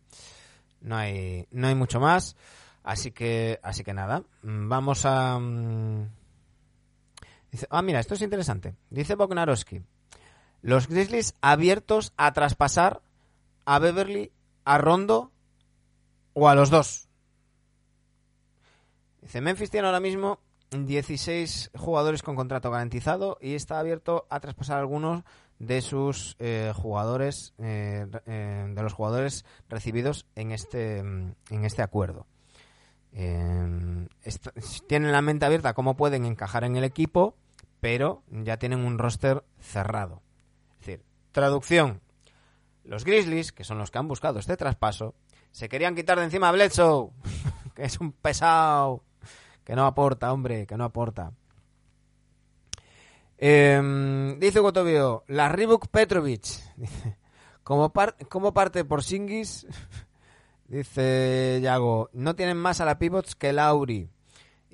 No 0.82 0.98
hay, 0.98 1.48
no 1.52 1.68
hay 1.68 1.76
mucho 1.76 2.00
más. 2.00 2.36
Así 2.84 3.12
que, 3.12 3.60
así 3.64 3.84
que 3.84 3.94
nada. 3.94 4.24
Mm, 4.44 4.70
Vamos 4.70 5.06
a. 5.06 5.40
ah, 7.70 7.82
mira, 7.82 8.00
esto 8.00 8.14
es 8.16 8.22
interesante. 8.22 8.76
Dice 8.90 9.16
Bognarowski. 9.16 9.82
Los 10.62 10.88
Grizzlies 10.88 11.36
abiertos 11.42 12.14
a 12.18 12.34
traspasar 12.34 13.02
a 13.66 13.80
Beverly, 13.80 14.32
a 14.64 14.78
Rondo 14.78 15.32
o 16.34 16.50
a 16.50 16.56
los 16.56 16.70
dos. 16.70 17.08
Dice, 19.22 19.42
Memphis 19.42 19.70
tiene 19.72 19.88
ahora 19.88 20.00
mismo 20.00 20.40
16 20.72 21.72
jugadores 21.78 22.22
con 22.24 22.36
contrato 22.36 22.70
garantizado 22.72 23.38
y 23.42 23.56
está 23.56 23.80
abierto 23.80 24.26
a 24.30 24.40
traspasar 24.40 24.78
algunos 24.80 25.24
de 25.60 25.82
sus 25.82 26.36
eh, 26.40 26.74
jugadores, 26.76 27.54
eh, 27.60 28.06
eh, 28.26 28.66
de 28.70 28.84
los 28.84 28.94
jugadores 28.94 29.46
recibidos 29.70 30.26
en 30.36 30.52
este, 30.52 30.98
en 31.00 31.36
este 31.50 31.82
acuerdo. 31.82 32.28
Est- 33.14 34.48
tienen 34.88 35.14
la 35.14 35.22
mente 35.22 35.46
abierta 35.46 35.74
cómo 35.74 35.96
pueden 35.96 36.26
encajar 36.26 36.66
en 36.66 36.76
el 36.76 36.84
equipo, 36.84 37.36
pero 37.86 38.24
ya 38.32 38.58
tienen 38.58 38.84
un 38.84 38.98
roster 38.98 39.44
cerrado. 39.60 40.24
Es 40.72 40.80
decir, 40.80 41.06
traducción. 41.32 42.02
Los 42.84 43.06
Grizzlies, 43.06 43.52
que 43.52 43.64
son 43.64 43.78
los 43.78 43.92
que 43.92 44.00
han 44.00 44.08
buscado 44.08 44.40
este 44.40 44.58
traspaso, 44.58 45.14
se 45.52 45.70
querían 45.70 45.94
quitar 45.94 46.18
de 46.18 46.24
encima 46.24 46.50
a 46.50 46.52
Bledsoe, 46.52 47.12
que 47.76 47.84
es 47.84 48.00
un 48.00 48.12
pesado, 48.12 49.04
que 49.64 49.76
no 49.76 49.86
aporta, 49.86 50.34
hombre, 50.34 50.66
que 50.66 50.78
no 50.78 50.84
aporta. 50.84 51.34
Eh, 53.38 54.36
dice 54.40 54.62
Gotovio, 54.62 55.24
la 55.28 55.50
Reebok 55.50 55.86
Petrovic, 55.90 56.42
dice, 56.78 57.18
como, 57.62 57.94
como 58.30 58.52
parte 58.52 58.84
por 58.84 59.04
Singis, 59.04 59.68
dice 60.68 61.60
Yago, 61.62 62.10
no 62.14 62.36
tienen 62.36 62.58
más 62.58 62.82
a 62.82 62.86
la 62.86 62.98
pivots 62.98 63.36
que 63.36 63.54
Lauri. 63.54 64.10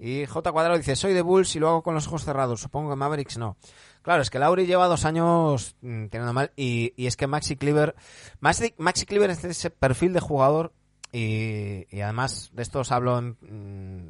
Y 0.03 0.25
J 0.25 0.51
Cuadrado 0.51 0.79
dice, 0.79 0.95
soy 0.95 1.13
de 1.13 1.21
Bulls 1.21 1.55
y 1.55 1.59
lo 1.59 1.69
hago 1.69 1.83
con 1.83 1.93
los 1.93 2.07
ojos 2.07 2.25
cerrados. 2.25 2.59
Supongo 2.59 2.89
que 2.89 2.95
Mavericks 2.95 3.37
no. 3.37 3.55
Claro, 4.01 4.23
es 4.23 4.31
que 4.31 4.39
Lauri 4.39 4.65
lleva 4.65 4.87
dos 4.87 5.05
años 5.05 5.75
mm, 5.81 6.07
teniendo 6.07 6.33
mal. 6.33 6.51
Y, 6.55 6.91
y 6.97 7.05
es 7.05 7.15
que 7.15 7.27
Maxi 7.27 7.55
Cleaver... 7.55 7.93
Maxi, 8.39 8.73
Maxi 8.79 9.05
Cleaver 9.05 9.29
es 9.29 9.43
ese 9.43 9.69
perfil 9.69 10.13
de 10.13 10.19
jugador. 10.19 10.73
Y, 11.11 11.85
y 11.95 12.01
además 12.01 12.49
de 12.53 12.63
esto 12.63 12.79
os 12.79 12.91
hablo 12.91 13.21
mm, 13.21 14.07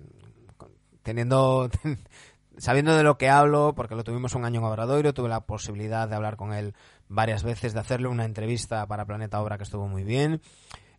con- 0.56 0.72
teniendo... 1.04 1.70
sabiendo 2.58 2.96
de 2.96 3.04
lo 3.04 3.18
que 3.18 3.28
hablo, 3.30 3.74
porque 3.76 3.96
lo 3.96 4.06
tuvimos 4.06 4.34
un 4.34 4.46
año 4.46 4.62
en 4.62 4.68
Obradoiro, 4.68 5.14
tuve 5.14 5.28
la 5.28 5.42
posibilidad 5.42 6.08
de 6.08 6.16
hablar 6.16 6.38
con 6.38 6.54
él 6.54 6.74
varias 7.10 7.44
veces, 7.44 7.74
de 7.74 7.82
hacerle 7.82 8.08
una 8.08 8.24
entrevista 8.24 8.88
para 8.88 9.04
Planeta 9.06 9.42
Obra 9.42 9.58
que 9.58 9.64
estuvo 9.64 9.90
muy 9.90 10.06
bien. 10.06 10.42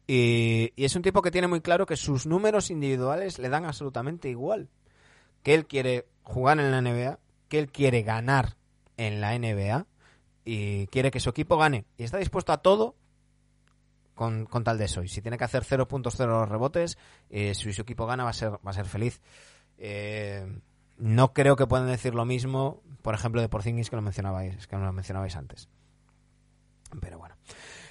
Y, 0.07 0.73
y 0.77 0.85
es 0.85 0.95
un 0.97 1.03
tipo 1.03 1.23
que 1.23 1.31
tiene 1.31 1.47
muy 1.47 1.63
claro 1.63 1.87
que 1.87 1.97
sus 1.97 2.27
números 2.27 2.71
individuales 2.71 3.39
le 3.39 3.49
dan 3.49 3.65
absolutamente 3.65 4.29
igual. 4.29 4.69
Que 5.43 5.55
él 5.55 5.67
quiere 5.67 6.07
jugar 6.23 6.59
en 6.61 6.71
la 6.71 6.81
NBA, 6.81 7.19
que 7.49 7.59
él 7.59 7.71
quiere 7.71 8.03
ganar 8.03 8.57
en 8.97 9.21
la 9.21 9.37
NBA 9.39 9.87
y 10.45 10.87
quiere 10.89 11.11
que 11.11 11.21
su 11.21 11.31
equipo 11.31 11.57
gane. 11.57 11.85
Y 11.99 12.05
está 12.05 12.19
dispuesto 12.19 12.53
a 12.53 12.59
todo 12.59 12.95
con, 14.15 14.47
con 14.47 14.65
tal 14.65 14.79
de 14.79 14.85
eso. 14.85 15.03
Y 15.03 15.09
si 15.09 15.23
tiene 15.23 15.39
que 15.39 15.45
hacer 15.45 15.65
0.0 15.65 16.49
rebotes, 16.49 16.99
eh, 17.31 17.55
si 17.55 17.73
su 17.73 17.83
equipo 17.83 18.07
gana 18.07 18.25
va 18.25 18.31
a 18.31 18.35
ser, 18.35 18.53
va 18.53 18.71
a 18.71 18.75
ser 18.75 18.87
feliz. 18.87 19.21
Eh, 19.79 20.61
no 20.99 21.33
creo 21.33 21.57
que 21.57 21.67
puedan 21.67 21.89
decir 21.89 22.15
lo 22.15 22.25
mismo, 22.25 22.83
por 23.03 23.15
ejemplo, 23.15 23.41
de 23.41 23.49
Porzingis 23.49 23.91
que 23.91 23.97
lo 23.97 24.03
mencionabais, 24.03 24.67
que 24.67 24.77
lo 24.77 24.93
mencionabais 24.93 25.37
antes. 25.37 25.69
Pero 27.01 27.19
bueno. 27.19 27.37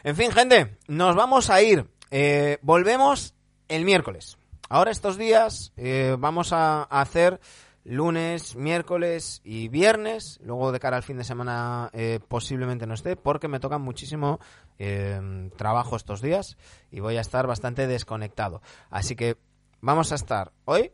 En 0.03 0.15
fin, 0.15 0.31
gente, 0.31 0.77
nos 0.87 1.15
vamos 1.15 1.49
a 1.49 1.61
ir. 1.61 1.89
Eh, 2.11 2.57
volvemos 2.61 3.35
el 3.67 3.85
miércoles. 3.85 4.37
Ahora 4.73 4.91
estos 4.91 5.17
días 5.17 5.73
eh, 5.75 6.15
vamos 6.17 6.53
a, 6.53 6.83
hacer 6.83 7.41
lunes, 7.83 8.55
miércoles 8.55 9.41
y 9.43 9.67
viernes. 9.67 10.39
Luego 10.41 10.71
de 10.71 10.79
cara 10.79 10.95
al 10.95 11.03
fin 11.03 11.17
de 11.17 11.25
semana 11.25 11.89
eh, 11.91 12.21
posiblemente 12.25 12.87
no 12.87 12.93
esté 12.93 13.17
porque 13.17 13.49
me 13.49 13.59
toca 13.59 13.79
muchísimo 13.79 14.39
eh, 14.79 15.49
trabajo 15.57 15.97
estos 15.97 16.21
días 16.21 16.55
y 16.89 17.01
voy 17.01 17.17
a 17.17 17.19
estar 17.19 17.47
bastante 17.47 17.85
desconectado. 17.85 18.61
Así 18.89 19.17
que 19.17 19.35
vamos 19.81 20.13
a 20.13 20.15
estar 20.15 20.53
hoy 20.63 20.93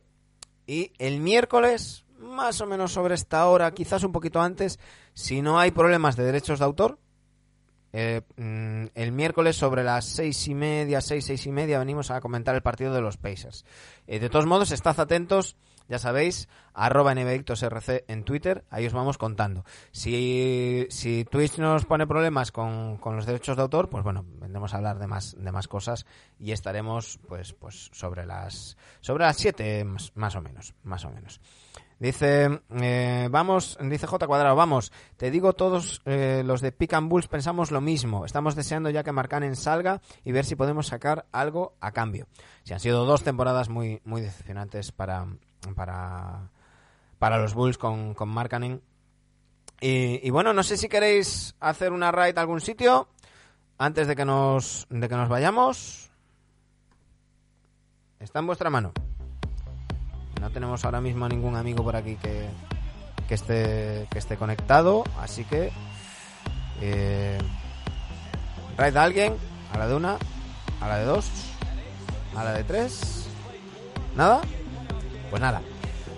y 0.65 0.91
el 0.97 1.19
miércoles 1.19 2.03
más 2.17 2.59
o 2.61 2.65
menos 2.65 2.93
sobre 2.93 3.13
esta 3.13 3.45
hora, 3.45 3.71
quizás 3.75 4.03
un 4.03 4.11
poquito 4.11 4.41
antes, 4.41 4.79
si 5.13 5.43
no 5.43 5.59
hay 5.59 5.69
problemas 5.69 6.15
de 6.15 6.23
derechos 6.23 6.57
de 6.57 6.65
autor, 6.65 6.97
eh, 7.99 8.21
mm, 8.35 8.89
el 8.93 9.11
miércoles 9.11 9.55
sobre 9.55 9.83
las 9.83 10.05
seis 10.05 10.47
y 10.47 10.53
media, 10.53 11.01
seis, 11.01 11.25
seis 11.25 11.47
y 11.47 11.51
media, 11.51 11.79
venimos 11.79 12.11
a 12.11 12.21
comentar 12.21 12.53
el 12.53 12.61
partido 12.61 12.93
de 12.93 13.01
los 13.01 13.17
Pacers. 13.17 13.65
Eh, 14.05 14.19
de 14.19 14.29
todos 14.29 14.45
modos, 14.45 14.69
estad 14.69 14.99
atentos, 14.99 15.55
ya 15.89 15.97
sabéis, 15.97 16.47
arroba 16.75 17.15
NBDictosRC 17.15 18.05
en 18.07 18.23
Twitter, 18.23 18.65
ahí 18.69 18.85
os 18.85 18.93
vamos 18.93 19.17
contando. 19.17 19.65
Si, 19.91 20.85
si 20.91 21.25
Twitch 21.25 21.57
nos 21.57 21.85
pone 21.85 22.05
problemas 22.05 22.51
con, 22.51 22.97
con 22.97 23.15
los 23.15 23.25
derechos 23.25 23.55
de 23.55 23.63
autor, 23.63 23.89
pues 23.89 24.03
bueno, 24.03 24.23
vendremos 24.27 24.75
a 24.75 24.77
hablar 24.77 24.99
de 24.99 25.07
más, 25.07 25.35
de 25.35 25.51
más 25.51 25.67
cosas 25.67 26.05
y 26.37 26.51
estaremos 26.51 27.19
pues, 27.27 27.53
pues 27.53 27.89
sobre 27.93 28.27
las 28.27 28.77
sobre 29.01 29.23
las 29.23 29.37
7 29.37 29.83
más, 29.85 30.11
más 30.13 30.35
o 30.35 30.41
menos, 30.43 30.75
más 30.83 31.03
o 31.03 31.09
menos. 31.09 31.41
Dice, 31.99 32.61
eh, 32.79 33.27
vamos, 33.31 33.75
dice 33.81 34.05
J 34.05 34.27
cuadrado, 34.27 34.55
vamos, 34.55 34.91
te 35.17 35.31
digo 35.31 35.53
todos 35.53 36.01
eh, 36.05 36.43
los 36.45 36.61
de 36.61 36.71
Pick 36.71 36.93
and 36.93 37.09
Bulls 37.09 37.27
pensamos 37.27 37.71
lo 37.71 37.81
mismo. 37.81 38.23
Estamos 38.23 38.55
deseando 38.55 38.91
ya 38.91 39.03
que 39.03 39.11
Marcanen 39.11 39.55
salga 39.55 40.01
y 40.23 40.31
ver 40.31 40.45
si 40.45 40.55
podemos 40.55 40.87
sacar 40.87 41.25
algo 41.31 41.73
a 41.81 41.91
cambio. 41.91 42.27
Si 42.63 42.73
han 42.73 42.79
sido 42.79 43.05
dos 43.05 43.23
temporadas 43.23 43.69
muy, 43.69 43.99
muy 44.05 44.21
decepcionantes 44.21 44.91
para, 44.91 45.25
para, 45.75 46.51
para 47.17 47.39
los 47.39 47.55
Bulls 47.55 47.79
con, 47.79 48.13
con 48.13 48.29
Markkanen 48.29 48.81
Y, 49.81 50.19
y 50.21 50.29
bueno, 50.29 50.53
no 50.53 50.61
sé 50.61 50.77
si 50.77 50.89
queréis 50.89 51.55
hacer 51.59 51.93
una 51.93 52.11
raid 52.11 52.37
a 52.37 52.41
algún 52.41 52.61
sitio 52.61 53.07
antes 53.79 54.07
de 54.07 54.15
que 54.15 54.25
nos, 54.25 54.85
de 54.89 55.09
que 55.09 55.15
nos 55.15 55.29
vayamos. 55.29 56.11
Está 58.19 58.39
en 58.39 58.47
vuestra 58.47 58.69
mano. 58.69 58.93
No 60.39 60.49
tenemos 60.49 60.83
ahora 60.85 61.01
mismo 61.01 61.27
ningún 61.27 61.55
amigo 61.55 61.83
por 61.83 61.95
aquí 61.95 62.15
que, 62.15 62.47
que 63.27 63.33
esté 63.33 64.07
que 64.11 64.19
esté 64.19 64.37
conectado, 64.37 65.03
así 65.19 65.43
que 65.43 65.71
eh, 66.81 67.37
raid 68.77 68.95
a 68.95 69.03
alguien, 69.03 69.35
a 69.73 69.77
la 69.77 69.87
de 69.87 69.95
una, 69.95 70.17
a 70.79 70.87
la 70.87 70.97
de 70.97 71.05
dos, 71.05 71.29
a 72.35 72.43
la 72.43 72.53
de 72.53 72.63
tres. 72.63 73.27
¿Nada? 74.15 74.41
Pues 75.29 75.41
nada. 75.41 75.61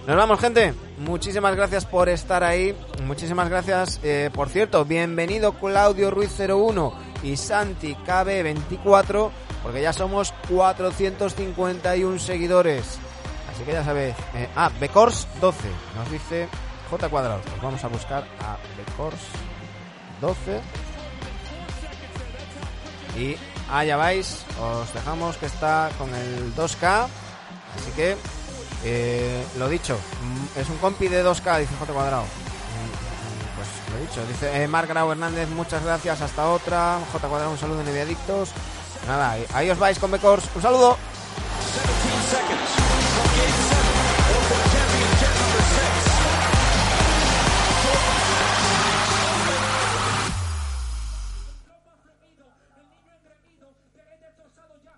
Nos 0.08 0.16
vamos, 0.16 0.40
gente. 0.40 0.74
Muchísimas 1.00 1.56
gracias 1.56 1.86
por 1.86 2.10
estar 2.10 2.44
ahí. 2.44 2.76
Muchísimas 3.06 3.50
gracias. 3.50 4.00
Eh, 4.04 4.30
por 4.34 4.50
cierto, 4.50 4.84
bienvenido 4.86 5.54
Claudio 5.54 6.12
Ruiz 6.12 6.32
01 6.40 6.94
y 7.24 7.38
Santi 7.38 7.96
KB24, 8.08 9.30
porque 9.62 9.82
ya 9.82 9.94
somos 9.94 10.34
451 10.50 12.20
seguidores. 12.20 13.00
Así 13.60 13.66
que 13.66 13.74
ya 13.74 13.84
sabéis. 13.84 14.16
Eh, 14.36 14.48
ah, 14.56 14.70
Becors 14.80 15.28
12. 15.42 15.58
Nos 15.98 16.10
dice 16.12 16.48
J 16.90 17.10
cuadrado. 17.10 17.42
Pues 17.42 17.62
vamos 17.62 17.84
a 17.84 17.88
buscar 17.90 18.24
a 18.42 18.56
Becors 18.78 19.20
12. 20.22 20.62
Y 23.18 23.36
allá 23.70 23.98
vais. 23.98 24.46
Os 24.62 24.94
dejamos 24.94 25.36
que 25.36 25.48
está 25.48 25.90
con 25.98 26.14
el 26.16 26.56
2K. 26.56 27.08
Así 27.76 27.92
que, 27.96 28.16
eh, 28.86 29.46
lo 29.58 29.68
dicho, 29.68 29.96
mm, 29.96 30.60
es 30.60 30.70
un 30.70 30.78
compi 30.78 31.08
de 31.10 31.22
2K, 31.24 31.58
dice 31.60 31.74
J 31.80 31.92
cuadrado. 31.94 32.24
Mm, 32.24 33.58
Pues 33.58 33.68
lo 33.94 34.00
dicho, 34.08 34.26
dice 34.28 34.64
eh, 34.64 34.68
Marc 34.70 34.88
Grau 34.88 35.12
Hernández, 35.12 35.50
muchas 35.50 35.84
gracias, 35.84 36.22
hasta 36.22 36.48
otra. 36.48 36.98
J 37.12 37.28
cuadrado, 37.28 37.52
un 37.52 37.58
saludo, 37.58 37.84
Neviadictos. 37.84 38.52
Nada, 39.06 39.32
ahí- 39.32 39.46
ahí 39.54 39.70
os 39.70 39.78
vais 39.78 40.00
con 40.00 40.12
Becors. 40.12 40.46
Un 40.56 40.62
saludo. 40.62 40.98
17 41.60 42.30
seconds. 42.32 42.79
It's 43.42 43.69